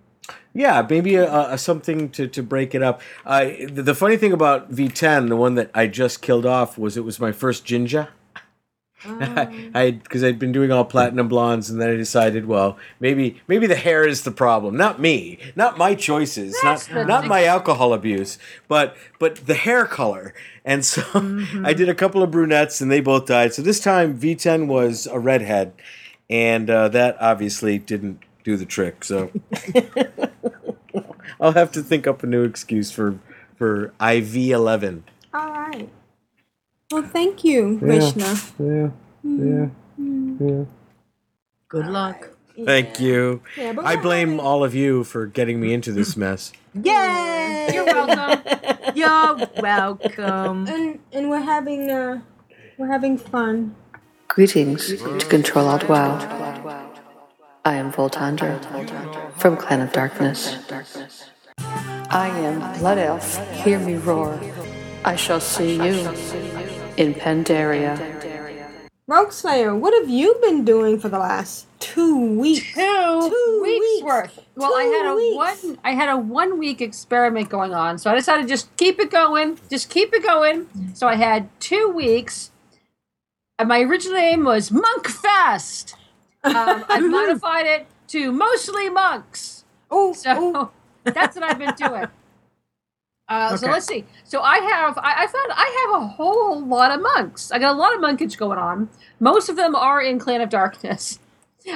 Yeah, 0.53 0.85
maybe 0.89 1.15
a, 1.15 1.51
a 1.53 1.57
something 1.57 2.09
to, 2.11 2.27
to 2.27 2.41
break 2.41 2.73
it 2.73 2.81
up. 2.81 3.01
Uh, 3.25 3.51
the, 3.69 3.83
the 3.83 3.95
funny 3.95 4.17
thing 4.17 4.33
about 4.33 4.71
V10, 4.71 5.29
the 5.29 5.35
one 5.35 5.55
that 5.55 5.69
I 5.73 5.87
just 5.87 6.21
killed 6.21 6.45
off, 6.45 6.77
was 6.77 6.97
it 6.97 7.03
was 7.05 7.19
my 7.19 7.31
first 7.31 7.63
Jinja. 7.63 8.09
I 9.05 9.91
because 9.91 10.23
I'd 10.23 10.39
been 10.39 10.51
doing 10.51 10.71
all 10.71 10.83
platinum 10.83 11.27
blondes, 11.27 11.69
and 11.69 11.79
then 11.79 11.89
I 11.89 11.95
decided, 11.95 12.47
well, 12.47 12.77
maybe 12.99 13.41
maybe 13.47 13.67
the 13.67 13.75
hair 13.75 14.07
is 14.07 14.23
the 14.23 14.31
problem, 14.31 14.75
not 14.75 14.99
me, 14.99 15.37
not 15.55 15.77
my 15.77 15.93
choices, 15.93 16.55
not 16.63 16.87
not 16.91 17.27
my 17.27 17.43
alcohol 17.43 17.93
abuse, 17.93 18.39
but 18.67 18.97
but 19.19 19.35
the 19.45 19.53
hair 19.53 19.85
color. 19.85 20.33
And 20.65 20.83
so 20.83 21.03
I 21.63 21.73
did 21.73 21.89
a 21.89 21.95
couple 21.95 22.23
of 22.23 22.31
brunettes, 22.31 22.81
and 22.81 22.91
they 22.91 22.99
both 22.99 23.27
died. 23.27 23.53
So 23.53 23.61
this 23.61 23.79
time 23.79 24.19
V10 24.19 24.67
was 24.67 25.05
a 25.05 25.19
redhead, 25.19 25.73
and 26.29 26.69
uh, 26.69 26.89
that 26.89 27.17
obviously 27.21 27.77
didn't 27.77 28.21
do 28.43 28.57
the 28.57 28.65
trick. 28.65 29.03
So 29.03 29.31
I'll 31.39 31.51
have 31.51 31.71
to 31.73 31.83
think 31.83 32.07
up 32.07 32.23
a 32.23 32.27
new 32.27 32.43
excuse 32.43 32.91
for 32.91 33.19
for 33.57 33.93
IV11. 33.99 35.03
All 35.33 35.51
right. 35.51 35.89
Well, 36.91 37.03
thank 37.03 37.43
you, 37.43 37.79
Yeah. 37.81 37.87
Vrishna. 37.87 38.31
Yeah, 38.59 38.89
yeah, 39.23 39.67
yeah. 40.39 40.63
Good 41.67 41.87
luck. 41.87 42.29
Thank 42.63 42.99
you. 43.01 43.41
Yeah, 43.57 43.73
I 43.83 43.95
we're 43.95 44.01
blame 44.01 44.39
all 44.39 44.63
of 44.63 44.73
you 44.73 45.03
for 45.03 45.25
getting 45.27 45.59
me 45.59 45.73
into 45.73 45.91
this 45.91 46.15
mess. 46.15 46.53
Yay! 46.73 47.69
You're 47.73 47.85
welcome. 47.85 48.41
You're 48.95 49.47
welcome. 49.61 50.67
And 50.67 50.99
and 51.11 51.29
we're 51.29 51.41
having 51.41 51.91
uh 51.91 52.21
we're 52.77 52.87
having 52.87 53.17
fun. 53.17 53.75
Greetings 54.29 54.87
to 55.01 55.25
Control 55.27 55.67
Alt 55.67 55.89
WoW. 55.89 56.17
I 57.65 57.73
am 57.75 57.91
Voltandra 57.91 58.57
from 59.37 59.57
Clan 59.57 59.81
of 59.81 59.91
Darkness. 59.91 60.55
I 62.09 62.29
am 62.29 62.79
Blood 62.79 62.97
Elf. 62.97 63.37
Hear 63.63 63.77
me 63.77 63.95
roar. 63.95 64.39
I 65.03 65.15
shall 65.15 65.39
see 65.41 65.75
you 65.75 66.07
in 66.97 67.13
Pandaria. 67.13 67.95
Rogueslayer, 69.09 69.77
what 69.79 69.93
have 69.93 70.09
you 70.09 70.35
been 70.41 70.65
doing 70.65 70.99
for 70.99 71.07
the 71.07 71.17
last 71.19 71.65
two 71.79 72.37
weeks? 72.37 72.73
Two, 72.73 73.29
Two 73.29 73.59
weeks, 73.63 73.79
weeks. 73.79 74.03
worth. 74.03 74.39
Well, 74.55 74.73
I 74.75 74.83
had 74.83 75.05
a 75.09 75.15
weeks. 75.15 75.63
one. 75.63 75.79
I 75.85 75.91
had 75.91 76.09
a 76.09 76.17
one 76.17 76.57
week 76.59 76.81
experiment 76.81 77.47
going 77.47 77.73
on, 77.73 77.97
so 77.99 78.11
I 78.11 78.15
decided 78.15 78.43
to 78.43 78.47
just 78.49 78.75
keep 78.75 78.99
it 78.99 79.09
going. 79.09 79.57
Just 79.69 79.89
keep 79.89 80.13
it 80.13 80.23
going. 80.23 80.67
So 80.93 81.07
I 81.07 81.15
had 81.15 81.47
two 81.61 81.89
weeks. 81.89 82.51
And 83.59 83.69
my 83.69 83.79
original 83.81 84.17
name 84.17 84.43
was 84.43 84.71
Monk 84.71 85.07
Fest. 85.07 85.95
Um, 86.43 86.83
I 86.89 86.99
modified 87.01 87.65
it 87.65 87.87
to 88.09 88.31
mostly 88.33 88.89
monks. 88.89 89.63
Oh, 89.89 90.11
so 90.11 90.71
that's 91.05 91.35
what 91.37 91.45
I've 91.45 91.57
been 91.57 91.73
doing. 91.75 92.07
Uh, 93.27 93.57
So 93.57 93.67
let's 93.67 93.85
see. 93.85 94.05
So 94.23 94.41
I 94.41 94.57
have, 94.59 94.97
I, 94.97 95.23
I 95.23 95.27
found 95.27 95.51
I 95.51 95.85
have 95.91 96.01
a 96.01 96.07
whole 96.07 96.63
lot 96.65 96.91
of 96.91 97.01
monks. 97.01 97.51
I 97.51 97.59
got 97.59 97.75
a 97.75 97.77
lot 97.77 97.93
of 97.93 97.99
monkage 98.01 98.37
going 98.37 98.57
on. 98.57 98.89
Most 99.19 99.49
of 99.49 99.55
them 99.55 99.75
are 99.75 100.01
in 100.01 100.19
Clan 100.19 100.41
of 100.41 100.49
Darkness. 100.49 101.19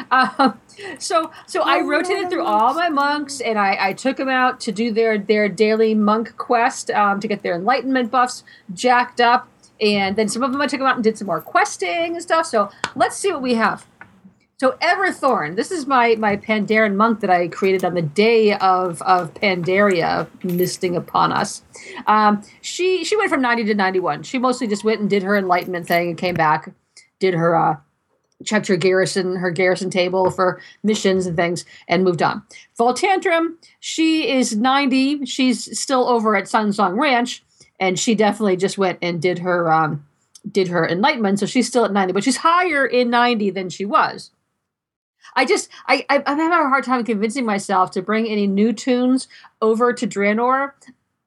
Um, 0.10 0.58
so 1.00 1.32
so 1.48 1.64
I 1.64 1.82
rotated 1.82 2.30
through 2.30 2.44
no, 2.44 2.50
all 2.50 2.74
my 2.74 2.88
monks 2.88 3.42
and 3.42 3.60
I, 3.60 3.90
I 3.90 3.94
took 3.94 4.16
them 4.16 4.30
out 4.30 4.62
to 4.62 4.72
do 4.72 4.94
their 4.94 5.18
their 5.18 5.50
daily 5.50 5.94
monk 5.94 6.38
quest 6.38 6.90
um, 6.92 7.20
to 7.20 7.28
get 7.28 7.44
their 7.44 7.56
enlightenment 7.56 8.10
buffs 8.10 8.46
jacked 8.74 9.20
up. 9.20 9.50
And 9.82 10.16
then 10.16 10.30
some 10.30 10.44
of 10.44 10.54
them 10.54 10.62
I 10.62 10.68
took 10.68 10.80
them 10.80 10.88
out 10.88 10.96
and 10.96 11.04
did 11.04 11.18
some 11.18 11.28
more 11.28 11.42
questing 11.42 12.14
and 12.14 12.22
stuff. 12.22 12.46
So 12.46 12.70
let's 12.96 13.18
see 13.18 13.32
what 13.34 13.42
we 13.42 13.56
have. 13.56 13.86
So 14.62 14.74
Everthorn, 14.74 15.56
this 15.56 15.72
is 15.72 15.88
my 15.88 16.14
my 16.20 16.38
Pandaren 16.38 16.94
monk 16.94 17.22
that 17.22 17.32
I 17.32 17.48
created 17.48 17.84
on 17.84 17.96
the 17.96 18.04
day 18.04 18.54
of 18.58 19.02
of 19.02 19.34
Pandaria 19.34 20.28
misting 20.44 20.96
upon 20.96 21.32
us. 21.32 21.64
Um, 22.06 22.44
she 22.62 23.04
she 23.04 23.18
went 23.18 23.32
from 23.32 23.42
ninety 23.42 23.64
to 23.64 23.74
ninety 23.74 24.00
one. 24.00 24.22
She 24.22 24.38
mostly 24.38 24.68
just 24.68 24.84
went 24.84 25.02
and 25.02 25.10
did 25.10 25.24
her 25.24 25.36
enlightenment 25.36 25.88
thing 25.88 26.10
and 26.10 26.16
came 26.16 26.36
back, 26.36 26.72
did 27.18 27.34
her 27.34 27.56
uh, 27.56 27.78
checked 28.46 28.68
her 28.68 28.76
garrison 28.76 29.38
her 29.38 29.50
garrison 29.50 29.90
table 29.90 30.30
for 30.30 30.62
missions 30.84 31.26
and 31.26 31.36
things 31.36 31.66
and 31.88 32.04
moved 32.04 32.22
on. 32.22 32.44
Voltantrum, 32.78 33.58
she 33.80 34.30
is 34.30 34.56
ninety. 34.56 35.26
She's 35.26 35.80
still 35.80 36.08
over 36.08 36.36
at 36.36 36.44
Sunsong 36.44 37.00
Ranch, 37.00 37.44
and 37.80 37.98
she 37.98 38.14
definitely 38.14 38.58
just 38.58 38.78
went 38.78 39.00
and 39.02 39.20
did 39.20 39.40
her 39.40 39.72
um, 39.72 40.06
did 40.52 40.68
her 40.68 40.88
enlightenment. 40.88 41.40
So 41.40 41.48
she's 41.48 41.68
still 41.68 41.84
at 41.84 41.92
ninety, 41.92 42.14
but 42.14 42.24
she's 42.24 42.38
higher 42.38 42.86
in 42.86 43.10
ninety 43.10 43.50
than 43.50 43.72
she 43.72 43.86
was. 43.86 44.30
I 45.36 45.46
just 45.46 45.70
I, 45.88 46.06
I 46.10 46.24
I'm 46.26 46.38
having 46.38 46.66
a 46.66 46.70
hard 46.70 46.84
time 46.84 47.04
convincing 47.04 47.46
myself 47.46 47.92
to 47.92 48.02
bring 48.02 48.28
any 48.28 48.48
new 48.48 48.74
toons 48.74 49.28
over 49.62 49.94
to 49.94 50.08
Draenor 50.08 50.74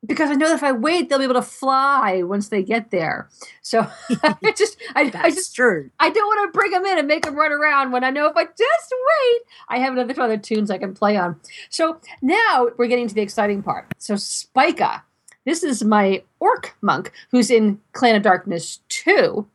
because 0.07 0.31
I 0.31 0.35
know 0.35 0.49
that 0.49 0.57
if 0.57 0.63
I 0.63 0.73
wait, 0.73 1.09
they'll 1.09 1.19
be 1.19 1.25
able 1.25 1.35
to 1.35 1.43
fly 1.43 2.23
once 2.23 2.49
they 2.49 2.63
get 2.63 2.91
there. 2.91 3.29
So 3.63 3.87
I 4.23 4.53
just 4.57 4.77
I, 4.95 5.11
I 5.15 5.31
just 5.31 5.55
true. 5.55 5.91
I 5.99 6.11
don't 6.11 6.27
want 6.27 6.53
to 6.53 6.59
bring 6.59 6.71
them 6.73 6.85
in 6.85 6.99
and 6.99 7.09
make 7.09 7.25
them 7.25 7.35
run 7.35 7.53
around 7.53 7.93
when 7.93 8.05
I 8.05 8.11
know 8.11 8.27
if 8.27 8.37
I 8.37 8.45
just 8.45 8.93
wait, 8.93 9.43
I 9.69 9.79
have 9.79 9.93
another 9.93 10.21
other 10.21 10.37
toons 10.37 10.71
I 10.71 10.79
can 10.79 10.95
play 10.95 11.17
on. 11.17 11.41
So 11.71 12.01
now 12.23 12.69
we're 12.77 12.89
getting 12.89 13.09
to 13.09 13.15
the 13.15 13.23
exciting 13.23 13.63
part. 13.63 13.87
So 13.99 14.17
Spica, 14.17 15.03
this 15.45 15.63
is 15.63 15.85
my 15.85 16.23
orc 16.41 16.77
monk 16.81 17.13
who's 17.31 17.51
in 17.51 17.81
Clan 17.93 18.17
of 18.17 18.23
Darkness 18.23 18.81
2. 18.89 19.47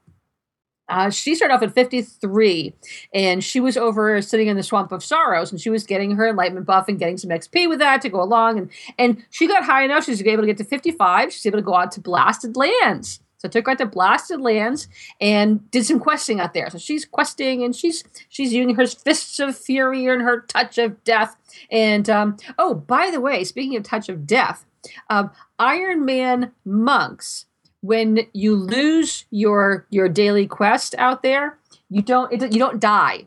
Uh, 0.89 1.09
she 1.09 1.35
started 1.35 1.53
off 1.53 1.61
at 1.61 1.73
53 1.73 2.73
and 3.13 3.43
she 3.43 3.59
was 3.59 3.77
over 3.77 4.21
sitting 4.21 4.47
in 4.47 4.57
the 4.57 4.63
swamp 4.63 4.91
of 4.91 5.03
sorrows 5.03 5.51
and 5.51 5.61
she 5.61 5.69
was 5.69 5.83
getting 5.85 6.11
her 6.15 6.27
enlightenment 6.27 6.65
buff 6.65 6.87
and 6.87 6.99
getting 6.99 7.17
some 7.17 7.29
xp 7.29 7.69
with 7.69 7.79
that 7.79 8.01
to 8.01 8.09
go 8.09 8.21
along 8.21 8.57
and 8.57 8.69
and 8.97 9.23
she 9.29 9.47
got 9.47 9.63
high 9.63 9.83
enough 9.83 10.05
she 10.05 10.11
was 10.11 10.21
able 10.21 10.41
to 10.43 10.47
get 10.47 10.57
to 10.57 10.63
55 10.63 11.31
she's 11.31 11.45
able 11.45 11.59
to 11.59 11.63
go 11.63 11.75
out 11.75 11.91
to 11.93 12.01
blasted 12.01 12.55
lands. 12.55 13.21
So 13.37 13.47
took 13.47 13.67
her 13.67 13.71
out 13.71 13.77
to 13.77 13.85
blasted 13.85 14.41
lands 14.41 14.89
and 15.21 15.71
did 15.71 15.85
some 15.85 15.99
questing 15.99 16.41
out 16.41 16.53
there. 16.53 16.69
So 16.69 16.77
she's 16.77 17.05
questing 17.05 17.63
and 17.63 17.73
she's 17.73 18.03
she's 18.27 18.51
using 18.51 18.75
her 18.75 18.85
fists 18.85 19.39
of 19.39 19.57
fury 19.57 20.05
and 20.07 20.21
her 20.21 20.41
touch 20.41 20.77
of 20.77 21.01
death. 21.05 21.37
And 21.71 22.09
um, 22.09 22.37
oh 22.57 22.73
by 22.73 23.09
the 23.11 23.21
way 23.21 23.43
speaking 23.45 23.77
of 23.77 23.83
touch 23.83 24.09
of 24.09 24.27
death 24.27 24.65
um, 25.09 25.31
iron 25.57 26.03
man 26.03 26.51
monks 26.65 27.45
when 27.81 28.19
you 28.33 28.55
lose 28.55 29.25
your 29.31 29.85
your 29.89 30.09
daily 30.09 30.47
quest 30.47 30.95
out 30.97 31.23
there, 31.23 31.57
you 31.89 32.01
don't 32.01 32.31
it, 32.31 32.51
you 32.53 32.59
don't 32.59 32.79
die. 32.79 33.25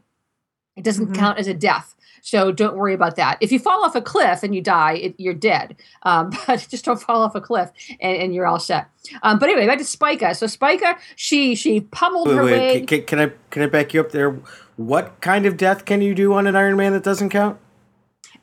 It 0.76 0.84
doesn't 0.84 1.06
Mm-hmm. 1.06 1.14
count 1.14 1.38
as 1.38 1.46
a 1.48 1.54
death. 1.54 1.94
So 2.24 2.52
don't 2.52 2.76
worry 2.76 2.94
about 2.94 3.16
that. 3.16 3.36
If 3.40 3.50
you 3.50 3.58
fall 3.58 3.84
off 3.84 3.96
a 3.96 4.00
cliff 4.00 4.44
and 4.44 4.54
you 4.54 4.62
die, 4.62 4.92
it, 4.94 5.14
you're 5.18 5.34
dead. 5.34 5.76
Um, 6.04 6.30
but 6.46 6.66
just 6.70 6.84
don't 6.84 7.00
fall 7.02 7.20
off 7.22 7.34
a 7.34 7.40
cliff 7.40 7.70
and, 8.00 8.16
and 8.16 8.34
you're 8.34 8.46
all 8.46 8.60
set. 8.60 8.88
Um, 9.24 9.38
but 9.40 9.48
anyway, 9.48 9.66
back 9.66 9.78
to 9.78 9.84
Spica. 9.84 10.34
So 10.34 10.46
Spica, 10.46 10.96
she 11.16 11.54
she 11.54 11.80
pummeled 11.80 12.28
Wait, 12.28 12.34
her 12.36 12.44
wait, 12.44 12.52
way. 12.52 12.86
can, 12.86 13.02
can 13.04 13.20
I 13.20 13.32
can 13.50 13.62
I 13.62 13.66
back 13.66 13.92
you 13.92 14.00
up 14.00 14.12
there? 14.12 14.38
What 14.76 15.20
kind 15.20 15.46
of 15.46 15.56
death 15.56 15.84
can 15.84 16.00
you 16.00 16.14
do 16.14 16.32
on 16.32 16.46
an 16.46 16.56
Iron 16.56 16.76
Man 16.76 16.92
that 16.92 17.02
doesn't 17.02 17.30
count? 17.30 17.58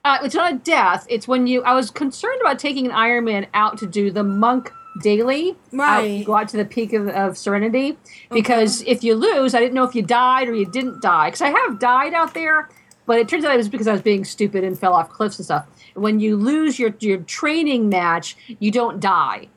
Uh, 0.05 0.17
it's 0.23 0.35
not 0.35 0.53
a 0.53 0.57
death. 0.57 1.05
It's 1.09 1.27
when 1.27 1.47
you. 1.47 1.63
I 1.63 1.73
was 1.73 1.89
concerned 1.91 2.39
about 2.41 2.59
taking 2.59 2.85
an 2.85 2.91
Iron 2.91 3.25
Man 3.25 3.47
out 3.53 3.77
to 3.79 3.87
do 3.87 4.11
the 4.11 4.23
monk 4.23 4.71
daily. 5.01 5.55
Right. 5.71 6.21
Out, 6.21 6.25
go 6.25 6.35
out 6.35 6.49
to 6.49 6.57
the 6.57 6.65
peak 6.65 6.93
of, 6.93 7.07
of 7.09 7.37
Serenity 7.37 7.97
because 8.31 8.81
if 8.83 9.03
you 9.03 9.15
lose, 9.15 9.53
I 9.53 9.59
didn't 9.59 9.73
know 9.73 9.83
if 9.83 9.95
you 9.95 10.01
died 10.01 10.47
or 10.47 10.53
you 10.53 10.65
didn't 10.65 11.01
die. 11.01 11.27
Because 11.27 11.41
I 11.41 11.49
have 11.49 11.79
died 11.79 12.13
out 12.13 12.33
there, 12.33 12.69
but 13.05 13.19
it 13.19 13.27
turns 13.27 13.45
out 13.45 13.53
it 13.53 13.57
was 13.57 13.69
because 13.69 13.87
I 13.87 13.91
was 13.91 14.01
being 14.01 14.25
stupid 14.25 14.63
and 14.63 14.77
fell 14.77 14.93
off 14.93 15.09
cliffs 15.09 15.37
and 15.37 15.45
stuff. 15.45 15.67
When 15.93 16.19
you 16.19 16.37
lose 16.37 16.79
your 16.79 16.93
your 16.99 17.19
training 17.19 17.89
match, 17.89 18.37
you 18.59 18.71
don't 18.71 18.99
die. 18.99 19.47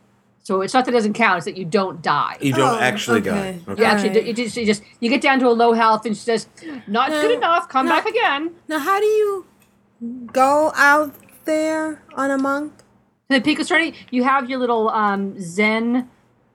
So 0.45 0.61
it's 0.61 0.75
not 0.75 0.85
that 0.87 0.91
it 0.91 0.95
doesn't 0.95 1.13
count; 1.13 1.39
it's 1.39 1.45
that 1.45 1.57
you 1.57 1.65
don't 1.65 2.03
die. 2.03 2.37
You 2.41 2.53
don't 2.53 2.79
oh, 2.79 2.81
actually 2.81 3.21
okay. 3.21 3.61
die. 3.65 3.75
You 3.75 3.85
actually, 3.85 4.11
do- 4.11 4.25
you 4.25 4.35
just, 4.35 4.57
you 4.57 4.67
just, 4.67 4.83
you 4.99 5.09
get 5.09 5.21
down 5.21 5.39
to 5.39 5.47
a 5.47 5.55
low 5.55 5.73
health, 5.73 6.05
and 6.05 6.17
she 6.17 6.23
says, 6.23 6.49
"Not 6.89 7.11
No, 7.11 7.23
good 7.23 7.31
enough. 7.31 7.69
Come 7.69 7.87
no. 7.87 7.93
back 7.93 8.07
again." 8.07 8.51
Now, 8.69 8.81
how 8.81 8.99
do 8.99 9.07
you 9.07 9.47
go 10.33 10.73
out 10.75 11.15
there 11.45 12.03
on 12.15 12.33
a 12.33 12.39
monk? 12.39 12.73
The 13.33 13.41
peak 13.41 13.59
of 13.59 13.67
serenity 13.67 13.97
you 14.11 14.25
have 14.25 14.49
your 14.49 14.59
little 14.59 14.89
um, 14.91 15.39
zen 15.41 16.09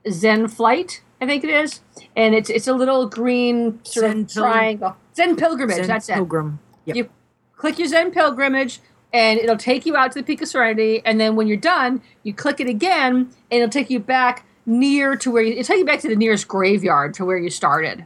zen 0.09 0.47
flight 0.47 1.01
i 1.21 1.25
think 1.25 1.43
it 1.43 1.49
is 1.49 1.81
and 2.15 2.35
it's 2.35 2.49
it's 2.49 2.67
a 2.67 2.73
little 2.73 3.07
green 3.07 3.79
sort 3.83 4.05
Zen 4.05 4.21
of 4.21 4.31
triangle 4.31 4.95
zen 5.15 5.35
pilgrimage 5.35 5.77
Zen 5.77 5.87
that's 5.87 6.07
pilgrim. 6.07 6.59
it 6.85 6.89
Yep. 6.89 6.95
you 6.95 7.09
click 7.55 7.79
your 7.79 7.87
zen 7.87 8.11
pilgrimage 8.11 8.79
and 9.13 9.39
it'll 9.39 9.57
take 9.57 9.85
you 9.85 9.95
out 9.95 10.11
to 10.13 10.19
the 10.19 10.23
peak 10.23 10.41
of 10.41 10.47
serenity 10.47 11.01
and 11.05 11.19
then 11.19 11.35
when 11.35 11.47
you're 11.47 11.57
done 11.57 12.01
you 12.23 12.33
click 12.33 12.59
it 12.59 12.67
again 12.67 13.15
and 13.15 13.61
it'll 13.61 13.69
take 13.69 13.89
you 13.89 13.99
back 13.99 14.45
near 14.65 15.15
to 15.15 15.31
where 15.31 15.43
you 15.43 15.53
it'll 15.53 15.63
take 15.63 15.79
you 15.79 15.85
back 15.85 15.99
to 15.99 16.07
the 16.07 16.15
nearest 16.15 16.47
graveyard 16.47 17.13
to 17.13 17.25
where 17.25 17.37
you 17.37 17.49
started 17.49 18.05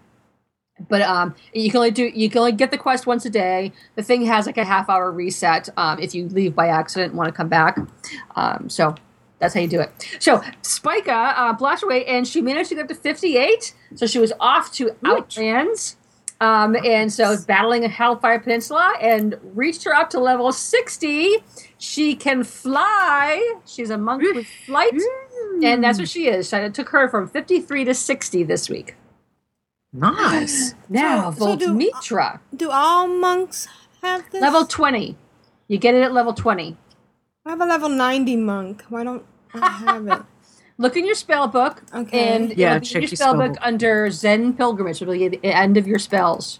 but 0.89 1.01
um, 1.01 1.35
you 1.53 1.69
can 1.69 1.77
only 1.77 1.91
do 1.91 2.05
you 2.05 2.29
can 2.29 2.39
only 2.39 2.51
get 2.51 2.71
the 2.71 2.77
quest 2.77 3.07
once 3.07 3.25
a 3.25 3.29
day. 3.29 3.71
The 3.95 4.03
thing 4.03 4.25
has 4.25 4.45
like 4.45 4.57
a 4.57 4.65
half 4.65 4.89
hour 4.89 5.11
reset 5.11 5.69
um, 5.77 5.99
if 5.99 6.13
you 6.13 6.27
leave 6.29 6.55
by 6.55 6.67
accident 6.67 7.11
and 7.11 7.17
want 7.17 7.27
to 7.27 7.33
come 7.33 7.49
back. 7.49 7.77
Um, 8.35 8.69
so 8.69 8.95
that's 9.39 9.53
how 9.53 9.59
you 9.59 9.67
do 9.67 9.79
it. 9.79 9.91
So 10.19 10.41
Spica 10.61 11.11
uh, 11.11 11.53
blasted 11.53 11.87
away, 11.87 12.05
and 12.05 12.27
she 12.27 12.41
managed 12.41 12.69
to 12.69 12.75
get 12.75 12.83
up 12.83 12.87
to 12.89 12.95
fifty 12.95 13.37
eight. 13.37 13.73
So 13.95 14.05
she 14.05 14.19
was 14.19 14.33
off 14.39 14.71
to 14.73 14.95
Outlands. 15.03 15.97
Um, 16.41 16.75
and 16.83 17.13
so 17.13 17.37
battling 17.45 17.85
a 17.85 17.87
Hellfire 17.87 18.39
Peninsula 18.39 18.95
and 18.99 19.37
reached 19.53 19.83
her 19.83 19.93
up 19.93 20.09
to 20.09 20.19
level 20.19 20.51
60. 20.51 21.37
She 21.77 22.15
can 22.15 22.43
fly. 22.43 23.59
She's 23.67 23.91
a 23.91 23.97
monk 23.97 24.23
with 24.23 24.47
flight. 24.65 24.99
And 25.63 25.83
that's 25.83 25.99
what 25.99 26.09
she 26.09 26.27
is. 26.27 26.49
So 26.49 26.57
it 26.57 26.73
took 26.73 26.89
her 26.89 27.07
from 27.09 27.29
53 27.29 27.85
to 27.85 27.93
60 27.93 28.43
this 28.43 28.71
week. 28.71 28.95
Nice. 29.93 30.73
Now, 30.89 31.31
So- 31.31 31.39
so 31.47 31.55
do- 31.55 31.89
Do 32.55 32.69
all 32.71 33.07
monks 33.07 33.67
have 34.01 34.29
this? 34.31 34.41
Level 34.41 34.65
20. 34.65 35.17
You 35.67 35.77
get 35.77 35.95
it 35.95 36.01
at 36.01 36.13
level 36.13 36.33
20. 36.33 36.77
I 37.45 37.49
have 37.49 37.61
a 37.61 37.65
level 37.65 37.89
90 37.89 38.35
monk. 38.37 38.83
Why 38.89 39.03
don't 39.03 39.25
I 39.53 39.67
have 39.85 40.07
it? 40.07 40.21
Look 40.77 40.95
in 40.97 41.05
your 41.05 41.15
spell 41.15 41.47
book. 41.47 41.83
Okay. 41.93 42.35
And 42.35 42.57
Yeah, 42.57 42.67
it'll 42.67 42.77
in 42.77 42.81
check 42.83 42.93
your 42.93 43.01
your 43.03 43.07
spell 43.09 43.33
spell 43.33 43.33
book 43.47 43.53
book. 43.55 43.59
under 43.61 44.09
Zen 44.11 44.53
Pilgrimage. 44.53 45.01
It'll 45.01 45.13
be 45.13 45.25
at 45.25 45.31
the 45.41 45.45
end 45.45 45.77
of 45.77 45.87
your 45.87 45.99
spells. 45.99 46.59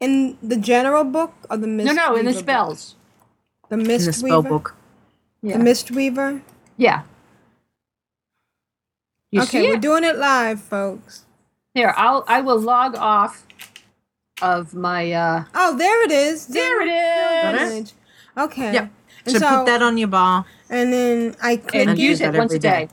In 0.00 0.36
the 0.42 0.56
general 0.56 1.04
book 1.04 1.32
or 1.50 1.56
the 1.56 1.66
Mist 1.68 1.86
no, 1.86 1.92
no, 1.92 2.16
in 2.16 2.24
the 2.24 2.30
Weaver 2.30 2.32
book? 2.32 2.40
spells. 2.44 2.96
The 3.68 3.76
In 3.78 3.86
Mist 3.86 4.06
the 4.06 4.12
spell 4.12 4.42
Weaver? 4.42 4.48
book. 4.48 4.74
Yeah. 5.42 5.58
The 5.58 5.64
Mist 5.64 5.90
Weaver? 5.90 6.42
yeah. 6.76 7.02
You 9.32 9.40
okay, 9.42 9.62
see 9.62 9.68
we're 9.68 9.74
it? 9.76 9.80
doing 9.80 10.04
it 10.04 10.16
live, 10.18 10.60
folks. 10.60 11.24
Here, 11.74 11.94
I'll 11.96 12.22
I 12.28 12.42
will 12.42 12.60
log 12.60 12.94
off 12.96 13.46
of 14.42 14.74
my 14.74 15.10
uh 15.12 15.44
Oh, 15.54 15.76
there 15.76 16.04
it 16.04 16.10
is. 16.12 16.46
There 16.48 16.82
it 16.82 17.56
Zen 17.56 17.82
is. 17.82 17.94
Okay. 18.36 18.72
Yep. 18.74 18.90
And 19.24 19.32
So, 19.32 19.38
so, 19.38 19.56
put 19.58 19.66
that 19.66 19.82
on 19.82 19.96
your 19.96 20.08
bar. 20.08 20.44
and 20.68 20.92
then 20.92 21.34
I 21.42 21.56
click 21.56 21.86
and 21.88 21.98
use 21.98 22.20
it 22.20 22.26
once 22.34 22.52
a 22.52 22.56
every 22.56 22.58
day. 22.58 22.68
day. 22.86 22.88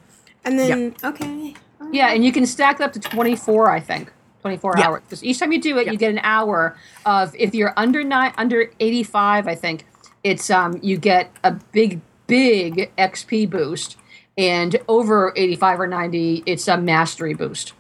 and 0.46 0.58
then 0.58 0.96
okay. 1.04 1.56
Yeah, 1.92 2.12
and 2.12 2.24
you 2.24 2.32
can 2.32 2.46
stack 2.46 2.80
it 2.80 2.84
up 2.84 2.94
to 2.94 3.00
24, 3.00 3.70
I 3.72 3.80
think. 3.80 4.12
24 4.42 4.78
hours. 4.78 4.86
hours. 4.86 5.02
'Cause 5.10 5.24
each 5.24 5.40
time 5.40 5.52
you 5.52 5.60
do 5.60 5.78
it, 5.78 5.88
Yeah. 5.88 5.92
you 5.92 5.98
get 5.98 6.12
an 6.12 6.20
hour 6.24 6.78
of 7.06 7.36
if 7.38 7.54
you're 7.54 7.74
under 7.76 8.04
nine 8.04 8.32
under 8.38 8.72
85, 8.80 9.48
I 9.48 9.56
think, 9.56 9.86
it's 10.24 10.50
um 10.50 10.80
you 10.82 10.96
get 10.98 11.32
a 11.44 11.52
big 11.52 12.00
big 12.28 12.92
XP 12.98 13.46
boost 13.50 13.98
and 14.40 14.78
over 14.88 15.34
85 15.36 15.80
or 15.82 15.88
90, 15.88 16.44
it's 16.46 16.68
a 16.68 16.78
mastery 16.78 17.34
boost. 17.34 17.74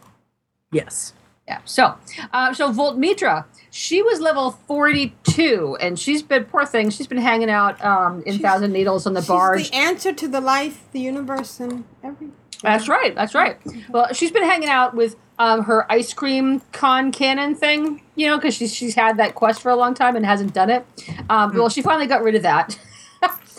Yes. 0.71 1.13
Yeah. 1.47 1.61
So, 1.65 1.95
uh, 2.33 2.53
so 2.53 2.71
Voltmitra, 2.71 3.45
she 3.71 4.03
was 4.03 4.19
level 4.19 4.51
42 4.51 5.77
and 5.81 5.97
she's 5.97 6.21
been 6.21 6.43
poor 6.45 6.65
thing, 6.65 6.89
she's 6.89 7.07
been 7.07 7.17
hanging 7.17 7.49
out 7.49 7.83
um 7.83 8.21
in 8.25 8.37
Thousand 8.39 8.71
Needles 8.73 9.07
on 9.07 9.13
the 9.13 9.21
She's 9.21 9.27
barge. 9.27 9.69
the 9.71 9.75
answer 9.75 10.13
to 10.13 10.27
the 10.27 10.41
life, 10.41 10.83
the 10.91 10.99
universe, 10.99 11.59
and 11.59 11.85
everything. 12.03 12.33
That's 12.61 12.89
right. 12.89 13.15
That's 13.15 13.33
right. 13.33 13.57
Well, 13.89 14.13
she's 14.13 14.31
been 14.31 14.43
hanging 14.43 14.67
out 14.69 14.93
with 14.93 15.15
um, 15.39 15.63
her 15.63 15.89
ice 15.89 16.13
cream 16.13 16.61
con 16.73 17.13
cannon 17.13 17.55
thing, 17.55 18.01
you 18.15 18.27
know, 18.27 18.37
because 18.37 18.53
she's 18.53 18.73
she's 18.75 18.95
had 18.95 19.15
that 19.17 19.33
quest 19.33 19.61
for 19.61 19.69
a 19.69 19.75
long 19.77 19.93
time 19.93 20.17
and 20.17 20.25
hasn't 20.25 20.53
done 20.53 20.69
it. 20.69 20.85
Um, 21.29 21.55
Well, 21.55 21.69
she 21.69 21.81
finally 21.81 22.05
got 22.07 22.21
rid 22.21 22.35
of 22.35 22.41
that 22.43 22.77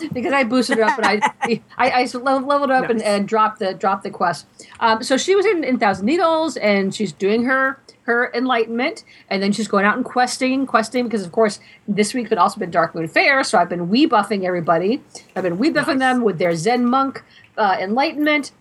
because 0.09 0.33
I 0.33 0.43
boosted 0.43 0.77
her 0.77 0.83
up 0.83 0.97
and 0.97 1.05
I 1.05 1.61
I, 1.77 2.03
I 2.03 2.17
leveled 2.17 2.71
up 2.71 2.89
and, 2.89 3.01
and 3.01 3.27
dropped 3.27 3.59
the 3.59 3.73
dropped 3.73 4.03
the 4.03 4.09
quest. 4.09 4.45
Um, 4.79 5.03
so 5.03 5.17
she 5.17 5.35
was 5.35 5.45
in, 5.45 5.63
in 5.63 5.77
Thousand 5.77 6.05
Needles 6.05 6.57
and 6.57 6.93
she's 6.93 7.11
doing 7.11 7.45
her 7.45 7.79
her 8.03 8.31
enlightenment 8.33 9.03
and 9.29 9.43
then 9.43 9.51
she's 9.51 9.67
going 9.67 9.85
out 9.85 9.95
and 9.95 10.03
questing 10.03 10.65
questing 10.65 11.03
because 11.03 11.25
of 11.25 11.31
course 11.31 11.59
this 11.87 12.13
week 12.13 12.29
had 12.29 12.37
also 12.37 12.59
been 12.59 12.71
Dark 12.71 12.95
Moon 12.95 13.07
Fair, 13.07 13.43
so 13.43 13.57
I've 13.57 13.69
been 13.69 13.89
wee 13.89 14.07
buffing 14.07 14.43
everybody. 14.43 15.01
I've 15.35 15.43
been 15.43 15.57
wee 15.57 15.71
buffing 15.71 15.99
them 15.99 16.21
with 16.21 16.39
their 16.39 16.55
Zen 16.55 16.85
monk 16.85 17.23
uh, 17.57 17.77
enlightenment 17.79 18.51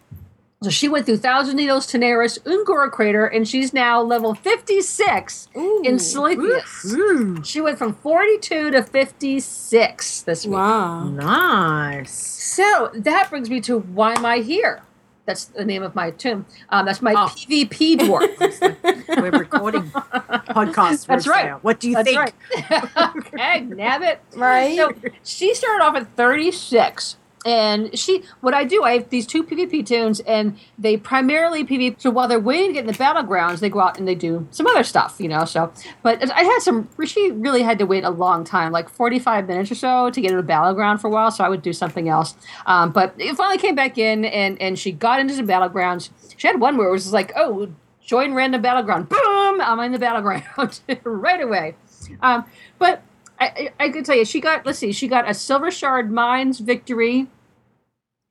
So 0.62 0.68
she 0.68 0.88
went 0.88 1.06
through 1.06 1.16
Thousand 1.16 1.56
Needles, 1.56 1.86
Tanaris, 1.90 2.38
Un'Goro 2.44 2.90
Crater, 2.90 3.24
and 3.24 3.48
she's 3.48 3.72
now 3.72 4.02
level 4.02 4.34
56 4.34 5.48
in 5.54 5.94
Silithus. 5.96 7.46
She 7.46 7.62
went 7.62 7.78
from 7.78 7.94
42 7.94 8.70
to 8.72 8.82
56 8.82 10.22
this 10.22 10.44
week. 10.44 10.52
Wow. 10.52 11.04
Nice. 11.04 12.12
So 12.12 12.90
that 12.92 13.30
brings 13.30 13.48
me 13.48 13.62
to 13.62 13.78
Why 13.78 14.12
Am 14.12 14.26
I 14.26 14.40
Here? 14.40 14.82
That's 15.24 15.46
the 15.46 15.64
name 15.64 15.82
of 15.82 15.94
my 15.94 16.10
tomb. 16.10 16.44
Um, 16.68 16.84
that's 16.84 17.00
my 17.00 17.14
PvP 17.14 17.96
dwarf. 17.96 19.08
We're 19.22 19.30
recording 19.30 19.84
podcasts. 19.84 21.06
That's 21.06 21.26
right. 21.26 21.44
Rosario. 21.44 21.58
What 21.62 21.80
do 21.80 21.88
you 21.88 21.94
That's 21.94 22.10
think? 22.10 22.18
right. 22.20 23.16
okay, 23.16 23.60
nab 23.60 24.02
it. 24.02 24.20
Right. 24.36 24.76
So 24.76 24.92
she 25.24 25.54
started 25.54 25.82
off 25.82 25.96
at 25.96 26.14
36. 26.16 27.16
And 27.46 27.98
she, 27.98 28.22
what 28.42 28.52
I 28.52 28.64
do, 28.64 28.82
I 28.82 28.92
have 28.92 29.08
these 29.08 29.26
two 29.26 29.42
PvP 29.42 29.86
toons, 29.86 30.20
and 30.20 30.58
they 30.78 30.98
primarily 30.98 31.64
PvP. 31.64 31.98
So 31.98 32.10
while 32.10 32.28
they're 32.28 32.38
waiting 32.38 32.68
to 32.68 32.72
get 32.74 32.80
in 32.80 32.86
the 32.86 32.92
battlegrounds, 32.92 33.60
they 33.60 33.70
go 33.70 33.80
out 33.80 33.98
and 33.98 34.06
they 34.06 34.14
do 34.14 34.46
some 34.50 34.66
other 34.66 34.84
stuff, 34.84 35.16
you 35.18 35.28
know. 35.28 35.46
So, 35.46 35.72
but 36.02 36.30
I 36.30 36.42
had 36.42 36.58
some. 36.60 36.88
She 37.04 37.30
really 37.30 37.62
had 37.62 37.78
to 37.78 37.86
wait 37.86 38.04
a 38.04 38.10
long 38.10 38.44
time, 38.44 38.72
like 38.72 38.90
forty-five 38.90 39.48
minutes 39.48 39.70
or 39.70 39.74
so, 39.74 40.10
to 40.10 40.20
get 40.20 40.30
in 40.30 40.36
the 40.36 40.42
battleground 40.42 41.00
for 41.00 41.06
a 41.06 41.10
while. 41.10 41.30
So 41.30 41.42
I 41.42 41.48
would 41.48 41.62
do 41.62 41.72
something 41.72 42.10
else. 42.10 42.34
Um, 42.66 42.92
but 42.92 43.14
it 43.16 43.34
finally 43.36 43.58
came 43.58 43.74
back 43.74 43.96
in, 43.96 44.26
and 44.26 44.60
and 44.60 44.78
she 44.78 44.92
got 44.92 45.18
into 45.18 45.34
the 45.34 45.42
battlegrounds. 45.42 46.10
She 46.36 46.46
had 46.46 46.60
one 46.60 46.76
where 46.76 46.88
it 46.88 46.92
was 46.92 47.10
like, 47.10 47.32
oh, 47.36 47.70
join 48.04 48.34
random 48.34 48.60
battleground. 48.60 49.08
Boom! 49.08 49.60
I'm 49.62 49.80
in 49.80 49.92
the 49.92 49.98
battleground 49.98 50.44
right 51.04 51.40
away. 51.40 51.74
Um, 52.20 52.44
but 52.78 53.02
I, 53.40 53.70
I, 53.80 53.88
could 53.88 54.04
tell 54.04 54.16
you, 54.16 54.24
she 54.24 54.40
got, 54.40 54.66
let's 54.66 54.78
see, 54.78 54.92
she 54.92 55.08
got 55.08 55.24
a 55.26 55.30
Silvershard 55.30 56.10
Mines 56.10 56.60
victory, 56.60 57.26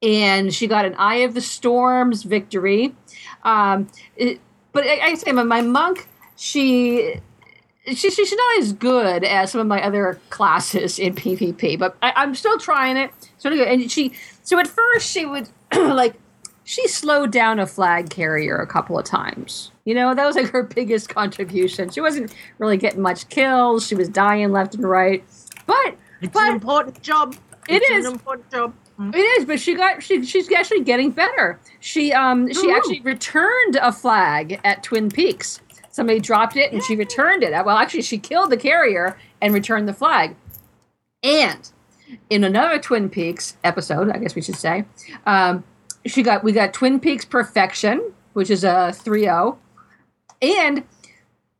and 0.01 0.53
she 0.53 0.67
got 0.67 0.85
an 0.85 0.95
Eye 0.95 1.17
of 1.17 1.33
the 1.33 1.41
Storms 1.41 2.23
victory. 2.23 2.95
Um, 3.43 3.87
it- 4.15 4.39
but 4.71 4.83
I, 4.85 4.99
I 4.99 5.13
say, 5.15 5.31
my, 5.31 5.41
my 5.43 5.61
monk, 5.61 6.07
she, 6.35 7.15
she, 7.87 8.11
she's 8.11 8.31
not 8.31 8.59
as 8.59 8.71
good 8.71 9.23
as 9.23 9.51
some 9.51 9.61
of 9.61 9.67
my 9.67 9.83
other 9.83 10.19
classes 10.29 10.99
in 10.99 11.15
PvP, 11.15 11.79
but 11.79 11.97
I, 12.03 12.13
I'm 12.15 12.35
still 12.35 12.59
trying 12.59 12.95
it. 12.95 13.11
So. 13.39 13.51
And 13.51 13.91
she, 13.91 14.13
so 14.43 14.59
at 14.59 14.67
first 14.67 15.09
she 15.09 15.25
would 15.25 15.49
like, 15.75 16.13
she 16.63 16.87
slowed 16.87 17.31
down 17.31 17.59
a 17.59 17.65
flag 17.65 18.11
carrier 18.11 18.57
a 18.57 18.67
couple 18.67 18.99
of 18.99 19.05
times. 19.05 19.71
You 19.89 19.95
know, 19.95 20.13
that 20.13 20.23
was 20.23 20.35
like 20.35 20.51
her 20.51 20.61
biggest 20.61 21.09
contribution. 21.09 21.89
She 21.89 21.99
wasn't 21.99 22.35
really 22.59 22.77
getting 22.77 23.01
much 23.01 23.27
kills. 23.29 23.87
She 23.87 23.95
was 23.95 24.07
dying 24.07 24.51
left 24.51 24.75
and 24.75 24.87
right. 24.87 25.23
But 25.65 25.95
it's 26.21 26.37
an 26.37 26.53
important 26.53 27.01
job. 27.01 27.35
It 27.67 27.81
It's 27.81 27.89
is 27.89 28.05
an 28.05 28.11
important 28.11 28.51
job. 28.51 28.75
It 28.99 29.17
is, 29.17 29.45
but 29.45 29.59
she 29.59 29.73
got 29.73 30.03
she 30.03 30.23
she's 30.23 30.51
actually 30.51 30.81
getting 30.81 31.09
better. 31.09 31.59
She 31.79 32.13
um 32.13 32.53
she 32.53 32.67
Ooh. 32.67 32.75
actually 32.75 33.01
returned 33.01 33.77
a 33.77 33.91
flag 33.91 34.61
at 34.63 34.83
Twin 34.83 35.09
Peaks. 35.09 35.59
Somebody 35.89 36.19
dropped 36.19 36.55
it 36.55 36.71
and 36.71 36.83
she 36.83 36.95
returned 36.95 37.41
it. 37.41 37.51
Well, 37.65 37.75
actually, 37.75 38.03
she 38.03 38.19
killed 38.19 38.51
the 38.51 38.57
carrier 38.57 39.17
and 39.41 39.55
returned 39.55 39.87
the 39.87 39.93
flag. 39.93 40.35
And 41.23 41.67
in 42.29 42.43
another 42.43 42.77
Twin 42.77 43.09
Peaks 43.09 43.57
episode, 43.63 44.11
I 44.11 44.19
guess 44.19 44.35
we 44.35 44.43
should 44.43 44.55
say, 44.55 44.85
um, 45.25 45.63
she 46.05 46.21
got 46.21 46.43
we 46.43 46.51
got 46.51 46.73
Twin 46.75 46.99
Peaks 46.99 47.25
Perfection, 47.25 48.13
which 48.33 48.51
is 48.51 48.63
a 48.63 48.93
3-0. 48.93 49.57
And 50.41 50.83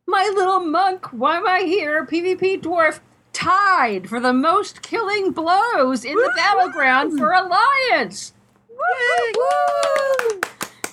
my 0.06 0.30
little 0.34 0.60
monk, 0.60 1.12
why 1.12 1.36
am 1.36 1.46
I 1.46 1.60
here? 1.60 2.06
PvP 2.06 2.60
dwarf 2.60 3.00
tied 3.32 4.08
for 4.08 4.20
the 4.20 4.32
most 4.32 4.82
killing 4.82 5.32
blows 5.32 6.04
in 6.04 6.14
the 6.14 6.32
battleground 6.36 7.18
for 7.18 7.32
Alliance. 7.32 8.32
Woo! 8.68 10.40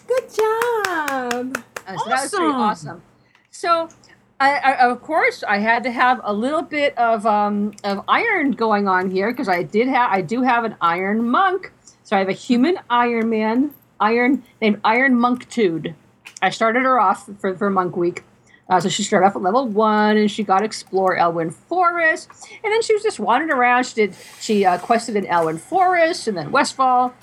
Good 0.08 0.30
job. 0.36 1.64
Uh, 1.86 1.98
so 1.98 2.10
that 2.10 2.22
was 2.22 2.30
pretty 2.32 2.54
awesome. 2.54 3.02
So, 3.50 3.90
I, 4.40 4.56
I, 4.58 4.74
of 4.88 5.02
course, 5.02 5.44
I 5.48 5.58
had 5.58 5.84
to 5.84 5.92
have 5.92 6.22
a 6.24 6.32
little 6.32 6.62
bit 6.62 6.98
of 6.98 7.26
um, 7.26 7.74
of 7.84 8.04
iron 8.08 8.52
going 8.52 8.88
on 8.88 9.10
here 9.10 9.32
because 9.32 9.50
I 9.50 9.64
did 9.64 9.88
have 9.88 10.12
I 10.12 10.22
do 10.22 10.44
have 10.44 10.64
an 10.64 10.76
iron 10.80 11.28
monk. 11.28 11.72
So 12.04 12.16
I 12.16 12.20
have 12.20 12.30
a 12.30 12.34
human 12.34 12.80
Iron 12.90 13.30
Man, 13.30 13.72
iron 14.00 14.44
named 14.62 14.80
Iron 14.84 15.16
Monktude. 15.16 15.96
I 16.42 16.50
started 16.50 16.84
her 16.84 17.00
off 17.00 17.30
for, 17.40 17.56
for 17.58 17.70
Monk 17.70 17.96
Week. 17.96 18.24
Uh, 18.70 18.80
so 18.82 18.90
she 18.90 19.02
started 19.04 19.26
off 19.26 19.36
at 19.36 19.42
level 19.42 19.68
one, 19.68 20.18
and 20.18 20.30
she 20.30 20.44
got 20.44 20.62
explore 20.62 21.18
Elwynn 21.18 21.54
Forest, 21.54 22.30
and 22.64 22.74
then 22.74 22.82
she 22.82 22.94
was 22.94 23.02
just 23.02 23.18
wandering 23.18 23.52
around. 23.52 23.86
She 23.86 23.96
did 23.96 24.16
she 24.42 24.66
uh, 24.66 24.78
quested 24.78 25.16
in 25.16 25.26
Elwynn 25.26 25.58
Forest, 25.58 26.28
and 26.28 26.38
then 26.38 26.52
Westfall, 26.52 27.14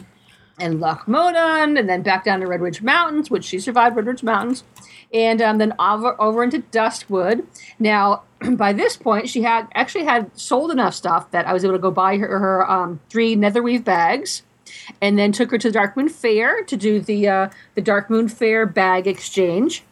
and 0.59 0.81
Loch 0.81 1.07
Modan, 1.07 1.79
and 1.79 1.89
then 1.89 2.03
back 2.03 2.25
down 2.25 2.41
to 2.41 2.47
Redridge 2.47 2.81
Mountains, 2.81 3.31
which 3.31 3.45
she 3.45 3.59
survived 3.59 3.97
Redridge 3.97 4.23
Mountains, 4.23 4.65
and 5.13 5.43
um, 5.43 5.59
then 5.59 5.75
over 5.79 6.21
over 6.21 6.43
into 6.43 6.61
Duskwood. 6.61 7.45
Now, 7.79 8.23
by 8.53 8.73
this 8.73 8.97
point, 8.97 9.29
she 9.29 9.43
had 9.43 9.69
actually 9.75 10.05
had 10.05 10.31
sold 10.39 10.71
enough 10.71 10.95
stuff 10.95 11.31
that 11.33 11.47
I 11.47 11.53
was 11.53 11.63
able 11.63 11.75
to 11.75 11.81
go 11.81 11.91
buy 11.91 12.17
her 12.17 12.39
her 12.39 12.71
um, 12.71 13.01
three 13.11 13.37
Netherweave 13.37 13.85
bags, 13.85 14.44
and 15.01 15.19
then 15.19 15.33
took 15.33 15.51
her 15.51 15.59
to 15.59 15.71
the 15.71 15.79
Darkmoon 15.79 16.11
Fair 16.11 16.63
to 16.65 16.77
do 16.77 17.01
the 17.01 17.29
uh, 17.29 17.49
the 17.75 17.83
Darkmoon 17.83 18.31
Fair 18.31 18.67
bag 18.67 19.07
exchange. 19.07 19.83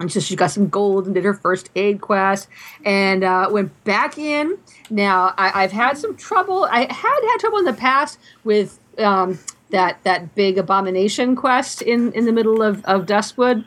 And 0.00 0.10
so 0.10 0.18
she 0.18 0.34
got 0.34 0.50
some 0.50 0.68
gold 0.68 1.06
and 1.06 1.14
did 1.14 1.24
her 1.24 1.34
first 1.34 1.70
aid 1.76 2.00
quest 2.00 2.48
and 2.84 3.22
uh, 3.22 3.48
went 3.50 3.84
back 3.84 4.18
in. 4.18 4.58
Now 4.90 5.32
I, 5.38 5.62
I've 5.62 5.72
had 5.72 5.96
some 5.96 6.16
trouble. 6.16 6.64
I 6.64 6.80
had 6.80 6.90
had 6.90 7.36
trouble 7.38 7.58
in 7.58 7.64
the 7.64 7.72
past 7.72 8.18
with 8.42 8.80
um, 8.98 9.38
that 9.70 10.02
that 10.04 10.34
big 10.34 10.58
abomination 10.58 11.36
quest 11.36 11.82
in, 11.82 12.12
in 12.12 12.26
the 12.26 12.32
middle 12.32 12.62
of, 12.62 12.84
of 12.84 13.06
Duskwood. 13.06 13.64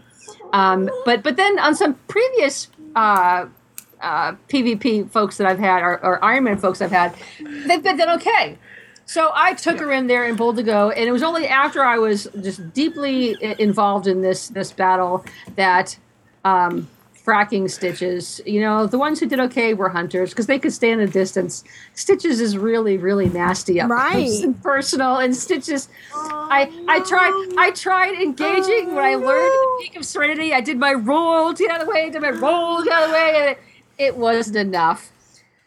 Um, 0.54 0.90
but 1.06 1.24
but 1.24 1.38
then 1.38 1.58
on 1.60 1.76
some 1.76 1.96
previous 2.08 2.70
uh, 2.96 3.46
uh, 4.02 4.34
PvP 4.50 5.10
folks 5.10 5.38
that 5.38 5.48
I've 5.48 5.60
had 5.60 5.82
or, 5.82 6.04
or 6.04 6.58
folks 6.58 6.82
I've 6.82 6.92
had, 6.92 7.16
they've 7.40 7.82
been 7.82 7.98
done 7.98 8.10
okay. 8.18 8.58
So 9.06 9.32
I 9.36 9.54
took 9.54 9.80
her 9.80 9.92
in 9.92 10.08
there 10.08 10.26
in 10.26 10.36
Boldigo, 10.36 10.90
and 10.96 11.06
it 11.08 11.12
was 11.12 11.24
only 11.24 11.48
after 11.48 11.84
I 11.84 11.98
was 11.98 12.28
just 12.42 12.74
deeply 12.74 13.38
involved 13.60 14.08
in 14.08 14.22
this 14.22 14.48
this 14.50 14.72
battle 14.72 15.24
that 15.56 15.98
um, 16.44 16.88
fracking 17.24 17.70
stitches. 17.70 18.42
You 18.48 18.62
know, 18.62 18.88
the 18.88 18.98
ones 18.98 19.20
who 19.20 19.28
did 19.28 19.40
okay 19.42 19.74
were 19.76 19.90
hunters 19.90 20.32
because 20.32 20.48
they 20.48 20.58
could 20.58 20.74
stand 20.74 21.02
a 21.02 21.08
distance. 21.08 21.64
Stitches 21.94 22.42
is 22.42 22.58
really 22.58 22.98
really 22.98 23.30
nasty 23.30 23.80
up 23.80 23.90
close 23.90 24.02
Right. 24.02 24.44
and 24.44 24.62
personal, 24.64 25.18
and 25.18 25.36
stitches. 25.36 25.88
I 26.14 26.72
I 26.88 27.00
tried 27.02 27.56
I 27.60 27.72
tried 27.72 28.16
engaging 28.16 28.96
when 28.96 29.06
I 29.06 29.16
learned 29.16 29.54
at 29.54 29.60
the 29.60 29.84
peak 29.84 29.96
of 29.98 30.06
serenity. 30.06 30.52
I 30.54 30.62
did 30.62 30.80
my 30.80 30.94
roll 30.94 31.54
to 31.54 31.64
get 31.64 31.72
out 31.72 31.82
of 31.82 31.88
the 31.88 31.94
way, 31.94 32.10
did 32.10 32.22
my 32.24 32.30
roll 32.32 32.80
to 32.80 32.84
get 32.86 32.94
out 32.94 33.04
of 33.04 33.10
the 33.10 33.14
way, 33.14 33.34
and 33.36 33.50
it, 33.52 33.60
it 33.98 34.18
wasn't 34.18 34.58
enough. 34.58 35.12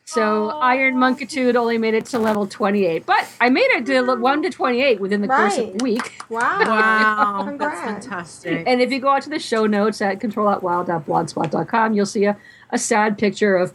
So 0.09 0.49
Iron 0.49 0.97
Monkitude 0.97 1.55
only 1.55 1.77
made 1.77 1.93
it 1.93 2.07
to 2.07 2.19
level 2.19 2.47
28, 2.47 3.05
but 3.05 3.29
I 3.43 3.51
made 3.51 3.69
it 3.73 3.85
to 3.85 4.01
le- 4.01 4.19
1 4.19 4.43
to 4.43 4.49
28 4.49 5.01
within 5.01 5.21
the 5.21 5.29
course 5.29 5.59
of 5.59 5.69
a 5.69 5.85
week. 5.85 6.23
Wow. 6.31 6.59
Wow, 7.49 7.57
that's 7.59 7.81
fantastic. 7.81 8.65
And 8.67 8.81
if 8.81 8.91
you 8.91 9.01
go 9.01 9.11
out 9.11 9.21
to 9.23 9.29
the 9.29 9.39
show 9.39 9.67
notes 9.67 10.01
at 10.01 10.19
ctrlaltwow.blogspot.com, 10.21 11.93
you'll 11.93 12.07
see 12.07 12.25
a, 12.25 12.39
a 12.71 12.79
sad 12.79 13.19
picture 13.19 13.57
of 13.57 13.75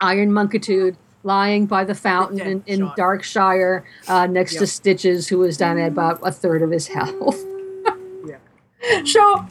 Iron 0.00 0.32
Monkitude 0.32 0.96
lying 1.22 1.66
by 1.66 1.84
the 1.84 1.94
fountain 1.94 2.40
in, 2.40 2.64
in 2.66 2.88
Darkshire 2.96 3.84
uh, 4.08 4.26
next 4.26 4.56
to 4.56 4.66
Stitches, 4.66 5.28
who 5.28 5.38
was 5.38 5.58
down 5.58 5.78
at 5.78 5.88
about 5.88 6.18
a 6.22 6.32
third 6.32 6.62
of 6.62 6.70
his 6.70 6.86
health. 6.96 7.44
So 9.04 9.46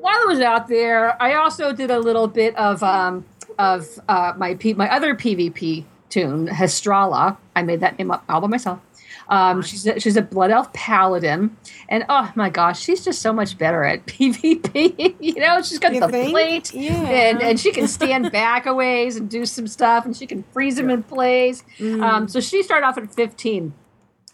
while 0.00 0.14
I 0.14 0.24
was 0.26 0.40
out 0.40 0.68
there, 0.68 1.20
I 1.22 1.34
also 1.36 1.72
did 1.72 1.90
a 1.90 1.98
little 1.98 2.28
bit 2.28 2.54
of 2.56 2.82
um, 2.82 3.24
of 3.58 3.86
uh, 4.08 4.32
my 4.36 4.54
P- 4.54 4.74
my 4.74 4.90
other 4.92 5.14
PvP 5.14 5.84
toon, 6.10 6.48
Hestrala. 6.48 7.36
I 7.56 7.62
made 7.62 7.80
that 7.80 7.98
name 7.98 8.10
up 8.10 8.24
all 8.28 8.40
by 8.40 8.46
myself. 8.48 8.80
Um, 9.28 9.62
she's 9.62 9.86
a, 9.86 9.98
she's 9.98 10.16
a 10.18 10.22
blood 10.22 10.50
elf 10.50 10.70
paladin, 10.74 11.56
and 11.88 12.04
oh 12.10 12.30
my 12.34 12.50
gosh, 12.50 12.80
she's 12.82 13.02
just 13.04 13.22
so 13.22 13.32
much 13.32 13.56
better 13.56 13.82
at 13.84 14.04
PvP. 14.06 15.16
you 15.20 15.34
know, 15.36 15.62
she's 15.62 15.78
got 15.78 15.94
You 15.94 16.00
the 16.00 16.08
think? 16.08 16.30
plate, 16.30 16.74
Yeah. 16.74 16.92
and 16.92 17.42
and 17.42 17.58
she 17.58 17.72
can 17.72 17.88
stand 17.88 18.30
back 18.32 18.66
a 18.66 18.74
ways 18.74 19.16
and 19.16 19.30
do 19.30 19.46
some 19.46 19.66
stuff, 19.66 20.04
and 20.04 20.14
she 20.16 20.26
can 20.26 20.42
freeze 20.52 20.76
them 20.76 20.90
in 20.90 21.02
place. 21.02 21.64
Mm. 21.78 22.02
Um, 22.02 22.28
so 22.28 22.40
she 22.40 22.62
started 22.62 22.86
off 22.86 22.98
at 22.98 23.14
fifteen. 23.14 23.72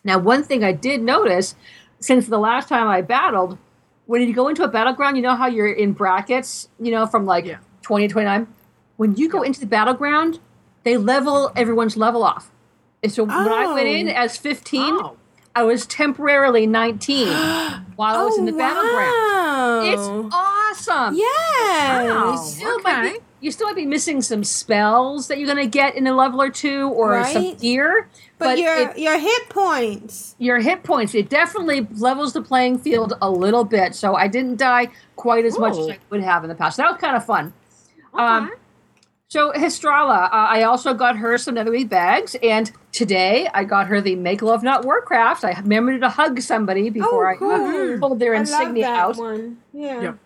Now, 0.02 0.18
one 0.18 0.42
thing 0.42 0.64
I 0.64 0.72
did 0.72 1.02
notice 1.02 1.54
since 2.00 2.26
the 2.26 2.38
last 2.38 2.68
time 2.68 2.88
I 2.88 3.02
battled, 3.02 3.58
when 4.06 4.22
you 4.26 4.32
go 4.34 4.48
into 4.48 4.64
a 4.64 4.68
battleground, 4.68 5.16
you 5.16 5.22
know 5.22 5.36
how 5.36 5.46
you're 5.46 5.70
in 5.70 5.92
brackets, 5.92 6.68
you 6.80 6.90
know, 6.90 7.06
from 7.06 7.26
like 7.26 7.58
20 7.82 8.08
to 8.08 8.12
29. 8.12 8.46
When 9.00 9.16
you 9.16 9.30
go 9.30 9.40
into 9.40 9.60
the 9.60 9.66
battleground, 9.66 10.40
they 10.84 10.98
level 10.98 11.50
everyone's 11.56 11.96
level 11.96 12.22
off. 12.22 12.50
And 13.02 13.10
so 13.10 13.24
when 13.24 13.32
I 13.34 13.72
went 13.72 13.88
in 13.88 14.10
Oh. 14.10 14.12
as 14.12 14.36
15, 14.36 15.00
I 15.56 15.62
was 15.62 15.86
temporarily 15.86 16.66
19 16.66 17.28
while 17.96 18.14
I 18.20 18.22
was 18.26 18.36
in 18.36 18.44
the 18.44 18.52
Oh, 18.52 18.58
battleground. 18.58 19.86
It's 19.88 20.34
awesome. 20.36 21.14
Yes. 21.16 22.56
Still, 22.56 22.78
my, 22.80 23.16
you 23.40 23.50
still 23.50 23.68
might 23.68 23.76
be 23.76 23.86
missing 23.86 24.20
some 24.20 24.44
spells 24.44 25.28
that 25.28 25.38
you're 25.38 25.46
going 25.50 25.64
to 25.64 25.70
get 25.70 25.96
in 25.96 26.06
a 26.06 26.14
level 26.14 26.42
or 26.42 26.50
two, 26.50 26.90
or 26.90 27.24
some 27.24 27.54
gear. 27.54 28.06
But, 28.36 28.58
your 28.58 28.74
it- 28.90 28.98
your 28.98 29.18
hit 29.18 29.48
points. 29.48 30.34
your 30.38 30.58
hit 30.60 30.82
points, 30.82 31.14
it 31.14 31.30
definitely 31.30 31.88
levels 31.96 32.34
the 32.34 32.42
playing 32.42 32.80
field 32.80 33.14
a 33.22 33.30
little 33.30 33.64
bit. 33.64 33.94
So 33.94 34.14
I 34.14 34.28
didn't 34.28 34.56
die 34.58 34.88
quite 35.16 35.46
as 35.46 35.58
much 35.58 35.78
as 35.78 35.88
I 35.88 35.98
would 36.10 36.22
have 36.22 36.44
in 36.44 36.50
the 36.50 36.54
past. 36.54 36.76
That 36.76 36.90
was 36.92 37.00
kind 37.00 37.16
of 37.16 37.24
fun. 37.24 37.54
Um, 38.12 38.50
so 39.30 39.52
Histrala, 39.52 40.24
uh, 40.24 40.28
I 40.32 40.64
also 40.64 40.92
got 40.92 41.16
her 41.16 41.38
some 41.38 41.54
Netherweave 41.54 41.88
bags, 41.88 42.34
and 42.42 42.70
today 42.90 43.48
I 43.54 43.62
got 43.62 43.86
her 43.86 44.00
the 44.00 44.16
Make 44.16 44.42
Love 44.42 44.64
Not 44.64 44.84
Warcraft. 44.84 45.44
I 45.44 45.52
remembered 45.60 46.00
to 46.00 46.08
hug 46.08 46.40
somebody 46.40 46.90
before 46.90 47.32
Oh, 47.34 47.36
cool. 47.38 47.52
I 47.52 47.96
pulled 48.00 48.18
their 48.18 48.34
I 48.34 48.38
love 48.38 48.48
insignia 48.48 48.86
that 48.86 48.98
out. 48.98 49.16
one. 49.16 49.58
Yeah. 49.72 50.00
Yep. 50.02 50.18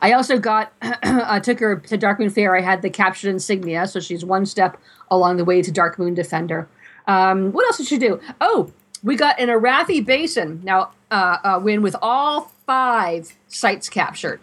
I 0.00 0.12
also 0.12 0.38
got, 0.38 0.72
I 0.80 1.40
took 1.44 1.58
her 1.58 1.74
to 1.74 1.98
Darkmoon 1.98 2.30
Fair. 2.30 2.54
I 2.56 2.60
had 2.60 2.82
the 2.82 2.90
captured 2.90 3.30
insignia, 3.30 3.88
so 3.88 3.98
she's 3.98 4.24
one 4.24 4.46
step 4.46 4.80
along 5.10 5.38
the 5.38 5.44
way 5.44 5.60
to 5.60 5.72
Darkmoon 5.72 6.14
Defender. 6.14 6.68
Um, 7.08 7.50
what 7.50 7.66
else 7.66 7.78
did 7.78 7.88
she 7.88 7.98
do? 7.98 8.20
Oh, 8.40 8.72
we 9.02 9.16
got 9.16 9.40
an 9.40 9.48
Arathi 9.48 10.06
Basin 10.06 10.60
now 10.62 10.92
uh, 11.10 11.38
uh, 11.42 11.60
win 11.60 11.82
with 11.82 11.96
all 12.00 12.52
five 12.64 13.32
sites 13.48 13.88
captured, 13.88 14.38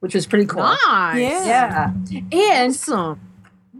which 0.00 0.14
was 0.14 0.26
pretty 0.26 0.44
cool. 0.44 0.62
Nice. 0.64 1.46
Yeah. 1.46 1.92
And 2.30 2.70
Awesome. 2.74 3.20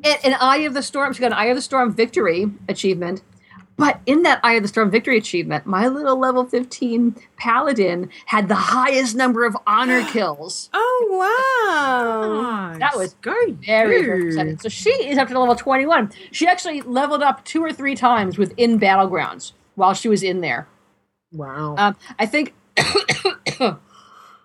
An, 0.04 0.16
an 0.24 0.34
Eye 0.34 0.58
of 0.58 0.74
the 0.74 0.82
Storm. 0.82 1.12
She 1.12 1.20
got 1.20 1.32
an 1.32 1.38
Eye 1.38 1.46
of 1.46 1.56
the 1.56 1.62
Storm 1.62 1.92
victory 1.92 2.50
achievement. 2.68 3.22
But 3.76 4.00
in 4.06 4.22
that 4.22 4.38
Eye 4.44 4.52
of 4.52 4.62
the 4.62 4.68
Storm 4.68 4.88
victory 4.90 5.18
achievement, 5.18 5.66
my 5.66 5.88
little 5.88 6.16
level 6.16 6.44
15 6.44 7.16
paladin 7.36 8.08
had 8.26 8.48
the 8.48 8.54
highest 8.54 9.16
number 9.16 9.44
of 9.44 9.56
honor 9.66 10.04
kills. 10.12 10.70
Oh 10.72 11.08
wow. 11.10 12.78
That 12.78 12.96
was 12.96 13.14
Go 13.14 13.34
very, 13.66 13.98
you. 13.98 14.06
very 14.06 14.26
exciting. 14.28 14.58
So 14.60 14.68
she 14.68 14.90
is 14.90 15.18
up 15.18 15.26
to 15.28 15.38
level 15.38 15.56
21. 15.56 16.12
She 16.30 16.46
actually 16.46 16.82
leveled 16.82 17.22
up 17.22 17.44
two 17.44 17.64
or 17.64 17.72
three 17.72 17.96
times 17.96 18.38
within 18.38 18.78
Battlegrounds 18.78 19.52
while 19.74 19.94
she 19.94 20.08
was 20.08 20.22
in 20.22 20.40
there. 20.40 20.68
Wow. 21.32 21.74
Um, 21.76 21.96
I 22.16 22.26
think 22.26 22.54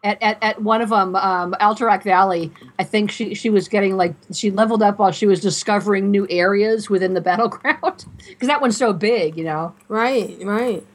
at, 0.03 0.21
at, 0.21 0.38
at 0.41 0.61
one 0.61 0.81
of 0.81 0.89
them, 0.89 1.15
um, 1.15 1.55
Alterac 1.59 2.03
Valley, 2.03 2.51
I 2.77 2.84
think 2.84 3.11
she, 3.11 3.34
she 3.34 3.49
was 3.49 3.67
getting 3.67 3.97
like, 3.97 4.15
she 4.34 4.51
leveled 4.51 4.81
up 4.81 4.99
while 4.99 5.11
she 5.11 5.26
was 5.26 5.39
discovering 5.39 6.11
new 6.11 6.27
areas 6.30 6.89
within 6.89 7.13
the 7.13 7.21
battleground. 7.30 8.05
Because 8.27 8.47
that 8.47 8.61
one's 8.61 8.77
so 8.77 8.93
big, 8.93 9.38
you 9.38 9.43
know. 9.43 9.73
Right, 9.88 10.38
right. 10.43 10.85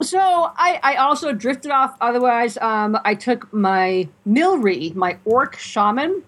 So 0.00 0.18
I, 0.18 0.80
I 0.82 0.94
also 0.96 1.32
drifted 1.32 1.70
off. 1.70 1.96
Otherwise, 2.00 2.58
um, 2.58 2.98
I 3.04 3.14
took 3.14 3.52
my 3.52 4.08
Milry, 4.26 4.94
my 4.94 5.18
orc 5.24 5.56
shaman, 5.56 6.22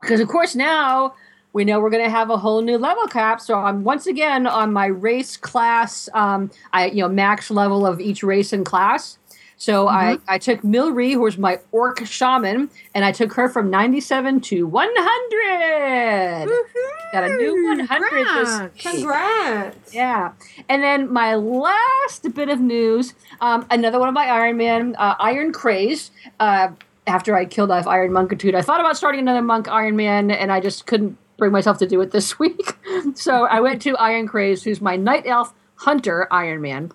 because 0.00 0.20
of 0.20 0.28
course 0.28 0.54
now 0.54 1.14
we 1.52 1.64
know 1.64 1.80
we're 1.80 1.90
going 1.90 2.04
to 2.04 2.10
have 2.10 2.30
a 2.30 2.36
whole 2.36 2.60
new 2.60 2.78
level 2.78 3.06
cap. 3.06 3.40
So 3.40 3.58
I'm 3.58 3.82
once 3.82 4.06
again 4.06 4.46
on 4.46 4.72
my 4.72 4.86
race 4.86 5.36
class. 5.36 6.08
Um, 6.12 6.50
I 6.72 6.86
you 6.86 7.02
know 7.02 7.08
max 7.08 7.50
level 7.50 7.86
of 7.86 8.00
each 8.00 8.22
race 8.22 8.52
and 8.52 8.64
class. 8.64 9.17
So 9.58 9.88
I, 9.88 10.18
I 10.28 10.38
took 10.38 10.62
Milry, 10.62 11.12
who 11.12 11.20
was 11.20 11.36
my 11.36 11.58
orc 11.72 12.06
shaman, 12.06 12.70
and 12.94 13.04
I 13.04 13.10
took 13.10 13.32
her 13.34 13.48
from 13.48 13.70
97 13.70 14.40
to 14.42 14.66
100. 14.66 16.46
Woo-hoo! 16.46 16.80
Got 17.12 17.24
a 17.24 17.36
new 17.36 17.66
100 17.68 18.70
this. 18.72 18.82
Congrats. 18.82 19.92
Yeah. 19.92 20.32
And 20.68 20.82
then 20.82 21.12
my 21.12 21.34
last 21.34 22.32
bit 22.34 22.48
of 22.48 22.60
news 22.60 23.14
um, 23.40 23.66
another 23.70 23.98
one 23.98 24.08
of 24.08 24.14
my 24.14 24.26
Iron 24.26 24.56
Man, 24.56 24.94
uh, 24.96 25.14
Iron 25.18 25.52
Craze. 25.52 26.10
Uh, 26.40 26.68
after 27.06 27.34
I 27.34 27.44
killed 27.44 27.70
off 27.70 27.86
Iron 27.86 28.12
Monkitude, 28.12 28.54
I 28.54 28.62
thought 28.62 28.80
about 28.80 28.96
starting 28.96 29.20
another 29.20 29.42
Monk 29.42 29.68
Iron 29.68 29.96
Man, 29.96 30.30
and 30.30 30.52
I 30.52 30.60
just 30.60 30.86
couldn't 30.86 31.16
bring 31.36 31.52
myself 31.52 31.78
to 31.78 31.86
do 31.86 32.00
it 32.00 32.10
this 32.10 32.38
week. 32.38 32.76
so 33.14 33.44
I 33.46 33.60
went 33.60 33.82
to 33.82 33.96
Iron 33.96 34.26
Craze, 34.28 34.62
who's 34.62 34.80
my 34.80 34.96
Night 34.96 35.26
Elf 35.26 35.52
Hunter 35.76 36.28
Iron 36.30 36.60
Man. 36.60 36.92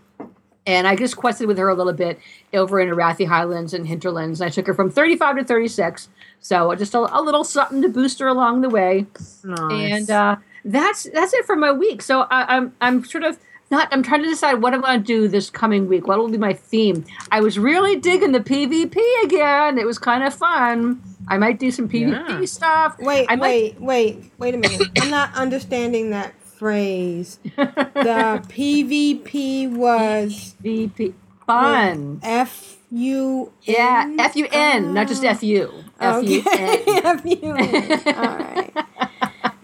And 0.65 0.88
I 0.88 0.95
just 0.95 1.18
quested 1.18 1.48
with 1.48 1.57
her 1.57 1.68
a 1.69 1.76
little 1.76 1.91
bit 1.94 2.19
over 2.53 2.80
in 2.80 2.88
Arathi 2.90 3.27
Highlands 3.27 3.73
and 3.73 3.85
Hinterlands. 3.88 4.40
And 4.40 4.48
I 4.48 4.52
took 4.52 4.65
her 4.68 4.73
from 4.73 4.90
35 4.90 5.38
to 5.40 5.44
36. 5.44 6.07
So 6.40 6.73
just 6.76 6.94
a, 6.94 6.99
a 6.99 7.22
little 7.22 7.44
something 7.44 7.81
to 7.81 7.90
boost 7.90 8.19
her 8.19 8.27
along 8.27 8.61
the 8.61 8.69
way 8.69 9.06
Nice. 9.44 9.91
and 9.94 10.10
uh, 10.10 10.35
that's 10.65 11.03
that's 11.14 11.34
it 11.34 11.45
for 11.45 11.56
my 11.56 11.72
week. 11.72 12.02
So 12.02 12.22
I, 12.22 12.56
I'm 12.57 12.73
I'm 12.81 13.03
sort 13.03 13.23
of 13.23 13.40
not. 13.72 13.88
I'm 13.91 14.03
trying 14.03 14.23
to 14.23 14.30
decide 14.30 14.61
what 14.61 14.73
I'm 14.73 14.81
going 14.81 14.99
to 14.99 15.06
do 15.06 15.27
this 15.27 15.49
coming 15.49 15.88
week. 15.88 16.07
What 16.07 16.18
will 16.19 16.30
be 16.30 16.38
my 16.38 16.53
theme? 16.53 17.03
I 17.31 17.40
was 17.41 17.57
really 17.60 17.98
digging 17.99 18.31
the 18.34 18.40
PvP 18.41 18.95
again. 19.23 19.77
It 19.77 19.85
was 19.85 19.98
kind 19.98 20.23
of 20.23 20.34
fun. 20.34 21.02
I 21.30 21.38
might 21.38 21.60
do 21.60 21.72
some 21.72 21.88
PvP 21.90 22.11
Yeah. 22.40 22.45
stuff. 22.45 22.98
Wait, 22.99 23.26
I 23.30 23.35
might, 23.38 23.80
wait, 23.80 23.81
wait, 23.81 24.31
wait 24.38 24.56
a 24.56 24.57
minute. 24.57 24.81
I'm 25.02 25.10
not 25.10 25.34
understanding 25.35 26.10
that 26.11 26.34
phrase. 26.58 27.40
The 27.56 28.44
PvP 28.50 29.72
was 29.72 30.56
PvP 30.64 31.14
fun. 31.48 32.20
F 32.24 32.78
U 32.92 33.52
Yeah, 33.64 34.14
F 34.20 34.36
U 34.36 34.48
N, 34.52 34.94
not 34.94 35.08
just 35.08 35.24
F 35.24 35.42
U. 35.44 35.72
F 36.00 36.24
U. 36.24 36.44
N. 36.52 36.80
F 37.06 37.26
U 37.26 37.56
N. 37.56 37.92
All 38.16 38.24
right. 38.24 38.72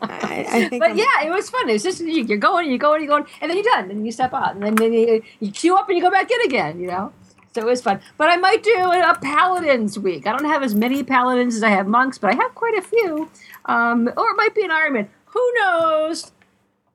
I, 0.02 0.46
I 0.50 0.70
think 0.70 0.82
But 0.82 0.90
I'm- 0.92 0.98
yeah, 0.98 1.26
it 1.28 1.32
was 1.32 1.50
fun. 1.50 1.70
It's 1.70 1.84
just 1.84 2.02
you- 2.02 2.24
you're 2.24 2.38
going, 2.38 2.70
you're 2.70 2.78
going, 2.78 3.02
you're 3.02 3.10
going, 3.10 3.26
and 3.42 3.50
then 3.50 3.58
you're 3.58 3.72
done, 3.76 3.92
and 3.92 4.06
you 4.06 4.12
step 4.12 4.34
out, 4.34 4.56
and 4.56 4.64
then, 4.64 4.76
then 4.76 4.94
you, 4.94 5.22
you 5.40 5.52
queue 5.52 5.76
up 5.76 5.88
and 5.90 5.98
you 5.98 6.04
go 6.04 6.12
back 6.12 6.30
in 6.32 6.42
again. 6.46 6.80
You 6.80 6.88
know, 6.88 7.14
so 7.54 7.62
it 7.62 7.66
was 7.66 7.82
fun. 7.82 8.00
But 8.18 8.30
I 8.30 8.38
might 8.38 8.64
do 8.64 8.74
a, 8.76 9.12
a 9.12 9.16
paladins 9.22 9.98
week. 10.00 10.28
I 10.28 10.32
don't 10.32 10.46
have 10.50 10.64
as 10.64 10.74
many 10.76 11.04
paladins 11.04 11.56
as 11.56 11.64
I 11.64 11.70
have 11.70 11.88
monks, 11.88 12.18
but 12.18 12.32
I 12.34 12.36
have 12.36 12.56
quite 12.56 12.78
a 12.78 12.82
few. 12.82 13.30
Um, 13.66 14.08
or 14.18 14.30
it 14.32 14.36
might 14.38 14.56
be 14.56 14.64
an 14.64 14.72
Ironman. 14.72 15.08
Who 15.26 15.54
knows? 15.60 16.32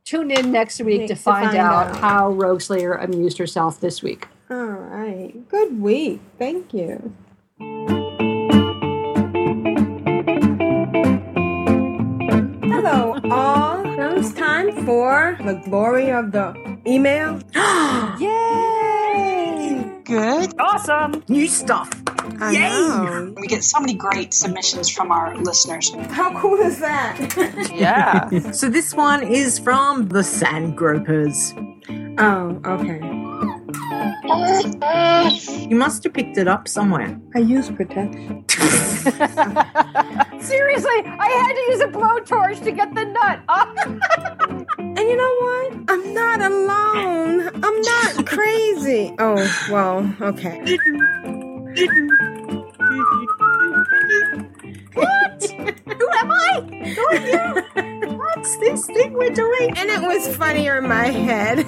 Tune 0.04 0.30
in 0.30 0.52
next 0.52 0.80
week 0.82 1.02
to 1.02 1.14
To 1.14 1.16
find, 1.16 1.46
find 1.46 1.58
out, 1.58 1.88
out. 1.88 1.96
how 1.96 2.32
Rogueslayer 2.32 3.02
amused 3.02 3.38
herself 3.38 3.80
this 3.80 4.02
week. 4.02 4.28
All 4.50 4.56
right. 4.66 5.32
Good 5.48 5.80
week. 5.80 6.20
Thank 6.38 6.74
you. 6.74 7.14
Hello, 12.64 13.18
all. 13.30 13.82
Now 13.84 14.14
it's 14.16 14.32
time 14.32 14.84
for 14.86 15.36
the 15.44 15.54
glory 15.64 16.10
of 16.10 16.32
the 16.32 16.54
email. 16.86 17.40
Yay! 18.20 19.90
Good. 20.04 20.54
Awesome. 20.58 21.22
New 21.28 21.46
stuff. 21.48 21.90
I 22.40 22.50
Yay! 22.52 22.60
know. 22.60 23.34
We 23.40 23.46
get 23.46 23.62
so 23.64 23.80
many 23.80 23.94
great 23.94 24.32
submissions 24.34 24.88
from 24.90 25.10
our 25.10 25.36
listeners. 25.36 25.92
How 26.10 26.38
cool 26.40 26.58
is 26.60 26.78
that? 26.80 27.18
Yeah. 27.74 28.28
So 28.52 28.68
this 28.68 28.94
one 28.94 29.22
is 29.22 29.58
from 29.58 30.08
the 30.08 30.22
Sand 30.22 30.76
Gropers. 30.76 31.52
oh, 32.18 32.60
okay. 32.64 33.00
You 35.68 35.76
must 35.76 36.04
have 36.04 36.12
picked 36.12 36.38
it 36.38 36.46
up 36.48 36.68
somewhere. 36.68 37.18
I 37.34 37.40
use 37.40 37.70
protection. 37.70 38.44
Seriously, 40.40 41.00
I 41.04 41.28
had 41.42 41.52
to 41.54 41.64
use 41.72 41.80
a 41.80 41.88
blowtorch 41.88 42.62
to 42.64 42.72
get 42.72 42.94
the 42.94 43.04
nut. 43.04 43.40
Off. 43.48 43.68
And 44.78 44.98
you 44.98 45.16
know 45.16 45.34
what? 45.46 45.72
I'm 45.88 46.14
not 46.14 46.40
alone. 46.40 47.48
I'm 47.64 47.80
not 47.82 48.26
crazy. 48.26 49.14
Oh, 49.18 49.36
well, 49.70 50.14
okay. 50.20 50.78
What? 51.74 51.86
Who 55.42 56.08
am 56.12 56.30
I? 56.30 56.60
Who 56.94 57.04
are 57.06 57.16
you? 57.16 58.16
What's 58.16 58.56
this 58.58 58.86
thing 58.86 59.12
we're 59.14 59.30
doing? 59.30 59.76
And 59.76 59.90
it 59.90 60.00
was 60.00 60.36
funnier 60.36 60.78
in 60.78 60.88
my 60.88 61.06
head. 61.06 61.58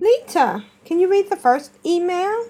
Leeta, 0.00 0.62
can 0.84 1.00
you 1.00 1.10
read 1.10 1.28
the 1.28 1.36
first 1.36 1.72
email? 1.84 2.46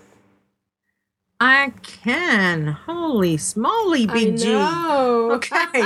I 1.41 1.73
can. 1.83 2.67
Holy 2.67 3.39
smoly, 3.39 4.07
big 4.13 4.37
G. 4.37 4.53
know. 4.53 5.31
Okay. 5.33 5.63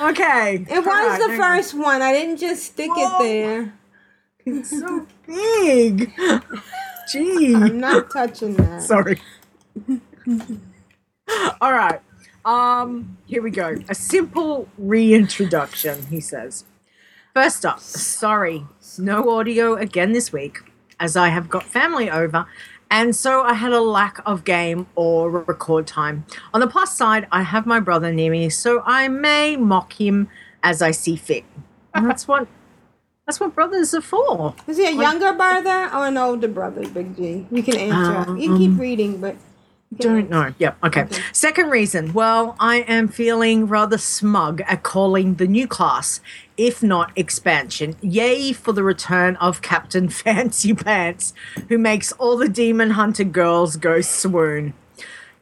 okay. 0.00 0.64
It 0.70 0.78
was 0.78 0.86
Alright, 0.86 1.20
the 1.20 1.28
hang 1.30 1.36
first 1.36 1.74
one. 1.74 2.00
I 2.00 2.12
didn't 2.12 2.36
just 2.36 2.62
stick 2.62 2.90
it 2.94 3.18
there. 3.18 3.74
It's 4.46 4.70
so 4.70 5.06
big. 5.26 6.12
Gee. 7.10 7.54
I'm 7.54 7.80
not 7.80 8.10
touching 8.10 8.54
that. 8.56 8.82
Sorry. 8.82 9.20
All 11.60 11.72
right. 11.72 12.00
Um, 12.44 13.16
here 13.26 13.42
we 13.42 13.50
go. 13.50 13.76
A 13.88 13.94
simple 13.94 14.68
reintroduction, 14.76 16.06
he 16.06 16.20
says. 16.20 16.64
First 17.32 17.64
up, 17.66 17.80
sorry, 17.80 18.64
no 18.98 19.28
audio 19.30 19.74
again 19.74 20.12
this 20.12 20.32
week, 20.32 20.58
as 21.00 21.16
I 21.16 21.28
have 21.28 21.48
got 21.48 21.64
family 21.64 22.08
over, 22.08 22.46
and 22.90 23.16
so 23.16 23.42
I 23.42 23.54
had 23.54 23.72
a 23.72 23.80
lack 23.80 24.20
of 24.24 24.44
game 24.44 24.86
or 24.94 25.28
record 25.30 25.86
time. 25.86 26.26
On 26.52 26.60
the 26.60 26.68
plus 26.68 26.96
side, 26.96 27.26
I 27.32 27.42
have 27.42 27.66
my 27.66 27.80
brother 27.80 28.12
near 28.12 28.30
me, 28.30 28.50
so 28.50 28.82
I 28.84 29.08
may 29.08 29.56
mock 29.56 29.94
him 29.94 30.28
as 30.62 30.80
I 30.80 30.92
see 30.92 31.16
fit. 31.16 31.44
And 31.92 32.08
that's 32.08 32.28
what 32.28 32.46
that's 33.26 33.40
what 33.40 33.54
brothers 33.54 33.94
are 33.94 34.00
for. 34.00 34.54
Is 34.66 34.76
he 34.76 34.86
a 34.86 34.92
younger 34.92 35.32
brother 35.32 35.90
or 35.94 36.06
an 36.06 36.16
older 36.18 36.48
brother, 36.48 36.86
Big 36.88 37.16
G? 37.16 37.46
You 37.50 37.62
can 37.62 37.76
answer. 37.76 38.36
you 38.36 38.56
keep 38.58 38.70
Um, 38.72 38.78
reading, 38.78 39.20
but 39.20 39.36
Don't 39.96 40.28
know. 40.28 40.52
Yep. 40.58 40.76
Okay. 40.84 41.06
Second 41.32 41.70
reason. 41.70 42.12
Well, 42.12 42.56
I 42.58 42.78
am 42.88 43.06
feeling 43.06 43.68
rather 43.68 43.96
smug 43.96 44.60
at 44.62 44.82
calling 44.82 45.36
the 45.36 45.46
new 45.46 45.68
class, 45.68 46.20
if 46.56 46.82
not 46.82 47.12
expansion. 47.16 47.94
Yay 48.00 48.52
for 48.52 48.72
the 48.72 48.82
return 48.82 49.36
of 49.36 49.62
Captain 49.62 50.08
Fancy 50.22 50.74
Pants, 50.74 51.32
who 51.68 51.78
makes 51.78 52.10
all 52.12 52.36
the 52.36 52.48
demon 52.48 52.90
hunter 52.90 53.22
girls 53.24 53.76
go 53.76 54.00
swoon. 54.00 54.74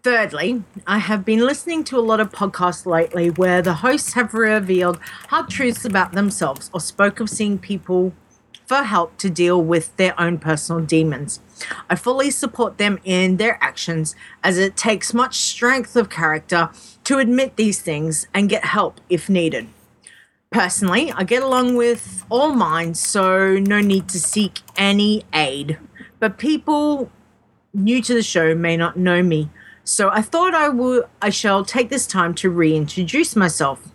Thirdly, 0.02 0.64
I 0.84 0.98
have 0.98 1.24
been 1.24 1.46
listening 1.46 1.84
to 1.84 1.96
a 1.96 2.00
lot 2.00 2.18
of 2.18 2.32
podcasts 2.32 2.86
lately 2.86 3.30
where 3.30 3.62
the 3.62 3.74
hosts 3.74 4.14
have 4.14 4.34
revealed 4.34 4.98
hard 5.28 5.48
truths 5.48 5.84
about 5.84 6.10
themselves 6.10 6.72
or 6.74 6.80
spoke 6.80 7.20
of 7.20 7.30
seeing 7.30 7.56
people 7.56 8.12
for 8.66 8.82
help 8.82 9.16
to 9.18 9.30
deal 9.30 9.62
with 9.62 9.96
their 9.98 10.20
own 10.20 10.38
personal 10.38 10.84
demons. 10.84 11.38
I 11.88 11.94
fully 11.94 12.32
support 12.32 12.78
them 12.78 12.98
in 13.04 13.36
their 13.36 13.62
actions 13.62 14.16
as 14.42 14.58
it 14.58 14.76
takes 14.76 15.14
much 15.14 15.36
strength 15.36 15.94
of 15.94 16.10
character 16.10 16.70
to 17.04 17.18
admit 17.18 17.54
these 17.54 17.80
things 17.80 18.26
and 18.34 18.48
get 18.48 18.64
help 18.64 19.00
if 19.08 19.28
needed. 19.28 19.68
Personally, 20.50 21.12
I 21.12 21.22
get 21.22 21.44
along 21.44 21.76
with 21.76 22.24
all 22.28 22.52
minds, 22.52 22.98
so 22.98 23.56
no 23.60 23.78
need 23.78 24.08
to 24.08 24.18
seek 24.18 24.62
any 24.74 25.22
aid. 25.32 25.78
But 26.18 26.38
people 26.38 27.08
new 27.72 28.02
to 28.02 28.14
the 28.14 28.22
show 28.22 28.52
may 28.56 28.76
not 28.76 28.96
know 28.96 29.22
me, 29.22 29.48
so 29.84 30.10
I 30.10 30.22
thought 30.22 30.54
I 30.54 30.68
would 30.68 31.04
I 31.20 31.30
shall 31.30 31.64
take 31.64 31.88
this 31.88 32.06
time 32.06 32.34
to 32.36 32.50
reintroduce 32.50 33.34
myself. 33.36 33.88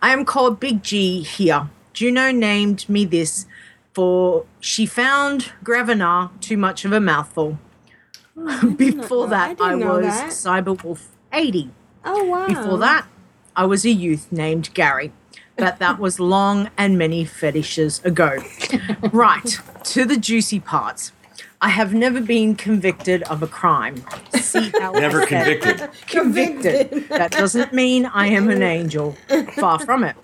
I 0.00 0.12
am 0.12 0.24
called 0.24 0.60
Big 0.60 0.82
G 0.82 1.22
here. 1.22 1.68
Juno 1.92 2.30
named 2.30 2.88
me 2.88 3.04
this 3.04 3.46
for 3.92 4.44
she 4.60 4.86
found 4.86 5.52
Gravenar 5.64 6.30
too 6.40 6.56
much 6.56 6.84
of 6.84 6.92
a 6.92 7.00
mouthful. 7.00 7.58
Before 8.76 9.26
that, 9.26 9.60
I, 9.60 9.70
didn't 9.74 9.88
was 9.88 10.04
that. 10.04 10.30
Cyberwolf 10.30 11.06
80. 11.32 11.70
Oh 12.04 12.24
wow. 12.24 12.46
Before 12.46 12.78
that, 12.78 13.08
I 13.56 13.66
was 13.66 13.84
a 13.84 13.90
youth 13.90 14.30
named 14.30 14.72
Gary. 14.74 15.12
But 15.56 15.80
that 15.80 15.98
was 15.98 16.20
long 16.36 16.70
and 16.78 16.96
many 16.96 17.24
fetishes 17.24 18.00
ago. 18.04 18.36
right, 19.12 19.58
to 19.82 20.04
the 20.04 20.16
juicy 20.16 20.60
parts. 20.60 21.10
I 21.60 21.70
have 21.70 21.92
never 21.92 22.20
been 22.20 22.54
convicted 22.54 23.24
of 23.24 23.42
a 23.42 23.48
crime. 23.48 24.04
See 24.34 24.70
how 24.80 24.94
I 24.94 25.00
Never 25.00 25.26
convicted. 25.26 25.90
convicted. 26.06 27.08
That 27.08 27.32
doesn't 27.32 27.72
mean 27.72 28.06
I 28.06 28.28
am 28.28 28.48
an 28.48 28.62
angel. 28.62 29.16
Far 29.56 29.80
from 29.80 30.04
it. 30.04 30.14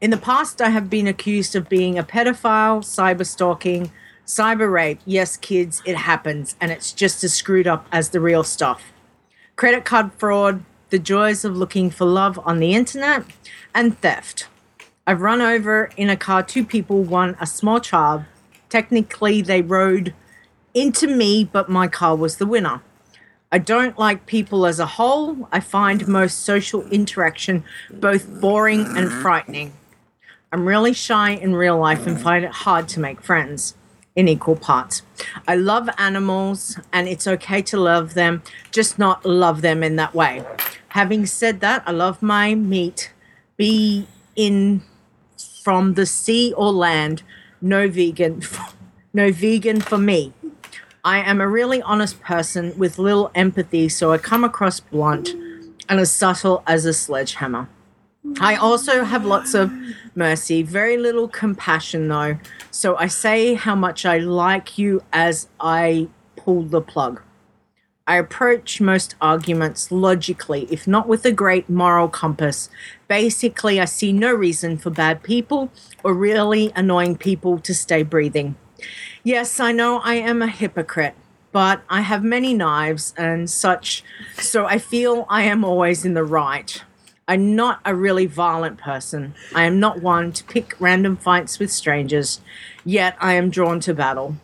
In 0.00 0.10
the 0.10 0.16
past, 0.16 0.62
I 0.62 0.70
have 0.70 0.88
been 0.88 1.06
accused 1.06 1.54
of 1.54 1.68
being 1.68 1.98
a 1.98 2.02
pedophile, 2.02 2.80
cyber 2.80 3.26
stalking, 3.26 3.92
cyber 4.26 4.72
rape. 4.72 5.00
Yes, 5.04 5.36
kids, 5.36 5.82
it 5.84 5.96
happens, 5.96 6.56
and 6.62 6.72
it's 6.72 6.92
just 6.92 7.22
as 7.22 7.34
screwed 7.34 7.66
up 7.66 7.86
as 7.92 8.08
the 8.08 8.20
real 8.20 8.42
stuff. 8.42 8.82
Credit 9.56 9.84
card 9.84 10.12
fraud, 10.16 10.64
the 10.88 10.98
joys 10.98 11.44
of 11.44 11.54
looking 11.54 11.90
for 11.90 12.06
love 12.06 12.40
on 12.44 12.58
the 12.58 12.72
internet, 12.74 13.24
and 13.74 13.98
theft. 14.00 14.48
I've 15.06 15.20
run 15.20 15.42
over 15.42 15.90
in 15.98 16.08
a 16.08 16.16
car 16.16 16.42
two 16.42 16.64
people, 16.64 17.02
one 17.02 17.36
a 17.38 17.46
small 17.46 17.80
child. 17.80 18.24
Technically, 18.70 19.42
they 19.42 19.60
rode 19.60 20.14
into 20.74 21.06
me, 21.06 21.44
but 21.44 21.68
my 21.68 21.88
car 21.88 22.16
was 22.16 22.36
the 22.36 22.46
winner. 22.46 22.82
I 23.52 23.58
don't 23.58 23.98
like 23.98 24.26
people 24.26 24.64
as 24.64 24.78
a 24.78 24.86
whole. 24.86 25.48
I 25.50 25.60
find 25.60 26.06
most 26.06 26.40
social 26.40 26.86
interaction 26.88 27.64
both 27.90 28.40
boring 28.40 28.86
and 28.96 29.10
frightening. 29.10 29.72
I'm 30.52 30.66
really 30.66 30.92
shy 30.92 31.30
in 31.30 31.54
real 31.54 31.78
life 31.78 32.06
and 32.06 32.20
find 32.20 32.44
it 32.44 32.52
hard 32.52 32.88
to 32.88 33.00
make 33.00 33.22
friends 33.22 33.74
in 34.14 34.28
equal 34.28 34.56
parts. 34.56 35.02
I 35.48 35.56
love 35.56 35.88
animals 35.98 36.78
and 36.92 37.08
it's 37.08 37.26
okay 37.26 37.62
to 37.62 37.76
love 37.76 38.14
them, 38.14 38.42
just 38.70 38.98
not 38.98 39.24
love 39.24 39.62
them 39.62 39.82
in 39.82 39.96
that 39.96 40.14
way. 40.14 40.44
Having 40.88 41.26
said 41.26 41.60
that, 41.60 41.82
I 41.86 41.92
love 41.92 42.22
my 42.22 42.54
meat, 42.54 43.12
be 43.56 44.06
in 44.36 44.82
from 45.62 45.94
the 45.94 46.06
sea 46.06 46.52
or 46.56 46.72
land, 46.72 47.22
no 47.60 47.88
vegan, 47.88 48.42
no 49.12 49.30
vegan 49.30 49.80
for 49.80 49.98
me. 49.98 50.32
I 51.04 51.18
am 51.20 51.40
a 51.40 51.48
really 51.48 51.80
honest 51.80 52.20
person 52.20 52.76
with 52.76 52.98
little 52.98 53.30
empathy, 53.34 53.88
so 53.88 54.12
I 54.12 54.18
come 54.18 54.44
across 54.44 54.80
blunt 54.80 55.30
and 55.88 55.98
as 55.98 56.12
subtle 56.12 56.62
as 56.66 56.84
a 56.84 56.92
sledgehammer. 56.92 57.68
I 58.38 58.56
also 58.56 59.04
have 59.04 59.24
lots 59.24 59.54
of 59.54 59.72
mercy, 60.14 60.62
very 60.62 60.98
little 60.98 61.26
compassion 61.26 62.08
though, 62.08 62.38
so 62.70 62.96
I 62.96 63.06
say 63.06 63.54
how 63.54 63.74
much 63.74 64.04
I 64.04 64.18
like 64.18 64.76
you 64.76 65.02
as 65.10 65.48
I 65.58 66.08
pull 66.36 66.64
the 66.64 66.82
plug. 66.82 67.22
I 68.06 68.16
approach 68.16 68.80
most 68.80 69.14
arguments 69.22 69.90
logically, 69.90 70.66
if 70.70 70.86
not 70.86 71.08
with 71.08 71.24
a 71.24 71.32
great 71.32 71.70
moral 71.70 72.08
compass. 72.08 72.68
Basically, 73.08 73.80
I 73.80 73.86
see 73.86 74.12
no 74.12 74.34
reason 74.34 74.76
for 74.76 74.90
bad 74.90 75.22
people 75.22 75.70
or 76.04 76.12
really 76.12 76.72
annoying 76.76 77.16
people 77.16 77.58
to 77.60 77.72
stay 77.72 78.02
breathing. 78.02 78.56
Yes, 79.22 79.60
I 79.60 79.72
know 79.72 79.98
I 79.98 80.14
am 80.14 80.40
a 80.40 80.46
hypocrite, 80.46 81.14
but 81.52 81.82
I 81.90 82.00
have 82.00 82.24
many 82.24 82.54
knives 82.54 83.12
and 83.18 83.50
such, 83.50 84.02
so 84.38 84.64
I 84.64 84.78
feel 84.78 85.26
I 85.28 85.42
am 85.42 85.62
always 85.62 86.06
in 86.06 86.14
the 86.14 86.24
right. 86.24 86.82
I'm 87.28 87.54
not 87.54 87.80
a 87.84 87.94
really 87.94 88.24
violent 88.24 88.78
person. 88.78 89.34
I 89.54 89.64
am 89.64 89.78
not 89.78 90.00
one 90.00 90.32
to 90.32 90.44
pick 90.44 90.74
random 90.80 91.18
fights 91.18 91.58
with 91.58 91.70
strangers, 91.70 92.40
yet 92.82 93.14
I 93.20 93.34
am 93.34 93.50
drawn 93.50 93.78
to 93.80 93.92
battle. 93.92 94.36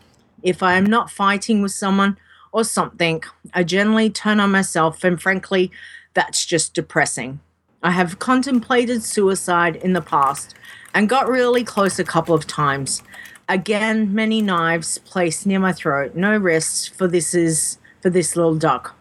If 0.43 0.63
I 0.63 0.75
am 0.75 0.85
not 0.85 1.11
fighting 1.11 1.63
with 1.63 1.73
someone 1.73 2.19
or 2.53 2.63
something, 2.63 3.23
I 3.55 3.65
generally 3.65 4.11
turn 4.11 4.41
on 4.41 4.51
myself, 4.53 5.03
and 5.05 5.21
frankly, 5.21 5.73
that's 6.13 6.45
just 6.45 6.75
depressing. 6.75 7.41
I 7.83 7.93
have 7.93 8.19
contemplated 8.19 9.03
suicide 9.03 9.77
in 9.77 9.95
the 9.95 10.03
past 10.03 10.55
and 10.93 11.09
got 11.09 11.31
really 11.31 11.65
close 11.65 11.99
a 11.99 12.05
couple 12.05 12.35
of 12.35 12.47
times. 12.47 13.03
Again, 13.49 14.13
many 14.13 14.43
knives 14.43 14.99
placed 14.99 15.47
near 15.47 15.61
my 15.61 15.73
throat, 15.73 16.17
no 16.17 16.37
rest 16.37 16.93
for 16.93 17.07
this 17.07 17.33
is 17.33 17.79
for 18.03 18.11
this 18.11 18.35
little 18.35 18.57
duck. 18.57 18.97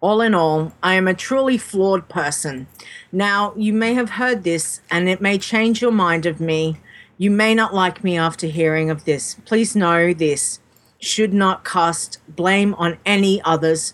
All 0.00 0.22
in 0.22 0.34
all, 0.34 0.72
I 0.82 0.94
am 0.94 1.06
a 1.06 1.12
truly 1.12 1.58
flawed 1.58 2.08
person. 2.08 2.66
Now, 3.12 3.52
you 3.56 3.74
may 3.74 3.92
have 3.92 4.10
heard 4.10 4.42
this 4.42 4.80
and 4.90 5.06
it 5.06 5.20
may 5.20 5.36
change 5.36 5.82
your 5.82 5.92
mind 5.92 6.24
of 6.24 6.40
me. 6.40 6.78
You 7.18 7.30
may 7.30 7.54
not 7.54 7.74
like 7.74 8.02
me 8.02 8.16
after 8.16 8.46
hearing 8.46 8.88
of 8.88 9.04
this. 9.04 9.36
Please 9.44 9.76
know 9.76 10.14
this 10.14 10.60
should 10.98 11.34
not 11.34 11.62
cast 11.62 12.20
blame 12.26 12.72
on 12.74 12.96
any 13.04 13.42
others 13.42 13.92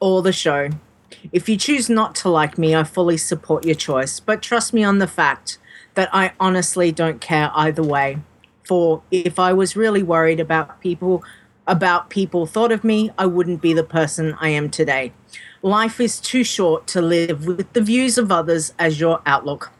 or 0.00 0.22
the 0.22 0.32
show. 0.32 0.70
If 1.30 1.46
you 1.50 1.58
choose 1.58 1.90
not 1.90 2.14
to 2.16 2.30
like 2.30 2.56
me, 2.56 2.74
I 2.74 2.84
fully 2.84 3.18
support 3.18 3.66
your 3.66 3.74
choice, 3.74 4.18
but 4.18 4.40
trust 4.40 4.72
me 4.72 4.82
on 4.82 4.98
the 4.98 5.06
fact 5.06 5.58
that 5.92 6.08
I 6.10 6.32
honestly 6.40 6.90
don't 6.90 7.20
care 7.20 7.50
either 7.54 7.82
way. 7.82 8.16
For 8.72 9.02
if 9.10 9.38
I 9.38 9.52
was 9.52 9.76
really 9.76 10.02
worried 10.02 10.40
about 10.40 10.80
people 10.80 11.22
about 11.66 12.08
people 12.08 12.46
thought 12.46 12.72
of 12.72 12.84
me, 12.84 13.10
I 13.18 13.26
wouldn't 13.26 13.60
be 13.60 13.74
the 13.74 13.84
person 13.84 14.34
I 14.40 14.48
am 14.48 14.70
today. 14.70 15.12
Life 15.60 16.00
is 16.00 16.18
too 16.18 16.42
short 16.42 16.86
to 16.86 17.02
live 17.02 17.46
with 17.46 17.70
the 17.74 17.82
views 17.82 18.16
of 18.16 18.32
others 18.32 18.72
as 18.78 18.98
your 18.98 19.20
outlook. 19.26 19.72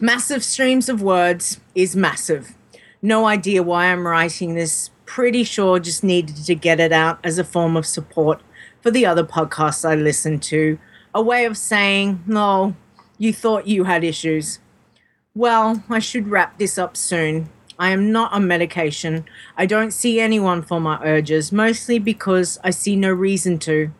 Massive 0.00 0.42
streams 0.42 0.88
of 0.88 1.02
words 1.02 1.60
is 1.74 1.94
massive. 1.94 2.54
No 3.02 3.26
idea 3.26 3.62
why 3.62 3.92
I'm 3.92 4.06
writing 4.06 4.54
this. 4.54 4.88
Pretty 5.04 5.44
sure 5.44 5.78
just 5.78 6.02
needed 6.02 6.36
to 6.36 6.54
get 6.54 6.80
it 6.80 6.92
out 6.92 7.18
as 7.22 7.36
a 7.36 7.44
form 7.44 7.76
of 7.76 7.84
support 7.84 8.40
for 8.80 8.90
the 8.90 9.04
other 9.04 9.24
podcasts 9.24 9.86
I 9.86 9.94
listen 9.94 10.40
to. 10.40 10.78
A 11.14 11.20
way 11.20 11.44
of 11.44 11.58
saying, 11.58 12.24
no, 12.26 12.74
you 13.18 13.34
thought 13.34 13.66
you 13.66 13.84
had 13.84 14.04
issues. 14.04 14.58
Well, 15.34 15.84
I 15.90 15.98
should 15.98 16.28
wrap 16.28 16.58
this 16.58 16.78
up 16.78 16.96
soon. 16.96 17.50
I 17.80 17.92
am 17.92 18.12
not 18.12 18.32
on 18.32 18.46
medication. 18.46 19.24
I 19.56 19.64
don't 19.64 19.92
see 19.92 20.20
anyone 20.20 20.60
for 20.60 20.78
my 20.78 21.02
urges, 21.02 21.50
mostly 21.50 21.98
because 21.98 22.58
I 22.62 22.68
see 22.68 22.94
no 22.94 23.10
reason 23.10 23.58
to. 23.60 23.90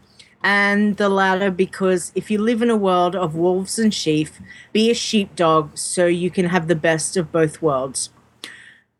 And 0.42 0.98
the 0.98 1.08
latter 1.08 1.50
because 1.50 2.12
if 2.14 2.30
you 2.30 2.38
live 2.38 2.60
in 2.60 2.68
a 2.68 2.76
world 2.76 3.16
of 3.16 3.34
wolves 3.34 3.78
and 3.78 3.92
sheep, 3.92 4.28
be 4.74 4.90
a 4.90 4.94
sheepdog 4.94 5.78
so 5.78 6.04
you 6.04 6.30
can 6.30 6.46
have 6.46 6.68
the 6.68 6.74
best 6.74 7.16
of 7.16 7.32
both 7.32 7.62
worlds. 7.62 8.10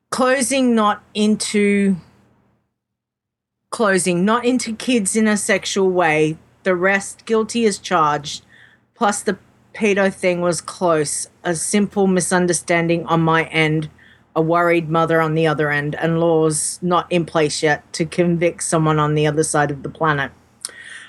Closing 0.08 0.74
not 0.74 1.04
into 1.12 1.96
closing 3.68 4.24
not 4.24 4.44
into 4.46 4.74
kids 4.74 5.14
in 5.14 5.28
a 5.28 5.36
sexual 5.36 5.90
way. 5.90 6.38
The 6.62 6.74
rest 6.74 7.26
guilty 7.26 7.66
as 7.66 7.78
charged. 7.78 8.44
Plus 8.94 9.22
the 9.22 9.38
pedo 9.74 10.12
thing 10.12 10.40
was 10.40 10.62
close. 10.62 11.28
A 11.44 11.54
simple 11.54 12.06
misunderstanding 12.06 13.04
on 13.06 13.20
my 13.20 13.44
end, 13.44 13.90
a 14.36 14.42
worried 14.42 14.88
mother 14.88 15.20
on 15.20 15.34
the 15.34 15.46
other 15.46 15.70
end, 15.70 15.94
and 15.96 16.20
laws 16.20 16.78
not 16.82 17.10
in 17.10 17.24
place 17.24 17.62
yet 17.62 17.90
to 17.94 18.04
convict 18.04 18.62
someone 18.62 18.98
on 18.98 19.14
the 19.14 19.26
other 19.26 19.42
side 19.42 19.70
of 19.70 19.82
the 19.82 19.88
planet. 19.88 20.30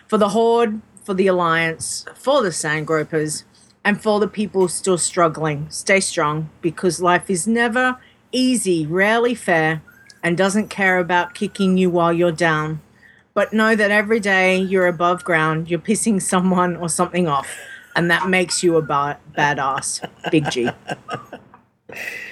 For 0.08 0.18
the 0.18 0.30
Horde, 0.30 0.82
for 1.04 1.14
the 1.14 1.28
Alliance, 1.28 2.06
for 2.16 2.42
the 2.42 2.52
Sand 2.52 2.88
Sandgropers, 2.88 3.44
and 3.84 4.02
for 4.02 4.20
the 4.20 4.28
people 4.28 4.68
still 4.68 4.98
struggling, 4.98 5.70
stay 5.70 6.00
strong 6.00 6.50
because 6.62 7.02
life 7.02 7.30
is 7.30 7.48
never 7.48 7.98
easy, 8.32 8.86
rarely 8.86 9.36
fair, 9.36 9.82
and 10.24 10.38
doesn't 10.38 10.70
care 10.70 11.00
about 11.00 11.34
kicking 11.34 11.78
you 11.78 11.90
while 11.90 12.14
you're 12.14 12.32
down. 12.32 12.82
but 13.34 13.54
know 13.54 13.76
that 13.78 13.92
every 13.92 14.20
day 14.20 14.58
you're 14.58 14.88
above 14.88 15.24
ground, 15.24 15.70
you're 15.70 15.80
pissing 15.80 16.22
someone 16.34 16.76
or 16.76 16.90
something 16.90 17.28
off, 17.28 17.50
and 17.96 18.12
that 18.12 18.28
makes 18.28 18.62
you 18.62 18.76
a 18.76 18.82
ba- 18.82 19.20
badass. 19.38 20.06
Big 20.30 20.50
G. 20.52 20.70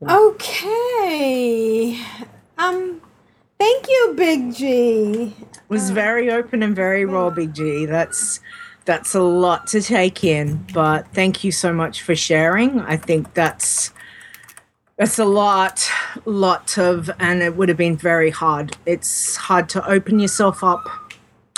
Okay. 0.00 1.98
Um, 2.56 3.00
thank 3.58 3.88
you, 3.88 4.14
Big 4.16 4.54
G. 4.54 5.34
was 5.68 5.90
very 5.90 6.30
open 6.30 6.62
and 6.62 6.76
very 6.76 7.04
raw, 7.04 7.30
Big 7.30 7.52
G. 7.52 7.84
That's 7.84 8.40
that's 8.84 9.14
a 9.14 9.20
lot 9.22 9.66
to 9.68 9.82
take 9.82 10.24
in, 10.24 10.64
but 10.72 11.12
thank 11.12 11.44
you 11.44 11.52
so 11.52 11.72
much 11.72 12.02
for 12.02 12.14
sharing. 12.14 12.80
I 12.80 12.96
think 12.96 13.34
that's 13.34 13.92
that's 14.96 15.18
a 15.18 15.24
lot, 15.24 15.88
lot 16.24 16.78
of, 16.78 17.10
and 17.18 17.42
it 17.42 17.56
would 17.56 17.68
have 17.68 17.78
been 17.78 17.96
very 17.96 18.30
hard. 18.30 18.76
It's 18.86 19.36
hard 19.36 19.68
to 19.70 19.84
open 19.88 20.20
yourself 20.20 20.62
up 20.64 20.88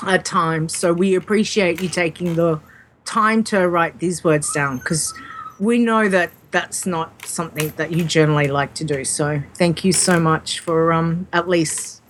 at 0.06 0.24
times. 0.24 0.76
So 0.76 0.92
we 0.92 1.14
appreciate 1.14 1.80
you 1.82 1.88
taking 1.88 2.34
the 2.34 2.60
time 3.04 3.44
to 3.44 3.68
write 3.68 3.98
these 3.98 4.24
words 4.24 4.52
down 4.52 4.78
because 4.78 5.14
we 5.58 5.78
know 5.78 6.08
that 6.08 6.32
that's 6.50 6.86
not 6.86 7.26
something 7.26 7.72
that 7.76 7.92
you 7.92 8.04
generally 8.04 8.48
like 8.48 8.74
to 8.74 8.84
do. 8.84 9.04
So 9.04 9.42
thank 9.54 9.84
you 9.84 9.92
so 9.92 10.18
much 10.20 10.60
for 10.60 10.92
um 10.92 11.26
at 11.32 11.48
least 11.48 12.02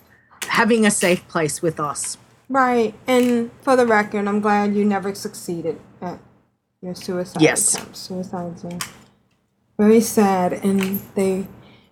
having 0.49 0.87
a 0.87 0.91
safe 0.91 1.27
place 1.29 1.63
with 1.63 1.79
us. 1.81 2.17
Right, 2.49 2.95
and 3.07 3.51
for 3.63 3.77
the 3.77 3.87
record, 3.87 4.27
I'm 4.27 4.41
glad 4.41 4.75
you 4.75 4.85
never 4.85 5.15
succeeded 5.15 5.81
at 6.03 6.19
your 6.83 6.95
suicide 6.95 7.43
Yes. 7.43 7.75
attempt. 7.75 7.97
Suicides 7.97 8.65
are 8.65 8.79
very 9.79 10.01
sad, 10.01 10.53
and 10.55 11.01
they 11.15 11.47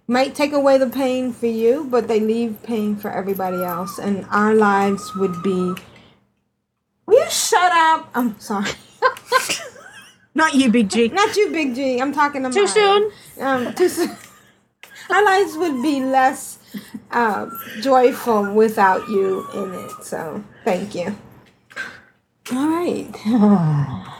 might 0.08 0.34
take 0.34 0.52
away 0.52 0.78
the 0.78 0.88
pain 0.90 1.32
for 1.32 1.46
you, 1.46 1.86
but 1.90 2.08
they 2.08 2.18
leave 2.18 2.62
pain 2.64 2.96
for 2.96 3.10
everybody 3.10 3.62
else, 3.62 3.98
and 3.98 4.26
our 4.30 4.54
lives 4.54 5.14
would 5.14 5.42
be. 5.42 5.74
Will 7.06 7.24
you 7.24 7.30
shut 7.30 7.72
up? 7.72 8.10
I'm 8.14 8.38
sorry. 8.40 8.70
Not 10.34 10.54
you, 10.54 10.70
Big 10.70 10.88
G. 10.90 11.08
Not 11.12 11.36
you, 11.36 11.50
Big 11.50 11.74
G. 11.74 12.00
I'm 12.00 12.12
talking 12.12 12.42
to 12.44 12.50
Too 12.50 12.64
mine. 12.64 12.68
soon? 12.68 13.10
Um, 13.40 13.74
too 13.74 13.88
soon. 13.88 14.10
Our 15.10 15.24
lives 15.24 15.56
would 15.56 15.82
be 15.82 16.04
less 16.04 16.58
uh, 17.10 17.48
joyful 17.80 18.52
without 18.52 19.08
you 19.08 19.46
in 19.54 19.72
it. 19.74 20.04
So 20.04 20.44
thank 20.64 20.94
you. 20.94 21.16
All 22.52 22.68
right. 22.68 24.04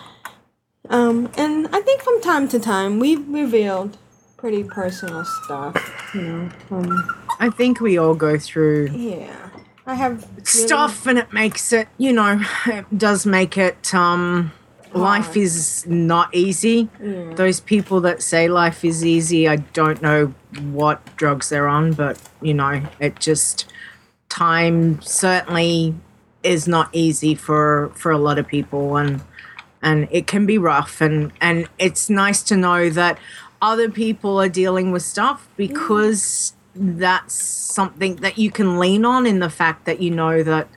Um, 0.90 1.30
and 1.36 1.66
I 1.70 1.82
think 1.82 2.00
from 2.00 2.18
time 2.22 2.48
to 2.48 2.58
time 2.58 2.98
we've 2.98 3.28
revealed 3.28 3.98
pretty 4.38 4.64
personal 4.64 5.22
stuff. 5.44 6.10
You 6.14 6.22
know. 6.22 6.50
Um, 6.70 7.26
I 7.38 7.50
think 7.50 7.80
we 7.80 7.98
all 7.98 8.14
go 8.14 8.38
through 8.38 8.88
yeah. 8.92 9.50
I 9.86 9.94
have 9.96 10.22
really- 10.30 10.44
stuff 10.44 11.06
and 11.06 11.18
it 11.18 11.30
makes 11.30 11.74
it 11.74 11.88
you 11.98 12.10
know 12.14 12.40
it 12.66 12.86
does 12.96 13.26
make 13.26 13.58
it 13.58 13.94
um 13.94 14.50
life 14.94 15.36
is 15.36 15.86
not 15.86 16.34
easy 16.34 16.88
Yeah. 17.00 17.34
those 17.34 17.60
people 17.60 18.00
that 18.02 18.22
say 18.22 18.48
life 18.48 18.84
is 18.84 19.04
easy 19.04 19.48
i 19.48 19.56
don't 19.56 20.00
know 20.02 20.34
what 20.72 21.04
drugs 21.16 21.48
they're 21.50 21.68
on 21.68 21.92
but 21.92 22.18
you 22.40 22.54
know 22.54 22.82
it 22.98 23.18
just 23.20 23.66
time 24.28 25.00
certainly 25.02 25.94
is 26.42 26.66
not 26.68 26.88
easy 26.92 27.34
for 27.34 27.90
for 27.94 28.10
a 28.12 28.18
lot 28.18 28.38
of 28.38 28.46
people 28.46 28.96
and 28.96 29.20
and 29.82 30.08
it 30.10 30.26
can 30.26 30.46
be 30.46 30.58
rough 30.58 31.00
and 31.00 31.32
and 31.40 31.68
it's 31.78 32.08
nice 32.08 32.42
to 32.42 32.56
know 32.56 32.90
that 32.90 33.18
other 33.60 33.90
people 33.90 34.40
are 34.40 34.48
dealing 34.48 34.92
with 34.92 35.02
stuff 35.02 35.48
mm. 35.52 35.56
because 35.56 36.54
that's 36.74 37.34
something 37.34 38.16
that 38.16 38.38
you 38.38 38.50
can 38.50 38.78
lean 38.78 39.04
on 39.04 39.26
in 39.26 39.40
the 39.40 39.50
fact 39.50 39.84
that 39.84 40.00
you 40.00 40.10
know 40.10 40.42
that 40.42 40.68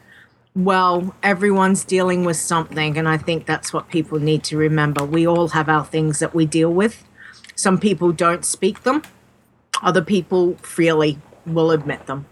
well 0.54 1.16
everyone's 1.24 1.86
dealing 1.86 2.26
with 2.26 2.36
something 2.36 2.98
and 2.98 3.08
i 3.08 3.16
think 3.18 3.46
that's 3.46 3.72
what 3.72 3.88
people 3.90 4.20
need 4.20 4.44
to 4.44 4.58
remember. 4.58 5.04
We 5.06 5.28
all 5.28 5.50
have 5.50 5.70
our 5.70 5.86
things 5.86 6.20
that 6.20 6.34
we 6.34 6.46
deal 6.46 6.72
with. 6.72 7.04
Some 7.56 7.78
people 7.78 8.12
don't 8.12 8.46
speak 8.46 8.84
them. 8.84 9.04
Other 9.82 10.02
people 10.02 10.56
freely 10.62 11.20
will 11.46 11.72
admit 11.72 12.06
them. 12.06 12.26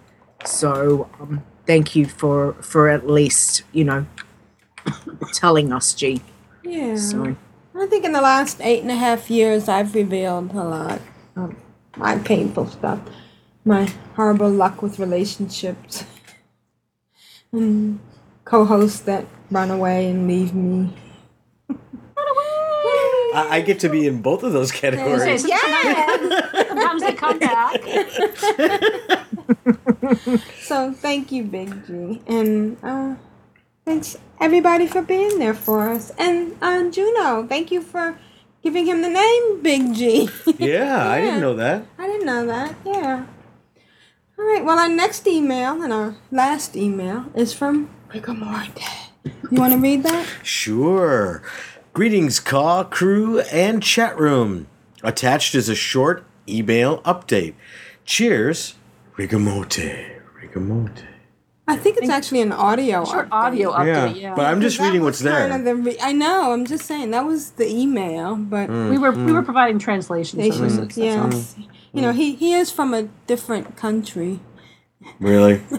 So 0.45 1.09
um, 1.19 1.43
thank 1.67 1.95
you 1.95 2.05
for 2.05 2.53
for 2.61 2.89
at 2.89 3.07
least 3.07 3.63
you 3.71 3.83
know 3.83 4.05
telling 5.33 5.71
us 5.71 5.93
g. 5.93 6.21
Yeah. 6.63 6.95
so. 6.95 7.35
I 7.75 7.85
think 7.87 8.03
in 8.03 8.11
the 8.11 8.21
last 8.21 8.59
eight 8.61 8.81
and 8.81 8.91
a 8.91 8.95
half 8.95 9.29
years, 9.29 9.69
I've 9.69 9.95
revealed 9.95 10.51
a 10.51 10.63
lot 10.63 11.01
of 11.37 11.55
my 11.95 12.17
painful 12.17 12.67
stuff, 12.67 12.99
my 13.63 13.89
horrible 14.15 14.49
luck 14.49 14.81
with 14.81 14.99
relationships, 14.99 16.03
and 17.53 17.99
co-hosts 18.49 19.01
that 19.01 19.26
run 19.51 19.69
away 19.69 20.09
and 20.09 20.27
leave 20.27 20.53
me. 20.55 20.93
I, 23.31 23.47
I 23.57 23.61
get 23.61 23.80
to 23.81 23.89
be 23.89 24.07
in 24.07 24.23
both 24.23 24.41
of 24.41 24.53
those 24.53 24.71
categories. 24.71 25.45
Sometimes 25.47 27.01
they 27.03 27.13
come 27.13 27.38
back. 27.38 27.80
So 30.61 30.93
thank 30.93 31.31
you, 31.31 31.43
Big 31.43 31.85
G, 31.88 32.21
and 32.27 32.77
uh, 32.84 33.15
thanks 33.85 34.17
everybody 34.39 34.85
for 34.88 35.01
being 35.01 35.39
there 35.39 35.53
for 35.53 35.89
us. 35.89 36.11
And 36.17 36.55
uh, 36.61 36.89
Juno, 36.89 37.45
thank 37.47 37.71
you 37.71 37.81
for 37.81 38.17
giving 38.61 38.85
him 38.85 39.01
the 39.01 39.09
name 39.09 39.61
Big 39.61 39.93
G. 39.99 40.30
Yeah, 40.57 41.07
I 41.07 41.21
didn't 41.21 41.41
know 41.41 41.55
that. 41.55 41.85
I 41.97 42.07
didn't 42.07 42.26
know 42.26 42.45
that. 42.45 42.76
Yeah. 42.85 43.26
All 44.38 44.45
right. 44.45 44.63
Well, 44.63 44.77
our 44.80 44.89
next 44.89 45.26
email 45.27 45.81
and 45.81 45.91
our 45.91 46.15
last 46.31 46.76
email 46.76 47.26
is 47.35 47.51
from 47.53 47.89
Rigor 48.14 48.34
Morty. 48.34 48.72
You 49.23 49.60
want 49.60 49.73
to 49.73 49.80
read 49.80 50.03
that? 50.03 50.26
Sure. 50.44 51.41
Greetings, 51.94 52.40
Caw, 52.40 52.84
crew, 52.86 53.40
and 53.52 53.84
chat 53.84 54.18
room. 54.18 54.68
Attached 55.03 55.56
is 55.56 55.69
a 55.69 55.76
short 55.76 56.26
email 56.48 57.02
update. 57.03 57.53
Cheers, 58.06 58.76
Rigamote. 59.18 60.22
Rigamote. 60.41 61.03
I 61.68 61.76
think 61.76 61.98
it's 61.98 62.10
actually 62.10 62.41
an 62.41 62.52
audio. 62.52 63.06
Short 63.06 63.30
update. 63.30 63.31
audio 63.31 63.72
update, 63.73 63.86
Yeah, 63.86 64.06
yeah. 64.30 64.36
but 64.36 64.45
I'm 64.48 64.60
just 64.60 64.80
reading 64.80 65.03
what's 65.03 65.19
there. 65.19 65.48
kind 65.49 65.53
of 65.53 65.65
the 65.65 65.76
re- 65.76 65.98
I 66.02 66.14
know. 66.14 66.52
I'm 66.52 66.65
just 66.65 66.86
saying 66.86 67.11
that 67.11 67.26
was 67.26 67.52
the 67.52 67.69
email, 67.69 68.36
but 68.36 68.69
Mm, 68.69 68.90
we 68.90 68.98
were 68.98 69.11
we 69.11 69.31
were 69.31 69.44
providing 69.44 69.77
translation 69.77 70.40
Translation, 70.40 70.69
services. 70.69 70.95
that's 70.95 70.98
all. 70.98 71.31
yes. 71.31 71.56
You 71.94 72.02
know, 72.02 72.11
he 72.11 72.34
he 72.34 72.53
is 72.53 72.72
from 72.72 72.94
a 72.95 73.03
different 73.27 73.76
country. 73.77 74.40
Really? 75.19 75.61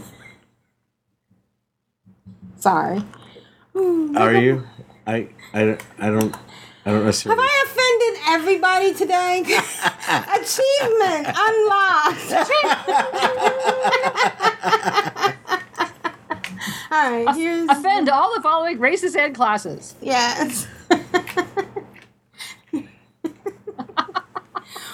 Sorry. 2.60 3.02
Hmm, 3.74 4.16
Are 4.16 4.34
you? 4.34 4.66
I, 5.06 5.28
I, 5.54 5.64
don't- 5.64 5.82
I 5.98 6.06
don't. 6.10 6.36
I 6.86 6.90
don't 6.92 7.04
Have. 7.04 7.38
I 7.38 7.64
offended 7.66 8.20
everybody 8.28 8.94
today? 8.94 9.40
Achievement 10.40 11.26
unlocked. 11.36 12.32
All 16.92 17.10
right, 17.10 17.34
here's 17.36 17.68
Offend 17.68 18.08
all 18.08 18.34
the 18.34 18.42
following 18.42 18.78
races 18.80 19.14
and 19.14 19.34
classes. 19.34 19.94
yes. 20.00 20.66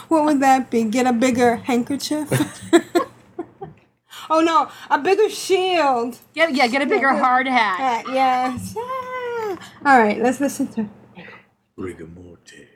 what 0.09 0.25
would 0.25 0.41
that 0.41 0.71
be? 0.71 0.85
Get 0.85 1.07
a 1.07 1.13
bigger 1.13 1.57
handkerchief? 1.57 2.29
Oh 4.31 4.41
no, 4.41 4.69
a 4.91 4.99
bigger 4.99 5.29
shield. 5.29 6.19
Yeah, 6.35 6.49
yeah, 6.49 6.67
get 6.67 6.83
a 6.83 6.87
bigger 6.87 7.15
hard 7.15 7.47
hat. 7.47 7.79
Hat, 7.79 8.05
yes. 8.13 8.75
Yeah. 8.77 9.57
All 9.85 9.99
right, 9.99 10.21
let's 10.21 10.41
listen 10.41 10.69
to. 10.69 10.89
Rigamote. 11.79 12.67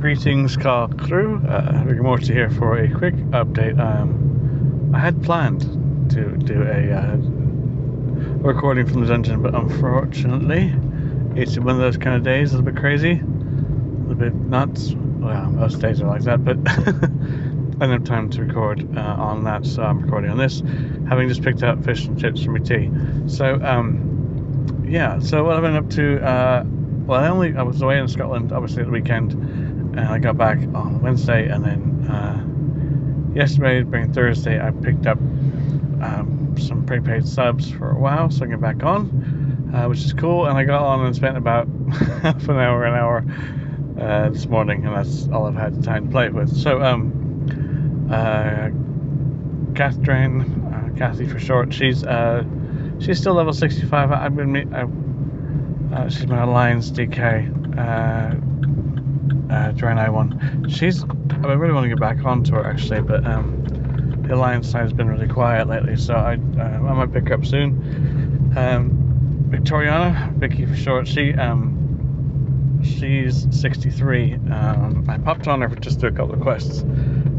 Greetings, 0.00 0.56
Carl 0.56 0.88
crew. 0.88 1.36
Uh, 1.46 1.84
Rigamorty 1.84 2.32
here 2.32 2.50
for 2.50 2.78
a 2.78 2.90
quick 2.90 3.14
update. 3.30 3.78
Um, 3.78 4.90
I 4.94 4.98
had 4.98 5.22
planned 5.22 5.60
to 6.10 6.36
do 6.38 6.62
a 6.62 6.92
uh, 6.92 7.16
recording 8.42 8.86
from 8.86 9.02
the 9.02 9.06
dungeon, 9.06 9.42
but 9.42 9.54
unfortunately, 9.54 10.74
it's 11.40 11.56
one 11.58 11.76
of 11.76 11.78
those 11.78 11.96
kind 11.96 12.16
of 12.16 12.24
days, 12.24 12.52
a 12.52 12.56
little 12.56 12.72
bit 12.72 12.80
crazy, 12.80 13.12
a 13.12 14.08
little 14.08 14.16
bit 14.16 14.34
nuts. 14.34 14.92
Well, 14.92 15.50
most 15.50 15.80
days 15.80 16.00
are 16.02 16.08
like 16.08 16.22
that, 16.22 16.44
but 16.44 16.56
Have 17.80 18.04
time 18.04 18.30
to 18.30 18.42
record 18.42 18.96
uh, 18.96 19.00
on 19.00 19.44
that, 19.44 19.66
so 19.66 19.82
I'm 19.82 20.02
recording 20.02 20.30
on 20.30 20.38
this, 20.38 20.62
having 21.08 21.28
just 21.28 21.42
picked 21.42 21.62
up 21.62 21.84
fish 21.84 22.06
and 22.06 22.18
chips 22.18 22.44
for 22.44 22.52
my 22.52 22.60
tea. 22.60 22.88
So, 23.26 23.60
um, 23.62 24.86
yeah, 24.88 25.18
so 25.18 25.44
what 25.44 25.56
I've 25.56 25.62
been 25.62 25.76
up 25.76 25.90
to, 25.90 26.24
uh, 26.24 26.64
well, 26.64 27.20
I 27.20 27.28
only, 27.28 27.56
I 27.56 27.62
was 27.62 27.82
away 27.82 27.98
in 27.98 28.06
Scotland, 28.06 28.52
obviously, 28.52 28.82
at 28.82 28.86
the 28.86 28.92
weekend, 28.92 29.32
and 29.32 30.00
I 30.00 30.18
got 30.18 30.38
back 30.38 30.58
on 30.74 31.02
Wednesday, 31.02 31.48
and 31.48 31.64
then 31.64 32.10
uh, 32.10 33.34
yesterday, 33.34 33.82
being 33.82 34.12
Thursday, 34.12 34.60
I 34.60 34.70
picked 34.70 35.06
up 35.06 35.18
um, 35.18 36.54
some 36.58 36.86
prepaid 36.86 37.26
subs 37.26 37.70
for 37.70 37.90
a 37.90 37.98
while, 37.98 38.30
so 38.30 38.38
I 38.38 38.40
can 38.46 38.50
get 38.50 38.60
back 38.60 38.84
on, 38.84 39.72
uh, 39.74 39.88
which 39.88 40.00
is 40.00 40.12
cool. 40.12 40.46
And 40.46 40.56
I 40.56 40.64
got 40.64 40.82
on 40.82 41.04
and 41.04 41.16
spent 41.16 41.36
about 41.36 41.66
half 42.22 42.48
an 42.48 42.56
hour, 42.56 42.84
an 42.84 42.94
hour 42.94 43.24
uh, 44.00 44.28
this 44.30 44.46
morning, 44.46 44.86
and 44.86 44.96
that's 44.96 45.28
all 45.28 45.46
I've 45.46 45.54
had 45.54 45.82
time 45.82 46.06
to 46.06 46.10
play 46.10 46.28
with. 46.28 46.56
So, 46.56 46.82
um, 46.82 47.21
uh, 48.12 48.70
Catherine, 49.74 50.40
uh, 50.72 50.98
Kathy 50.98 51.26
for 51.26 51.38
short. 51.38 51.72
She's 51.72 52.04
uh, 52.04 52.44
she's 53.00 53.18
still 53.18 53.34
level 53.34 53.52
65. 53.52 54.12
I- 54.12 54.24
I've 54.24 54.36
been 54.36 54.52
me- 54.52 54.66
I, 54.72 54.86
uh, 55.94 56.08
she's 56.08 56.26
my 56.26 56.42
alliance 56.42 56.90
DK. 56.90 57.78
Uh, 57.78 58.36
uh, 59.52 59.70
during 59.72 59.98
I 59.98 60.08
one. 60.08 60.66
She's 60.68 61.04
I 61.04 61.52
really 61.52 61.74
want 61.74 61.84
to 61.84 61.88
get 61.88 62.00
back 62.00 62.24
onto 62.24 62.54
her 62.54 62.64
actually, 62.64 63.02
but 63.02 63.26
um, 63.26 63.62
the 64.26 64.34
alliance 64.34 64.70
side 64.70 64.82
has 64.82 64.92
been 64.92 65.08
really 65.08 65.28
quiet 65.28 65.68
lately, 65.68 65.96
so 65.96 66.14
I 66.14 66.34
uh, 66.58 66.62
I 66.62 66.78
might 66.94 67.12
pick 67.12 67.30
up 67.30 67.44
soon. 67.44 68.52
Um, 68.56 69.46
Victoriana, 69.50 70.32
Vicky 70.34 70.64
for 70.64 70.76
short. 70.76 71.06
She 71.06 71.34
um, 71.34 72.80
she's 72.82 73.46
63. 73.60 74.34
Um, 74.34 75.04
I 75.08 75.18
popped 75.18 75.46
on 75.48 75.60
her 75.60 75.68
for 75.68 75.76
just 75.76 76.00
do 76.00 76.06
a 76.06 76.12
couple 76.12 76.34
of 76.34 76.40
quests, 76.40 76.82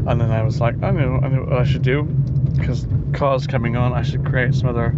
and 0.06 0.20
then 0.20 0.30
I 0.30 0.42
was 0.42 0.60
like, 0.60 0.82
I 0.82 0.90
know, 0.90 1.20
I 1.22 1.28
know 1.28 1.42
what 1.42 1.54
I 1.54 1.64
should 1.64 1.82
do, 1.82 2.04
because 2.56 2.86
cause 3.12 3.46
coming 3.46 3.76
on, 3.76 3.92
I 3.92 4.02
should 4.02 4.24
create 4.24 4.54
some 4.54 4.68
other 4.68 4.92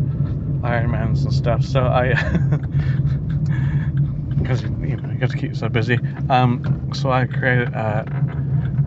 Ironmans 0.63 1.25
and 1.25 1.33
stuff. 1.33 1.65
So 1.65 1.85
I, 1.85 2.15
because 4.39 4.63
you 4.63 4.97
know 4.97 5.11
you 5.11 5.19
got 5.19 5.31
to 5.31 5.37
keep 5.37 5.51
yourself 5.51 5.73
busy. 5.73 5.99
Um, 6.29 6.91
so 6.95 7.11
I 7.11 7.27
created 7.27 7.75
uh, 7.75 8.05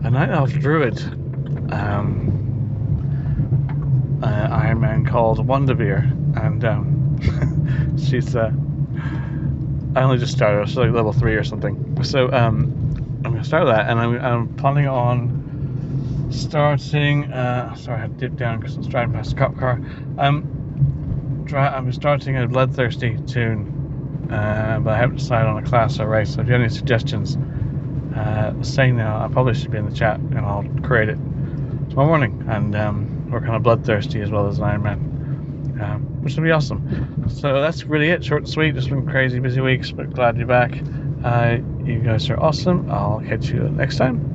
a 0.04 0.10
night 0.10 0.30
elf 0.30 0.52
druid. 0.52 1.00
Um, 1.72 2.36
uh, 4.22 4.48
Iron 4.50 4.80
Man 4.80 5.06
called 5.06 5.38
Wondavir, 5.46 6.02
and 6.44 6.64
um, 6.64 7.96
she's 7.98 8.36
uh, 8.36 8.52
I 9.96 10.02
only 10.02 10.18
just 10.18 10.32
started. 10.32 10.68
She's 10.68 10.76
like 10.76 10.92
level 10.92 11.12
three 11.12 11.34
or 11.34 11.44
something. 11.44 12.04
So 12.04 12.30
um, 12.32 12.72
I'm 13.24 13.32
gonna 13.32 13.44
start 13.44 13.66
that, 13.66 13.88
and 13.88 13.98
I'm, 13.98 14.20
I'm 14.20 14.54
planning 14.56 14.86
on 14.86 15.39
starting. 16.30 17.32
Uh, 17.32 17.74
sorry, 17.74 17.98
I 17.98 18.00
had 18.02 18.18
to 18.18 18.28
dip 18.28 18.38
down 18.38 18.60
because 18.60 18.76
I 18.76 18.78
was 18.78 18.86
driving 18.88 19.14
past 19.14 19.32
a 19.32 19.36
cop 19.36 19.56
car. 19.58 19.80
Um, 20.18 21.46
I'm 21.52 21.92
starting 21.92 22.36
a 22.36 22.46
bloodthirsty 22.46 23.18
toon, 23.26 24.28
uh, 24.30 24.80
but 24.82 24.94
I 24.94 24.96
haven't 24.96 25.16
decided 25.16 25.48
on 25.48 25.64
a 25.64 25.66
class 25.66 25.98
or 25.98 26.06
race. 26.06 26.34
So 26.34 26.42
if 26.42 26.46
you 26.46 26.52
have 26.52 26.62
any 26.62 26.70
suggestions, 26.70 27.36
uh, 28.14 28.62
say 28.62 28.90
now. 28.92 29.24
I 29.24 29.28
probably 29.28 29.54
should 29.54 29.70
be 29.70 29.78
in 29.78 29.88
the 29.88 29.94
chat, 29.94 30.18
and 30.18 30.38
I'll 30.38 30.64
create 30.82 31.08
it 31.08 31.18
tomorrow 31.90 32.08
morning. 32.08 32.44
And 32.48 32.74
um, 32.76 33.30
we're 33.30 33.40
kind 33.40 33.56
of 33.56 33.62
bloodthirsty 33.62 34.20
as 34.20 34.30
well 34.30 34.46
as 34.46 34.60
Iron 34.60 34.82
Man, 34.82 35.80
um, 35.82 36.22
which 36.22 36.36
will 36.36 36.44
be 36.44 36.50
awesome. 36.50 37.28
So 37.28 37.60
that's 37.60 37.84
really 37.84 38.10
it. 38.10 38.24
Short 38.24 38.42
and 38.42 38.50
sweet. 38.50 38.74
Just 38.74 38.88
been 38.88 39.06
crazy 39.06 39.38
busy 39.38 39.60
weeks, 39.60 39.90
but 39.90 40.12
glad 40.12 40.36
be 40.36 40.44
back. 40.44 40.72
Uh, 41.24 41.58
you 41.84 42.00
guys 42.00 42.30
are 42.30 42.40
awesome. 42.40 42.90
I'll 42.90 43.20
catch 43.20 43.48
you 43.48 43.68
next 43.68 43.96
time. 43.96 44.29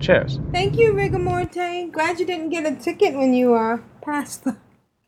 Cheers. 0.00 0.38
Thank 0.52 0.76
you, 0.78 0.92
Rigamorte. 0.94 1.90
Glad 1.92 2.20
you 2.20 2.26
didn't 2.26 2.50
get 2.50 2.66
a 2.70 2.76
ticket 2.76 3.14
when 3.14 3.34
you 3.34 3.54
uh, 3.54 3.78
passed 4.02 4.44
the. 4.44 4.56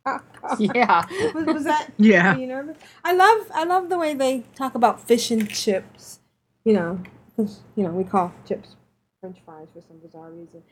Yeah. 0.58 1.04
was, 1.34 1.44
was 1.46 1.64
that? 1.64 1.90
Yeah. 1.98 2.34
You 2.34 2.46
nervous? 2.46 2.78
I 3.04 3.12
love 3.12 3.50
I 3.54 3.64
love 3.64 3.90
the 3.90 3.98
way 3.98 4.14
they 4.14 4.44
talk 4.54 4.74
about 4.74 5.06
fish 5.06 5.30
and 5.30 5.48
chips. 5.50 6.20
You 6.64 6.72
know, 6.72 7.00
'cause, 7.36 7.60
you 7.76 7.84
know 7.84 7.90
we 7.90 8.04
call 8.04 8.32
chips 8.46 8.76
French 9.20 9.36
fries 9.44 9.68
for 9.74 9.82
some 9.82 9.98
bizarre 9.98 10.30
reason. 10.30 10.62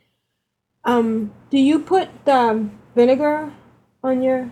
Um, 0.85 1.33
do 1.51 1.59
you 1.59 1.81
put 1.81 2.09
um, 2.29 2.79
vinegar 2.95 3.53
on 4.03 4.23
your 4.23 4.51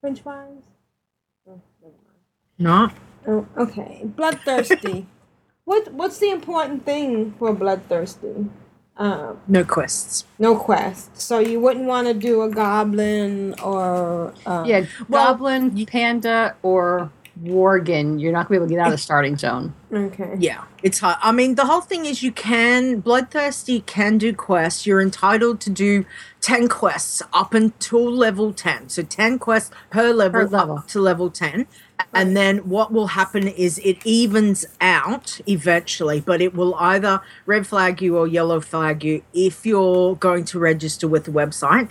French 0.00 0.20
fries? 0.22 0.62
Oh, 1.48 1.60
never 1.82 1.94
mind. 2.06 2.20
No. 2.58 2.90
Oh, 3.26 3.46
okay. 3.62 4.02
Bloodthirsty. 4.04 5.06
what 5.66 5.92
What's 5.92 6.18
the 6.18 6.30
important 6.30 6.84
thing 6.86 7.34
for 7.38 7.52
bloodthirsty? 7.52 8.46
Um, 8.96 9.38
No 9.46 9.62
quests. 9.62 10.24
no 10.38 10.56
quests. 10.56 11.22
So 11.22 11.38
you 11.38 11.60
wouldn't 11.60 11.84
want 11.86 12.06
to 12.08 12.14
do 12.14 12.40
a 12.40 12.48
goblin 12.48 13.54
or 13.62 14.32
uh, 14.46 14.64
yeah, 14.66 14.86
goblin, 15.10 15.84
panda, 15.84 16.56
or 16.62 17.10
worgen. 17.44 18.18
You're 18.18 18.32
not 18.32 18.48
gonna 18.48 18.60
be 18.60 18.64
able 18.64 18.66
to 18.68 18.74
get 18.74 18.80
out 18.80 18.86
of 18.86 18.92
the 18.92 18.98
starting 19.10 19.36
zone. 19.36 19.74
Okay. 19.92 20.36
Yeah, 20.38 20.64
it's 20.82 20.98
hard. 21.00 21.18
I 21.20 21.30
mean, 21.32 21.56
the 21.56 21.66
whole 21.66 21.82
thing 21.82 22.06
is 22.06 22.22
you 22.22 22.32
can 22.32 23.00
bloodthirsty 23.00 23.80
can 23.80 24.16
do 24.16 24.32
quests. 24.32 24.86
You're 24.86 25.02
entitled 25.02 25.60
to 25.66 25.70
do 25.70 26.06
ten 26.40 26.66
quests 26.66 27.20
up 27.34 27.52
until 27.52 28.10
level 28.10 28.54
ten. 28.54 28.88
So 28.88 29.02
ten 29.02 29.38
quests 29.38 29.70
per 29.90 30.10
level, 30.14 30.40
Per 30.46 30.48
level. 30.48 30.78
up 30.78 30.88
to 30.88 31.00
level 31.00 31.28
ten. 31.28 31.66
And 32.12 32.36
then 32.36 32.58
what 32.68 32.92
will 32.92 33.08
happen 33.08 33.46
is 33.48 33.78
it 33.78 33.98
evens 34.04 34.66
out 34.80 35.40
eventually, 35.46 36.20
but 36.20 36.40
it 36.40 36.54
will 36.54 36.74
either 36.76 37.20
red 37.46 37.66
flag 37.66 38.00
you 38.00 38.16
or 38.16 38.26
yellow 38.26 38.60
flag 38.60 39.04
you 39.04 39.22
if 39.32 39.66
you're 39.66 40.16
going 40.16 40.44
to 40.46 40.58
register 40.58 41.08
with 41.08 41.24
the 41.24 41.30
website. 41.30 41.90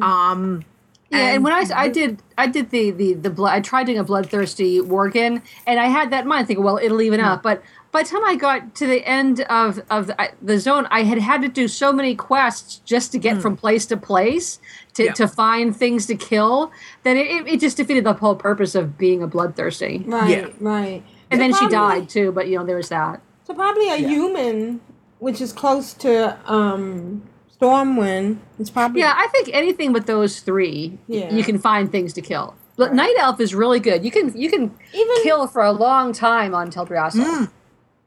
Um, 0.00 0.64
Yeah, 1.10 1.34
and, 1.34 1.44
when 1.44 1.52
I, 1.52 1.64
I 1.74 1.88
did 1.88 2.22
I 2.36 2.48
did 2.48 2.70
the 2.70 2.90
the 2.90 3.14
the 3.14 3.30
blood 3.30 3.54
I 3.54 3.60
tried 3.60 3.84
doing 3.84 3.98
a 3.98 4.04
bloodthirsty 4.04 4.80
worgen, 4.80 5.40
and 5.66 5.78
I 5.78 5.86
had 5.86 6.10
that 6.10 6.22
in 6.22 6.28
mind 6.28 6.48
thinking, 6.48 6.64
well, 6.64 6.78
it'll 6.82 7.00
even 7.00 7.20
out. 7.20 7.42
But 7.42 7.62
by 7.96 8.02
the 8.02 8.08
time 8.10 8.24
I 8.26 8.34
got 8.36 8.74
to 8.74 8.86
the 8.86 9.00
end 9.06 9.40
of 9.60 9.80
of 9.90 10.08
the, 10.08 10.30
the 10.42 10.58
zone, 10.58 10.86
I 10.90 11.02
had 11.04 11.18
had 11.18 11.40
to 11.42 11.48
do 11.48 11.66
so 11.66 11.92
many 11.94 12.14
quests 12.14 12.82
just 12.84 13.10
to 13.12 13.18
get 13.18 13.40
from 13.40 13.56
place 13.56 13.86
to 13.86 13.96
place 13.96 14.60
to, 14.96 15.04
Yeah. 15.04 15.12
to 15.20 15.26
find 15.26 15.74
things 15.74 16.04
to 16.10 16.14
kill 16.14 16.70
that 17.04 17.16
it, 17.16 17.26
it- 17.34 17.46
it 17.52 17.60
just 17.60 17.76
defeated 17.78 18.04
the 18.04 18.12
whole 18.12 18.34
purpose 18.36 18.74
of 18.74 18.98
being 18.98 19.22
a 19.22 19.26
bloodthirsty. 19.26 20.02
Right, 20.06 20.52
right. 20.60 21.02
And 21.30 21.38
So 21.38 21.42
then 21.42 21.54
she 21.54 21.66
died 21.68 22.08
too, 22.10 22.32
but 22.32 22.48
you 22.48 22.58
know 22.58 22.66
there 22.66 22.76
was 22.76 22.90
that. 22.90 23.20
So 23.46 23.54
probably 23.54 23.88
a 23.90 23.96
human, 23.96 24.80
which 25.18 25.40
is 25.40 25.52
close 25.54 25.94
to 26.04 26.36
um, 26.56 27.22
Stormwind, 27.58 28.38
is 28.58 28.68
probably 28.70 29.00
Yeah, 29.00 29.14
I 29.16 29.26
think 29.28 29.48
anything 29.52 29.92
but 29.94 30.06
those 30.06 30.40
three, 30.40 30.98
Yeah. 31.08 31.32
you 31.32 31.42
can 31.44 31.58
find 31.58 31.90
things 31.90 32.12
to 32.14 32.20
kill. 32.20 32.54
But 32.76 32.92
Night 32.92 33.14
Elf 33.18 33.40
is 33.40 33.54
really 33.54 33.80
good. 33.80 34.04
You 34.04 34.10
can 34.10 34.36
you 34.36 34.50
can 34.50 34.64
Even- 34.92 35.22
kill 35.22 35.46
for 35.46 35.62
a 35.62 35.72
long 35.72 36.12
time 36.12 36.54
on 36.54 36.70
Teldrassil. 36.70 37.48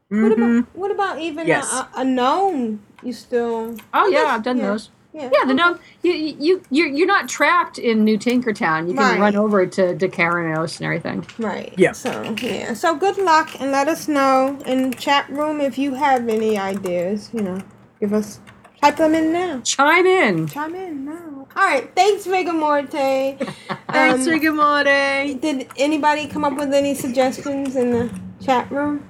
What 0.10 0.32
about 0.32 0.66
what 0.74 0.92
about 0.92 1.20
even 1.22 1.48
Yes. 1.48 1.72
a, 1.72 1.88
a 1.98 2.04
gnome? 2.06 2.82
You 3.04 3.14
still? 3.14 3.76
Oh 3.94 4.08
yeah, 4.08 4.24
guess- 4.24 4.28
I've 4.32 4.44
done 4.44 4.58
yeah. 4.58 4.66
those. 4.66 4.90
Yeah, 5.14 5.30
Yeah, 5.34 5.46
the 5.46 5.54
gnome. 5.56 5.80
You 6.04 6.12
you 6.14 6.62
you're, 6.70 6.88
you're 6.88 7.08
not 7.08 7.28
trapped 7.30 7.78
in 7.80 8.04
New 8.04 8.18
Tinkertown. 8.18 8.88
You 8.88 8.94
can 8.96 9.04
Right. 9.04 9.20
run 9.20 9.36
over 9.36 9.66
to 9.66 9.96
Decaranos 9.96 10.78
and 10.78 10.86
everything. 10.86 11.26
Right. 11.40 11.74
Yeah. 11.78 11.92
So 11.94 12.36
yeah. 12.42 12.74
So 12.74 12.96
good 12.96 13.18
luck, 13.18 13.60
and 13.60 13.72
let 13.72 13.88
us 13.88 14.08
know 14.08 14.60
in 14.66 14.94
chat 14.94 15.30
room 15.30 15.62
if 15.62 15.78
you 15.78 15.94
have 15.96 16.28
any 16.28 16.58
ideas. 16.58 17.30
You 17.34 17.42
know, 17.42 17.60
give 18.00 18.14
us 18.14 18.40
type 18.82 18.98
them 18.98 19.14
in 19.14 19.32
now. 19.34 19.62
Chime 19.64 20.06
in. 20.08 20.48
Chime 20.48 20.74
in 20.76 21.06
now. 21.06 21.48
All 21.56 21.64
right. 21.64 21.92
Thanks, 21.96 22.26
Rigamorte. 22.28 22.92
Thanks, 23.90 24.28
Um, 24.28 24.34
Rigamorte. 24.34 25.40
Did 25.42 25.68
anybody 25.78 26.28
come 26.28 26.44
up 26.46 26.56
with 26.58 26.72
any 26.74 26.94
suggestions 26.96 27.76
in 27.76 27.92
the 27.92 28.10
chat 28.44 28.72
room? 28.72 29.08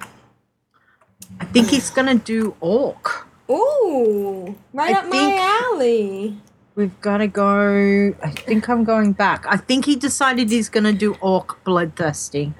I 1.39 1.45
think 1.45 1.69
he's 1.69 1.89
gonna 1.89 2.15
do 2.15 2.55
orc. 2.59 3.27
Ooh, 3.49 4.55
right 4.73 4.95
I 4.95 4.99
up 4.99 5.07
my 5.07 5.69
alley. 5.73 6.37
We've 6.75 6.99
got 7.01 7.17
to 7.17 7.27
go. 7.27 8.15
I 8.23 8.29
think 8.31 8.69
I'm 8.69 8.85
going 8.85 9.11
back. 9.11 9.45
I 9.49 9.57
think 9.57 9.83
he 9.85 9.97
decided 9.97 10.49
he's 10.49 10.69
going 10.69 10.85
to 10.85 10.93
do 10.93 11.15
Orc 11.15 11.61
Bloodthirsty. 11.65 12.53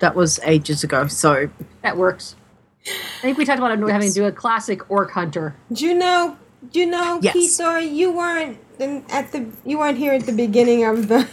That 0.00 0.16
was 0.16 0.40
ages 0.42 0.82
ago. 0.82 1.06
So 1.06 1.48
That 1.82 1.96
works. 1.96 2.34
I 2.88 3.20
think 3.20 3.38
we 3.38 3.44
talked 3.44 3.58
about 3.60 3.78
having 3.88 4.08
to 4.08 4.14
do 4.14 4.24
a 4.24 4.32
classic 4.32 4.90
orc 4.90 5.12
hunter. 5.12 5.54
Do 5.70 5.86
you 5.86 5.94
know? 5.94 6.36
Do 6.72 6.80
you 6.80 6.86
know, 6.86 7.20
Yes. 7.22 7.36
Keithor? 7.36 7.94
You 7.94 8.10
weren't 8.10 8.58
in, 8.80 9.04
at 9.10 9.30
the. 9.30 9.46
You 9.64 9.78
weren't 9.78 9.98
here 9.98 10.12
at 10.12 10.26
the 10.26 10.32
beginning 10.32 10.84
of 10.84 11.06
the 11.08 11.18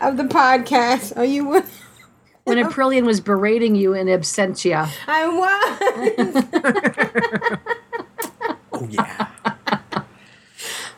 of 0.00 0.16
the 0.16 0.24
podcast. 0.24 1.16
Are 1.16 1.24
you? 1.24 1.62
Were- 2.56 2.62
When 2.62 2.72
Aprillian 2.72 3.04
was 3.06 3.20
berating 3.20 3.74
you 3.74 3.94
in 3.94 4.06
absentia. 4.08 4.88
I 5.06 5.28
was. 5.28 6.44
Oh 8.74 8.88
yeah. 8.90 9.28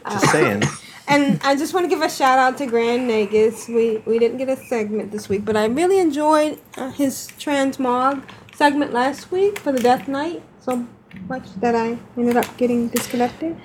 Just 0.08 0.30
saying. 0.30 0.62
And 1.08 1.40
I 1.42 1.56
just 1.56 1.74
want 1.74 1.84
to 1.84 1.88
give 1.88 2.00
a 2.02 2.08
shout 2.08 2.38
out 2.38 2.56
to 2.58 2.66
Grand 2.66 3.10
Nagus. 3.10 3.68
We 3.68 3.98
we 4.06 4.18
didn't 4.18 4.38
get 4.38 4.48
a 4.48 4.56
segment 4.56 5.10
this 5.12 5.28
week, 5.28 5.44
but 5.44 5.56
I 5.56 5.66
really 5.66 5.98
enjoyed 5.98 6.60
uh, 6.76 6.90
his 6.90 7.28
transmog 7.38 8.22
segment 8.54 8.92
last 8.92 9.30
week 9.32 9.58
for 9.58 9.72
the 9.72 9.80
Death 9.80 10.06
Knight 10.08 10.42
so 10.60 10.86
much 11.28 11.52
that 11.60 11.74
I 11.74 11.98
ended 12.16 12.36
up 12.36 12.56
getting 12.56 12.88
disconnected. 12.88 13.56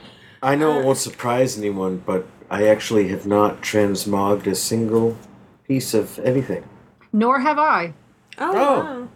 I 0.41 0.56
know 0.56 0.80
it 0.80 0.86
won't 0.86 0.98
surprise 0.98 1.57
anyone, 1.57 2.02
but 2.06 2.26
I 2.49 2.68
actually 2.68 3.07
have 3.10 3.26
not 3.28 3.61
transmogged 3.61 4.48
a 4.48 4.56
single 4.56 5.18
piece 5.68 5.94
of 5.94 6.18
anything. 6.20 6.64
Nor 7.14 7.40
have 7.40 7.57
I. 7.60 7.94
Oh, 8.38 8.52
Oh. 8.56 8.80
wow. 8.84 9.07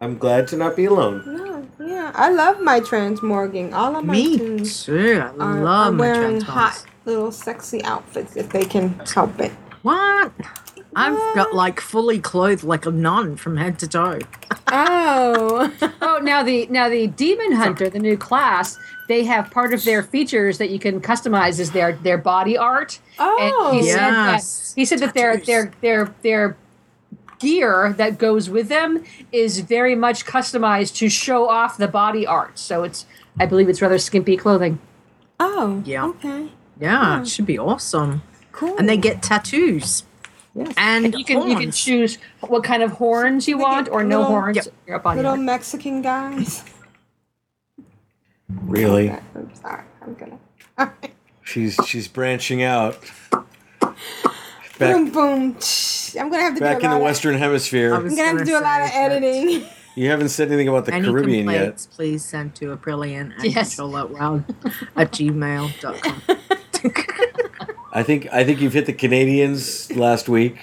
I'm 0.00 0.18
glad 0.18 0.48
to 0.48 0.56
not 0.56 0.76
be 0.76 0.84
alone. 0.84 1.22
No, 1.24 1.66
yeah, 1.86 2.12
I 2.14 2.30
love 2.30 2.60
my 2.60 2.80
transmorging. 2.80 3.72
All 3.72 3.96
of 3.96 4.04
my 4.04 4.12
Me 4.12 4.36
toons 4.38 4.84
too. 4.84 5.22
I 5.22 5.42
are, 5.42 5.62
love 5.62 5.86
are 5.88 5.92
my 5.92 5.98
wearing 5.98 6.40
transmogs. 6.40 6.42
hot 6.42 6.86
little 7.06 7.32
sexy 7.32 7.82
outfits 7.84 8.36
if 8.36 8.50
they 8.50 8.64
can 8.64 8.98
help 9.14 9.40
it. 9.40 9.52
What? 9.82 10.32
I've 10.96 11.34
got 11.34 11.54
like 11.54 11.80
fully 11.80 12.18
clothed 12.20 12.64
like 12.64 12.86
a 12.86 12.90
nun 12.90 13.36
from 13.36 13.56
head 13.56 13.78
to 13.80 13.88
toe. 13.88 14.18
Oh. 14.68 15.72
oh, 16.02 16.20
now 16.22 16.42
the 16.42 16.66
now 16.66 16.88
the 16.88 17.06
demon 17.06 17.52
hunter, 17.52 17.88
the 17.88 17.98
new 17.98 18.16
class, 18.18 18.78
they 19.08 19.24
have 19.24 19.50
part 19.50 19.72
of 19.72 19.84
their 19.84 20.02
features 20.02 20.58
that 20.58 20.70
you 20.70 20.78
can 20.78 21.00
customize 21.00 21.58
is 21.60 21.70
their 21.72 21.94
their 21.94 22.18
body 22.18 22.56
art. 22.58 22.98
Oh. 23.18 23.38
and 23.70 23.76
he 23.76 23.88
said 23.90 24.02
oh. 24.12 24.24
Yes. 24.32 24.72
that 24.74 24.80
he 24.80 24.84
said 24.84 24.98
that 25.00 25.14
their 25.14 25.36
their 25.38 25.72
their 25.80 26.14
their 26.22 26.56
gear 27.38 27.94
that 27.96 28.18
goes 28.18 28.48
with 28.50 28.68
them 28.68 29.04
is 29.32 29.60
very 29.60 29.94
much 29.94 30.24
customized 30.24 30.96
to 30.96 31.08
show 31.08 31.48
off 31.48 31.76
the 31.76 31.88
body 31.88 32.26
art. 32.26 32.58
So 32.58 32.84
it's 32.84 33.06
I 33.38 33.46
believe 33.46 33.68
it's 33.68 33.82
rather 33.82 33.98
skimpy 33.98 34.36
clothing. 34.36 34.78
Oh. 35.40 35.82
Yeah. 35.84 36.06
Okay. 36.06 36.48
Yeah, 36.80 37.22
it 37.22 37.28
should 37.28 37.46
be 37.46 37.58
awesome. 37.58 38.22
Cool. 38.52 38.76
And 38.76 38.88
they 38.88 38.96
get 38.96 39.22
tattoos. 39.22 40.04
Yes. 40.54 40.72
And, 40.76 41.06
And 41.06 41.14
you 41.14 41.24
can 41.24 41.48
you 41.48 41.56
can 41.56 41.70
choose 41.72 42.18
what 42.40 42.62
kind 42.62 42.82
of 42.82 42.92
horns 42.92 43.48
you 43.48 43.58
want 43.58 43.88
or 43.88 44.04
no 44.04 44.24
horns. 44.24 44.56
Yep. 44.56 44.66
You're 44.86 44.96
up 44.96 45.06
on 45.06 45.16
Little 45.16 45.34
your 45.36 45.44
Mexican 45.44 46.02
guys. 46.02 46.64
Really? 48.48 49.10
I'm 49.10 49.54
sorry. 49.54 49.82
I'm 50.02 50.14
gonna. 50.14 50.38
She's 51.42 51.78
she's 51.86 52.08
branching 52.08 52.62
out. 52.62 52.98
Boom, 54.78 55.04
Back 55.04 55.12
boom. 55.14 55.54
tsh. 55.60 56.16
I'm 56.16 56.30
gonna 56.30 56.42
have 56.42 56.54
to 56.54 56.60
back 56.60 56.78
do 56.80 56.82
a 56.82 56.84
in 56.86 56.90
the 56.90 56.96
lot 56.96 56.96
of- 56.96 57.02
Western 57.02 57.38
Hemisphere. 57.38 57.94
I'm 57.94 58.08
gonna 58.08 58.22
have 58.24 58.38
to 58.38 58.44
do 58.44 58.58
a 58.58 58.60
lot 58.60 58.82
of 58.82 58.90
editing. 58.92 59.64
You 59.96 60.10
haven't 60.10 60.30
said 60.30 60.48
anything 60.48 60.66
about 60.68 60.86
the 60.86 60.94
Any 60.94 61.06
Caribbean 61.08 61.46
yet. 61.48 61.54
complaints, 61.54 61.86
please 61.86 62.24
send 62.24 62.56
to 62.56 62.76
Aprillian 62.76 63.32
at 63.38 63.44
Yes. 63.44 63.76
ctrlaltwow 63.76 64.42
at 64.96 65.12
gmail.com. 65.16 66.22
I 67.92 68.02
think 68.02 68.26
I 68.32 68.42
think 68.42 68.60
you've 68.60 68.72
hit 68.72 68.86
the 68.86 68.92
Canadians 68.92 69.90
last 69.94 70.28
week, 70.28 70.56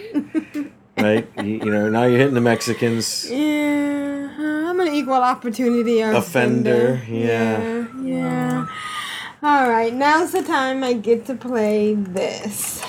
right? 0.97 1.25
You, 1.38 1.43
you 1.45 1.65
know 1.71 1.89
now 1.89 2.03
you're 2.03 2.17
hitting 2.17 2.33
the 2.33 2.41
Mexicans. 2.41 3.29
Yeah, 3.31 4.67
I'm 4.69 4.79
an 4.81 4.89
equal 4.89 5.13
opportunity 5.15 6.01
Offender, 6.01 6.95
offender. 6.95 7.01
yeah. 7.09 7.61
yeah, 7.61 7.88
yeah. 8.03 8.67
All 9.43 9.69
right, 9.69 9.93
now's 9.93 10.33
the 10.33 10.43
time 10.43 10.83
I 10.83 10.91
get 10.93 11.25
to 11.27 11.33
play 11.35 11.93
this. 11.95 12.83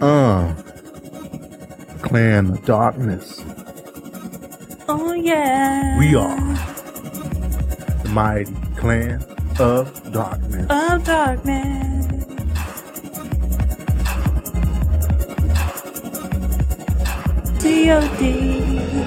Uh. 0.00 0.54
Clan 2.02 2.50
of 2.50 2.64
Darkness. 2.64 3.42
Oh 4.88 5.12
yeah. 5.12 5.98
We 5.98 6.14
are 6.14 6.36
the 8.02 8.08
mighty 8.10 8.52
clan 8.76 9.24
of 9.60 10.12
darkness. 10.12 10.66
Of 10.68 11.04
darkness. 11.04 12.06
D.O.D. 17.62 19.01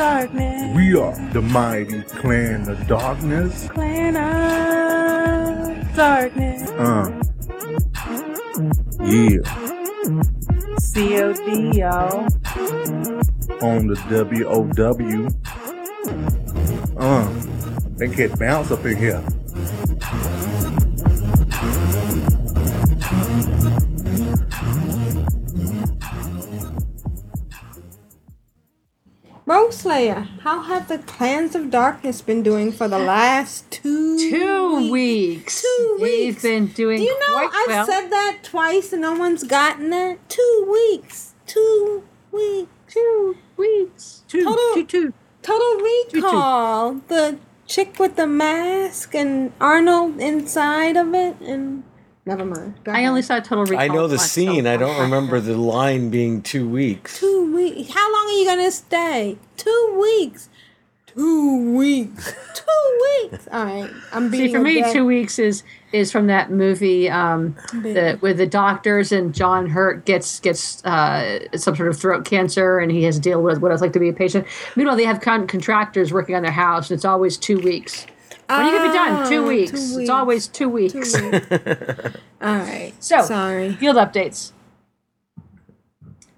darkness. 0.00 0.74
We 0.74 0.96
are 0.96 1.14
the 1.34 1.42
mighty 1.42 2.00
clan 2.04 2.66
of 2.70 2.86
darkness. 2.86 3.68
Clan 3.68 4.16
of 4.16 5.94
darkness. 5.94 6.70
Uh. 6.70 7.20
Yeah. 9.04 9.42
C.O.D. 10.78 11.78
y'all. 11.78 12.26
On 13.60 13.86
the 13.88 13.96
WOW. 14.08 15.28
Uh. 16.96 17.28
They 17.98 18.08
get 18.08 18.38
bounce 18.38 18.70
up 18.70 18.86
in 18.86 18.96
here. 18.96 19.22
Rogue 29.50 29.72
Slayer, 29.72 30.28
how 30.42 30.62
have 30.62 30.86
the 30.86 30.98
clans 30.98 31.56
of 31.56 31.72
darkness 31.72 32.22
been 32.22 32.40
doing 32.44 32.70
for 32.70 32.86
the 32.86 33.00
last 33.00 33.68
two 33.68 34.16
Two 34.30 34.92
weeks. 34.92 35.60
Two 35.62 35.96
They've 35.98 36.34
weeks. 36.36 36.42
been 36.42 36.66
doing 36.68 36.98
Do 36.98 37.02
you 37.02 37.18
know 37.18 37.36
I've 37.52 37.66
well. 37.66 37.84
said 37.84 38.10
that 38.10 38.38
twice 38.44 38.92
and 38.92 39.02
no 39.02 39.14
one's 39.18 39.42
gotten 39.42 39.92
it? 39.92 40.20
Two 40.28 40.68
weeks. 40.70 41.34
Two 41.48 42.04
weeks. 42.30 42.70
Two 42.86 43.36
weeks. 43.56 44.22
Two, 44.28 44.44
Total- 44.44 44.74
two, 44.74 44.84
two. 44.86 45.12
Total 45.42 45.80
Recall. 46.12 46.94
The 47.08 47.36
chick 47.66 47.98
with 47.98 48.14
the 48.14 48.28
mask 48.28 49.16
and 49.16 49.52
Arnold 49.60 50.20
inside 50.20 50.96
of 50.96 51.12
it 51.12 51.40
and 51.40 51.82
never 52.30 52.44
mind. 52.44 52.74
Go 52.84 52.92
I 52.92 52.98
ahead. 52.98 53.08
only 53.08 53.22
saw 53.22 53.40
Total 53.40 53.64
Recall. 53.64 53.80
I 53.80 53.88
know 53.88 54.06
the 54.06 54.16
once, 54.16 54.30
scene. 54.32 54.64
so- 54.64 54.72
I 54.72 54.76
don't 54.76 55.00
remember 55.00 55.40
the 55.40 55.56
line 55.56 56.10
being 56.10 56.42
two 56.42 56.68
weeks. 56.68 57.18
two 57.18 57.54
weeks. 57.54 57.90
How 57.92 58.12
long 58.12 58.26
are 58.28 58.38
you 58.38 58.44
gonna 58.46 58.70
stay? 58.70 59.36
Two 59.56 59.98
weeks. 60.00 60.48
Two 61.06 61.74
weeks. 61.76 62.32
Two 62.54 62.98
weeks. 63.30 63.48
All 63.52 63.64
right. 63.64 63.90
I'm 64.12 64.30
being 64.30 64.46
See, 64.48 64.52
for 64.54 64.60
me, 64.60 64.80
dead- 64.80 64.92
two 64.92 65.04
weeks 65.04 65.38
is 65.38 65.62
is 65.92 66.12
from 66.12 66.28
that 66.28 66.52
movie 66.52 67.10
um, 67.10 67.56
the, 67.72 68.16
with 68.20 68.36
the 68.36 68.46
doctors 68.46 69.10
and 69.10 69.34
John 69.34 69.68
Hurt 69.68 70.04
gets 70.04 70.38
gets 70.38 70.84
uh, 70.84 71.40
some 71.56 71.74
sort 71.74 71.88
of 71.88 71.98
throat 71.98 72.24
cancer 72.24 72.78
and 72.78 72.92
he 72.92 73.02
has 73.02 73.16
to 73.16 73.20
deal 73.20 73.42
with 73.42 73.58
what 73.58 73.72
it's 73.72 73.82
like 73.82 73.92
to 73.94 73.98
be 73.98 74.08
a 74.08 74.12
patient. 74.12 74.46
Meanwhile, 74.76 74.94
they 74.96 75.04
have 75.04 75.20
con- 75.20 75.48
contractors 75.48 76.12
working 76.12 76.36
on 76.36 76.42
their 76.42 76.52
house 76.52 76.90
and 76.90 76.96
it's 76.96 77.04
always 77.04 77.36
two 77.36 77.58
weeks. 77.58 78.06
When 78.58 78.66
are 78.66 78.70
you 78.72 78.78
can 78.78 78.88
be 78.90 78.94
done? 78.94 79.28
Two 79.28 79.44
Ah, 79.44 79.48
weeks. 79.48 79.70
two 79.70 79.76
It's 79.76 79.96
weeks. 79.96 80.10
always 80.10 80.48
two 80.48 80.68
weeks. 80.68 81.14
All 82.42 82.56
right. 82.56 82.92
So, 83.00 83.22
sorry. 83.22 83.74
Field 83.74 83.96
updates. 83.96 84.52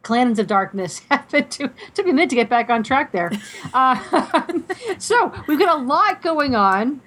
Clans 0.02 0.38
of 0.40 0.46
Darkness 0.48 0.98
happened 1.10 1.50
to 1.52 1.70
took 1.94 2.06
a 2.06 2.12
minute 2.12 2.30
to 2.30 2.36
get 2.36 2.48
back 2.48 2.70
on 2.70 2.82
track 2.82 3.12
there. 3.12 3.30
Uh, 3.72 3.96
so 4.98 5.32
we've 5.46 5.58
got 5.58 5.78
a 5.78 5.82
lot 5.82 6.22
going 6.22 6.54
on, 6.56 7.00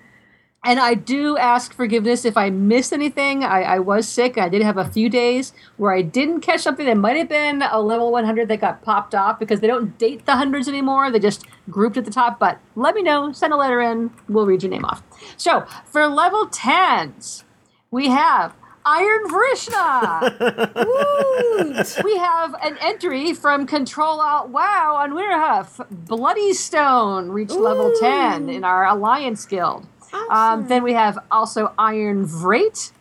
and 0.66 0.80
I 0.80 0.96
do 0.96 1.38
ask 1.38 1.74
forgiveness 1.74 2.26
if 2.26 2.36
I 2.36 2.50
missed 2.50 2.92
anything. 2.92 3.44
I, 3.44 3.62
I 3.62 3.80
was 3.80 4.08
sick. 4.10 4.38
I 4.40 4.50
did 4.50 4.64
have 4.64 4.78
a 4.78 4.86
few 4.86 5.10
days 5.10 5.54
where 5.78 5.94
I 5.94 6.02
didn't 6.02 6.42
catch 6.42 6.62
something 6.62 6.88
that 6.88 6.98
might 6.98 7.18
have 7.18 7.30
been 7.30 7.62
a 7.62 7.80
level 7.80 8.12
100 8.12 8.48
that 8.48 8.60
got 8.60 8.82
popped 8.82 9.14
off 9.14 9.38
because 9.38 9.60
they 9.60 9.68
don't 9.68 9.96
date 10.00 10.26
the 10.26 10.36
hundreds 10.36 10.68
anymore. 10.68 11.12
They 11.12 11.20
just 11.20 11.46
grouped 11.70 11.98
at 11.98 12.06
the 12.06 12.12
top. 12.12 12.40
But 12.40 12.60
let 12.76 12.96
me 12.96 13.04
know. 13.04 13.32
Send 13.32 13.54
a 13.54 13.58
letter 13.58 13.80
in. 13.80 14.12
We'll 14.28 14.48
read 14.48 14.64
your 14.64 14.72
name 14.72 14.86
off. 14.86 15.04
So 15.38 15.66
for 15.86 16.08
level 16.08 16.48
10s, 16.48 17.44
we 17.92 18.08
have 18.10 18.56
Iron 18.88 19.30
Vrishna. 19.30 20.44
we 22.04 22.18
have 22.18 22.56
an 22.64 22.78
entry 22.82 23.34
from 23.34 23.68
Control 23.68 24.20
Alt 24.20 24.50
Wow 24.50 24.96
on 24.98 25.12
Winterhoof. 25.14 25.88
Bloody 26.08 26.54
Stone 26.54 27.30
reached 27.30 27.54
level 27.54 27.94
10 28.00 28.50
in 28.50 28.64
our 28.64 28.86
Alliance 28.86 29.46
Guild. 29.46 29.88
Um, 30.30 30.68
then 30.68 30.84
we 30.84 30.94
have 30.94 31.18
also 31.32 31.74
Iron 31.78 32.26
Vrate, 32.26 32.92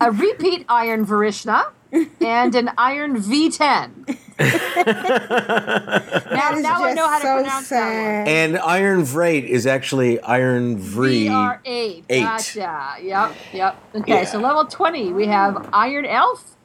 a 0.00 0.10
repeat 0.12 0.64
Iron 0.68 1.04
Varishna, 1.04 1.72
and 2.20 2.54
an 2.54 2.70
Iron 2.76 3.16
V10. 3.16 4.16
now 4.38 4.44
is 6.54 6.62
now 6.62 6.84
I 6.84 6.92
know 6.94 7.08
how 7.08 7.18
to 7.18 7.24
so 7.24 7.34
pronounce 7.34 7.68
that 7.70 7.78
sad. 7.80 8.28
And 8.28 8.58
Iron 8.58 9.02
Vrate 9.02 9.44
is 9.44 9.66
actually 9.66 10.20
Iron 10.20 10.78
Vree. 10.78 11.26
VR 11.26 11.58
eight. 11.64 12.04
Eight. 12.08 12.22
Gotcha. 12.22 12.96
Yep. 13.02 13.32
Yep. 13.52 13.76
Okay. 13.96 14.12
Yeah. 14.12 14.24
So 14.24 14.38
level 14.38 14.64
twenty, 14.66 15.12
we 15.12 15.26
have 15.26 15.68
Iron 15.72 16.06
Elf, 16.06 16.56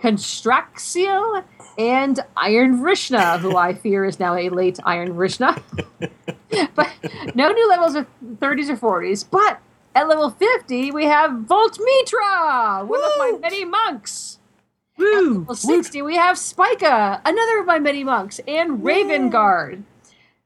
Constraxiel, 0.00 1.44
and 1.78 2.20
Iron 2.36 2.78
Vrishna, 2.78 3.38
who 3.38 3.56
I 3.56 3.74
fear 3.74 4.04
is 4.04 4.20
now 4.20 4.34
a 4.34 4.50
late 4.50 4.78
Iron 4.84 5.14
Vrishna. 5.14 5.62
but 6.74 6.88
no 7.34 7.50
new 7.50 7.68
levels 7.68 7.94
of 7.94 8.06
thirties 8.38 8.68
or 8.68 8.76
forties. 8.76 9.24
But 9.24 9.58
at 9.94 10.08
level 10.08 10.30
fifty, 10.30 10.90
we 10.90 11.06
have 11.06 11.32
Volt 11.40 11.78
Mitra, 11.82 12.84
one 12.84 13.02
of 13.02 13.12
my 13.18 13.38
many 13.40 13.64
monks. 13.64 14.38
Woo! 14.98 15.40
Level 15.40 15.54
60, 15.54 16.00
we 16.02 16.16
have 16.16 16.38
Spica, 16.38 17.20
another 17.24 17.60
of 17.60 17.66
my 17.66 17.78
many 17.78 18.02
monks, 18.02 18.40
and 18.48 18.82
Raven 18.82 19.28
Guard. 19.28 19.84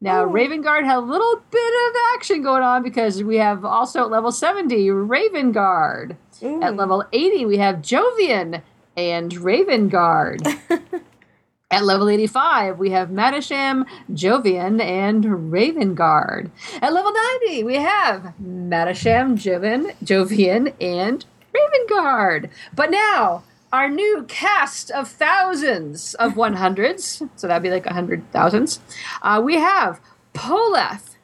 Now, 0.00 0.24
Raven 0.24 0.60
Guard 0.62 0.84
had 0.84 0.96
a 0.96 1.00
little 1.00 1.42
bit 1.50 1.88
of 1.88 1.96
action 2.14 2.42
going 2.42 2.62
on 2.62 2.82
because 2.82 3.22
we 3.22 3.36
have 3.36 3.64
also 3.64 4.00
at 4.00 4.10
level 4.10 4.32
70, 4.32 4.90
Raven 4.90 5.52
Guard. 5.52 6.16
At 6.42 6.74
level 6.74 7.04
80, 7.12 7.44
we 7.44 7.58
have 7.58 7.76
Jovian 7.76 8.62
and 8.96 9.34
Raven 9.36 9.88
Guard. 9.88 10.42
At 11.72 11.84
level 11.84 12.08
85, 12.08 12.80
we 12.80 12.90
have 12.90 13.10
Madasham, 13.10 13.86
Jovian, 14.10 14.82
and 14.82 15.52
Raven 15.52 15.94
Guard. 15.94 16.50
At 16.82 16.92
level 16.92 17.12
90, 17.42 17.62
we 17.62 17.76
have 17.76 18.34
Madasham, 18.40 19.36
Jovian, 19.36 19.94
Jovian, 20.02 20.74
and 20.80 21.24
Raven 21.54 21.86
Guard. 21.88 22.50
But 22.74 22.90
now, 22.90 23.44
our 23.72 23.88
new 23.88 24.24
cast 24.26 24.90
of 24.90 25.06
thousands 25.08 26.14
of 26.14 26.32
100s, 26.34 27.28
so 27.36 27.46
that'd 27.46 27.62
be 27.62 27.70
like 27.70 27.86
100 27.86 28.32
thousands, 28.32 28.80
uh, 29.22 29.40
we 29.44 29.54
have 29.54 30.00
Poleth, 30.34 31.14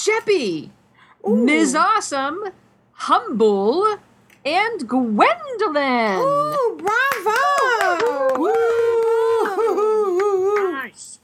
Jeppy, 0.00 0.70
Ms. 1.26 1.74
Awesome, 1.74 2.44
Humble, 2.92 3.98
and 4.46 4.88
Gwendolyn. 4.88 6.20
Ooh, 6.20 6.78
bravo! 6.78 7.40
Nice. 10.70 11.18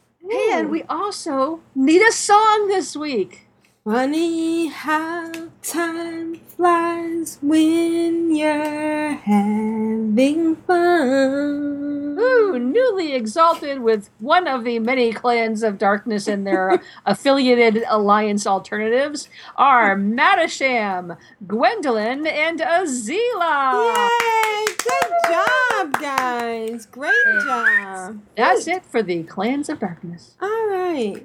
And 0.53 0.71
we 0.71 0.83
also 0.89 1.61
need 1.75 2.03
a 2.03 2.11
song 2.11 2.67
this 2.67 2.97
week. 2.97 3.47
Funny 3.85 4.69
how 4.69 5.33
time 5.61 6.37
flies 6.37 7.39
when 7.43 8.33
you're 8.33 9.15
having 9.15 10.55
fun. 10.55 12.17
Ooh, 12.17 12.61
newly 12.61 13.15
exalted 13.15 13.81
with 13.81 14.09
one 14.21 14.47
of 14.47 14.63
the 14.63 14.79
many 14.79 15.13
clans 15.13 15.65
of 15.65 15.79
darkness 15.79 16.29
and 16.29 16.47
their 16.47 16.81
affiliated 17.07 17.83
alliance 17.89 18.47
alternatives 18.47 19.29
are 19.57 19.97
Madasham, 19.97 21.17
Gwendolyn, 21.49 22.25
and 22.25 22.61
Azila. 22.61 23.97
Yay! 23.97 24.67
Good 24.79 25.13
job, 25.29 26.01
guys. 26.01 26.87
Great 26.87 27.13
job. 27.45 28.21
That's 28.37 28.69
it 28.69 28.85
for 28.85 29.03
the 29.03 29.25
clans 29.25 29.69
of 29.69 29.81
darkness. 29.81 30.37
All 30.41 30.69
right. 30.69 31.25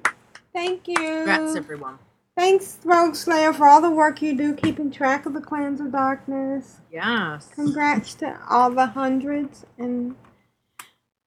Thank 0.53 0.87
you. 0.87 0.95
Congrats, 0.95 1.55
everyone. 1.55 1.99
Thanks, 2.41 2.77
Rogue 2.83 3.15
Slayer, 3.15 3.51
for 3.51 3.67
all 3.67 3.81
the 3.81 3.89
work 3.89 4.21
you 4.21 4.37
do 4.37 4.53
keeping 4.53 4.91
track 4.91 5.25
of 5.25 5.33
the 5.33 5.41
clans 5.41 5.81
of 5.81 5.91
darkness. 5.91 6.77
Yes. 6.91 7.49
Congrats 7.55 8.13
to 8.15 8.37
all 8.47 8.69
the 8.69 8.85
hundreds 8.85 9.65
and 9.79 10.15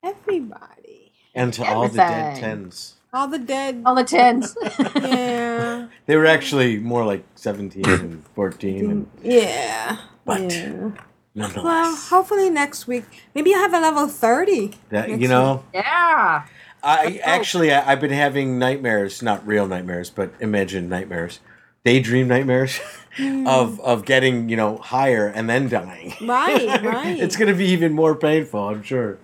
everybody. 0.05 1.11
And 1.35 1.53
to 1.55 1.65
all 1.65 1.89
the 1.89 1.97
dead 1.97 2.37
tens. 2.39 2.95
All 3.13 3.27
the 3.27 3.41
dead. 3.41 3.83
All 3.85 3.97
the 3.97 4.05
tens. 4.05 4.57
yeah. 4.95 5.89
They 6.07 6.17
were 6.17 6.27
actually 6.27 6.79
more 6.79 7.05
like 7.05 7.25
17 7.35 7.85
and 7.89 8.25
14. 8.37 8.91
And, 8.91 9.07
Yeah. 9.25 9.97
But- 10.25 10.43
yeah. 10.53 10.91
nonetheless, 11.35 11.65
Well, 11.65 11.97
hopefully 11.97 12.51
next 12.51 12.87
week. 12.87 13.05
Maybe 13.35 13.51
you'll 13.51 13.59
have 13.61 13.75
a 13.75 13.81
level 13.81 14.07
30. 14.07 14.73
that, 14.91 15.09
you 15.21 15.27
know, 15.27 15.65
Yeah. 15.75 16.45
I 16.83 17.21
actually 17.23 17.73
I, 17.73 17.93
I've 17.93 18.01
been 18.01 18.11
having 18.11 18.59
nightmares, 18.59 19.23
not 19.23 19.47
real 19.47 19.67
nightmares, 19.67 20.11
but 20.11 20.33
imagined 20.41 20.89
nightmares, 20.89 21.41
daydream 21.85 22.29
nightmares 22.29 22.81
Hmm. 23.17 23.45
of 23.45 23.81
of 23.81 24.05
getting 24.05 24.49
you 24.49 24.57
know 24.57 24.77
higher 24.77 25.27
and 25.27 25.51
then 25.51 25.69
dying. 25.69 26.15
Right, 26.21 26.81
right. 26.83 27.19
it's 27.19 27.35
gonna 27.37 27.55
be 27.55 27.67
even 27.67 27.93
more 27.93 28.15
painful, 28.15 28.69
I'm 28.69 28.85
sure. 28.85 29.19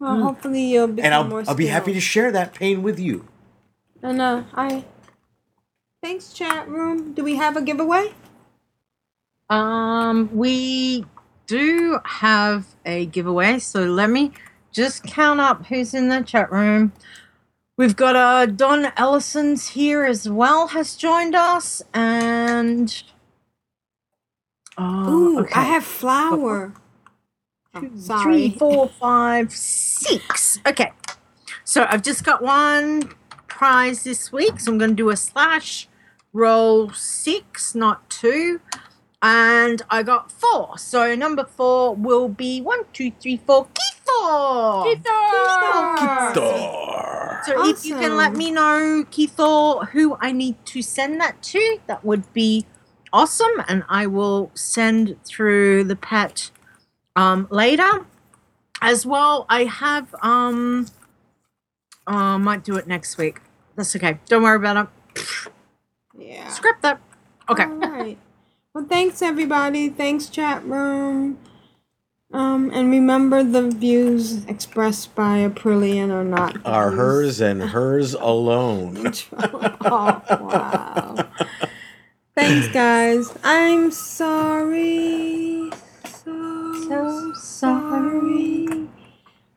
well, 0.00 0.20
hopefully 0.20 0.72
you'll 0.72 0.88
become 0.88 1.04
And 1.04 1.14
I'll 1.14 1.24
more 1.24 1.44
I'll 1.46 1.54
be 1.54 1.68
happy 1.68 1.92
to 1.92 2.00
share 2.00 2.32
that 2.32 2.52
pain 2.52 2.82
with 2.82 2.98
you. 2.98 3.28
And 4.02 4.20
uh, 4.20 4.42
I. 4.54 4.84
Thanks, 6.02 6.32
chat 6.32 6.68
room. 6.68 7.14
Do 7.14 7.22
we 7.22 7.36
have 7.36 7.56
a 7.56 7.62
giveaway? 7.62 8.12
Um, 9.48 10.28
we 10.32 11.06
do 11.46 12.00
have 12.04 12.66
a 12.84 13.06
giveaway, 13.06 13.60
so 13.60 13.84
let 13.84 14.10
me 14.10 14.32
just 14.74 15.04
count 15.04 15.40
up 15.40 15.66
who's 15.68 15.94
in 15.94 16.10
the 16.10 16.22
chat 16.22 16.52
room. 16.52 16.92
We've 17.78 17.96
got 17.96 18.16
uh 18.16 18.46
Don 18.46 18.92
Ellison's 18.96 19.68
here 19.70 20.04
as 20.04 20.28
well, 20.30 20.68
has 20.68 20.96
joined 20.96 21.34
us, 21.36 21.82
and 21.94 23.02
oh, 24.78 25.10
Ooh, 25.10 25.40
okay. 25.40 25.54
I 25.54 25.64
have 25.64 25.84
flour. 25.84 26.74
Oh, 27.74 27.88
Three, 28.16 28.50
sorry. 28.50 28.50
four, 28.50 28.88
five, 28.88 29.52
six. 29.52 30.60
Okay, 30.66 30.92
so 31.64 31.86
I've 31.90 32.02
just 32.02 32.24
got 32.24 32.42
one 32.42 33.10
prize 33.48 34.04
this 34.04 34.32
week, 34.32 34.60
so 34.60 34.72
I'm 34.72 34.78
going 34.78 34.90
to 34.92 34.96
do 34.96 35.10
a 35.10 35.16
slash 35.16 35.88
roll 36.32 36.90
six, 36.92 37.74
not 37.74 38.08
two. 38.10 38.60
And 39.26 39.80
I 39.88 40.02
got 40.02 40.30
four. 40.30 40.76
So 40.76 41.14
number 41.14 41.46
four 41.46 41.94
will 41.94 42.28
be 42.28 42.60
one, 42.60 42.84
two, 42.92 43.10
three, 43.18 43.38
four. 43.38 43.68
Keithor! 43.72 44.98
Thor. 46.34 47.40
So 47.46 47.66
if 47.66 47.86
you 47.86 47.94
can 47.96 48.18
let 48.18 48.34
me 48.34 48.50
know, 48.50 49.02
Keithor, 49.10 49.88
who 49.88 50.18
I 50.20 50.30
need 50.30 50.56
to 50.66 50.82
send 50.82 51.22
that 51.22 51.42
to, 51.44 51.78
that 51.86 52.04
would 52.04 52.30
be 52.34 52.66
awesome. 53.14 53.62
And 53.66 53.82
I 53.88 54.06
will 54.06 54.50
send 54.52 55.16
through 55.24 55.84
the 55.84 55.96
pet 55.96 56.50
um, 57.16 57.48
later. 57.50 58.04
As 58.82 59.06
well, 59.06 59.46
I 59.48 59.64
have 59.64 60.14
um 60.20 60.86
uh, 62.06 62.38
might 62.38 62.62
do 62.62 62.76
it 62.76 62.86
next 62.86 63.16
week. 63.16 63.40
That's 63.74 63.96
okay. 63.96 64.18
Don't 64.26 64.42
worry 64.42 64.56
about 64.56 64.90
it. 65.16 65.24
Yeah. 66.18 66.48
Script 66.48 66.82
that. 66.82 67.00
Okay. 67.48 67.64
All 67.64 67.78
right. 67.78 68.18
Well, 68.74 68.86
thanks 68.88 69.22
everybody. 69.22 69.88
Thanks 69.88 70.26
chat 70.28 70.64
room. 70.64 71.38
Um, 72.32 72.72
and 72.74 72.90
remember 72.90 73.44
the 73.44 73.70
views 73.70 74.44
expressed 74.46 75.14
by 75.14 75.48
Aprillian 75.48 76.10
are 76.10 76.24
not 76.24 76.56
Are 76.66 76.90
views- 76.90 76.98
hers 76.98 77.40
and 77.40 77.62
hers 77.62 78.14
alone. 78.14 79.12
oh 79.32 80.22
wow. 80.40 81.28
Thanks, 82.34 82.66
guys. 82.74 83.32
I'm 83.44 83.92
sorry. 83.92 85.70
So, 86.08 86.74
So 86.88 87.32
sorry. 87.34 88.66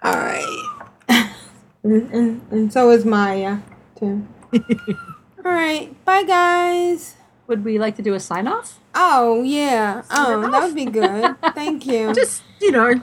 All 0.03 0.13
right. 0.13 0.63
and, 1.83 2.11
and, 2.13 2.41
and 2.51 2.71
so 2.71 2.91
is 2.91 3.03
Maya, 3.03 3.57
too. 3.97 4.27
All 4.53 5.51
right. 5.51 5.89
Bye, 6.05 6.21
guys. 6.23 7.15
Would 7.47 7.65
we 7.65 7.79
like 7.79 7.95
to 7.95 8.03
do 8.03 8.13
a 8.13 8.19
sign 8.19 8.47
off? 8.47 8.79
Oh, 8.99 9.43
yeah. 9.43 10.01
Oh, 10.09 10.49
that 10.49 10.63
would 10.63 10.73
be 10.75 10.85
good. 10.85 11.35
Thank 11.53 11.85
you. 11.85 12.13
Just, 12.15 12.41
you 12.59 12.71
know, 12.71 12.95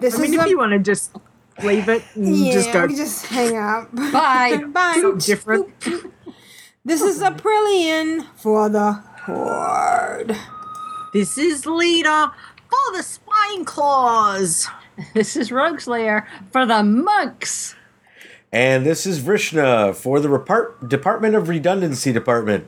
this 0.00 0.14
I 0.18 0.22
mean, 0.22 0.32
is 0.32 0.38
if 0.40 0.46
a- 0.46 0.48
you 0.48 0.58
want 0.58 0.72
to 0.72 0.78
just 0.78 1.14
leave 1.62 1.88
it 1.90 2.02
and 2.14 2.36
yeah, 2.36 2.52
just 2.52 2.72
go 2.72 2.86
just 2.88 3.26
hang 3.26 3.56
up. 3.56 3.94
Bye. 4.12 4.62
Bye. 4.68 5.12
different. 5.18 5.68
This 6.84 7.02
is 7.02 7.20
a 7.20 7.30
Aprillian 7.30 8.26
for 8.36 8.68
the 8.68 8.92
Horde. 8.92 10.36
This 11.12 11.36
is 11.36 11.64
Leeta 11.66 12.32
for 12.70 12.96
the 12.96 13.02
spine 13.02 13.64
claws. 13.64 14.68
This 15.14 15.36
is 15.36 15.52
Rogue 15.52 15.80
Slayer 15.80 16.26
for 16.50 16.64
the 16.64 16.82
monks. 16.82 17.74
And 18.52 18.86
this 18.86 19.04
is 19.04 19.20
Vrishna 19.20 19.94
for 19.94 20.20
the 20.20 20.28
Repart- 20.28 20.88
Department 20.88 21.34
of 21.34 21.48
Redundancy 21.48 22.12
Department. 22.12 22.66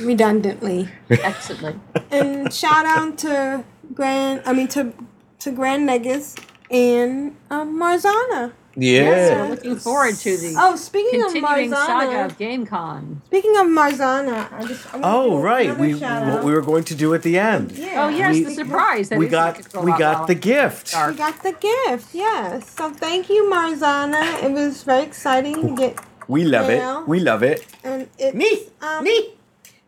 Redundantly. 0.00 0.88
Excellent. 1.10 1.80
and 2.10 2.52
shout 2.52 2.86
out 2.86 3.18
to 3.18 3.64
Grand, 3.92 4.42
I 4.46 4.52
mean 4.52 4.68
to 4.68 4.92
to 5.40 5.50
Grand 5.52 5.88
Nagus 5.88 6.38
and 6.70 7.36
um, 7.50 7.78
Marzana. 7.78 8.52
Yes, 8.76 9.30
Yeah. 9.30 9.42
we're 9.42 9.48
looking 9.50 9.76
forward 9.76 10.14
to 10.16 10.36
the 10.36 10.56
Oh, 10.58 10.74
speaking 10.74 11.22
of 11.22 11.32
continuing 11.32 11.70
saga 11.70 12.06
Marzana, 12.06 12.24
of 12.26 12.38
Gamescom. 12.38 13.16
speaking 13.26 13.56
of 13.56 13.66
Marzana, 13.66 14.52
I 14.52 14.64
just 14.64 14.92
I 14.92 15.00
Oh 15.04 15.38
right, 15.38 15.76
we 15.78 15.94
what 15.94 16.42
we 16.44 16.52
were 16.52 16.60
going 16.62 16.82
to 16.84 16.94
do 16.96 17.14
at 17.14 17.22
the 17.22 17.38
end. 17.38 17.70
Yeah. 17.72 18.04
Oh 18.04 18.08
yes, 18.08 18.34
We- 18.34 18.44
the 18.44 18.50
surprise. 18.54 19.10
that 19.10 19.18
we 19.18 19.28
got 19.28 19.58
we 19.84 19.92
got 19.92 20.00
well. 20.00 20.26
the 20.26 20.34
gift. 20.34 20.92
We 21.08 21.14
got 21.14 21.40
the 21.44 21.52
gift, 21.52 22.14
yes. 22.14 22.70
So 22.70 22.90
thank 22.90 23.28
you, 23.30 23.44
Marzana. 23.52 24.42
It 24.42 24.50
was 24.50 24.82
very 24.82 25.04
exciting 25.04 25.54
to 25.68 25.76
get, 25.76 25.98
We 26.26 26.42
love 26.44 26.68
Yeah. 26.70 27.02
it. 27.02 27.08
We 27.08 27.20
love 27.20 27.42
it. 27.44 27.64
and 27.84 28.08
it's 28.18 28.34
Me, 28.34 28.50
um, 28.82 29.04
me. 29.04 29.33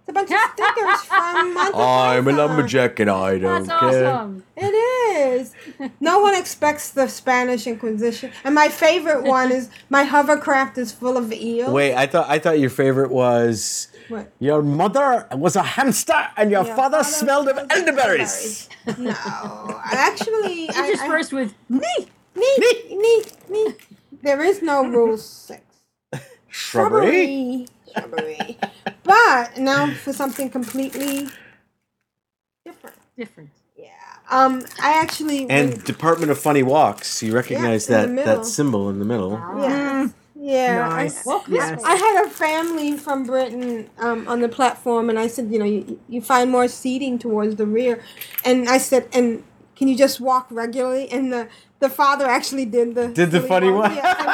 It's 0.09 0.11
a 0.11 0.13
bunch 0.13 0.31
of 0.31 0.39
stickers 0.55 1.01
from 1.03 1.55
Monty 1.55 1.79
I'm 1.79 2.29
a 2.29 2.33
lumberjack 2.33 3.01
and 3.01 3.11
I 3.11 3.39
don't 3.39 3.67
That's 3.67 3.81
care. 3.81 4.07
awesome. 4.07 4.45
It 4.57 4.73
is. 4.73 5.53
No 5.99 6.21
one 6.21 6.35
expects 6.37 6.91
the 6.91 7.09
Spanish 7.09 7.67
Inquisition. 7.67 8.31
And 8.45 8.55
my 8.55 8.69
favorite 8.69 9.25
one 9.25 9.51
is 9.51 9.69
my 9.91 10.05
hovercraft 10.05 10.79
is 10.79 10.93
full 10.93 11.17
of 11.17 11.33
eels. 11.33 11.71
Wait, 11.73 11.95
I 11.95 12.07
thought 12.07 12.29
I 12.31 12.39
thought 12.39 12.61
your 12.61 12.71
favorite 12.71 13.11
was 13.11 13.89
What? 14.09 14.31
your 14.39 14.63
mother 14.63 15.27
was 15.33 15.57
a 15.57 15.63
hamster 15.65 16.29
and 16.37 16.53
your 16.53 16.65
Your 16.65 16.77
father 16.77 16.99
father 16.99 17.05
smelled 17.11 17.49
of 17.49 17.57
smelled 17.57 17.71
of 17.71 17.77
elderberries. 17.89 18.69
No. 18.99 19.11
Actually, 19.87 20.71
I, 20.75 20.91
Interspersed 20.93 21.33
with 21.33 21.53
me. 21.69 21.81
me, 22.37 22.57
me, 22.97 23.23
me. 23.51 23.75
There 24.23 24.43
is 24.45 24.63
no 24.63 24.85
rule 24.87 25.19
six. 25.19 25.63
Shrubbery. 26.49 27.67
Shrubbery. 27.99 28.59
but 29.03 29.59
now 29.59 29.93
for 29.95 30.13
something 30.13 30.51
completely 30.51 31.29
different. 32.65 32.97
Different. 33.17 33.51
Yeah. 33.77 33.91
Um, 34.31 34.63
I 34.83 34.93
actually 35.01 35.49
And 35.49 35.83
Department 35.85 36.31
of 36.31 36.39
Funny 36.39 36.63
Walks. 36.63 37.23
You 37.23 37.35
recognize 37.35 37.89
in 37.89 38.17
the 38.17 38.23
that 38.23 38.25
that 38.27 38.47
symbol 38.47 38.91
in 38.91 38.99
the 38.99 39.05
middle. 39.05 39.33
Yeah. 39.33 40.09
Yeah. 40.39 40.89
Nice. 40.89 41.27
I, 41.27 41.31
Well, 41.31 41.45
yes. 41.49 41.83
I 41.85 41.95
had 41.95 42.27
a 42.27 42.31
family 42.31 42.97
from 42.97 43.25
Britain 43.25 43.91
um, 43.99 44.29
on 44.29 44.41
the 44.41 44.49
platform, 44.49 45.09
and 45.11 45.19
I 45.19 45.27
said, 45.27 45.51
you 45.51 45.59
know, 45.59 45.65
you, 45.65 46.01
you 46.09 46.21
find 46.21 46.51
more 46.51 46.69
seating 46.69 47.19
towards 47.19 47.57
the 47.57 47.67
rear. 47.67 48.03
And 48.45 48.69
I 48.69 48.79
said, 48.79 49.09
and 49.13 49.43
can 49.75 49.89
you 49.89 49.97
just 49.97 50.21
walk 50.21 50.47
regularly? 50.51 51.09
And 51.11 51.33
the 51.33 51.49
the 51.79 51.91
father 51.91 52.27
actually 52.27 52.65
did 52.65 52.95
the 52.95 53.09
Did 53.09 53.31
the 53.31 53.41
funny 53.41 53.71
one? 53.71 53.95
Yeah, 53.95 54.17
it 54.19 54.27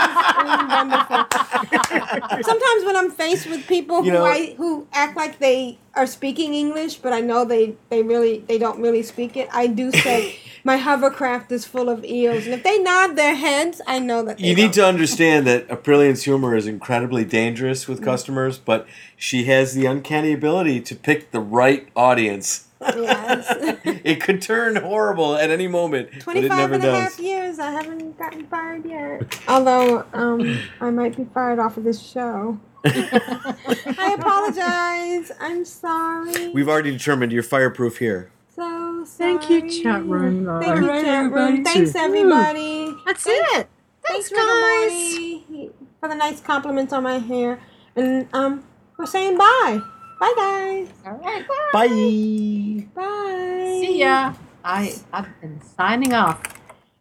was. 2.38 2.46
Sometimes 2.46 2.84
when 2.84 2.96
I'm 2.96 3.10
faced 3.10 3.48
with 3.48 3.66
people 3.66 4.04
You 4.04 4.12
who 4.12 4.18
know- 4.18 4.24
I 4.24 4.54
who 4.56 4.86
act 4.92 5.16
like 5.16 5.38
they 5.38 5.78
are 5.94 6.06
speaking 6.06 6.54
English, 6.54 6.96
but 6.96 7.12
I 7.12 7.20
know 7.20 7.44
they 7.44 7.74
they 7.90 8.02
really 8.02 8.38
they 8.46 8.58
don't 8.58 8.80
really 8.80 9.02
speak 9.02 9.36
it, 9.36 9.48
I 9.52 9.66
do 9.66 9.90
say. 9.90 10.36
My 10.64 10.76
hovercraft 10.76 11.50
is 11.50 11.64
full 11.64 11.88
of 11.88 12.04
eels, 12.04 12.44
and 12.44 12.54
if 12.54 12.62
they 12.62 12.78
nod 12.78 13.16
their 13.16 13.34
heads, 13.34 13.80
I 13.84 13.98
know 13.98 14.22
that 14.22 14.38
You 14.38 14.54
need 14.54 14.72
to 14.74 14.86
understand 14.86 15.44
that 15.48 15.68
Aprillian's 15.82 16.22
humor 16.22 16.54
is 16.54 16.68
incredibly 16.68 17.24
dangerous 17.24 17.88
with 17.88 17.98
mm-hmm. 17.98 18.04
customers, 18.04 18.58
but 18.58 18.86
she 19.16 19.44
has 19.44 19.74
the 19.74 19.86
uncanny 19.86 20.32
ability 20.32 20.80
to 20.82 20.94
pick 20.94 21.32
the 21.32 21.40
right 21.40 21.88
audience. 21.96 22.68
Yes. 22.96 23.46
it 23.84 24.20
could 24.22 24.42
turn 24.42 24.76
horrible 24.76 25.36
at 25.36 25.50
any 25.50 25.68
moment, 25.68 26.10
but 26.10 26.36
it 26.36 26.48
25 26.48 26.58
never 26.58 26.74
and 26.74 26.84
a 26.84 27.00
half 27.00 27.18
years, 27.18 27.58
I 27.58 27.70
haven't 27.70 28.18
gotten 28.18 28.46
fired 28.46 28.84
yet. 28.84 29.38
Although, 29.48 30.04
um, 30.12 30.58
I 30.80 30.90
might 30.90 31.16
be 31.16 31.24
fired 31.32 31.58
off 31.58 31.76
of 31.76 31.84
this 31.84 32.00
show. 32.00 32.58
I 32.84 34.16
apologize. 34.18 35.32
I'm 35.40 35.64
sorry. 35.64 36.48
We've 36.48 36.68
already 36.68 36.90
determined 36.92 37.32
you're 37.32 37.42
fireproof 37.42 37.98
here. 37.98 38.30
So 38.54 39.04
Thank 39.06 39.48
you, 39.48 39.68
chat 39.82 40.04
room. 40.04 40.44
Thank 40.60 40.80
you, 40.80 40.82
Alright, 40.84 41.04
chat 41.04 41.32
room. 41.32 41.64
Thanks, 41.64 41.92
too. 41.92 41.98
everybody. 41.98 42.94
That's 43.06 43.22
Thanks- 43.24 43.48
it. 43.54 43.68
Thanks, 44.04 44.28
Thanks, 44.28 44.30
guys. 44.30 45.18
Rigamorty, 45.18 45.70
for 46.00 46.08
the 46.08 46.14
nice 46.16 46.40
compliments 46.40 46.92
on 46.92 47.04
my 47.04 47.18
hair. 47.18 47.60
And 47.94 48.26
um, 48.32 48.64
for 48.96 49.06
saying 49.06 49.38
bye. 49.38 49.80
Bye, 50.22 50.34
guys. 50.36 50.88
All 51.04 51.18
right. 51.18 51.44
Bye. 51.72 52.86
Bye. 52.94 53.78
See 53.82 53.98
ya. 53.98 54.34
I 54.64 54.94
I've 55.12 55.40
been 55.40 55.60
signing 55.76 56.12
off. 56.14 56.40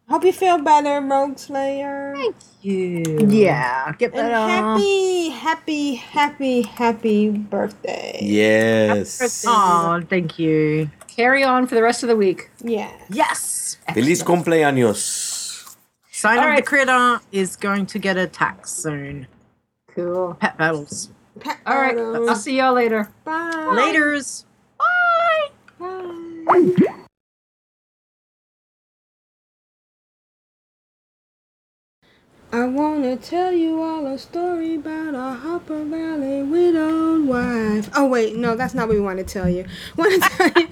Hope 0.08 0.24
you 0.24 0.32
feel 0.32 0.58
better, 0.58 1.00
Rogue 1.00 1.38
Slayer. 1.38 2.14
Thank 2.16 2.34
you. 2.62 3.04
Yeah, 3.28 3.92
get 3.96 4.10
And 4.12 4.26
better. 4.26 4.34
happy, 4.34 5.28
happy, 5.30 5.94
happy, 5.94 6.62
happy 6.62 7.30
birthday. 7.30 8.18
Yes. 8.20 9.44
Oh, 9.46 10.02
thank 10.10 10.40
you. 10.40 10.90
Carry 11.06 11.44
on 11.44 11.68
for 11.68 11.76
the 11.76 11.82
rest 11.82 12.02
of 12.02 12.08
the 12.08 12.16
week. 12.16 12.50
Yeah. 12.64 12.90
Yes. 13.08 13.78
Feliz 13.94 14.24
cumpleaños. 14.24 15.76
Sign 16.10 16.38
All 16.38 16.44
of 16.44 16.48
the 16.48 16.54
right. 16.56 16.66
critter 16.66 17.20
is 17.30 17.54
going 17.54 17.86
to 17.86 17.98
get 18.00 18.16
a 18.16 18.26
tax 18.26 18.72
soon. 18.72 19.28
Cool. 19.94 20.36
Pet 20.40 20.58
battles. 20.58 21.10
All 21.66 21.76
right. 21.76 21.96
I'll 21.96 22.34
see 22.36 22.58
y'all 22.58 22.74
later. 22.74 23.10
Bye. 23.24 23.50
Laters. 23.72 24.44
I 32.52 32.66
wanna 32.66 33.16
tell 33.16 33.52
you 33.52 33.80
all 33.82 34.08
a 34.08 34.18
story 34.18 34.74
about 34.74 35.14
a 35.14 35.34
Hopper 35.38 35.84
Valley 35.84 36.42
widowed 36.42 37.26
wife. 37.28 37.90
Oh 37.94 38.08
wait, 38.08 38.36
no, 38.36 38.56
that's 38.56 38.74
not 38.74 38.88
what 38.88 38.96
we 38.96 39.00
want 39.00 39.20
to 39.20 39.24
tell 39.24 39.48
you. 39.48 39.66
Want 39.96 40.22
to 40.22 40.30
tell 40.30 40.52
you, 40.62 40.68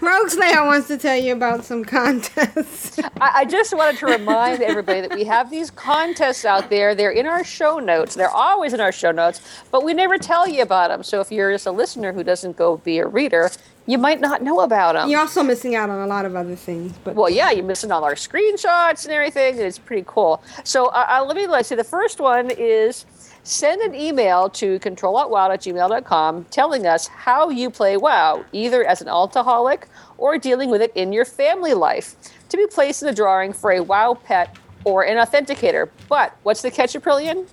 Rogue 0.00 0.30
Slayer 0.30 0.64
wants 0.66 0.88
to 0.88 0.98
tell 0.98 1.18
you 1.18 1.34
about 1.34 1.66
some 1.66 1.84
contests. 1.84 2.98
I, 3.20 3.40
I 3.40 3.46
just 3.46 3.76
wanted 3.76 3.98
to 4.00 4.06
remind 4.06 4.62
everybody 4.62 5.02
that 5.02 5.14
we 5.14 5.24
have 5.24 5.50
these 5.50 5.70
contests 5.70 6.46
out 6.46 6.70
there. 6.70 6.94
They're 6.96 7.12
in 7.12 7.26
our 7.26 7.44
show 7.44 7.78
notes. 7.80 8.16
They're 8.16 8.30
always 8.30 8.72
in 8.72 8.80
our 8.80 8.92
show 8.92 9.12
notes, 9.12 9.42
but 9.70 9.84
we 9.84 9.94
never 9.94 10.18
tell 10.18 10.48
you 10.48 10.62
about 10.62 10.88
them. 10.90 11.02
So 11.04 11.20
if 11.20 11.32
you're 11.32 11.52
just 11.52 11.66
a 11.66 11.72
listener 11.72 12.12
who 12.14 12.24
doesn't 12.24 12.56
go 12.56 12.78
be 12.78 12.98
a 12.98 13.06
reader, 13.06 13.50
you 13.90 13.98
might 13.98 14.20
not 14.20 14.42
know 14.42 14.60
about 14.60 14.94
them. 14.94 15.08
You're 15.10 15.20
also 15.20 15.42
missing 15.42 15.74
out 15.74 15.90
on 15.90 16.00
a 16.00 16.06
lot 16.06 16.24
of 16.24 16.36
other 16.36 16.54
things, 16.54 16.92
but 17.04 17.14
Well, 17.14 17.30
yeah, 17.30 17.50
you're 17.50 17.64
missing 17.64 17.90
all 17.90 18.04
our 18.04 18.14
screenshots 18.14 19.04
and 19.04 19.12
everything. 19.12 19.54
and 19.54 19.62
It's 19.64 19.78
pretty 19.78 20.04
cool. 20.06 20.42
So 20.64 20.86
uh, 20.86 21.06
uh, 21.08 21.24
let 21.26 21.36
me 21.36 21.46
let's 21.46 21.68
see. 21.68 21.74
The 21.74 21.84
first 21.84 22.20
one 22.20 22.50
is 22.50 23.04
send 23.42 23.80
an 23.82 23.94
email 23.94 24.48
to 24.50 24.78
ctrlaltwow 24.78 25.52
at 25.52 25.60
gmail.com 25.62 26.44
telling 26.50 26.86
us 26.86 27.08
how 27.08 27.48
you 27.50 27.70
play 27.70 27.96
WoW, 27.96 28.44
either 28.52 28.84
as 28.84 29.00
an 29.00 29.08
altaholic 29.08 29.84
or 30.18 30.38
dealing 30.38 30.70
with 30.70 30.82
it 30.82 30.92
in 30.94 31.12
your 31.12 31.24
family 31.24 31.74
life, 31.74 32.14
to 32.50 32.56
be 32.56 32.66
placed 32.66 33.02
in 33.02 33.06
the 33.06 33.14
drawing 33.14 33.52
for 33.52 33.72
a 33.72 33.80
WoW 33.82 34.14
pet 34.24 34.56
or 34.84 35.02
an 35.04 35.16
authenticator. 35.16 35.88
But 36.08 36.36
what's 36.42 36.62
the 36.62 36.70
catch, 36.70 36.92
Aprillian? 36.94 37.46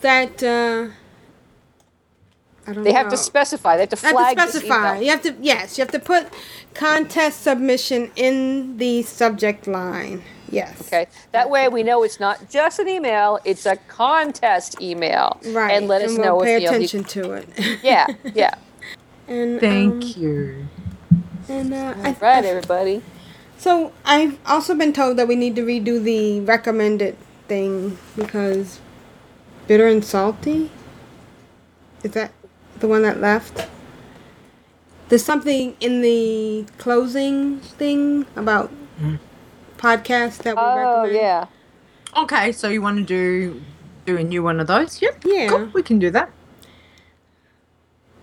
that 0.00 0.42
uh, 0.42 0.88
They 2.66 2.92
have 2.92 3.06
know. 3.06 3.10
to 3.10 3.16
specify. 3.16 3.76
They 3.76 3.82
have 3.82 3.90
to 3.90 3.96
You 3.96 4.12
flag 4.12 4.38
have 4.38 4.48
to 4.48 4.52
this 4.52 4.62
specify. 4.64 4.92
email. 4.96 5.02
You 5.02 5.10
have 5.10 5.22
to 5.22 5.34
yes, 5.40 5.76
you 5.78 5.82
have 5.82 5.92
to 5.92 5.98
put 5.98 6.28
contest 6.74 7.42
submission 7.42 8.10
in 8.16 8.78
the 8.78 9.02
subject 9.02 9.66
line. 9.66 10.22
Yes. 10.50 10.80
Okay. 10.82 11.06
That 11.32 11.50
way 11.50 11.68
we 11.68 11.82
know 11.82 12.02
it's 12.04 12.20
not 12.20 12.48
just 12.48 12.78
an 12.78 12.88
email, 12.88 13.38
it's 13.44 13.66
a 13.66 13.76
contest 13.88 14.80
email. 14.80 15.40
Right. 15.48 15.72
And 15.72 15.88
let 15.88 16.02
us 16.02 16.12
we'll 16.12 16.22
know 16.24 16.40
pay 16.40 16.56
if 16.56 16.62
you 16.62 16.66
know, 16.66 16.72
you- 16.72 16.76
attention 16.84 17.04
to 17.04 17.32
it. 17.32 17.48
Yeah, 17.82 18.06
yeah. 18.34 18.54
And 19.28 19.58
Thank 19.58 20.04
um, 20.04 20.12
you. 20.22 20.68
And 21.48 21.72
uh, 21.74 21.94
I, 22.02 22.12
Right, 22.20 22.44
everybody. 22.44 23.02
So 23.56 23.92
I've 24.04 24.38
also 24.46 24.74
been 24.74 24.92
told 24.92 25.16
that 25.16 25.26
we 25.28 25.34
need 25.36 25.56
to 25.56 25.62
redo 25.62 26.02
the 26.02 26.40
recommended 26.40 27.16
thing 27.48 27.96
because 28.16 28.80
bitter 29.66 29.86
and 29.88 30.04
salty. 30.04 30.70
Is 32.02 32.10
that 32.12 32.32
the 32.80 32.88
one 32.88 33.02
that 33.02 33.20
left? 33.20 33.68
There's 35.08 35.24
something 35.24 35.76
in 35.80 36.00
the 36.00 36.66
closing 36.78 37.60
thing 37.60 38.26
about 38.36 38.72
mm. 39.00 39.18
podcasts 39.76 40.38
that 40.42 40.56
we 40.56 40.62
Oh, 40.62 41.02
recommend. 41.02 41.14
yeah. 41.14 41.46
Okay, 42.16 42.52
so 42.52 42.68
you 42.68 42.80
want 42.82 42.98
to 42.98 43.04
do 43.04 43.60
do 44.06 44.16
a 44.18 44.22
new 44.24 44.42
one 44.42 44.60
of 44.60 44.66
those? 44.66 45.00
Yep. 45.02 45.24
Yeah. 45.24 45.48
Cool, 45.48 45.70
we 45.72 45.82
can 45.82 45.98
do 45.98 46.10
that. 46.10 46.30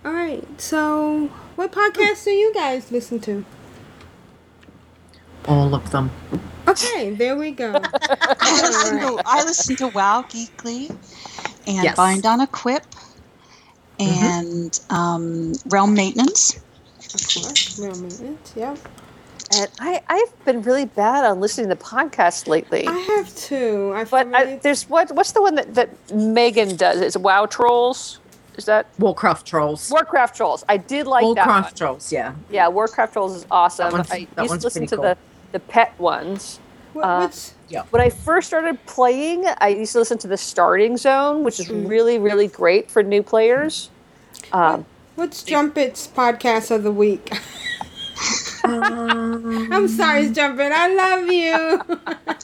All 0.04 0.12
right. 0.12 0.44
So, 0.60 1.26
what 1.56 1.72
podcasts 1.72 2.24
do 2.24 2.30
you 2.30 2.52
guys 2.54 2.90
listen 2.90 3.20
to? 3.20 3.44
All 5.46 5.74
of 5.74 5.90
them. 5.90 6.10
Okay, 6.68 7.10
there 7.10 7.36
we 7.36 7.50
go. 7.50 7.72
I 8.40 8.60
listen 8.62 8.98
to 9.00 9.22
I 9.26 9.42
listen 9.44 9.76
to 9.76 9.88
Wow 9.88 10.24
Geekly 10.28 10.90
and 11.66 11.84
Yes. 11.84 11.96
Bind 11.96 12.26
on 12.26 12.40
a 12.40 12.46
Quip 12.46 12.84
and 14.08 14.80
um, 14.90 15.52
Realm 15.66 15.94
Maintenance. 15.94 16.56
Of 17.14 17.20
course, 17.44 17.78
real 17.78 17.94
maintenance. 18.00 18.52
Yeah. 18.56 18.76
And 19.54 19.68
I, 19.80 20.02
I've 20.08 20.44
been 20.46 20.62
really 20.62 20.86
bad 20.86 21.24
on 21.26 21.38
listening 21.40 21.68
to 21.68 21.76
podcasts 21.76 22.46
lately. 22.46 22.86
I 22.86 22.92
have 22.92 23.34
two. 23.36 23.92
I 23.94 24.04
but 24.04 24.34
I, 24.34 24.56
there's 24.56 24.88
what 24.88 25.10
what's 25.12 25.32
the 25.32 25.42
one 25.42 25.56
that, 25.56 25.74
that 25.74 25.90
Megan 26.14 26.76
does? 26.76 27.00
It's 27.00 27.16
Wow 27.18 27.44
Trolls. 27.46 28.18
Is 28.56 28.64
that 28.66 28.86
Warcraft 28.98 29.46
Trolls? 29.46 29.90
Warcraft 29.90 30.36
Trolls. 30.36 30.64
I 30.68 30.76
did 30.76 31.06
like 31.06 31.22
that. 31.22 31.46
Warcraft. 31.46 31.76
Trolls, 31.76 32.12
yeah. 32.12 32.34
Yeah, 32.50 32.68
Warcraft 32.68 33.12
Trolls 33.14 33.34
is 33.36 33.46
awesome. 33.50 33.90
That 33.90 33.92
one's- 33.92 34.10
I 34.10 34.16
used 34.16 34.36
to 34.36 34.42
listen 34.66 34.80
pretty 34.80 34.86
to 34.88 34.96
cool. 34.96 35.02
the 35.04 35.16
the 35.52 35.60
pet 35.60 35.98
ones. 35.98 36.58
What, 36.94 37.04
Uh, 37.04 37.28
Yeah. 37.68 37.82
When 37.90 38.00
I 38.02 38.08
first 38.10 38.48
started 38.48 38.78
playing, 38.86 39.46
I 39.58 39.68
used 39.68 39.92
to 39.92 39.98
listen 39.98 40.16
to 40.18 40.28
the 40.28 40.36
Starting 40.36 40.96
Zone, 40.98 41.42
which 41.44 41.60
is 41.60 41.68
Mm. 41.68 41.88
really 41.88 42.18
really 42.18 42.48
great 42.48 42.90
for 42.90 43.02
new 43.02 43.22
players. 43.22 43.90
Um, 44.52 44.84
what's 45.16 45.42
Jumpet's 45.42 46.06
podcast 46.08 46.70
of 46.70 46.82
the 46.82 46.92
week? 46.92 47.30
I'm 48.64 49.88
sorry, 49.88 50.30
Jumpet. 50.30 50.72
I 50.72 50.88
love 50.94 51.28
you. 51.28 51.80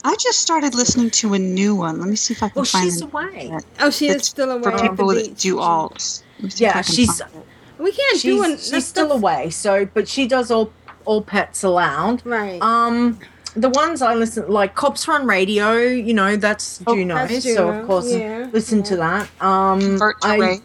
I 0.03 0.15
just 0.19 0.39
started 0.41 0.75
listening 0.75 1.09
to 1.11 1.33
a 1.33 1.39
new 1.39 1.75
one. 1.75 1.99
Let 1.99 2.09
me 2.09 2.15
see 2.15 2.33
if 2.33 2.43
I 2.43 2.49
can 2.49 2.55
Well, 2.55 2.65
find 2.65 2.85
she's 2.85 3.01
it. 3.01 3.05
away. 3.05 3.57
Oh, 3.79 3.89
she 3.89 4.07
is 4.09 4.25
still 4.25 4.51
away 4.51 4.63
For 4.63 4.77
people 4.79 5.07
that 5.07 5.37
do 5.37 5.57
alts. 5.57 6.23
Let 6.37 6.43
me 6.43 6.49
see 6.49 6.65
if 6.65 6.75
Yeah, 6.75 6.81
she's. 6.81 7.21
We 7.77 7.91
can't 7.93 8.21
do 8.21 8.43
she's, 8.43 8.45
an. 8.45 8.57
she's 8.75 8.87
still 8.87 9.11
away. 9.13 9.49
So, 9.51 9.85
but 9.85 10.07
she 10.07 10.27
does 10.27 10.51
all 10.51 10.71
all 11.05 11.21
pets 11.21 11.63
allowed. 11.63 12.25
Right. 12.25 12.61
Um, 12.61 13.19
the 13.55 13.69
ones 13.69 14.01
I 14.01 14.13
listen 14.15 14.49
like 14.49 14.75
Cops 14.75 15.07
Run 15.07 15.25
Radio. 15.25 15.77
You 15.77 16.13
know 16.13 16.35
that's 16.35 16.81
Oh, 16.85 16.95
Juno, 16.95 17.15
that's 17.15 17.43
so 17.53 17.69
of 17.69 17.87
course 17.87 18.11
yeah, 18.13 18.49
listen 18.51 18.83
to 18.83 18.97
that. 18.97 19.29
Um, 19.41 19.79
Convert 19.79 20.21
to 20.21 20.27
I- 20.27 20.37
Ray. 20.37 20.59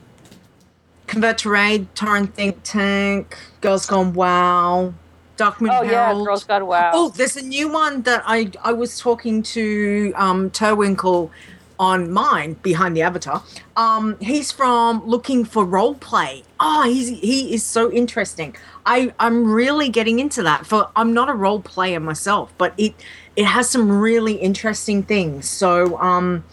Convert 1.07 1.39
to 1.39 1.51
Raid, 1.51 1.95
Torrent 1.95 2.35
Think 2.35 2.59
Tank, 2.65 3.37
Girls 3.61 3.87
Gone 3.87 4.15
Wow, 4.15 4.95
Dark 5.37 5.61
Moon 5.61 5.71
oh 5.73 5.83
yeah, 5.83 6.13
Girls 6.13 6.45
Gone 6.45 6.67
Wow. 6.67 6.91
Oh, 6.95 7.09
there's 7.11 7.37
a 7.37 7.43
new 7.43 7.69
one 7.69 8.03
that 8.03 8.23
I 8.27 8.51
I 8.63 8.73
was 8.73 8.99
talking 8.99 9.43
to 9.43 10.13
um 10.17 10.51
Terwinkle 10.51 11.31
on 11.79 12.11
mine 12.11 12.55
behind 12.63 12.97
the 12.97 13.03
avatar. 13.03 13.43
Um, 13.77 14.17
he's 14.21 14.53
from 14.53 15.05
Looking 15.05 15.45
for 15.45 15.65
Role 15.65 15.97
Play. 15.97 16.45
Oh, 16.61 16.85
he's 16.85 17.09
he 17.09 17.53
is 17.53 17.65
so 17.65 17.93
interesting. 17.93 18.57
I 18.87 19.13
I'm 19.19 19.51
really 19.51 19.89
getting 19.89 20.21
into 20.21 20.43
that. 20.45 20.67
For 20.67 20.89
I'm 20.97 21.13
not 21.13 21.29
a 21.29 21.35
role 21.35 21.61
player 21.61 22.01
myself, 22.01 22.53
but 22.59 22.75
it 22.79 22.95
it 23.37 23.45
has 23.45 23.69
some 23.69 23.91
really 23.91 24.35
interesting 24.35 25.03
things. 25.03 25.49
So 25.49 25.99
um. 26.01 26.45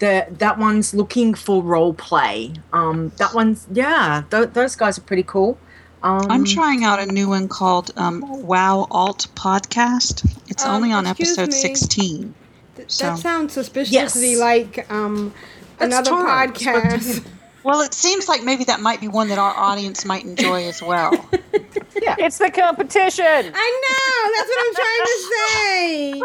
The, 0.00 0.26
that 0.38 0.58
one's 0.58 0.92
looking 0.94 1.34
for 1.34 1.62
role 1.62 1.94
play. 1.94 2.52
Um, 2.72 3.12
that 3.18 3.34
one's 3.34 3.66
yeah. 3.72 4.22
Th- 4.30 4.48
those 4.50 4.74
guys 4.74 4.98
are 4.98 5.02
pretty 5.02 5.22
cool. 5.24 5.56
Um, 6.02 6.26
I'm 6.30 6.44
trying 6.46 6.84
out 6.84 6.98
a 6.98 7.06
new 7.06 7.28
one 7.28 7.46
called 7.48 7.90
um, 7.98 8.24
Wow 8.46 8.86
Alt 8.90 9.26
Podcast. 9.34 10.24
It's 10.48 10.64
Um, 10.64 10.76
only 10.76 10.92
on 10.92 11.06
episode 11.06 11.48
me. 11.50 11.52
16. 11.54 12.34
Th- 12.76 12.90
So- 12.90 13.04
That 13.04 13.18
sounds 13.18 13.52
suspiciously 13.52 14.32
Yes. 14.32 14.40
like 14.40 14.90
um, 14.90 15.34
another 15.78 16.10
Tara. 16.10 16.48
podcast. 16.48 17.22
Well, 17.62 17.82
it 17.82 17.92
seems 17.92 18.26
like 18.26 18.42
maybe 18.42 18.64
that 18.64 18.80
might 18.80 19.02
be 19.02 19.08
one 19.08 19.28
that 19.28 19.38
our 19.38 19.54
audience 19.54 20.06
might 20.06 20.24
enjoy 20.24 20.64
as 20.66 20.80
well. 20.82 21.12
It's 22.18 22.38
the 22.38 22.50
competition. 22.50 23.24
I 23.26 23.80
know. 23.84 24.32
That's 24.36 24.48
what 24.48 24.58
I'm 24.66 24.74
trying 24.74 25.04
to 25.06 25.18
say. 25.36 26.20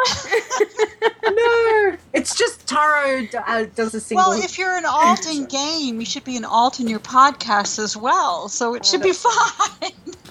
no, 1.36 1.98
it's 2.14 2.36
just 2.36 2.68
Taro 2.68 3.28
uh, 3.48 3.66
does 3.76 3.94
a 3.94 4.00
single. 4.00 4.30
Well, 4.30 4.42
if 4.42 4.58
you're 4.58 4.76
an 4.76 4.86
alt 4.86 5.28
in 5.28 5.46
game, 5.50 6.00
you 6.00 6.06
should 6.06 6.24
be 6.24 6.38
an 6.38 6.46
alt 6.46 6.80
in 6.80 6.88
your 6.88 7.00
podcast 7.00 7.80
as 7.80 7.96
well. 7.98 8.50
So 8.50 8.76
it 8.76 8.86
should 8.86 9.02
be 9.02 9.14
fine. 9.14 9.92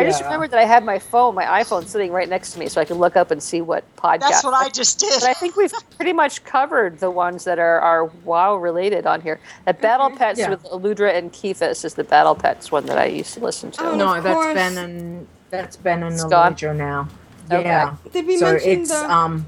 I 0.00 0.04
just 0.04 0.22
remembered 0.22 0.50
that 0.52 0.58
I 0.58 0.64
had 0.64 0.84
my 0.84 0.98
phone, 0.98 1.34
my 1.34 1.44
iPhone, 1.44 1.86
sitting 1.86 2.12
right 2.12 2.28
next 2.28 2.52
to 2.52 2.58
me, 2.58 2.68
so 2.68 2.80
I 2.80 2.84
could 2.84 2.96
look 2.96 3.16
up 3.16 3.30
and 3.30 3.42
see 3.42 3.60
what 3.60 3.84
podcast. 3.96 4.20
That's 4.20 4.44
what 4.44 4.54
I 4.54 4.68
just 4.68 4.98
did. 4.98 5.12
But 5.20 5.28
I 5.28 5.34
think 5.34 5.56
we've 5.56 5.72
pretty 5.96 6.12
much 6.12 6.44
covered 6.44 6.98
the 7.00 7.10
ones 7.10 7.44
that 7.44 7.58
are, 7.58 7.80
are 7.80 8.04
WoW 8.24 8.56
related 8.56 9.06
on 9.06 9.20
here. 9.20 9.40
That 9.64 9.80
Battle 9.80 10.10
Pets 10.10 10.38
Yeah. 10.40 10.50
with 10.50 10.62
Eludra 10.64 11.14
and 11.16 11.32
Kephis 11.32 11.84
is 11.84 11.94
the 11.94 12.04
Battle 12.04 12.34
Pets 12.34 12.70
one 12.72 12.86
that 12.86 12.98
I 12.98 13.06
used 13.06 13.34
to 13.34 13.40
listen 13.40 13.70
to. 13.72 13.82
Oh, 13.84 13.94
no, 13.96 14.14
of 14.14 14.24
that's 14.24 14.34
course. 14.34 14.54
Ben 14.54 14.78
and 14.78 15.26
that's 15.50 15.76
Ben 15.76 16.02
and 16.02 16.14
It's 16.14 16.24
gone? 16.24 16.56
Now. 16.76 17.08
Okay. 17.50 17.62
Yeah. 17.64 17.96
Did 18.12 18.26
we 18.26 18.36
so 18.38 18.52
mention 18.52 18.70
it's 18.82 18.90
the- 18.90 19.10
um. 19.12 19.44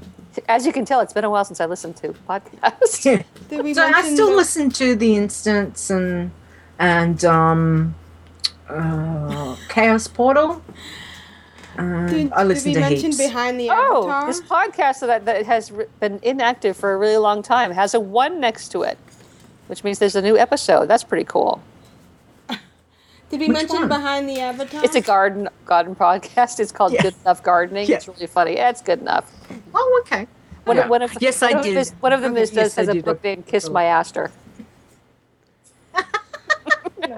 As 0.49 0.65
you 0.65 0.73
can 0.73 0.83
tell, 0.83 0.99
it's 0.99 1.13
been 1.13 1.23
a 1.25 1.29
while 1.29 1.45
since 1.45 1.61
I 1.61 1.67
listened 1.67 1.95
to 1.97 2.09
podcasts. 2.27 3.03
Did 3.49 3.63
we 3.63 3.73
So 3.75 3.83
I 3.83 4.01
still 4.13 4.31
the- 4.31 4.35
listen 4.35 4.69
to 4.71 4.95
the 4.95 5.15
instance 5.15 5.89
and 5.91 6.31
and 6.79 7.23
um 7.23 7.93
uh, 8.73 9.55
Chaos 9.69 10.07
Portal. 10.07 10.61
And 11.77 12.07
Did, 12.09 12.31
I 12.33 12.43
did 12.47 12.63
we 12.65 12.73
to 12.75 12.79
mention 12.79 13.05
heaps. 13.11 13.17
behind 13.17 13.59
the 13.59 13.69
Oh, 13.71 14.07
avatar? 14.07 14.27
this 14.27 14.41
podcast 14.41 14.99
that, 14.99 15.25
that 15.25 15.45
has 15.47 15.71
been 15.99 16.19
inactive 16.21 16.77
for 16.77 16.93
a 16.93 16.97
really 16.97 17.17
long 17.17 17.41
time 17.41 17.71
has 17.71 17.95
a 17.95 17.99
one 17.99 18.39
next 18.39 18.69
to 18.73 18.83
it, 18.83 18.97
which 19.67 19.83
means 19.83 19.97
there's 19.97 20.15
a 20.15 20.21
new 20.21 20.37
episode. 20.37 20.85
That's 20.85 21.03
pretty 21.03 21.23
cool. 21.25 21.63
Did 23.31 23.39
we 23.39 23.47
Which 23.47 23.57
mention 23.57 23.79
one? 23.79 23.87
behind 23.87 24.29
the 24.29 24.39
avatar? 24.39 24.83
It's 24.85 24.95
a 24.95 25.01
garden 25.01 25.49
garden 25.65 25.95
podcast. 25.95 26.59
It's 26.59 26.71
called 26.71 26.93
Yeah. 26.93 27.01
Good 27.01 27.15
Enough 27.23 27.41
Gardening. 27.41 27.87
Yeah. 27.87 27.95
It's 27.95 28.07
really 28.07 28.27
funny. 28.27 28.53
Yeah, 28.55 28.69
it's 28.69 28.81
good 28.83 29.01
enough. 29.01 29.31
Oh, 29.73 30.01
okay. 30.05 30.27
One, 30.65 30.77
Yeah. 30.77 30.83
of, 30.83 30.89
one 30.91 31.01
of 31.01 31.17
Yes, 31.19 31.41
one 31.41 31.55
I 31.55 31.57
of 31.57 31.63
did. 31.63 31.71
Them 31.73 31.81
is, 31.81 31.91
one 32.01 32.13
of 32.13 32.21
them 32.21 32.37
is, 32.37 32.51
Yes, 32.53 32.75
does 32.75 32.87
I 32.87 32.91
has 32.93 33.01
a 33.01 33.01
book 33.03 33.23
named 33.23 33.47
Kiss 33.47 33.67
My 33.69 33.85
Aster. 33.85 34.31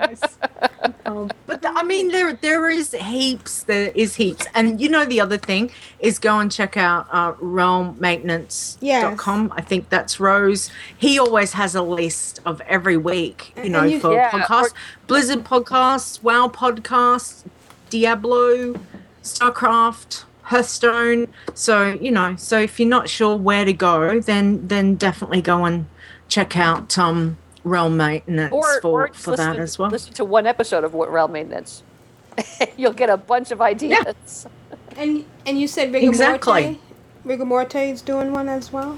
Um, 1.07 1.30
but 1.45 1.62
the- 1.62 1.70
I 1.70 1.84
mean, 1.84 2.07
there 2.10 2.34
there 2.34 2.68
is 2.70 2.91
heaps. 2.91 3.64
There 3.64 3.91
is 3.94 4.16
heaps, 4.16 4.45
and 4.56 4.82
you 4.82 4.90
know 4.90 5.06
the 5.06 5.22
other 5.22 5.38
thing 5.38 5.70
is 5.99 6.18
go 6.18 6.40
and 6.40 6.52
check 6.52 6.78
out 6.78 7.07
uh, 7.12 7.34
realmmaintenance.com. 7.34 9.53
I 9.56 9.62
think 9.62 9.90
that's 9.90 10.20
Rose. 10.20 10.70
He 10.98 11.20
always 11.20 11.53
has 11.53 11.76
a 11.76 11.82
list 11.82 12.40
of 12.45 12.60
every 12.62 12.98
week. 12.98 13.53
You 13.64 13.70
know, 13.70 13.84
you- 13.84 13.99
for 13.99 14.14
Yeah, 14.14 14.32
podcasts, 14.32 14.72
or- 14.72 14.76
Blizzard 15.07 15.44
podcasts, 15.44 16.24
WoW 16.24 16.48
podcasts, 16.48 17.44
Diablo, 17.90 18.76
StarCraft. 19.24 20.24
Hearthstone. 20.44 21.28
So 21.56 21.98
you 21.99 22.12
know, 22.12 22.36
so 22.36 22.60
if 22.60 22.80
you're 22.80 22.88
not 22.88 23.10
sure 23.10 23.36
where 23.36 23.66
to 23.66 23.74
go, 23.74 24.20
then 24.20 24.68
then 24.68 24.94
definitely 24.95 25.41
go 25.41 25.66
and 25.66 25.88
check 26.28 26.56
out 26.56 26.98
um, 26.99 27.38
Realm 27.65 27.97
Maintenance 27.97 28.53
Or, 28.53 28.79
for, 28.81 29.01
or 29.03 29.07
just 29.09 29.23
for 29.23 29.31
listen, 29.31 29.53
that 29.53 29.59
as 29.59 29.77
well. 29.77 29.89
listen 29.89 30.13
to 30.13 30.23
one 30.23 30.47
episode 30.47 30.83
of 30.85 30.93
what 30.93 31.11
Realm 31.11 31.33
Maintenance. 31.33 31.83
You'll 32.77 32.93
get 32.93 33.09
a 33.09 33.17
bunch 33.17 33.51
of 33.51 33.61
ideas. 33.61 33.91
Yeah. 34.05 34.51
And 34.97 35.25
and 35.45 35.59
you 35.59 35.67
said 35.67 35.91
Rigor 35.91 36.07
Exactly. 36.07 36.63
Morte? 36.63 36.79
Rigor 37.25 37.43
Morte 37.45 37.89
is 37.91 38.01
doing 38.01 38.31
one 38.31 38.47
as 38.47 38.71
well? 38.71 38.97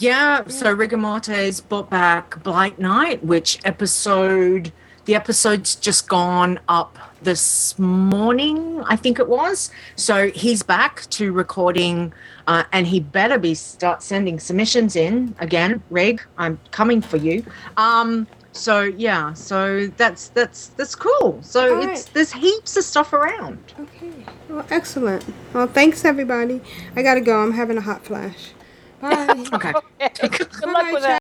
Yeah, 0.00 0.42
so 0.48 0.72
Rigor 0.72 0.96
Mortis 0.96 1.60
brought 1.60 1.88
back 1.88 2.42
Blight 2.42 2.76
Night, 2.80 3.24
which 3.24 3.60
episode 3.64 4.72
the 5.04 5.14
episode's 5.14 5.76
just 5.76 6.08
gone 6.08 6.58
up 6.68 6.98
this 7.22 7.78
morning, 7.78 8.82
I 8.88 8.96
think 8.96 9.20
it 9.20 9.28
was. 9.28 9.70
So 9.94 10.30
he's 10.30 10.64
back 10.64 11.08
to 11.10 11.32
recording 11.32 12.12
uh, 12.46 12.64
and 12.72 12.86
he 12.86 13.00
better 13.00 13.38
be 13.38 13.54
start 13.54 14.02
sending 14.02 14.38
submissions 14.40 14.96
in 14.96 15.34
again. 15.38 15.82
Rig, 15.90 16.22
I'm 16.38 16.58
coming 16.70 17.00
for 17.00 17.16
you. 17.16 17.44
Um 17.76 18.26
so 18.52 18.82
yeah, 18.82 19.34
so 19.34 19.88
that's 19.96 20.28
that's 20.28 20.68
that's 20.68 20.94
cool. 20.94 21.38
So 21.42 21.76
All 21.76 21.82
it's 21.82 22.04
right. 22.04 22.10
there's 22.14 22.32
heaps 22.32 22.76
of 22.76 22.84
stuff 22.84 23.12
around. 23.12 23.74
Okay. 23.78 24.10
Well, 24.48 24.66
excellent. 24.70 25.24
Well, 25.52 25.66
thanks 25.66 26.04
everybody. 26.04 26.60
I 26.96 27.02
gotta 27.02 27.20
go. 27.20 27.42
I'm 27.42 27.52
having 27.52 27.76
a 27.76 27.82
hot 27.82 28.04
flash. 28.04 28.52
Bye. 29.00 29.44
Okay. 29.52 29.72
Good 30.20 30.68
luck 30.70 30.92
with 30.92 31.02
that. 31.02 31.14